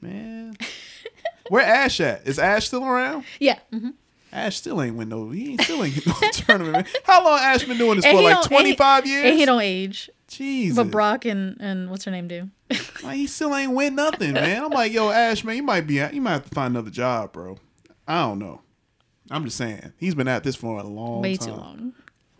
man? 0.03 0.57
Where 1.49 1.65
Ash 1.65 2.01
at? 2.01 2.27
Is 2.27 2.39
Ash 2.41 2.67
still 2.67 2.85
around? 2.85 3.25
Yeah. 3.39 3.59
mhm. 3.73 3.93
Ash 4.37 4.57
still 4.57 4.83
ain't 4.83 4.97
win 4.97 5.09
no. 5.09 5.31
He 5.31 5.53
ain't 5.53 5.63
still 5.63 5.83
ain't 5.83 6.07
no 6.07 6.13
tournament. 6.33 6.73
Man. 6.75 6.87
How 7.05 7.25
long 7.25 7.39
Ash 7.41 7.65
been 7.65 7.79
doing 7.79 7.97
this 7.97 8.05
And 8.05 8.17
for? 8.19 8.23
Like 8.23 8.43
twenty 8.45 8.77
five 8.77 9.07
years. 9.07 9.25
and 9.31 9.39
he 9.39 9.45
don't 9.47 9.63
age. 9.63 10.11
Jesus. 10.29 10.77
But 10.77 10.91
Brock 10.91 11.25
and 11.25 11.57
and 11.61 11.91
what's 11.91 12.05
her 12.05 12.11
name 12.11 12.29
do? 12.29 12.51
Like, 13.03 13.17
he 13.17 13.27
still 13.29 13.55
ain't 13.55 13.73
win 13.73 13.95
nothing, 13.95 14.33
man. 14.33 14.65
I'm 14.65 14.71
like, 14.71 14.93
yo, 14.93 15.11
Ash, 15.11 15.45
man, 15.45 15.55
you 15.57 15.63
might 15.63 15.87
be, 15.87 15.95
you 16.13 16.21
might 16.21 16.33
have 16.33 16.49
to 16.49 16.55
find 16.55 16.73
another 16.75 16.91
job, 16.91 17.33
bro. 17.33 17.57
I 18.09 18.23
don't 18.23 18.41
know. 18.41 18.63
I'm 19.31 19.45
just 19.45 19.57
saying, 19.57 19.93
he's 19.99 20.15
been 20.17 20.27
at 20.27 20.43
this 20.43 20.57
for 20.57 20.81
a 20.81 20.83
long, 20.83 21.23
Way 21.23 21.37
time. 21.37 21.49
too 21.49 21.55
long. 21.55 21.93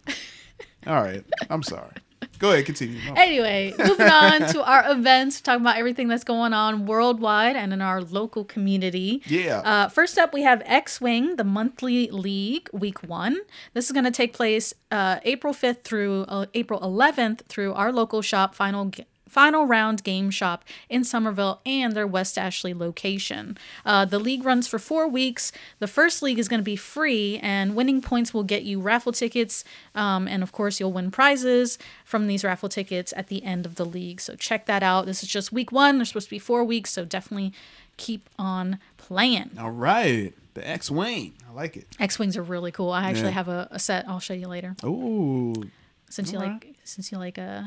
All 0.89 1.03
right, 1.03 1.25
I'm 1.49 1.63
sorry. 1.63 1.93
Go 2.39 2.53
ahead, 2.53 2.67
continue. 2.67 2.99
Anyway, 3.17 3.73
moving 3.79 4.09
on 4.09 4.41
to 4.53 4.63
our 4.63 4.91
events, 4.91 5.41
talking 5.41 5.63
about 5.63 5.77
everything 5.77 6.09
that's 6.09 6.25
going 6.25 6.53
on 6.53 6.87
worldwide 6.87 7.57
and 7.57 7.73
in 7.73 7.81
our 7.81 8.03
local 8.03 8.45
community. 8.45 9.23
Yeah. 9.27 9.59
Uh, 9.59 9.89
first 9.89 10.19
up, 10.19 10.35
we 10.35 10.43
have 10.43 10.63
X 10.67 11.01
Wing, 11.01 11.37
the 11.37 11.45
monthly 11.45 12.11
league, 12.11 12.69
week 12.73 13.03
one. 13.03 13.39
This 13.75 13.87
is 13.87 13.93
going 13.93 14.05
to 14.05 14.11
take 14.11 14.33
place 14.33 14.75
uh, 14.91 15.21
April 15.25 15.55
5th 15.55 15.83
through 15.83 16.23
uh, 16.29 16.47
April 16.55 16.81
11th 16.81 17.47
through 17.47 17.73
our 17.75 17.93
local 17.93 18.23
shop, 18.23 18.55
Final 18.55 18.91
Final 19.37 19.67
Round 19.67 20.03
Game 20.03 20.31
Shop 20.31 20.65
in 20.89 21.05
Summerville 21.05 21.61
and 21.67 21.93
their 21.93 22.07
West 22.07 22.39
Ashley 22.39 22.73
location. 22.73 23.59
Uh, 23.85 24.07
the 24.07 24.19
league 24.19 24.43
runs 24.47 24.67
for 24.67 24.79
four 24.79 25.07
weeks. 25.07 25.53
The 25.79 25.87
first 25.87 26.23
league 26.23 26.39
is 26.39 26.49
going 26.49 26.61
to 26.61 26.65
be 26.65 26.75
free, 26.75 27.39
and 27.43 27.77
winning 27.77 28.01
points 28.01 28.33
will 28.33 28.45
get 28.45 28.63
you 28.63 28.81
raffle 28.81 29.13
tickets. 29.13 29.63
Um, 29.95 30.27
and 30.27 30.43
of 30.43 30.53
course, 30.53 30.81
you'll 30.81 30.93
win 30.95 31.11
prizes 31.11 31.77
from 32.03 32.29
these 32.29 32.45
raffle 32.45 32.71
tickets 32.71 33.13
at 33.15 33.27
the 33.27 33.45
end 33.45 33.67
of 33.67 33.75
the 33.75 33.85
league. 33.85 34.23
So 34.23 34.37
check 34.37 34.65
that 34.65 34.83
out. 34.83 35.05
This 35.05 35.23
is 35.23 35.29
just 35.29 35.53
week 35.53 35.71
one. 35.71 35.99
There's 35.99 36.09
supposed 36.09 36.29
to 36.29 36.31
be 36.31 36.39
four 36.39 36.65
weeks, 36.65 36.91
so 36.91 37.05
definitely 37.05 37.53
keep 37.99 38.31
on 38.39 38.79
playing. 38.97 39.51
All 39.61 39.71
right. 39.71 40.33
The 40.55 40.67
X 40.67 40.91
Wing. 40.91 41.35
I 41.47 41.53
like 41.53 41.77
it. 41.77 41.87
X 42.01 42.19
wings 42.19 42.39
are 42.39 42.43
really 42.43 42.73
cool. 42.73 42.91
I 42.91 43.11
actually 43.11 43.25
Yeah. 43.25 43.31
have 43.33 43.49
a, 43.49 43.69
a 43.71 43.79
set. 43.79 44.09
I'll 44.09 44.19
show 44.19 44.33
you 44.33 44.49
later. 44.49 44.77
Ooh. 44.83 45.53
Since 46.09 46.33
you 46.33 46.39
Alright. 46.39 46.65
like, 46.65 46.75
since 46.85 47.13
you 47.13 47.19
like, 47.19 47.39
uh, 47.39 47.65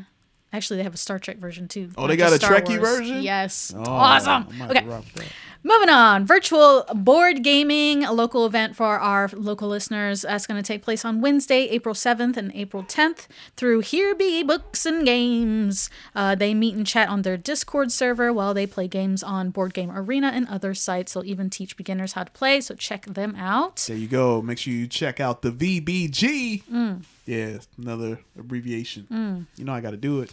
actually 0.54 0.78
they 0.78 0.84
have 0.84 0.93
a 0.93 0.97
Star 0.97 1.20
Trek 1.20 1.38
version 1.38 1.68
too. 1.68 1.89
Oh, 1.97 2.08
they 2.08 2.18
got 2.18 2.32
a 2.32 2.36
Star 2.36 2.52
Trekkie 2.60 2.80
Wars. 2.80 2.97
version? 2.97 3.22
Yes, 3.22 3.74
Oh, 3.76 3.84
awesome. 3.86 4.47
Okay, 4.70 4.86
rock 4.86 5.04
with 5.14 5.24
that. 5.24 5.32
Moving 5.62 5.89
on, 5.89 6.26
virtual 6.26 6.86
board 6.95 7.43
gaming, 7.43 8.05
a 8.05 8.14
local 8.14 8.45
event 8.45 8.78
for 8.78 8.97
our 8.97 9.30
local 9.34 9.68
listeners. 9.68 10.22
That's 10.22 10.47
going 10.47 10.62
to 10.62 10.66
take 10.66 10.82
place 10.82 11.03
on 11.03 11.20
Wednesday, 11.20 11.68
April 11.68 11.93
7th 11.93 12.38
and 12.38 12.49
April 12.55 12.82
10th 12.82 13.28
through 13.57 13.82
Here 13.82 14.16
Be 14.16 14.41
Books 14.41 14.86
and 14.86 15.05
Games. 15.05 15.89
Uh, 16.16 16.34
they 16.34 16.53
meet 16.53 16.76
and 16.76 16.88
chat 16.88 17.10
on 17.10 17.24
their 17.24 17.36
Discord 17.36 17.91
server 17.91 18.32
while 18.32 18.53
they 18.53 18.66
play 18.66 18.88
games 18.88 19.22
on 19.22 19.49
Board 19.49 19.74
Game 19.74 19.91
Arena 19.91 20.28
and 20.34 20.47
other 20.47 20.74
sites. 20.74 21.14
They'll 21.14 21.26
even 21.26 21.49
teach 21.49 21.76
beginners 21.76 22.14
how 22.14 22.24
to 22.24 22.32
play, 22.32 22.62
so 22.62 22.74
check 22.74 23.05
them 23.05 23.36
out. 23.36 23.84
There 23.86 23.97
you 23.97 24.07
go. 24.07 24.41
Make 24.41 24.60
sure 24.60 24.72
you 24.72 24.88
check 24.88 25.20
out 25.20 25.41
the 25.41 25.51
VBG. 25.51 26.64
Mm. 26.72 27.03
Yeah, 27.26 27.57
another 27.78 28.22
abbreviation. 28.39 29.07
Mm. 29.12 29.45
You 29.57 29.66
know 29.66 29.74
I 29.74 29.82
got 29.82 29.91
to 29.91 29.97
do 29.97 30.22
it. 30.22 30.32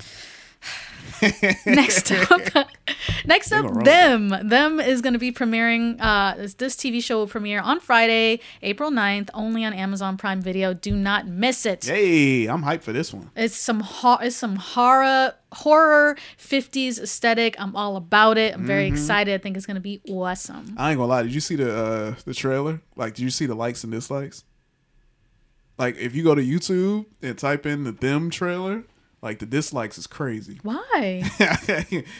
Next 1.66 2.12
up, 2.12 2.68
next 3.26 3.50
up, 3.50 3.84
them. 3.84 4.28
Them 4.48 4.78
is 4.80 5.00
going 5.00 5.14
to 5.14 5.18
be 5.18 5.32
premiering. 5.32 5.96
Uh, 5.98 6.34
this, 6.36 6.54
this 6.54 6.76
TV 6.76 7.02
show 7.02 7.16
will 7.18 7.26
premiere 7.26 7.60
on 7.60 7.80
Friday, 7.80 8.40
April 8.62 8.90
9th, 8.90 9.30
only 9.32 9.64
on 9.64 9.72
Amazon 9.72 10.18
Prime 10.18 10.42
Video. 10.42 10.74
Do 10.74 10.94
not 10.94 11.26
miss 11.26 11.64
it. 11.64 11.86
Hey, 11.86 12.44
I'm 12.46 12.62
hyped 12.62 12.82
for 12.82 12.92
this 12.92 13.14
one. 13.14 13.30
It's 13.34 13.56
some 13.56 13.80
ho- 13.80 14.18
it's 14.20 14.36
some 14.36 14.56
horror 14.56 15.32
horror 15.52 16.16
50s 16.38 17.00
aesthetic. 17.00 17.56
I'm 17.58 17.74
all 17.74 17.96
about 17.96 18.36
it. 18.36 18.52
I'm 18.54 18.66
very 18.66 18.88
Mhm. 18.90 18.92
excited. 18.92 19.32
I 19.34 19.38
think 19.38 19.56
it's 19.56 19.64
going 19.66 19.76
to 19.76 19.80
be 19.80 20.02
awesome. 20.10 20.74
I 20.76 20.90
ain't 20.90 20.98
gonna 20.98 21.08
lie. 21.08 21.22
Did 21.22 21.32
you 21.34 21.40
see 21.40 21.56
the 21.56 21.74
uh, 21.74 22.14
the 22.26 22.34
trailer? 22.34 22.82
Like, 22.94 23.14
did 23.14 23.22
you 23.22 23.30
see 23.30 23.46
the 23.46 23.54
likes 23.54 23.82
and 23.84 23.92
dislikes? 23.92 24.44
Like, 25.78 25.96
if 25.96 26.14
you 26.14 26.22
go 26.22 26.34
to 26.34 26.42
YouTube 26.42 27.06
and 27.22 27.38
type 27.38 27.64
in 27.64 27.84
the 27.84 27.92
them 27.92 28.28
trailer, 28.30 28.84
like 29.26 29.40
the 29.40 29.46
dislikes 29.46 29.98
is 29.98 30.06
crazy. 30.06 30.60
Why? 30.62 31.22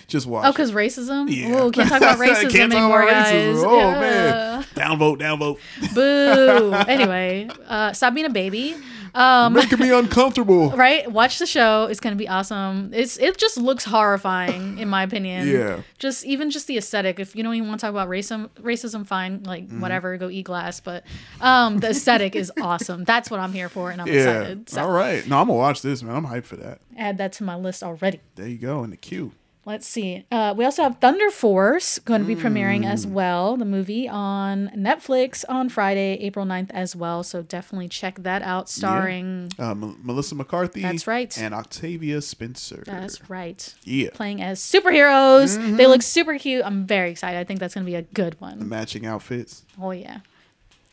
Just 0.09 0.27
watch. 0.27 0.45
Oh, 0.47 0.53
because 0.53 0.73
racism? 0.73 1.31
Yeah. 1.31 1.57
Oh, 1.61 1.71
can't 1.71 1.89
talk 1.89 1.99
about 1.99 2.19
racism 2.27 2.51
Can't 2.51 2.73
anymore, 2.75 3.03
about 3.05 3.25
guys. 3.25 3.57
Oh 3.63 3.79
Yeah. 3.79 4.01
man, 4.01 4.63
downvote, 4.75 5.19
downvote. 5.19 5.95
Boo. 5.95 6.73
anyway, 6.91 7.49
uh, 7.69 7.93
stop 7.93 8.13
being 8.15 8.27
a 8.27 8.31
baby. 8.31 8.75
Um, 9.17 9.55
Making 9.55 9.79
me 9.81 9.91
uncomfortable. 9.91 10.71
right? 10.77 11.11
Watch 11.11 11.39
the 11.39 11.47
show. 11.47 11.85
It's 11.85 12.01
gonna 12.01 12.17
be 12.17 12.29
awesome. 12.29 12.91
It's 12.93 13.17
it 13.17 13.39
just 13.39 13.57
looks 13.57 13.85
horrifying 13.85 14.79
in 14.79 14.89
my 14.89 15.03
opinion. 15.03 15.49
Yeah. 15.49 15.81
Just 15.99 16.25
even 16.27 16.51
just 16.51 16.67
the 16.67 16.77
aesthetic. 16.77 17.19
If 17.19 17.35
you 17.35 17.43
don't 17.43 17.55
even 17.55 17.69
want 17.69 17.81
to 17.81 17.87
talk 17.87 17.91
about 17.93 18.09
racism, 18.09 18.51
racism, 18.61 19.07
fine. 19.07 19.43
Like 19.45 19.65
Mm-hmm. 19.67 19.81
whatever, 19.81 20.17
go 20.19 20.29
eat 20.29 20.43
glass. 20.45 20.81
But 20.81 21.05
um, 21.41 21.79
the 21.79 21.89
aesthetic 21.91 22.37
is 22.37 22.53
awesome. 22.61 23.05
That's 23.05 23.31
what 23.31 23.41
I'm 23.41 23.53
here 23.53 23.69
for, 23.71 23.91
and 23.91 24.01
I'm 24.03 24.07
yeah. 24.09 24.15
excited. 24.15 24.69
So 24.69 24.83
All 24.83 24.91
right. 24.91 25.27
No, 25.27 25.39
I'm 25.41 25.47
gonna 25.47 25.59
watch 25.59 25.81
this, 25.83 26.03
man. 26.03 26.15
I'm 26.15 26.27
hyped 26.27 26.45
for 26.45 26.57
that. 26.57 26.81
add 26.99 27.17
that 27.19 27.33
to 27.35 27.45
my 27.45 27.57
list 27.57 27.83
already. 27.83 28.21
There 28.35 28.47
you 28.47 28.59
go 28.59 28.85
in 28.85 28.91
the 28.91 28.97
queue. 28.99 29.33
Let's 29.67 29.87
see. 29.87 30.25
Uh, 30.31 30.55
we 30.57 30.65
also 30.65 30.85
have 30.85 30.99
Thunder 31.01 31.29
Force 31.29 31.99
going 31.99 32.21
to 32.21 32.27
be 32.27 32.37
premiering 32.37 32.83
Mm. 32.85 32.91
as 32.93 33.05
well, 33.05 33.57
the 33.57 33.65
movie 33.65 34.09
on 34.09 34.71
Netflix 34.77 35.45
on 35.49 35.69
Friday, 35.69 36.15
April 36.21 36.47
9th 36.47 36.71
as 36.71 36.95
well. 36.95 37.25
So 37.25 37.43
definitely 37.43 37.89
check 37.89 38.23
that 38.23 38.43
out, 38.43 38.69
starring. 38.71 39.51
Yeah. 39.59 39.67
Uh, 39.67 39.71
M- 39.73 39.99
Melissa 40.05 40.37
McCarthy. 40.37 40.83
That's 40.83 41.09
right. 41.09 41.37
And 41.37 41.53
Octavia 41.53 42.23
Spencer. 42.23 42.85
That's 42.87 43.29
right. 43.29 43.75
Yeah. 43.83 44.11
Playing 44.15 44.41
as 44.41 44.61
superheroes. 44.61 45.59
Mhm. 45.59 45.77
They 45.77 45.87
look 45.89 46.03
super 46.03 46.39
cute. 46.39 46.65
I'm 46.65 46.87
very 46.87 47.11
excited. 47.11 47.37
I 47.37 47.43
think 47.43 47.59
that's 47.59 47.75
going 47.75 47.85
to 47.85 47.91
be 47.91 47.97
a 47.97 48.03
good 48.03 48.35
The 48.35 48.39
one. 48.39 48.69
matching 48.69 49.05
outfits. 49.05 49.65
Oh, 49.83 49.91
yeah. 49.91 50.19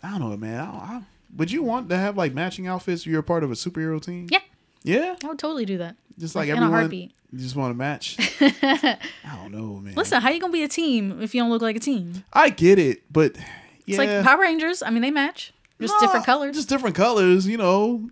I 0.01 0.17
don't 0.17 0.31
know, 0.31 0.35
man. 0.35 0.59
I, 0.59 0.63
I, 0.65 1.01
would 1.37 1.51
you 1.51 1.61
want 1.63 1.89
to 1.89 1.97
have 1.97 2.17
like 2.17 2.33
matching 2.33 2.65
outfits? 2.67 3.01
If 3.03 3.07
you're 3.07 3.19
a 3.19 3.23
part 3.23 3.43
of 3.43 3.51
a 3.51 3.55
superhero 3.55 4.01
team. 4.03 4.27
Yeah. 4.31 4.39
Yeah. 4.83 5.15
I 5.23 5.27
would 5.27 5.39
totally 5.39 5.65
do 5.65 5.79
that. 5.79 5.95
Just 6.19 6.35
like, 6.35 6.47
in 6.47 6.51
everyone. 6.57 6.73
a 6.73 6.77
heartbeat. 6.77 7.11
You 7.31 7.39
just 7.39 7.55
want 7.55 7.71
to 7.71 7.77
match. 7.77 8.17
I 8.41 8.99
don't 9.41 9.51
know, 9.51 9.79
man. 9.79 9.95
Listen, 9.95 10.21
how 10.21 10.29
you 10.29 10.39
going 10.39 10.51
to 10.51 10.57
be 10.57 10.63
a 10.63 10.67
team 10.67 11.21
if 11.21 11.33
you 11.33 11.41
don't 11.41 11.49
look 11.49 11.63
like 11.63 11.75
a 11.75 11.79
team? 11.79 12.23
I 12.31 12.49
get 12.49 12.77
it, 12.77 13.01
but 13.11 13.35
yeah, 13.35 13.41
It's 13.87 13.97
like 13.97 14.23
Power 14.23 14.41
Rangers. 14.41 14.83
I 14.83 14.91
mean, 14.91 15.01
they 15.01 15.11
match. 15.11 15.53
Just 15.81 15.99
different 15.99 16.25
colors. 16.25 16.55
just 16.55 16.69
different 16.69 16.95
colors, 16.95 17.47
you 17.47 17.57
know. 17.57 18.09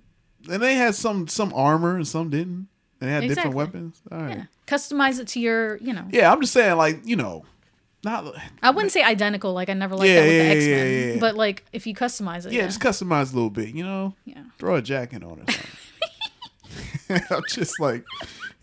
And 0.50 0.62
they 0.62 0.76
had 0.76 0.96
some 0.96 1.28
some 1.28 1.54
armor 1.54 1.96
and 1.96 2.08
some 2.08 2.30
didn't. 2.30 2.68
And 3.00 3.10
they 3.10 3.12
had 3.12 3.28
different 3.28 3.56
weapons. 3.56 4.02
All 4.12 4.18
right. 4.18 4.38
Yeah. 4.38 4.44
Customize 4.68 5.20
it 5.20 5.28
to 5.30 5.40
your, 5.40 5.78
you 5.78 5.94
know. 5.94 6.06
Yeah, 6.10 6.32
I'm 6.32 6.42
just 6.42 6.54
saying, 6.54 6.78
like 6.78 7.06
you 7.06 7.16
know, 7.16 7.46
not 8.04 8.34
I 8.64 8.72
wouldn't 8.72 8.92
say 8.92 9.04
identical. 9.04 9.54
Like 9.54 9.70
I 9.70 9.74
never 9.74 9.96
liked 9.96 10.10
Yeah, 10.10 10.22
that 10.22 10.28
with 10.28 10.34
yeah, 10.36 10.44
the 10.44 10.56
X 10.56 10.66
Men. 11.12 11.20
But 11.20 11.36
like 11.36 11.66
if 11.72 11.86
you 11.86 11.94
customize 11.94 12.46
it, 12.46 12.54
yeah, 12.54 12.62
yeah, 12.62 12.68
just 12.68 12.80
customize 12.82 13.32
a 13.32 13.36
little 13.36 13.50
bit, 13.50 13.70
you 13.70 13.84
know. 13.84 14.16
Yeah. 14.26 14.44
Throw 14.58 14.76
a 14.76 14.82
jacket 14.82 15.24
on 15.24 15.32
or 15.32 15.52
something. 15.52 15.70
I'm 17.10 17.44
just 17.48 17.80
like, 17.80 18.06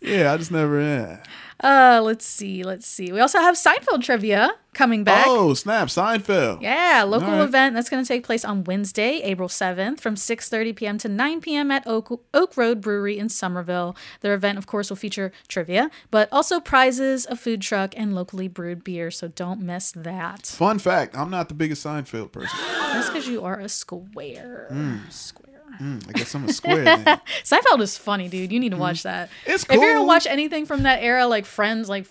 yeah, 0.01 0.33
I 0.33 0.37
just 0.37 0.51
never. 0.51 0.81
Yeah. 0.81 1.23
Uh, 1.61 2.01
let's 2.05 2.25
see, 2.25 2.63
let's 2.63 2.87
see. 2.87 3.11
We 3.11 3.19
also 3.19 3.41
have 3.41 3.57
Seinfeld 3.57 4.05
trivia 4.05 4.53
coming 4.75 5.03
back. 5.03 5.25
Oh 5.27 5.55
snap, 5.55 5.89
Seinfeld. 5.89 6.63
Yeah, 6.63 7.05
local 7.05 7.31
right. 7.31 7.41
event 7.41 7.75
that's 7.75 7.91
going 7.91 8.03
to 8.03 8.07
take 8.07 8.23
place 8.23 8.45
on 8.45 8.63
Wednesday, 8.63 9.21
April 9.25 9.49
7th 9.49 9.99
from 9.99 10.15
6:30 10.15 10.77
p.m. 10.77 10.99
to 10.99 11.09
9 11.09 11.41
p.m. 11.41 11.73
at 11.73 11.85
Oak, 11.85 12.23
Oak 12.33 12.57
Road 12.57 12.81
Brewery 12.81 13.19
in 13.19 13.29
Summerville. 13.29 13.97
Their 14.21 14.35
event 14.35 14.57
of 14.57 14.69
course 14.69 14.89
will 14.89 14.97
feature 14.97 15.33
trivia, 15.49 15.91
but 16.13 16.29
also 16.31 16.61
prizes, 16.61 17.27
a 17.29 17.35
food 17.35 17.61
truck 17.61 17.93
and 17.97 18.15
locally 18.15 18.47
brewed 18.47 18.85
beer, 18.85 19.11
so 19.11 19.27
don't 19.27 19.61
miss 19.61 19.91
that. 19.93 20.47
Fun 20.47 20.79
fact: 20.79 21.17
I'm 21.17 21.31
not 21.31 21.49
the 21.49 21.55
biggest 21.55 21.85
Seinfeld 21.85 22.31
person. 22.31 22.57
That's 22.93 23.09
cuz 23.11 23.27
you 23.27 23.43
are 23.43 23.59
a 23.59 23.69
square. 23.69 24.69
Mm. 24.71 25.11
Square. 25.11 25.48
Mm, 25.81 26.09
I 26.09 26.13
guess 26.13 26.35
I'm 26.35 26.45
a 26.45 26.53
square. 26.53 26.85
Then. 26.85 27.05
Seinfeld 27.45 27.81
is 27.81 27.97
funny, 27.99 28.29
dude. 28.29 28.51
You 28.53 28.61
need 28.61 28.71
to 28.73 28.77
watch 28.79 29.03
that. 29.05 29.29
Mm-hmm. 29.31 29.51
It's 29.53 29.65
If 29.65 29.73
you're 29.73 29.95
gonna 29.95 30.05
watch 30.07 30.27
anything 30.27 30.67
from 30.67 30.83
that 30.85 31.03
era, 31.03 31.27
like 31.27 31.45
Friends, 31.47 31.89
like 31.89 32.07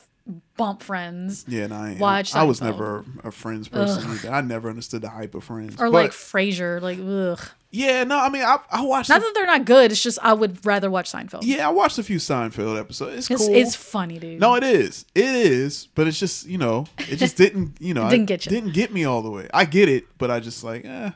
Bump 0.57 0.83
Friends, 0.83 1.45
Yeah, 1.47 1.67
no, 1.67 1.75
I, 1.77 1.89
ain't- 1.91 1.99
Watch 1.99 2.35
I, 2.35 2.41
I 2.41 2.43
was 2.43 2.59
Seinfeld. 2.59 2.63
never 2.65 3.05
a 3.23 3.31
Friends 3.31 3.67
person 3.69 4.11
either. 4.11 4.29
I 4.31 4.41
never 4.41 4.69
understood 4.69 5.01
the 5.01 5.09
hype 5.09 5.33
of 5.35 5.43
Friends. 5.45 5.75
or 5.75 5.85
But, 5.89 5.91
like 5.93 6.11
Frasier, 6.11 6.81
like 6.81 6.99
ugh. 6.99 7.39
yeah, 7.71 8.03
no, 8.03 8.19
I 8.19 8.27
mean, 8.27 8.41
I, 8.41 8.57
I 8.69 8.81
watched. 8.81 9.07
Not 9.09 9.19
a- 9.19 9.21
that 9.21 9.31
they're 9.35 9.45
not 9.45 9.63
good. 9.63 9.89
It's 9.93 10.03
just 10.03 10.19
I 10.21 10.33
would 10.33 10.65
rather 10.65 10.91
watch 10.91 11.09
Seinfeld. 11.11 11.41
yeah, 11.43 11.65
I 11.65 11.71
watched 11.71 11.97
a 11.97 12.03
few 12.03 12.17
Seinfeld 12.17 12.77
episodes. 12.77 13.15
It's, 13.15 13.31
It's, 13.31 13.45
cool. 13.45 13.55
it's 13.55 13.75
funny, 13.75 14.19
dude. 14.19 14.41
no, 14.41 14.55
it 14.55 14.63
is. 14.63 15.05
It 15.15 15.23
is, 15.23 15.87
but 15.95 16.07
it's 16.07 16.19
just 16.19 16.45
you 16.45 16.57
know, 16.57 16.87
it 16.97 17.15
just 17.17 17.37
didn't 17.43 17.77
you 17.79 17.93
know, 17.93 18.07
It 18.07 18.09
didn't 18.09 18.23
I- 18.23 18.25
get 18.25 18.45
you. 18.45 18.49
Didn't 18.49 18.73
get 18.73 18.91
me 18.93 19.05
all 19.05 19.21
the 19.21 19.31
way. 19.31 19.47
I 19.53 19.63
get 19.63 19.87
it, 19.87 20.05
but 20.17 20.29
I 20.29 20.41
just 20.41 20.61
like, 20.61 20.83
eh, 20.83 21.11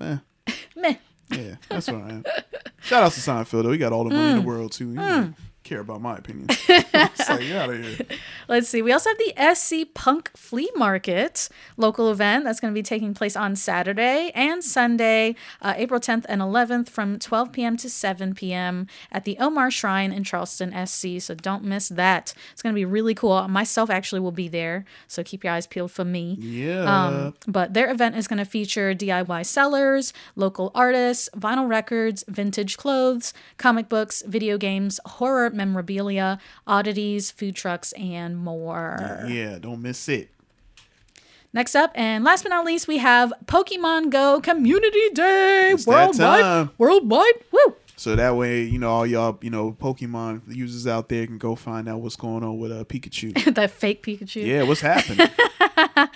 eh. 0.00 0.16
Meh. 0.76 0.94
Yeah, 1.32 1.56
that's 1.68 1.86
what 1.88 1.96
I 2.02 2.08
am. 2.10 2.24
Shout 2.82 3.02
out 3.02 3.12
to 3.12 3.20
Seinfeld 3.20 3.62
though. 3.64 3.72
He 3.72 3.78
got 3.78 3.92
all 3.92 4.04
the 4.04 4.10
money 4.10 4.30
in 4.30 4.36
the 4.36 4.42
Mm. 4.42 4.46
world 4.46 4.72
too. 4.72 4.90
He 4.90 4.96
Mm. 4.96 5.34
Care 5.62 5.80
about 5.80 6.00
my 6.00 6.16
opinion. 6.16 6.46
it's 6.68 7.28
like, 7.28 7.40
get 7.40 7.56
out 7.56 7.70
of 7.70 7.82
here. 7.84 8.06
Let's 8.48 8.68
see. 8.68 8.82
We 8.82 8.92
also 8.92 9.10
have 9.10 9.18
the 9.18 9.54
SC 9.54 9.94
Punk 9.94 10.30
Flea 10.36 10.70
Market 10.76 11.48
local 11.76 12.10
event 12.10 12.44
that's 12.44 12.60
going 12.60 12.72
to 12.72 12.78
be 12.78 12.82
taking 12.82 13.14
place 13.14 13.36
on 13.36 13.56
Saturday 13.56 14.32
and 14.34 14.62
Sunday, 14.62 15.36
uh, 15.60 15.74
April 15.76 16.00
10th 16.00 16.24
and 16.28 16.40
11th 16.40 16.88
from 16.88 17.18
12 17.18 17.52
p.m. 17.52 17.76
to 17.76 17.88
7 17.88 18.34
p.m. 18.34 18.86
at 19.10 19.24
the 19.24 19.38
Omar 19.38 19.70
Shrine 19.70 20.12
in 20.12 20.24
Charleston, 20.24 20.72
SC. 20.86 21.20
So 21.20 21.34
don't 21.34 21.64
miss 21.64 21.88
that. 21.90 22.34
It's 22.52 22.62
going 22.62 22.74
to 22.74 22.78
be 22.78 22.84
really 22.84 23.14
cool. 23.14 23.46
Myself 23.48 23.90
actually 23.90 24.20
will 24.20 24.32
be 24.32 24.48
there. 24.48 24.84
So 25.06 25.22
keep 25.22 25.44
your 25.44 25.52
eyes 25.52 25.66
peeled 25.66 25.92
for 25.92 26.04
me. 26.04 26.36
Yeah. 26.40 27.06
Um, 27.06 27.34
but 27.46 27.74
their 27.74 27.90
event 27.90 28.16
is 28.16 28.26
going 28.26 28.38
to 28.38 28.44
feature 28.44 28.94
DIY 28.94 29.46
sellers, 29.46 30.12
local 30.34 30.72
artists, 30.74 31.28
vinyl 31.36 31.68
records, 31.68 32.24
vintage 32.28 32.76
clothes, 32.76 33.32
comic 33.58 33.88
books, 33.88 34.22
video 34.26 34.58
games, 34.58 34.98
horror 35.04 35.51
memorabilia, 35.52 36.38
oddities, 36.66 37.30
food 37.30 37.54
trucks, 37.56 37.92
and 37.92 38.36
more. 38.38 39.24
Yeah, 39.28 39.58
don't 39.58 39.82
miss 39.82 40.08
it. 40.08 40.30
Next 41.54 41.74
up, 41.74 41.92
and 41.94 42.24
last 42.24 42.44
but 42.44 42.48
not 42.48 42.64
least, 42.64 42.88
we 42.88 42.96
have 42.98 43.30
Pokemon 43.44 44.08
Go 44.10 44.40
Community 44.40 45.10
Day 45.12 45.72
It's 45.74 45.86
worldwide. 45.86 46.70
Worldwide, 46.78 47.34
woo! 47.52 47.76
So 47.94 48.16
that 48.16 48.34
way, 48.36 48.62
you 48.62 48.78
know, 48.78 48.88
all 48.88 49.06
y'all, 49.06 49.38
you 49.42 49.50
know, 49.50 49.72
Pokemon 49.78 50.40
users 50.48 50.86
out 50.86 51.10
there 51.10 51.26
can 51.26 51.36
go 51.36 51.54
find 51.54 51.88
out 51.90 52.00
what's 52.00 52.16
going 52.16 52.42
on 52.42 52.58
with 52.58 52.72
uh, 52.72 52.84
Pikachu. 52.84 53.54
that 53.54 53.70
fake 53.70 54.02
Pikachu. 54.02 54.46
yeah, 54.46 54.62
what's 54.62 54.80
happening? 54.80 55.28
can 55.86 56.08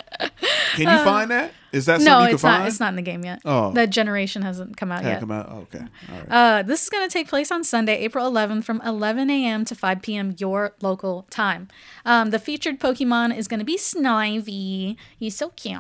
you 0.78 0.88
Uh, 0.88 1.04
find 1.04 1.30
that? 1.30 1.52
Is 1.76 1.86
that 1.86 2.00
something 2.00 2.06
no, 2.12 2.20
you 2.20 2.26
can 2.26 2.34
it's 2.34 2.42
not. 2.42 2.56
find? 2.58 2.68
It's 2.68 2.80
not 2.80 2.88
in 2.90 2.96
the 2.96 3.02
game 3.02 3.24
yet. 3.24 3.40
Oh. 3.44 3.70
that 3.72 3.90
generation 3.90 4.42
hasn't 4.42 4.76
come 4.76 4.90
out 4.90 5.02
Had 5.02 5.10
yet. 5.10 5.20
come 5.20 5.30
out. 5.30 5.48
Oh, 5.50 5.58
okay. 5.58 5.84
All 6.10 6.18
right. 6.18 6.28
Uh, 6.30 6.62
this 6.62 6.82
is 6.82 6.90
going 6.90 7.06
to 7.08 7.12
take 7.12 7.28
place 7.28 7.50
on 7.52 7.62
Sunday, 7.64 7.96
April 7.98 8.30
11th 8.30 8.64
from 8.64 8.80
11 8.84 9.30
a.m. 9.30 9.64
to 9.66 9.74
5 9.74 10.02
p.m. 10.02 10.34
your 10.38 10.74
local 10.80 11.26
time. 11.30 11.68
Um, 12.04 12.30
the 12.30 12.38
featured 12.38 12.80
Pokemon 12.80 13.36
is 13.36 13.46
going 13.48 13.58
to 13.60 13.64
be 13.64 13.76
Snivy. 13.76 14.96
He's 15.18 15.36
so 15.36 15.50
cute. 15.50 15.76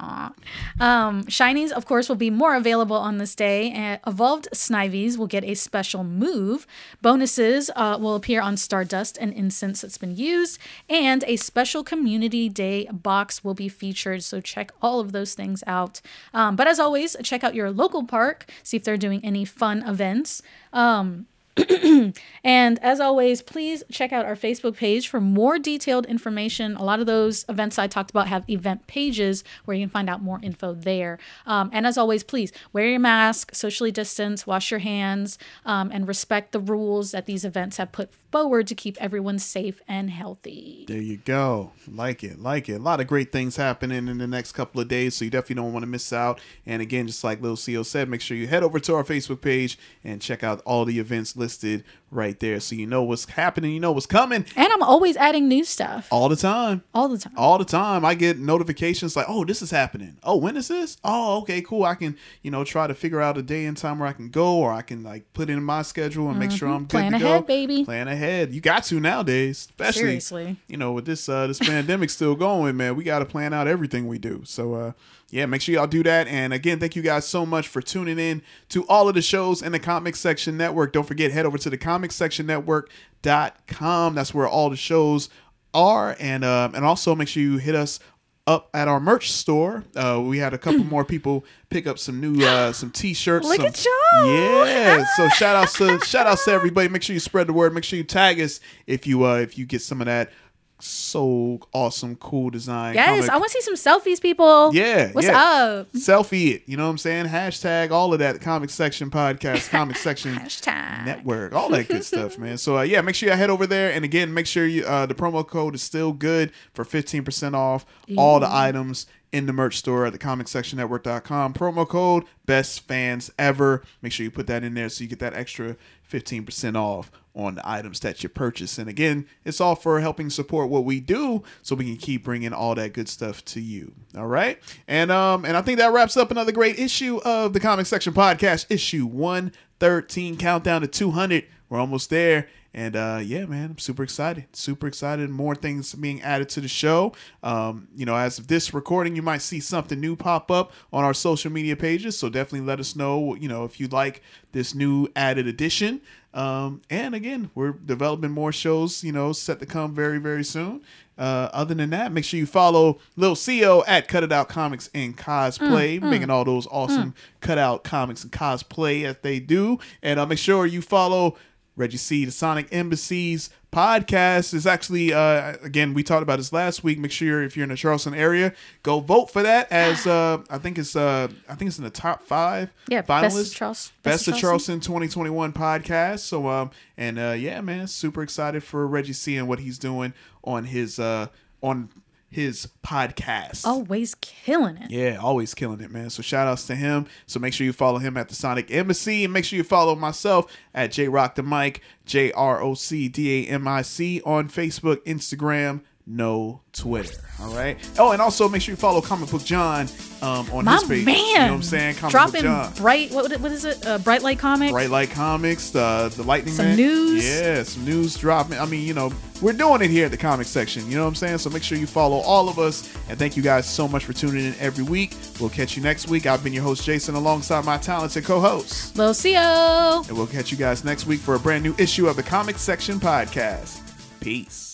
Um, 0.80 1.24
Shinies, 1.24 1.70
of 1.72 1.86
course, 1.86 2.08
will 2.08 2.16
be 2.16 2.30
more 2.30 2.54
available 2.54 2.96
on 2.96 3.18
this 3.18 3.34
day. 3.34 3.70
And 3.70 4.00
evolved 4.06 4.48
Snivies 4.52 5.16
will 5.16 5.26
get 5.26 5.44
a 5.44 5.54
special 5.54 6.04
move. 6.04 6.66
Bonuses 7.02 7.70
uh, 7.76 7.96
will 8.00 8.14
appear 8.14 8.40
on 8.40 8.56
Stardust 8.56 9.16
and 9.20 9.32
incense 9.32 9.80
that's 9.82 9.98
been 9.98 10.16
used. 10.16 10.58
And 10.88 11.24
a 11.26 11.36
special 11.36 11.84
Community 11.84 12.48
Day 12.48 12.86
box 12.92 13.42
will 13.44 13.54
be 13.54 13.68
featured. 13.68 14.22
So 14.22 14.40
check 14.40 14.72
all 14.82 15.00
of 15.00 15.12
those 15.12 15.34
things 15.34 15.62
out 15.66 15.85
out. 15.86 16.00
Um, 16.34 16.56
but 16.56 16.66
as 16.66 16.78
always, 16.78 17.16
check 17.22 17.44
out 17.44 17.54
your 17.54 17.70
local 17.70 18.04
park, 18.04 18.46
see 18.62 18.76
if 18.76 18.84
they're 18.84 18.96
doing 18.96 19.20
any 19.24 19.44
fun 19.44 19.82
events. 19.82 20.42
Um, 20.72 21.26
and 22.44 22.78
as 22.82 23.00
always, 23.00 23.40
please 23.40 23.82
check 23.90 24.12
out 24.12 24.26
our 24.26 24.36
Facebook 24.36 24.76
page 24.76 25.08
for 25.08 25.22
more 25.22 25.58
detailed 25.58 26.04
information. 26.04 26.76
A 26.76 26.84
lot 26.84 27.00
of 27.00 27.06
those 27.06 27.46
events 27.48 27.78
I 27.78 27.86
talked 27.86 28.10
about 28.10 28.28
have 28.28 28.44
event 28.50 28.86
pages 28.86 29.42
where 29.64 29.74
you 29.74 29.82
can 29.84 29.90
find 29.90 30.10
out 30.10 30.22
more 30.22 30.38
info 30.42 30.74
there. 30.74 31.18
Um, 31.46 31.70
and 31.72 31.86
as 31.86 31.96
always, 31.96 32.22
please 32.22 32.52
wear 32.74 32.86
your 32.86 32.98
mask, 32.98 33.54
socially 33.54 33.90
distance, 33.90 34.46
wash 34.46 34.70
your 34.70 34.80
hands, 34.80 35.38
um, 35.64 35.90
and 35.90 36.06
respect 36.06 36.52
the 36.52 36.60
rules 36.60 37.12
that 37.12 37.24
these 37.24 37.42
events 37.42 37.78
have 37.78 37.90
put 37.90 38.12
forward 38.36 38.66
to 38.66 38.74
keep 38.74 38.98
everyone 39.00 39.38
safe 39.38 39.80
and 39.88 40.10
healthy. 40.10 40.84
There 40.88 41.00
you 41.00 41.16
go. 41.16 41.72
Like 41.88 42.22
it, 42.22 42.38
like 42.38 42.68
it. 42.68 42.74
A 42.74 42.82
lot 42.82 43.00
of 43.00 43.06
great 43.06 43.32
things 43.32 43.56
happening 43.56 44.08
in 44.08 44.18
the 44.18 44.26
next 44.26 44.52
couple 44.52 44.78
of 44.78 44.88
days, 44.88 45.14
so 45.14 45.24
you 45.24 45.30
definitely 45.30 45.54
don't 45.62 45.72
want 45.72 45.84
to 45.84 45.86
miss 45.88 46.12
out. 46.12 46.38
And 46.66 46.82
again, 46.82 47.06
just 47.06 47.24
like 47.24 47.40
Lil 47.40 47.56
Xio 47.56 47.82
said, 47.82 48.10
make 48.10 48.20
sure 48.20 48.36
you 48.36 48.46
head 48.46 48.62
over 48.62 48.78
to 48.78 48.94
our 48.94 49.04
Facebook 49.04 49.40
page 49.40 49.78
and 50.04 50.20
check 50.20 50.44
out 50.44 50.60
all 50.66 50.84
the 50.84 50.98
events 50.98 51.34
listed 51.34 51.82
right 52.10 52.38
there 52.38 52.60
so 52.60 52.74
you 52.76 52.86
know 52.86 53.02
what's 53.02 53.24
happening, 53.30 53.72
you 53.72 53.80
know 53.80 53.92
what's 53.92 54.06
coming. 54.06 54.44
And 54.56 54.72
I'm 54.72 54.82
always 54.82 55.16
adding 55.16 55.48
new 55.48 55.64
stuff. 55.64 56.06
All 56.10 56.28
the 56.28 56.36
time. 56.36 56.82
All 56.94 57.08
the 57.08 57.18
time. 57.18 57.32
All 57.36 57.58
the 57.58 57.64
time. 57.64 58.04
I 58.04 58.14
get 58.14 58.38
notifications 58.38 59.16
like, 59.16 59.26
oh, 59.28 59.44
this 59.44 59.60
is 59.62 59.70
happening. 59.70 60.16
Oh, 60.22 60.36
when 60.36 60.56
is 60.56 60.68
this? 60.68 60.96
Oh, 61.04 61.38
okay, 61.40 61.60
cool. 61.62 61.84
I 61.84 61.94
can, 61.94 62.16
you 62.42 62.50
know, 62.50 62.64
try 62.64 62.86
to 62.86 62.94
figure 62.94 63.20
out 63.20 63.36
a 63.38 63.42
day 63.42 63.64
and 63.66 63.76
time 63.76 63.98
where 63.98 64.08
I 64.08 64.12
can 64.12 64.28
go 64.30 64.56
or 64.56 64.72
I 64.72 64.82
can 64.82 65.02
like 65.02 65.32
put 65.32 65.50
in 65.50 65.62
my 65.62 65.82
schedule 65.82 66.28
and 66.30 66.38
make 66.38 66.50
sure 66.52 66.68
I'm 66.68 66.82
good 66.84 66.90
Plan 66.90 67.10
to 67.12 67.16
ahead, 67.16 67.42
go. 67.42 67.46
baby. 67.46 67.84
Plan 67.84 68.08
ahead. 68.08 68.52
You 68.52 68.60
got 68.60 68.84
to 68.84 69.00
nowadays, 69.00 69.66
especially 69.68 70.00
Seriously. 70.20 70.56
you 70.68 70.76
know, 70.76 70.92
with 70.92 71.06
this 71.06 71.28
uh 71.28 71.46
this 71.48 71.58
pandemic 71.66 72.10
still 72.10 72.34
going, 72.36 72.76
man, 72.76 72.94
we 72.96 73.04
got 73.04 73.18
to 73.18 73.24
plan 73.26 73.52
out 73.52 73.66
everything 73.66 74.06
we 74.06 74.18
do. 74.18 74.42
So 74.44 74.74
uh 74.74 74.92
yeah, 75.30 75.46
make 75.46 75.60
sure 75.60 75.74
y'all 75.74 75.86
do 75.86 76.02
that. 76.04 76.28
And 76.28 76.52
again, 76.52 76.78
thank 76.78 76.94
you 76.94 77.02
guys 77.02 77.26
so 77.26 77.44
much 77.44 77.68
for 77.68 77.82
tuning 77.82 78.18
in 78.18 78.42
to 78.68 78.86
all 78.86 79.08
of 79.08 79.14
the 79.14 79.22
shows 79.22 79.60
in 79.60 79.72
the 79.72 79.78
Comic 79.78 80.14
Section 80.14 80.56
Network. 80.56 80.92
Don't 80.92 81.06
forget, 81.06 81.32
head 81.32 81.46
over 81.46 81.58
to 81.58 81.70
the 81.70 81.78
Comic 81.78 82.12
Section 82.12 82.46
Network.com. 82.46 84.14
That's 84.14 84.32
where 84.32 84.46
all 84.46 84.70
the 84.70 84.76
shows 84.76 85.28
are. 85.74 86.16
And 86.20 86.44
um 86.44 86.74
and 86.74 86.84
also 86.84 87.14
make 87.14 87.28
sure 87.28 87.42
you 87.42 87.58
hit 87.58 87.74
us 87.74 87.98
up 88.46 88.70
at 88.72 88.86
our 88.86 89.00
merch 89.00 89.32
store. 89.32 89.84
Uh, 89.96 90.22
we 90.24 90.38
had 90.38 90.54
a 90.54 90.58
couple 90.58 90.84
more 90.84 91.04
people 91.04 91.44
pick 91.68 91.86
up 91.86 91.98
some 91.98 92.20
new 92.20 92.44
uh, 92.44 92.72
some 92.72 92.90
t-shirts. 92.90 93.46
Look 93.46 93.56
some, 93.56 93.66
at 93.66 93.84
y'all. 93.84 94.26
Yeah. 94.26 95.04
So 95.16 95.28
shout 95.30 95.56
out 95.56 95.68
to 95.74 95.98
shout 96.06 96.26
out 96.26 96.38
to 96.44 96.52
everybody. 96.52 96.88
Make 96.88 97.02
sure 97.02 97.14
you 97.14 97.20
spread 97.20 97.48
the 97.48 97.52
word. 97.52 97.74
Make 97.74 97.84
sure 97.84 97.96
you 97.96 98.04
tag 98.04 98.40
us 98.40 98.60
if 98.86 99.06
you 99.06 99.24
uh 99.24 99.36
if 99.36 99.58
you 99.58 99.66
get 99.66 99.82
some 99.82 100.00
of 100.00 100.06
that 100.06 100.30
so 100.78 101.60
awesome, 101.72 102.16
cool 102.16 102.50
design. 102.50 102.94
Yes. 102.94 103.28
I 103.28 103.36
want 103.36 103.50
to 103.50 103.62
see 103.62 103.76
some 103.76 104.00
selfies, 104.00 104.20
people. 104.20 104.74
Yeah. 104.74 105.10
What's 105.12 105.26
yeah. 105.26 105.40
up? 105.40 105.92
Selfie 105.92 106.54
it. 106.54 106.62
You 106.66 106.76
know 106.76 106.84
what 106.84 106.90
I'm 106.90 106.98
saying? 106.98 107.26
Hashtag 107.26 107.90
all 107.90 108.12
of 108.12 108.18
that 108.18 108.40
comic 108.40 108.70
section 108.70 109.10
podcast, 109.10 109.70
comic 109.70 109.96
section 109.96 110.34
Hashtag. 110.34 111.06
network, 111.06 111.54
all 111.54 111.70
that 111.70 111.88
good 111.88 112.04
stuff, 112.04 112.38
man. 112.38 112.58
So 112.58 112.78
uh, 112.78 112.82
yeah, 112.82 113.00
make 113.00 113.14
sure 113.14 113.28
you 113.28 113.36
head 113.36 113.50
over 113.50 113.66
there. 113.66 113.92
And 113.92 114.04
again, 114.04 114.34
make 114.34 114.46
sure 114.46 114.66
you 114.66 114.84
uh, 114.84 115.06
the 115.06 115.14
promo 115.14 115.46
code 115.46 115.74
is 115.74 115.82
still 115.82 116.12
good 116.12 116.52
for 116.74 116.84
15% 116.84 117.54
off 117.54 117.86
all 118.16 118.40
the 118.40 118.48
items 118.50 119.06
in 119.32 119.46
the 119.46 119.52
merch 119.52 119.76
store 119.76 120.06
at 120.06 120.12
the 120.12 120.18
comic 120.18 120.48
section 120.48 120.78
network.com. 120.78 121.52
Promo 121.52 121.86
code 121.86 122.24
best 122.46 122.86
fans 122.86 123.30
ever. 123.38 123.82
Make 124.00 124.12
sure 124.12 124.24
you 124.24 124.30
put 124.30 124.46
that 124.46 124.64
in 124.64 124.74
there 124.74 124.88
so 124.88 125.04
you 125.04 125.10
get 125.10 125.18
that 125.18 125.34
extra 125.34 125.76
15% 126.10 126.76
off 126.76 127.10
on 127.34 127.54
the 127.54 127.68
items 127.68 128.00
that 128.00 128.22
you 128.22 128.28
purchase. 128.28 128.78
And 128.78 128.88
again, 128.88 129.26
it's 129.44 129.60
all 129.60 129.74
for 129.74 130.00
helping 130.00 130.30
support 130.30 130.70
what 130.70 130.84
we 130.84 131.00
do 131.00 131.42
so 131.62 131.74
we 131.76 131.84
can 131.84 131.96
keep 131.96 132.24
bringing 132.24 132.52
all 132.52 132.74
that 132.74 132.94
good 132.94 133.08
stuff 133.08 133.44
to 133.46 133.60
you. 133.60 133.92
All 134.16 134.26
right? 134.26 134.58
And 134.88 135.12
um 135.12 135.44
and 135.44 135.56
I 135.56 135.62
think 135.62 135.78
that 135.78 135.92
wraps 135.92 136.16
up 136.16 136.30
another 136.30 136.52
great 136.52 136.78
issue 136.78 137.18
of 137.24 137.52
the 137.52 137.60
Comic 137.60 137.86
Section 137.86 138.14
podcast, 138.14 138.66
issue 138.70 139.04
113 139.06 140.38
countdown 140.38 140.80
to 140.80 140.86
200. 140.86 141.44
We're 141.68 141.78
almost 141.78 142.10
there. 142.10 142.48
And 142.76 142.94
uh, 142.94 143.20
yeah, 143.22 143.46
man, 143.46 143.70
I'm 143.70 143.78
super 143.78 144.02
excited. 144.02 144.54
Super 144.54 144.86
excited. 144.86 145.30
More 145.30 145.54
things 145.54 145.94
being 145.94 146.20
added 146.20 146.50
to 146.50 146.60
the 146.60 146.68
show. 146.68 147.14
Um, 147.42 147.88
you 147.96 148.04
know, 148.04 148.14
as 148.14 148.38
of 148.38 148.48
this 148.48 148.74
recording, 148.74 149.16
you 149.16 149.22
might 149.22 149.40
see 149.40 149.60
something 149.60 149.98
new 149.98 150.14
pop 150.14 150.50
up 150.50 150.72
on 150.92 151.02
our 151.02 151.14
social 151.14 151.50
media 151.50 151.74
pages. 151.74 152.18
So 152.18 152.28
definitely 152.28 152.66
let 152.66 152.78
us 152.78 152.94
know, 152.94 153.34
you 153.34 153.48
know, 153.48 153.64
if 153.64 153.80
you 153.80 153.88
like 153.88 154.22
this 154.52 154.74
new 154.74 155.08
added 155.16 155.46
addition. 155.46 156.02
Um, 156.34 156.82
and 156.90 157.14
again, 157.14 157.50
we're 157.54 157.72
developing 157.72 158.30
more 158.30 158.52
shows, 158.52 159.02
you 159.02 159.10
know, 159.10 159.32
set 159.32 159.58
to 159.60 159.66
come 159.66 159.94
very, 159.94 160.18
very 160.18 160.44
soon. 160.44 160.82
Uh, 161.16 161.48
other 161.54 161.74
than 161.74 161.88
that, 161.90 162.12
make 162.12 162.26
sure 162.26 162.38
you 162.38 162.44
follow 162.44 162.98
Lil 163.16 163.34
Xio 163.34 163.84
at 163.86 164.06
Cut 164.06 164.22
It 164.22 164.32
Out 164.32 164.50
Comics 164.50 164.90
and 164.94 165.16
Cosplay, 165.16 165.98
making 166.02 166.28
all 166.28 166.44
those 166.44 166.66
awesome 166.66 167.14
cutout 167.40 167.84
comics 167.84 168.22
and 168.22 168.30
cosplay 168.30 169.04
as 169.04 169.16
they 169.22 169.40
do. 169.40 169.78
And 170.02 170.20
uh, 170.20 170.26
make 170.26 170.38
sure 170.38 170.66
you 170.66 170.82
follow 170.82 171.38
Reggie 171.76 171.98
C, 171.98 172.24
the 172.24 172.30
Sonic 172.32 172.68
Embassies 172.72 173.50
podcast 173.72 174.54
is 174.54 174.66
actually 174.66 175.12
uh 175.12 175.54
again 175.62 175.92
we 175.92 176.02
talked 176.02 176.22
about 176.22 176.38
this 176.38 176.52
last 176.52 176.82
week. 176.82 176.98
Make 176.98 177.12
sure 177.12 177.42
if 177.42 177.56
you're 177.56 177.64
in 177.64 177.68
the 177.70 177.76
Charleston 177.76 178.14
area, 178.14 178.54
go 178.82 179.00
vote 179.00 179.30
for 179.30 179.42
that 179.42 179.70
as 179.70 180.06
uh 180.06 180.38
I 180.48 180.56
think 180.58 180.78
it's 180.78 180.96
uh 180.96 181.28
I 181.48 181.54
think 181.54 181.68
it's 181.68 181.76
in 181.78 181.84
the 181.84 181.90
top 181.90 182.22
five 182.22 182.70
Yeah, 182.88 183.02
finalists. 183.02 183.22
Best 183.34 183.50
of 183.52 183.54
Charles- 183.54 183.92
Best, 184.02 184.28
of 184.28 184.36
Charleston 184.36 184.80
2021 184.80 185.52
podcast. 185.52 186.20
So 186.20 186.48
um 186.48 186.70
and 186.96 187.18
uh 187.18 187.34
yeah 187.38 187.60
man, 187.60 187.86
super 187.86 188.22
excited 188.22 188.64
for 188.64 188.86
Reggie 188.86 189.12
C 189.12 189.36
and 189.36 189.46
what 189.46 189.58
he's 189.58 189.78
doing 189.78 190.14
on 190.44 190.64
his 190.64 190.98
uh 190.98 191.26
on 191.62 191.90
his 192.30 192.68
podcast. 192.84 193.66
Always 193.66 194.14
killing 194.16 194.76
it. 194.76 194.90
Yeah, 194.90 195.18
always 195.20 195.54
killing 195.54 195.80
it, 195.80 195.90
man. 195.90 196.10
So 196.10 196.22
shout 196.22 196.46
outs 196.48 196.66
to 196.66 196.74
him. 196.74 197.06
So 197.26 197.40
make 197.40 197.54
sure 197.54 197.64
you 197.64 197.72
follow 197.72 197.98
him 197.98 198.16
at 198.16 198.28
the 198.28 198.34
Sonic 198.34 198.70
Embassy 198.70 199.24
and 199.24 199.32
make 199.32 199.44
sure 199.44 199.56
you 199.56 199.64
follow 199.64 199.94
myself 199.94 200.52
at 200.74 200.92
J 200.92 201.08
Rock 201.08 201.34
the 201.36 201.42
Mic, 201.42 201.80
J 202.04 202.32
R 202.32 202.60
O 202.62 202.74
C 202.74 203.08
D 203.08 203.46
A 203.46 203.50
M 203.50 203.66
I 203.68 203.82
C 203.82 204.20
on 204.24 204.48
Facebook, 204.48 204.96
Instagram, 205.04 205.82
no 206.06 206.60
Twitter. 206.72 207.18
All 207.40 207.52
right. 207.54 207.76
Oh, 207.98 208.12
and 208.12 208.22
also 208.22 208.48
make 208.48 208.62
sure 208.62 208.72
you 208.72 208.76
follow 208.76 209.00
Comic 209.00 209.30
Book 209.30 209.44
John 209.44 209.88
um, 210.22 210.48
on 210.52 210.64
My 210.64 210.74
his 210.74 210.84
page. 210.84 211.04
man. 211.04 211.16
You 211.16 211.34
know 211.34 211.42
what 211.48 211.52
I'm 211.54 211.62
saying? 211.62 211.96
Comic 211.96 212.12
Dropping 212.12 212.32
Book 212.32 212.42
John. 212.42 212.72
bright. 212.74 213.10
What 213.12 213.40
what 213.40 213.50
is 213.52 213.64
it? 213.64 213.84
Uh, 213.86 213.98
bright 213.98 214.22
light 214.22 214.38
Comics. 214.38 214.72
Bright 214.72 214.90
Light 214.90 215.10
Comics, 215.10 215.70
the 215.70 216.12
the 216.16 216.22
Lightning 216.22 216.54
Some 216.54 216.66
Man. 216.66 216.76
news. 216.76 217.24
Yeah, 217.28 217.62
some 217.64 217.84
news 217.84 218.16
dropping. 218.16 218.58
I 218.58 218.66
mean, 218.66 218.86
you 218.86 218.94
know, 218.94 219.12
we're 219.42 219.52
doing 219.52 219.82
it 219.82 219.90
here 219.90 220.04
at 220.06 220.10
the 220.12 220.16
comic 220.16 220.46
section. 220.46 220.88
You 220.88 220.96
know 220.96 221.02
what 221.02 221.08
I'm 221.08 221.14
saying? 221.16 221.38
So 221.38 221.50
make 221.50 221.62
sure 221.62 221.76
you 221.76 221.86
follow 221.86 222.18
all 222.18 222.48
of 222.48 222.58
us. 222.58 222.88
And 223.08 223.18
thank 223.18 223.36
you 223.36 223.42
guys 223.42 223.68
so 223.68 223.86
much 223.88 224.04
for 224.04 224.12
tuning 224.14 224.46
in 224.46 224.54
every 224.60 224.84
week. 224.84 225.14
We'll 225.40 225.50
catch 225.50 225.76
you 225.76 225.82
next 225.82 226.08
week. 226.08 226.24
I've 226.26 226.42
been 226.42 226.52
your 226.54 226.62
host, 226.62 226.84
Jason, 226.84 227.14
alongside 227.16 227.64
my 227.64 227.76
talented 227.78 228.24
co-host. 228.24 228.94
Xio. 228.94 230.08
And 230.08 230.16
we'll 230.16 230.26
catch 230.26 230.50
you 230.50 230.56
guys 230.56 230.84
next 230.84 231.06
week 231.06 231.20
for 231.20 231.34
a 231.34 231.38
brand 231.38 231.62
new 231.64 231.74
issue 231.78 232.08
of 232.08 232.16
the 232.16 232.22
Comic 232.22 232.56
Section 232.58 232.98
Podcast. 232.98 233.80
Peace. 234.20 234.65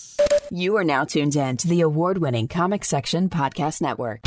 You 0.51 0.77
are 0.77 0.83
now 0.83 1.05
tuned 1.05 1.35
in 1.35 1.57
to 1.57 1.67
the 1.67 1.81
award 1.81 2.17
winning 2.19 2.47
Comic 2.47 2.85
Section 2.85 3.29
Podcast 3.29 3.81
Network. 3.81 4.21